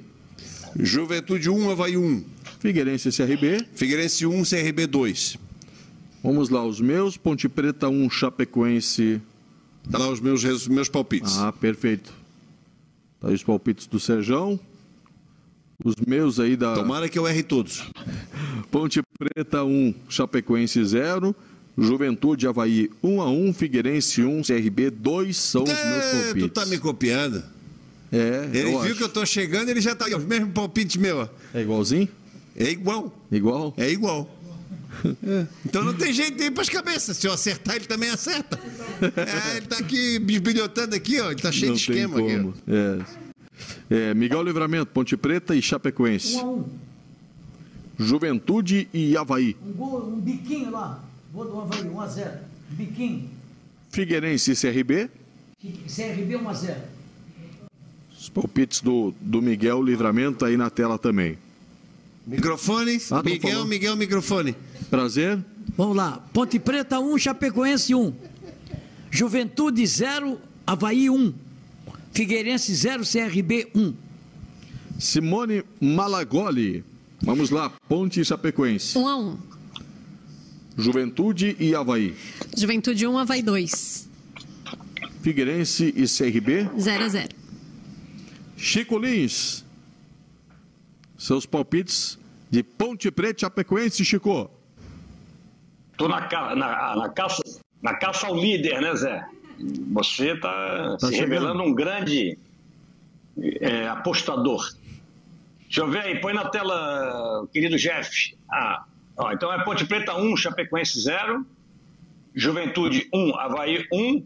Juventude 0.79 1.49
1, 1.49 1.69
Havaí 1.71 1.97
1. 1.97 2.23
Figueirense 2.59 3.09
CRB. 3.11 3.65
Figueirense 3.75 4.25
1, 4.25 4.43
CRB 4.43 4.87
2. 4.87 5.37
Vamos 6.23 6.49
lá, 6.49 6.65
os 6.65 6.79
meus. 6.79 7.17
Ponte 7.17 7.47
Preta 7.49 7.89
1, 7.89 8.09
Chapecoense. 8.09 9.21
Tá 9.91 9.97
lá 9.97 10.09
os 10.09 10.19
meus, 10.19 10.43
res- 10.43 10.67
meus 10.67 10.87
palpites. 10.89 11.37
Ah, 11.37 11.51
perfeito. 11.51 12.13
Tá 13.19 13.27
aí 13.27 13.33
os 13.35 13.43
palpites 13.43 13.85
do 13.87 13.99
Serjão. 13.99 14.59
Os 15.83 15.95
meus 16.07 16.39
aí 16.39 16.55
da 16.55 16.73
Tomara 16.75 17.09
que 17.09 17.19
eu 17.19 17.27
erre 17.27 17.43
todos. 17.43 17.83
Ponte 18.71 19.01
Preta 19.19 19.63
1, 19.63 19.93
Chapecoense 20.07 20.83
0. 20.83 21.35
Juventude 21.77 22.47
Havaí 22.47 22.89
1 23.01 23.21
a 23.21 23.29
1, 23.29 23.51
Figueirense 23.53 24.23
1, 24.23 24.43
CRB 24.43 24.91
2 24.91 25.35
são 25.35 25.63
os 25.63 25.69
meus 25.69 25.79
É, 25.81 26.11
palpites. 26.23 26.43
tu 26.43 26.49
tá 26.49 26.65
me 26.67 26.77
copiando. 26.77 27.43
É, 28.13 28.47
Ele 28.53 28.59
eu 28.73 28.79
viu 28.81 28.91
acho. 28.91 28.95
que 28.95 29.03
eu 29.03 29.09
tô 29.09 29.25
chegando, 29.25 29.69
ele 29.69 29.81
já 29.81 29.95
tá 29.95 30.05
aí, 30.05 30.13
ó, 30.13 30.17
os 30.19 30.25
mesmos 30.25 30.53
palpites 30.53 30.97
meu. 30.97 31.27
É 31.53 31.61
igualzinho? 31.61 32.07
É 32.55 32.69
igual. 32.69 33.11
Igual? 33.31 33.73
É 33.75 33.89
igual. 33.89 34.29
É. 35.25 35.47
Então 35.65 35.83
não 35.83 35.95
tem 35.95 36.13
jeito 36.13 36.37
de 36.37 36.43
ir 36.43 36.51
para 36.51 36.61
as 36.61 36.69
cabeças. 36.69 37.17
Se 37.17 37.27
eu 37.27 37.33
acertar, 37.33 37.75
ele 37.75 37.85
também 37.85 38.09
acerta. 38.11 38.59
É, 39.01 39.57
ele 39.57 39.65
tá 39.65 39.79
aqui 39.79 40.19
bisbilhotando 40.19 40.95
aqui, 40.95 41.19
ó. 41.19 41.31
Ele 41.31 41.41
tá 41.41 41.51
cheio 41.51 41.71
Não 41.71 41.75
de 41.75 41.87
tem 41.87 41.95
esquema 41.95 42.19
aqui. 42.19 42.37
como. 42.37 42.53
É. 43.89 44.09
É, 44.09 44.13
Miguel 44.13 44.43
Livramento, 44.43 44.91
Ponte 44.91 45.17
Preta 45.17 45.55
e 45.55 45.61
Chapecoense. 45.63 46.35
1 46.35 46.39
a 46.39 46.43
1 46.45 46.65
Juventude 47.99 48.87
e 48.93 49.17
Havaí. 49.17 49.55
Um 49.65 49.71
gol, 49.73 50.07
um 50.09 50.19
biquinho 50.19 50.71
lá. 50.71 51.03
Gol 51.33 51.45
do 51.45 51.59
Havaí, 51.61 51.87
1 51.89 51.99
a 52.01 52.07
0 52.07 52.31
Biquinho. 52.69 53.29
Figueirense 53.91 54.51
e 54.51 54.55
CRB. 54.55 55.09
CRB 55.61 56.35
1 56.35 56.49
a 56.49 56.53
0 56.53 56.75
Os 58.23 58.29
palpites 58.29 58.79
do, 58.79 59.13
do 59.19 59.41
Miguel 59.41 59.83
Livramento 59.83 60.45
aí 60.45 60.55
na 60.55 60.69
tela 60.69 60.97
também. 60.97 61.37
Microfone. 62.25 62.97
Ah, 63.11 63.21
Miguel, 63.21 63.51
falou. 63.51 63.67
Miguel, 63.67 63.97
microfone. 63.97 64.55
Prazer. 64.89 65.43
Vamos 65.75 65.97
lá. 65.97 66.25
Ponte 66.31 66.57
Preta 66.57 67.01
1, 67.01 67.17
Chapecoense 67.17 67.93
1. 67.93 68.13
Juventude 69.11 69.85
0, 69.85 70.39
Havaí 70.65 71.09
1. 71.09 71.33
Figueirense 72.13 72.73
0, 72.73 73.03
CRB 73.03 73.67
1. 73.75 73.93
Simone 74.97 75.65
Malagoli. 75.81 76.81
Vamos 77.21 77.49
lá, 77.49 77.73
Ponte 77.89 78.21
e 78.21 78.25
Chapecoense. 78.25 78.97
1 78.97 79.05
a 79.05 79.17
1. 79.17 79.37
Juventude 80.77 81.57
e 81.59 81.75
Havaí. 81.75 82.15
Juventude 82.57 83.05
1, 83.05 83.17
Havaí 83.17 83.41
2. 83.41 84.07
Figueirense 85.21 85.93
e 85.93 86.07
CRB. 86.07 86.69
0 86.79 87.03
a 87.03 87.09
0. 87.09 87.42
Chico 88.57 88.97
Lins. 88.97 89.65
Seus 91.17 91.45
palpites 91.45 92.17
de 92.49 92.61
Ponte 92.63 93.09
Preta 93.11 93.37
e 93.37 93.41
Chapecoense, 93.41 94.03
Chico. 94.03 94.49
Tô 95.97 96.07
na, 96.07 96.27
ca- 96.27 96.55
na, 96.55 96.95
na 96.95 97.09
caça, 97.09 97.41
na 97.81 97.93
caça 97.95 98.27
ao 98.27 98.35
líder, 98.35 98.81
né, 98.81 98.95
Zé? 98.95 99.25
Você 99.93 100.31
está 100.33 100.97
Tá 100.99 101.07
se 101.07 101.13
chegando. 101.13 101.29
revelando 101.31 101.63
um 101.63 101.73
grande 101.73 102.37
é, 103.61 103.87
apostador. 103.87 104.73
Deixa 105.61 105.81
eu 105.81 105.89
ver 105.89 105.99
aí, 105.99 106.19
põe 106.19 106.33
na 106.33 106.49
tela, 106.49 107.47
querido 107.53 107.77
Jeff. 107.77 108.35
Ah, 108.51 108.83
ó, 109.17 109.31
então 109.31 109.51
é 109.53 109.63
Ponte 109.63 109.85
Preta 109.85 110.15
1, 110.15 110.35
Chapecoense 110.37 110.99
0, 110.99 111.45
Juventude 112.35 113.07
1, 113.13 113.35
Havaí 113.39 113.87
1, 113.91 114.23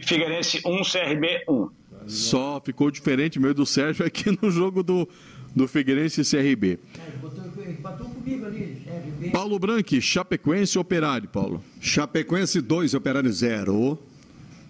Figueirense 0.00 0.60
1, 0.64 0.82
CRB 0.82 1.44
1. 1.48 1.70
Só 2.06 2.60
ficou 2.64 2.90
diferente 2.90 3.38
meio 3.38 3.54
do 3.54 3.66
Sérgio 3.66 4.04
aqui 4.06 4.36
no 4.42 4.50
jogo 4.50 4.82
do, 4.82 5.08
do 5.54 5.66
Figueirense 5.68 6.20
e 6.20 6.24
CRB. 6.24 6.78
Paulo 9.32 9.58
Branque, 9.58 10.00
Chapecoense 10.00 10.78
Operário, 10.78 11.28
Paulo. 11.28 11.62
Chapecoense 11.80 12.60
2, 12.60 12.94
Operário 12.94 13.32
0. 13.32 13.98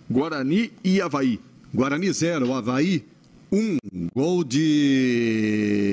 Guarani 0.08 0.72
e 0.84 1.00
Havaí. 1.00 1.40
Guarani 1.74 2.12
0, 2.12 2.52
Havaí 2.54 3.04
1. 3.50 3.58
Um. 3.58 3.78
Gol 4.14 4.44
de. 4.44 5.86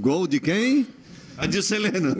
Gol 0.00 0.26
de 0.26 0.40
quem? 0.40 0.86
Adilson 1.36 1.74
Heleno. 1.76 2.14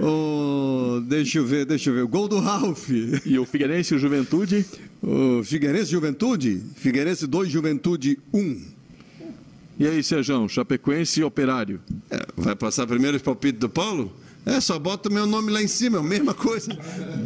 oh, 0.00 1.00
deixa 1.06 1.38
eu 1.38 1.46
ver, 1.46 1.64
deixa 1.64 1.90
eu 1.90 1.94
ver. 1.94 2.06
Gol 2.06 2.28
do 2.28 2.38
Ralf. 2.38 2.88
E 2.90 3.38
o 3.38 3.44
Figueirense 3.44 3.94
e 3.94 3.98
Juventude? 3.98 4.64
O 5.02 5.42
Figueirense 5.44 5.90
Juventude. 5.90 6.62
Figueirense 6.76 7.26
2, 7.26 7.48
Juventude 7.50 8.18
1. 8.32 8.38
Um. 8.38 8.62
E 9.78 9.86
aí, 9.86 10.02
Sejão, 10.02 10.48
Chapecoense 10.48 11.20
e 11.20 11.24
Operário? 11.24 11.80
É, 12.10 12.26
vai 12.36 12.54
passar 12.54 12.86
primeiro 12.86 13.16
os 13.16 13.22
palpites 13.22 13.60
do 13.60 13.68
Paulo? 13.68 14.12
É, 14.44 14.60
só 14.60 14.78
bota 14.78 15.08
o 15.08 15.12
meu 15.12 15.26
nome 15.26 15.50
lá 15.50 15.62
em 15.62 15.68
cima, 15.68 15.98
é 15.98 16.00
a 16.00 16.04
mesma 16.04 16.34
coisa. 16.34 16.76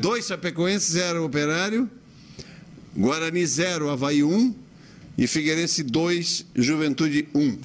Dois 0.00 0.26
Chapecoense, 0.26 0.92
zero 0.92 1.24
Operário. 1.24 1.88
Guarani 2.96 3.44
0, 3.44 3.90
Havaí 3.90 4.22
1. 4.22 4.32
Um, 4.32 4.54
e 5.16 5.26
Figueirense 5.26 5.82
2, 5.82 6.46
Juventude 6.54 7.28
1. 7.34 7.40
Um. 7.40 7.58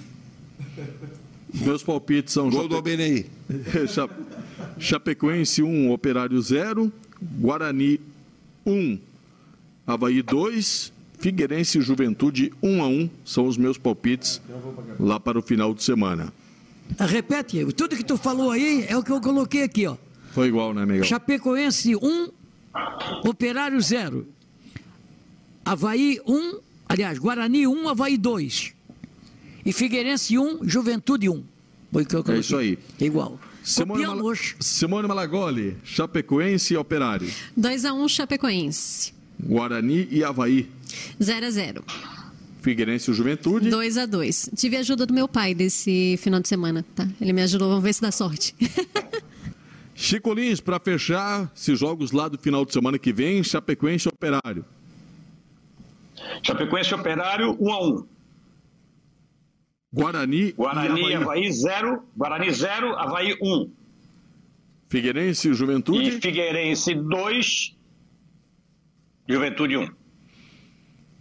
Meus 1.54 1.84
palpites 1.84 2.34
são 2.34 2.50
Gol 2.50 2.68
do 2.68 2.76
Albenei. 2.76 3.26
Cha- 3.88 4.10
Chapecoense 4.80 5.62
1, 5.64 5.92
Operário 5.92 6.40
0, 6.42 6.92
Guarani 7.40 8.00
1, 8.66 8.98
Havaí 9.86 10.22
2, 10.22 10.94
Figueirense 11.20 11.80
e 11.80 11.82
Juventude 11.82 12.54
1 12.62 12.82
a 12.84 12.88
1 12.88 13.10
são 13.26 13.46
os 13.46 13.58
meus 13.58 13.78
palpites 13.78 14.42
lá 15.00 15.20
para 15.20 15.38
o 15.38 15.42
final 15.42 15.74
de 15.74 15.84
semana. 15.84 16.32
Ah, 16.98 17.06
Repete, 17.06 17.66
tudo 17.74 17.96
que 17.96 18.04
tu 18.06 18.16
falou 18.18 18.52
aí 18.52 18.86
é 18.88 18.96
o 18.98 19.04
que 19.04 19.12
eu 19.12 19.20
coloquei 19.20 19.64
aqui, 19.64 19.86
ó. 19.86 19.98
Foi 20.32 20.48
igual, 20.48 20.74
né, 20.74 20.86
Miguel? 20.86 21.04
Chapecoense 21.04 21.96
1, 21.96 22.30
Operário 23.26 23.82
0. 23.82 24.26
Havaí 25.66 26.20
1, 26.26 26.60
aliás, 26.88 27.18
Guarani 27.20 27.68
1, 27.68 27.90
Havaí 27.90 28.18
2. 28.18 28.74
E 29.70 29.74
Figueirense 29.74 30.36
1, 30.36 30.62
Juventude 30.68 31.30
1. 31.30 31.44
Foi 31.94 32.02
o 32.02 32.06
que 32.08 32.16
eu 32.16 32.20
É 32.22 32.24
coloquei. 32.24 32.40
isso 32.40 32.58
aí. 32.58 32.80
Igual. 33.00 33.40
Simone, 33.64 34.02
Mal... 34.02 34.16
Copiamos. 34.16 34.56
Simone 34.60 35.08
Malagoli, 35.08 35.78
Chapecoense 35.84 36.74
e 36.74 36.78
Operário, 36.78 37.30
2 37.56 37.86
a 37.86 37.94
1, 37.94 38.08
Chapecoense. 38.08 39.14
Guarani 39.40 40.08
e 40.10 40.24
Havaí, 40.24 40.68
0 41.22 41.46
a 41.46 41.52
0. 41.52 41.84
Figueirense 42.64 43.12
e 43.12 43.14
Juventude. 43.14 43.70
2 43.70 43.98
a 43.98 44.06
2. 44.08 44.50
Tive 44.56 44.78
a 44.78 44.80
ajuda 44.80 45.06
do 45.06 45.14
meu 45.14 45.28
pai 45.28 45.54
desse 45.54 46.18
final 46.18 46.40
de 46.40 46.48
semana, 46.48 46.84
tá? 46.96 47.08
Ele 47.22 47.32
me 47.32 47.44
ajudou, 47.44 47.70
vamos 47.70 47.84
ver 47.84 47.94
se 47.94 48.02
dá 48.02 48.12
sorte. 48.12 48.56
Chico 49.94 50.34
Lins, 50.34 50.60
para 50.60 50.80
fechar 50.80 51.52
esses 51.56 51.78
jogos 51.78 52.12
lá 52.12 52.28
do 52.28 52.40
final 52.40 52.66
de 52.66 52.74
semana 52.74 52.98
que 52.98 53.14
vem, 53.14 53.44
Chapecoense 53.44 54.08
e 54.08 54.10
Operário. 54.10 54.66
Chapecoense 56.42 56.96
Operário 56.96 57.56
1 57.60 57.72
a 57.72 57.88
1. 57.88 58.04
Guarani, 59.92 60.52
Guarani 60.52 61.02
e 61.02 61.16
Havaí. 61.16 61.46
Havaí 61.46 61.52
0, 61.52 62.04
Guarani 62.16 62.52
0, 62.52 62.96
Havaí 62.98 63.38
1. 63.42 63.72
Figueirense 64.88 65.50
e 65.50 65.54
Juventude. 65.54 66.10
E 66.10 66.22
Figueirense 66.22 66.94
2, 66.94 67.76
Juventude 69.28 69.78
1. 69.78 69.90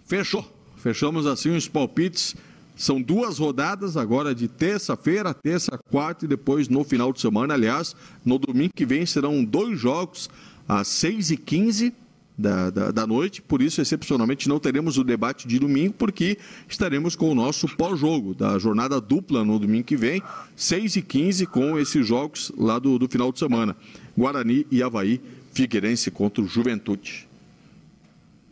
Fechou. 0.07 0.45
Fechamos 0.77 1.27
assim 1.27 1.55
os 1.55 1.69
palpites. 1.69 2.35
São 2.77 3.03
duas 3.03 3.39
rodadas 3.39 3.97
agora 3.97 4.33
de 4.35 4.47
terça-feira, 4.47 5.35
terça, 5.35 5.77
quarta 5.91 6.25
e 6.25 6.29
depois 6.29 6.69
no 6.69 6.85
final 6.85 7.13
de 7.13 7.21
semana. 7.21 7.55
Aliás, 7.55 7.97
no 8.25 8.39
domingo 8.39 8.73
que 8.73 8.87
vem 8.87 9.05
serão 9.05 9.45
dois 9.45 9.79
jogos 9.79 10.31
às 10.69 10.87
6h15 10.89 11.93
da, 12.39 12.71
da, 12.71 12.91
da 12.93 13.07
noite. 13.07 13.43
Por 13.43 13.61
isso, 13.61 13.81
excepcionalmente, 13.81 14.49
não 14.49 14.61
teremos 14.61 14.97
o 14.97 15.03
debate 15.03 15.49
de 15.49 15.59
domingo, 15.59 15.95
porque 15.99 16.39
estaremos 16.69 17.17
com 17.17 17.31
o 17.31 17.35
nosso 17.35 17.67
pós-jogo 17.77 18.33
da 18.35 18.57
jornada 18.59 19.01
dupla 19.01 19.45
no 19.45 19.59
domingo 19.59 19.85
que 19.85 19.97
vem, 19.97 20.23
6h15, 20.57 21.47
com 21.47 21.77
esses 21.79 22.07
jogos 22.07 22.53
lá 22.57 22.79
do, 22.79 22.99
do 22.99 23.09
final 23.09 23.33
de 23.33 23.39
semana. 23.41 23.77
Guarani 24.17 24.65
e 24.71 24.83
Havaí, 24.83 25.21
Figueirense 25.53 26.11
contra 26.11 26.41
o 26.43 26.47
Juventude. 26.47 27.27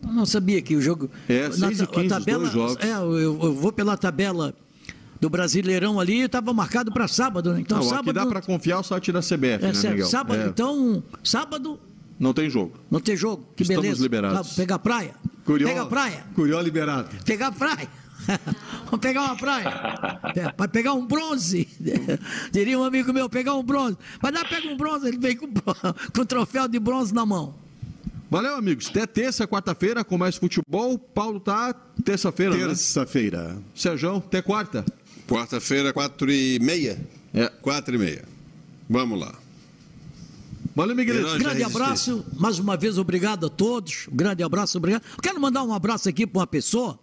Não 0.02 0.26
sabia 0.26 0.60
que 0.60 0.76
o 0.76 0.80
jogo. 0.82 1.10
É, 1.28 1.48
na 1.48 1.68
6 1.68 1.80
e 1.80 1.86
15, 1.86 2.08
ta- 2.08 2.18
os 2.18 2.24
dois 2.24 2.52
jogos. 2.52 2.76
É, 2.84 2.92
eu, 2.92 3.16
eu 3.42 3.54
vou 3.54 3.72
pela 3.72 3.96
tabela 3.96 4.54
do 5.20 5.30
Brasileirão 5.30 5.98
ali, 5.98 6.20
estava 6.20 6.52
marcado 6.52 6.92
para 6.92 7.08
sábado. 7.08 7.52
né? 7.54 7.60
Então, 7.60 7.78
Não, 7.78 7.84
sábado. 7.84 8.10
aqui 8.10 8.12
dá 8.12 8.26
para 8.26 8.42
confiar 8.42 8.80
o 8.80 8.82
site 8.82 9.10
da 9.10 9.20
CBF, 9.20 9.44
É 9.44 9.58
né, 9.68 9.74
certo, 9.74 9.92
Miguel? 9.94 10.06
sábado. 10.06 10.40
É. 10.42 10.46
Então, 10.48 11.02
sábado 11.24 11.80
Não 12.18 12.32
tem 12.32 12.48
jogo. 12.48 12.78
não 12.90 13.00
tem 13.00 13.16
jogo. 13.16 13.46
Que 13.54 13.62
Estamos 13.62 13.82
beleza. 13.82 14.02
liberados. 14.02 14.54
Pegar 14.54 14.78
praia. 14.78 15.14
Curió, 15.44 15.68
Pega 15.68 15.82
a 15.82 15.86
praia. 15.86 16.24
Curió 16.34 16.60
liberado. 16.60 17.08
Pegar 17.24 17.52
praia. 17.52 17.88
Vamos 18.86 19.00
pegar 19.00 19.22
uma 19.24 19.36
praia. 19.36 20.20
É, 20.36 20.52
Vai 20.56 20.68
pegar 20.68 20.92
um 20.94 21.06
bronze. 21.06 21.68
Diria 22.52 22.78
um 22.78 22.84
amigo 22.84 23.12
meu, 23.12 23.28
pegar 23.28 23.54
um 23.54 23.62
bronze. 23.62 23.96
Vai 24.20 24.32
dar, 24.32 24.46
pega 24.48 24.68
um 24.68 24.76
bronze. 24.76 25.06
Ele 25.06 25.18
vem 25.18 25.36
com, 25.36 25.46
com 25.48 26.20
o 26.20 26.26
troféu 26.26 26.66
de 26.68 26.78
bronze 26.78 27.14
na 27.14 27.24
mão. 27.24 27.54
Valeu, 28.30 28.56
amigos. 28.56 28.88
Até 28.88 29.06
terça, 29.06 29.46
quarta-feira, 29.46 30.04
começa 30.04 30.40
futebol. 30.40 30.98
Paulo 30.98 31.38
tá 31.38 31.72
terça-feira, 32.04 32.56
né? 32.56 32.66
Terça-feira. 32.66 33.56
Sérgio, 33.74 34.16
até 34.16 34.42
quarta. 34.42 34.84
Quarta-feira, 35.28 35.92
quatro 35.92 36.30
e 36.30 36.58
meia. 36.58 36.98
É. 37.32 37.48
Quatro 37.48 37.94
e 37.94 37.98
meia. 37.98 38.24
Vamos 38.88 39.20
lá. 39.20 39.34
Valeu, 40.76 40.94
Miguelito. 40.94 41.26
Heróis 41.26 41.42
Grande 41.42 41.62
abraço, 41.62 42.26
mais 42.38 42.58
uma 42.58 42.76
vez 42.76 42.98
obrigado 42.98 43.46
a 43.46 43.48
todos. 43.48 44.08
Um 44.12 44.14
grande 44.14 44.42
abraço, 44.42 44.76
obrigado. 44.76 45.02
Quero 45.22 45.40
mandar 45.40 45.62
um 45.62 45.72
abraço 45.72 46.06
aqui 46.06 46.26
para 46.26 46.40
uma 46.40 46.46
pessoa, 46.46 47.00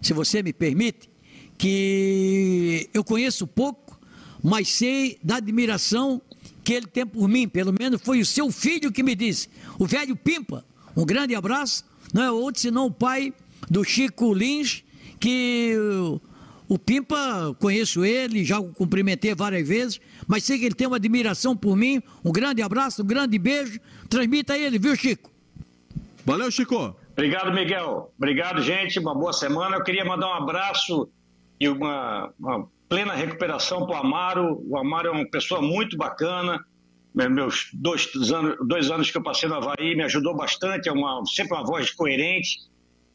se 0.00 0.12
você 0.12 0.40
me 0.40 0.52
permite, 0.52 1.10
que 1.58 2.88
eu 2.94 3.02
conheço 3.02 3.44
pouco, 3.44 3.98
mas 4.40 4.68
sei 4.68 5.18
da 5.20 5.38
admiração 5.38 6.22
que 6.62 6.74
ele 6.74 6.86
tem 6.86 7.04
por 7.04 7.26
mim. 7.26 7.48
Pelo 7.48 7.74
menos 7.76 8.00
foi 8.00 8.20
o 8.20 8.24
seu 8.24 8.52
filho 8.52 8.92
que 8.92 9.02
me 9.02 9.16
disse. 9.16 9.48
O 9.80 9.84
velho 9.84 10.14
Pimpa. 10.14 10.64
Um 10.96 11.04
grande 11.04 11.34
abraço. 11.34 11.84
Não 12.14 12.22
é 12.22 12.30
outro 12.30 12.60
senão 12.60 12.86
o 12.86 12.90
pai 12.92 13.34
do 13.68 13.82
Chico 13.82 14.32
Lins, 14.32 14.84
que 15.18 15.74
o 16.68 16.78
Pimpa, 16.78 17.56
conheço 17.58 18.04
ele, 18.04 18.44
já 18.44 18.60
o 18.60 18.72
cumprimentei 18.72 19.34
várias 19.34 19.66
vezes, 19.66 20.00
mas 20.26 20.44
sei 20.44 20.58
que 20.58 20.64
ele 20.64 20.74
tem 20.74 20.86
uma 20.86 20.96
admiração 20.96 21.56
por 21.56 21.76
mim. 21.76 22.02
Um 22.24 22.32
grande 22.32 22.62
abraço, 22.62 23.02
um 23.02 23.06
grande 23.06 23.38
beijo. 23.38 23.78
Transmita 24.08 24.52
a 24.54 24.58
ele, 24.58 24.78
viu, 24.78 24.94
Chico? 24.96 25.30
Valeu, 26.24 26.50
Chico. 26.50 26.96
Obrigado, 27.12 27.52
Miguel. 27.52 28.12
Obrigado, 28.16 28.62
gente. 28.62 28.98
Uma 28.98 29.14
boa 29.14 29.32
semana. 29.32 29.76
Eu 29.76 29.82
queria 29.84 30.04
mandar 30.04 30.28
um 30.28 30.34
abraço 30.34 31.08
e 31.60 31.68
uma, 31.68 32.32
uma 32.38 32.66
plena 32.88 33.12
recuperação 33.14 33.86
para 33.86 33.96
o 33.96 33.98
Amaro. 33.98 34.62
O 34.68 34.78
Amaro 34.78 35.08
é 35.08 35.10
uma 35.10 35.30
pessoa 35.30 35.60
muito 35.60 35.96
bacana. 35.96 36.64
Me- 37.14 37.28
Meus 37.28 37.68
dois 37.74 38.08
anos, 38.32 38.56
dois 38.66 38.90
anos 38.90 39.10
que 39.10 39.18
eu 39.18 39.22
passei 39.22 39.48
no 39.48 39.56
Havaí 39.56 39.94
me 39.96 40.02
ajudou 40.04 40.34
bastante. 40.34 40.88
É 40.88 40.92
uma, 40.92 41.22
sempre 41.26 41.54
uma 41.54 41.64
voz 41.64 41.90
coerente. 41.90 42.60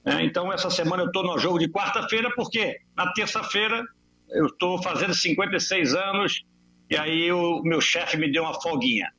né? 0.05 0.23
então, 0.23 0.51
essa 0.53 0.69
semana 0.69 1.03
eu 1.03 1.07
estou 1.07 1.23
no 1.23 1.37
jogo 1.39 1.57
de 1.57 1.67
quarta-feira, 1.69 2.29
porque 2.35 2.77
na 2.95 3.11
terça-feira 3.13 3.83
eu 4.29 4.47
estou 4.47 4.81
fazendo 4.83 5.13
56 5.13 5.95
anos 5.95 6.43
e 6.89 6.95
aí 6.95 7.31
o 7.31 7.61
meu 7.63 7.81
chefe 7.81 8.17
me 8.17 8.31
deu 8.31 8.43
uma 8.43 8.59
folguinha. 8.61 9.11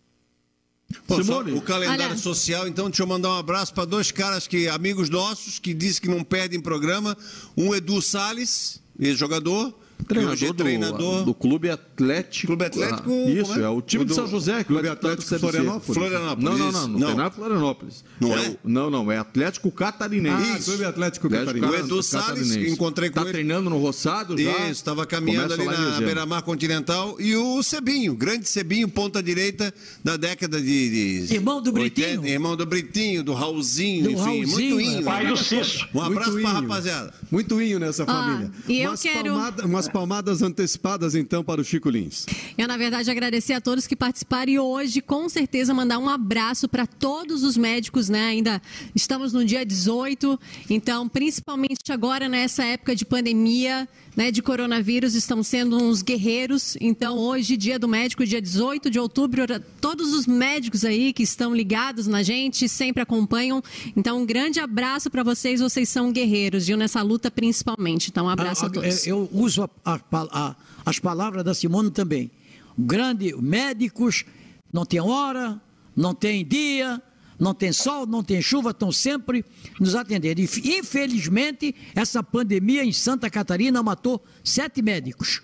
Pô, 1.07 1.23
Simone. 1.23 1.53
o 1.53 1.61
calendário 1.61 2.07
Olha. 2.07 2.16
social, 2.16 2.66
então, 2.66 2.89
deixa 2.89 3.03
eu 3.03 3.07
mandar 3.07 3.28
um 3.31 3.39
abraço 3.39 3.74
para 3.74 3.85
dois 3.85 4.11
caras 4.11 4.47
que, 4.47 4.69
amigos 4.69 5.11
nossos, 5.11 5.59
que 5.59 5.74
dizem 5.74 6.01
que 6.01 6.09
não 6.09 6.24
perdem 6.24 6.61
programa. 6.61 7.16
Um 7.57 7.74
Edu 7.74 8.01
Salles, 8.01 8.82
ex-jogador, 8.99 9.74
hoje 10.01 10.47
é 10.47 10.53
Treinador, 10.53 10.55
treinador. 10.55 11.19
do, 11.20 11.25
do 11.27 11.35
Clube 11.35 11.69
Atlético. 11.70 12.47
Clube 12.49 12.65
Atlético, 12.65 13.11
Ah, 13.11 13.31
isso, 13.31 13.53
é? 13.59 13.62
é 13.62 13.69
o 13.69 13.83
time 13.83 14.03
O 14.03 14.07
de 14.07 14.09
do 14.11 14.15
São 14.15 14.27
José. 14.27 14.59
que 14.59 14.65
Clube 14.65 14.89
Atlético 14.89 15.29
do. 15.31 15.39
Florianópolis. 15.39 15.95
Florianópolis, 15.97 16.45
Não, 16.45 16.59
não, 16.59 16.73
não. 16.73 16.89
Não, 16.89 16.99
Não. 16.99 17.07
tem 17.09 17.16
nada 17.16 17.31
Florianópolis. 17.31 18.05
Não 18.20 18.37
é? 18.37 18.47
é? 18.47 18.49
o- 18.51 18.59
não, 18.65 18.91
não. 18.91 19.12
É 19.12 19.19
Atlético 19.19 19.70
Catarinense. 19.70 20.53
Ah, 20.53 20.59
Clube 20.65 20.85
Atlético 20.85 21.27
Atlético 21.27 21.29
Catarinense. 21.61 21.83
O 21.83 21.87
Edu 21.87 22.03
Salles, 22.03 22.57
que 22.57 22.69
encontrei 22.70 23.09
com 23.11 23.16
tá 23.16 23.23
ele. 23.23 23.33
treinando 23.33 23.69
no 23.70 23.79
Roçado 23.79 24.37
já. 24.37 24.51
Isso, 24.51 24.70
estava 24.73 25.05
caminhando 25.07 25.57
Começa 25.57 25.70
ali 25.81 25.91
na. 25.93 26.01
Beira-Mar 26.01 26.43
Continental. 26.43 27.16
E 27.20 27.37
o 27.37 27.62
Cebinho, 27.62 28.15
grande 28.15 28.49
Cebinho, 28.49 28.89
ponta 28.89 29.23
direita 29.23 29.73
da 30.03 30.16
década 30.16 30.61
de. 30.61 31.27
de 31.27 31.35
Irmão 31.35 31.61
do 31.61 31.73
80, 31.75 32.07
Britinho. 32.19 32.27
irmão 32.27 32.57
do 32.57 32.65
Britinho, 32.66 33.23
do 33.23 33.33
Raulzinho, 33.35 34.05
Do 34.05 34.11
enfim, 34.12 34.20
Raulzinho, 34.23 34.49
muito 34.77 34.81
inho. 34.81 35.01
é. 35.01 35.03
Pai 35.03 35.27
do 35.27 35.37
Cício. 35.37 35.87
Um 35.95 36.01
abraço 36.03 36.33
pra 36.33 36.41
inho. 36.41 36.51
rapaziada. 36.53 37.15
Muito 37.31 37.61
inho 37.61 37.79
nessa 37.79 38.05
família. 38.07 38.51
e 38.69 38.81
eu 38.81 38.91
umas, 38.91 39.03
quero- 39.03 39.31
palmada- 39.31 39.66
palmadas 39.89 40.43
antecipadas, 40.43 41.15
então, 41.15 41.43
para 41.43 41.60
o 41.60 41.65
Chico 41.65 41.89
Lins. 41.90 42.27
Eu, 42.56 42.69
na 42.69 42.77
verdade, 42.77 43.10
agradecer 43.10 43.52
a 43.52 43.60
todos 43.60 43.86
que 43.86 43.97
participaram 43.97 44.52
e 44.52 44.59
hoje, 44.59 45.01
com 45.01 45.28
certeza, 45.28 45.73
mandar 45.74 45.98
um 45.98 46.09
abraço 46.09 46.69
para 46.69 46.86
todos 46.86 47.43
os 47.43 47.56
médicos, 47.56 48.09
né? 48.09 48.27
Ainda 48.27 48.62
estamos 48.94 49.32
no 49.32 49.44
dia 49.44 49.65
18, 49.65 50.39
então, 50.70 51.09
principalmente 51.09 51.90
agora 51.90 52.28
nessa 52.28 52.65
época 52.65 52.94
de 52.94 53.05
pandemia, 53.05 53.89
né, 54.16 54.30
de 54.32 54.43
coronavírus, 54.43 55.14
estamos 55.14 55.47
sendo 55.47 55.76
uns 55.76 56.02
guerreiros. 56.02 56.76
Então, 56.80 57.16
hoje, 57.16 57.56
dia 57.56 57.78
do 57.78 57.86
médico, 57.86 58.26
dia 58.26 58.40
18 58.43 58.90
de 58.90 58.98
outubro, 58.98 59.44
todos 59.80 60.12
os 60.12 60.26
médicos 60.26 60.85
aí 60.85 61.12
que 61.12 61.22
estão 61.22 61.55
ligados 61.55 62.06
na 62.06 62.22
gente, 62.22 62.68
sempre 62.68 63.02
acompanham. 63.02 63.62
Então, 63.97 64.20
um 64.22 64.26
grande 64.26 64.59
abraço 64.59 65.09
para 65.10 65.22
vocês, 65.22 65.60
vocês 65.60 65.89
são 65.89 66.10
guerreiros, 66.12 66.66
viu? 66.66 66.76
Nessa 66.76 67.01
luta 67.02 67.30
principalmente. 67.30 68.10
Então, 68.10 68.26
um 68.26 68.30
abraço 68.30 68.64
a, 68.64 68.68
Ah, 68.68 68.70
todos. 68.72 69.06
é, 69.06 69.10
Eu 69.10 69.28
uso 69.32 69.62
a- 69.62 69.70
a- 69.85 70.01
a- 70.12 70.56
as 70.85 70.98
palavras 70.98 71.44
da 71.44 71.55
Simone 71.55 71.90
também. 71.90 72.30
Grande 72.76 73.35
médicos, 73.40 74.24
não 74.72 74.85
tem 74.85 75.01
hora, 75.01 75.60
não 75.97 76.14
tem 76.14 76.44
dia, 76.44 77.01
não 77.39 77.55
tem 77.55 77.73
sol, 77.73 78.06
não 78.06 78.23
tem 78.23 78.43
chuva, 78.43 78.70
estão 78.70 78.90
sempre 78.90 79.44
nos 79.78 79.94
atendendo. 79.94 80.40
E, 80.40 80.78
Infelizmente, 80.78 81.74
essa 81.94 82.23
pandemia 82.23 82.85
em 82.85 82.93
Santa 82.93 83.31
Catarina 83.31 83.82
matou 83.82 84.23
sete 84.43 84.82
médicos. 84.82 85.43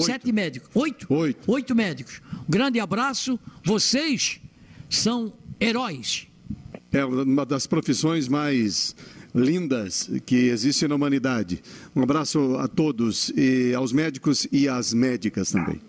Sete 0.00 0.30
médicos. 0.30 0.70
Oito? 0.74 1.06
Oito. 1.12 1.50
Oito 1.50 1.74
médicos. 1.74 2.20
Um 2.46 2.50
grande 2.50 2.78
abraço. 2.78 3.38
Vocês 3.64 4.40
são 4.88 5.32
heróis. 5.60 6.28
É 6.92 7.04
uma 7.04 7.44
das 7.44 7.66
profissões 7.66 8.28
mais 8.28 8.94
lindas 9.34 10.08
que 10.24 10.36
existe 10.48 10.86
na 10.86 10.94
humanidade. 10.94 11.62
Um 11.94 12.02
abraço 12.02 12.56
a 12.56 12.68
todos, 12.68 13.30
e 13.36 13.74
aos 13.74 13.92
médicos 13.92 14.46
e 14.50 14.68
às 14.68 14.94
médicas 14.94 15.50
também. 15.50 15.80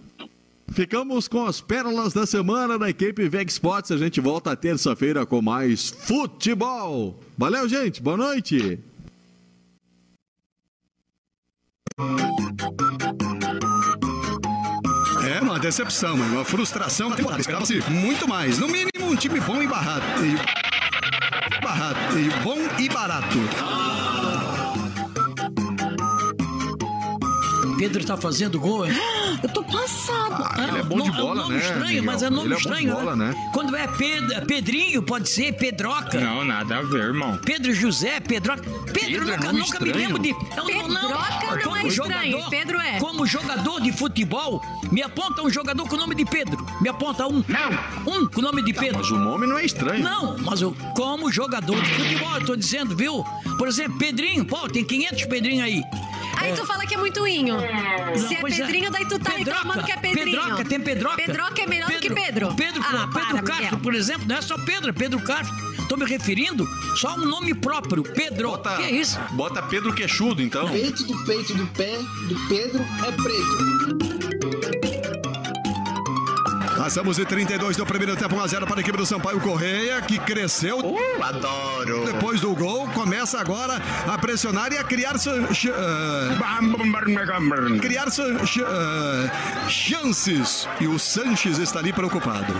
Ficamos 0.74 1.28
com 1.28 1.46
as 1.46 1.60
pérolas 1.60 2.14
da 2.14 2.26
semana 2.26 2.78
da 2.78 2.90
equipe 2.90 3.28
Veg 3.28 3.50
Sports. 3.50 3.92
A 3.92 3.98
gente 3.98 4.22
volta 4.22 4.56
terça-feira 4.56 5.26
com 5.26 5.42
mais 5.42 5.90
futebol. 5.90 7.20
Valeu, 7.38 7.68
gente. 7.68 8.02
Boa 8.02 8.18
noite. 8.18 8.80
É 15.28 15.42
uma 15.42 15.60
decepção, 15.60 16.16
mano. 16.16 16.36
Uma 16.36 16.46
frustração. 16.46 17.12
Esperava-se 17.38 17.82
muito 17.90 18.28
mais. 18.28 18.58
No 18.58 18.68
mínimo, 18.68 19.12
um 19.12 19.16
time 19.16 19.40
bom 19.42 19.62
e 19.62 19.68
barato. 19.68 20.06
E... 20.26 21.62
Barato. 21.62 22.18
E 22.18 22.30
bom 22.44 22.58
e 22.80 22.90
barato. 22.90 23.99
Pedro 27.80 28.02
está 28.02 28.18
fazendo 28.18 28.60
gol, 28.60 28.86
hein? 28.86 28.94
Eu 29.42 29.48
tô 29.50 29.64
passado. 29.64 30.44
Ah, 30.44 30.68
ele 30.68 30.80
é 30.80 30.84
bom 30.84 31.00
de 31.02 31.10
Não, 31.10 31.16
bola, 31.16 31.30
é 31.30 31.46
um 31.46 31.48
nome 31.50 31.54
né, 31.56 31.62
estranho, 31.62 31.86
Miguel? 31.88 32.04
mas 32.04 32.24
é 32.24 32.30
nome 32.30 32.48
Ele 32.48 32.54
é 32.54 32.58
bom 32.58 32.62
de 32.62 32.68
estranho, 32.68 32.94
bola, 32.94 33.16
né? 33.16 33.50
Quando 33.54 33.76
é 33.76 33.88
Ped- 33.88 34.46
Pedrinho, 34.46 35.02
pode 35.04 35.30
ser 35.30 35.54
Pedroca. 35.54 36.20
Não, 36.20 36.44
nada 36.44 36.80
a 36.80 36.82
ver, 36.82 37.04
irmão. 37.06 37.38
Pedro 37.38 37.74
José, 37.74 38.20
Pedroca. 38.20 38.62
Pedro, 38.64 38.94
Pedro 38.94 39.30
é 39.30 39.38
nunca, 39.38 39.46
nome 39.48 39.60
nunca 39.60 39.80
me 39.80 39.92
lembro 39.94 40.20
de. 40.20 40.30
Eu, 40.30 40.66
Pedroca 40.66 41.56
não 41.64 41.76
é 41.78 41.88
estranho, 41.88 42.50
Pedro 42.50 42.80
é. 42.80 43.00
Como 43.00 43.26
jogador 43.26 43.80
de 43.80 43.92
futebol, 43.94 44.62
me 44.92 45.02
aponta 45.02 45.42
um 45.42 45.50
jogador 45.50 45.88
com 45.88 45.96
o 45.96 46.00
nome 46.00 46.16
de 46.16 46.26
Pedro. 46.26 46.66
Me 46.82 46.90
aponta 46.90 47.26
um. 47.28 47.44
Não! 47.48 48.14
Um 48.14 48.28
com 48.28 48.40
o 48.40 48.44
nome 48.44 48.62
de 48.64 48.74
Pedro. 48.74 48.98
Mas 49.00 49.10
o 49.12 49.18
nome 49.18 49.48
não 49.48 49.58
é 49.58 49.66
estranho. 49.66 50.04
Não, 50.04 50.38
mas 50.40 50.62
eu, 50.62 50.76
como 50.96 51.32
jogador 51.32 51.82
de 51.82 51.90
futebol, 51.92 52.36
eu 52.36 52.46
tô 52.46 52.56
dizendo, 52.56 52.96
viu? 52.96 53.24
Por 53.58 53.68
exemplo, 53.68 53.98
Pedrinho, 53.98 54.44
pô, 54.44 54.68
tem 54.68 54.84
500 54.84 55.26
Pedrinho 55.26 55.64
aí. 55.64 55.82
Aí 56.38 56.54
tu 56.54 56.66
fala 56.66 56.86
que 56.86 56.96
é 56.96 56.98
muito 56.98 57.28
inho. 57.28 57.58
Se 58.16 58.36
é 58.36 58.40
é. 58.40 58.42
Pedrinho, 58.42 58.92
daí 58.92 59.06
tu 59.06 59.20
tá 59.20 59.32
Pedroca, 59.32 59.58
reclamando 59.60 59.84
que 59.84 59.92
é 59.92 59.98
Pedrinho. 59.98 60.42
Pedroca, 60.42 60.66
tem 60.66 60.80
Pedroca. 60.80 61.16
Pedroca 61.16 61.62
é 61.62 61.68
melhor 61.68 61.90
do 61.90 62.00
que 62.00 62.14
Pedro. 62.14 62.54
Pedro, 62.56 62.82
ah, 62.84 62.92
Pedro 62.92 63.10
para, 63.10 63.42
Castro, 63.44 63.66
Miguel. 63.66 63.80
por 63.80 63.96
exemplo, 63.96 64.28
não 64.28 64.36
é 64.36 64.42
só 64.42 64.58
Pedro, 64.58 64.90
é 64.90 64.94
Pedro 64.94 65.20
Castro. 65.22 65.56
Estou 65.80 65.98
me 65.98 66.06
referindo 66.06 66.68
só 66.96 67.10
a 67.10 67.14
um 67.16 67.26
nome 67.26 67.54
próprio, 67.54 68.04
Pedro. 68.04 68.52
Bota, 68.52 68.78
que 68.78 68.84
é 68.84 68.92
isso? 68.92 69.20
Bota 69.32 69.62
Pedro 69.64 69.94
Queixudo, 69.94 70.42
então. 70.42 70.70
Peito 70.70 71.04
do 71.04 71.26
peito 71.26 71.54
do 71.56 71.68
pé 71.68 71.98
do 72.28 72.48
Pedro 72.48 72.86
é 73.08 73.12
preto. 73.12 74.89
Passamos 76.80 77.18
de 77.18 77.26
32 77.26 77.76
do 77.76 77.86
primeiro 77.86 78.16
tempo, 78.16 78.38
1x0 78.38 78.66
para 78.66 78.78
a 78.78 78.80
equipe 78.80 78.98
do 78.98 79.06
Sampaio 79.06 79.38
Correia, 79.42 80.02
que 80.02 80.18
cresceu. 80.18 80.80
Uh, 80.80 81.22
adoro. 81.22 82.06
Depois 82.06 82.40
do 82.40 82.56
gol, 82.56 82.88
começa 82.92 83.38
agora 83.38 83.82
a 84.08 84.18
pressionar 84.18 84.72
e 84.72 84.78
a 84.78 84.84
criar 84.86 85.16
ah, 85.16 86.38
criar 87.82 88.08
ah, 88.08 89.68
chances. 89.68 90.70
E 90.80 90.88
o 90.88 90.98
Sanches 90.98 91.58
está 91.58 91.80
ali 91.80 91.92
preocupado. 91.92 92.54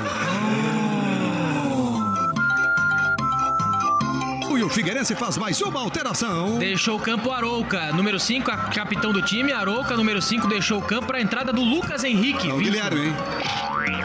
Ui, 4.60 4.64
o 4.66 4.70
Figueirense 4.70 5.16
faz 5.16 5.38
mais 5.38 5.62
uma 5.62 5.80
alteração. 5.80 6.60
Deixou 6.60 6.98
o 6.98 7.00
campo 7.00 7.32
Arouca. 7.32 7.94
Número 7.94 8.20
5, 8.20 8.52
capitão 8.74 9.14
do 9.14 9.22
time. 9.22 9.54
Arouca, 9.54 9.96
número 9.96 10.22
5, 10.22 10.48
deixou 10.50 10.80
o 10.80 10.82
campo 10.82 11.08
para 11.08 11.18
a 11.18 11.22
entrada 11.22 11.54
do 11.54 11.62
Lucas 11.62 12.04
Henrique. 12.04 12.50
É 12.50 12.54
o 12.54 12.58
Guilherme, 12.58 13.06
hein? 13.08 13.16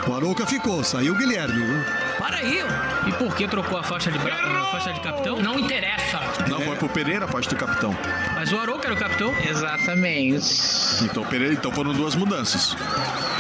O 0.07 0.15
Arouca 0.15 0.47
ficou, 0.47 0.85
saiu 0.85 1.13
o 1.15 1.17
Guilherme, 1.17 1.61
viu? 1.61 1.85
Para 2.19 2.37
aí, 2.37 2.63
ó. 2.63 3.09
E 3.09 3.13
por 3.15 3.35
que 3.35 3.49
trocou 3.49 3.77
a 3.77 3.83
faixa 3.83 4.13
de 4.13 4.19
branco 4.19 4.49
na 4.49 4.65
faixa 4.67 4.93
de 4.93 5.01
capitão? 5.01 5.41
Não 5.43 5.59
interessa. 5.59 6.21
Não, 6.49 6.61
foi 6.61 6.77
pro 6.77 6.89
Pereira 6.89 7.25
a 7.25 7.29
faixa 7.29 7.51
do 7.51 7.57
capitão. 7.57 7.95
Mas 8.37 8.53
o 8.53 8.59
Arouca 8.59 8.87
era 8.87 8.95
o 8.95 8.97
capitão? 8.97 9.35
Exatamente. 9.45 10.45
Então, 11.03 11.25
Pereira, 11.25 11.53
então 11.55 11.73
foram 11.73 11.93
duas 11.93 12.15
mudanças. 12.15 12.77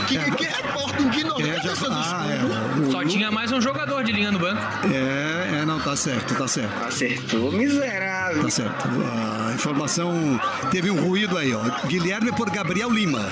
Que, 0.08 0.18
que 0.32 0.46
é 0.46 0.62
porta 0.72 1.00
ignorante 1.00 1.68
essa 1.68 1.86
Ah, 1.90 2.24
é. 2.28 2.90
Só 2.90 3.00
Lu- 3.00 3.08
tinha 3.08 3.30
mais 3.30 3.52
um 3.52 3.60
jogador 3.60 4.02
de 4.02 4.12
linha 4.12 4.30
no 4.32 4.38
banco. 4.38 4.60
É, 4.92 5.60
é, 5.60 5.64
não, 5.64 5.78
tá 5.80 5.94
certo, 5.96 6.34
tá 6.34 6.46
certo. 6.48 6.92
Acertou, 7.04 7.52
miserável. 7.52 8.42
Tá 8.42 8.50
certo. 8.50 8.88
A 8.88 9.52
informação 9.54 10.40
teve 10.70 10.90
um 10.90 11.06
ruído 11.06 11.36
aí, 11.36 11.52
ó. 11.52 11.60
Guilherme 11.86 12.32
por 12.32 12.48
Gabriel 12.48 12.90
Lima. 12.90 13.28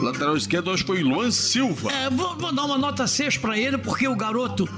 Lateral 0.00 0.36
esquerdo 0.36 0.70
hoje 0.70 0.84
foi 0.84 1.02
Luan 1.02 1.32
Silva. 1.32 1.90
É, 1.90 2.08
vou, 2.10 2.36
vou 2.36 2.54
dar 2.54 2.64
uma 2.64 2.78
nota 2.78 3.08
6 3.08 3.38
para 3.38 3.58
ele, 3.58 3.76
porque 3.76 4.06
o 4.06 4.14
garoto, 4.14 4.68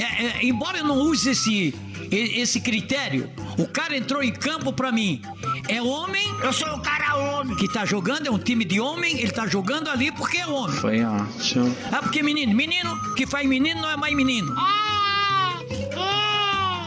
é, 0.00 0.24
é, 0.24 0.46
embora 0.46 0.78
eu 0.78 0.84
não 0.84 0.98
use 0.98 1.28
esse, 1.28 1.74
esse 2.10 2.58
critério, 2.60 3.30
o 3.58 3.66
cara 3.66 3.96
entrou 3.96 4.22
em 4.22 4.32
campo 4.32 4.72
para 4.72 4.90
mim. 4.90 5.20
É 5.68 5.82
homem. 5.82 6.34
Eu 6.42 6.52
sou 6.52 6.68
o 6.74 6.80
cara 6.80 7.16
homem. 7.16 7.56
Que 7.56 7.72
tá 7.72 7.84
jogando, 7.84 8.26
é 8.26 8.30
um 8.30 8.38
time 8.38 8.64
de 8.64 8.80
homem, 8.80 9.18
ele 9.20 9.30
tá 9.30 9.46
jogando 9.46 9.88
ali 9.88 10.12
porque 10.12 10.38
é 10.38 10.46
homem. 10.46 10.76
Foi 10.76 11.04
ótimo. 11.04 11.76
Ah, 11.90 12.00
porque 12.02 12.22
menino, 12.22 12.54
menino 12.54 13.14
que 13.14 13.26
faz 13.26 13.46
menino 13.48 13.80
não 13.82 13.90
é 13.90 13.96
mais 13.96 14.14
menino. 14.14 14.54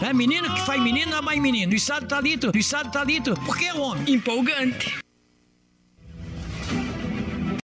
É 0.01 0.13
menino 0.13 0.53
que 0.53 0.61
faz 0.61 0.81
menino 0.81 1.11
não 1.11 1.17
é 1.17 1.21
mais 1.21 1.41
menino. 1.41 1.71
O 1.73 1.75
estado 1.75 2.07
tá 2.07 2.21
lito, 2.21 2.51
o 2.53 2.57
estado 2.57 2.89
tá 2.89 3.03
lito, 3.03 3.33
porque 3.45 3.65
é 3.65 3.73
homem. 3.73 4.13
Empolgante. 4.13 4.97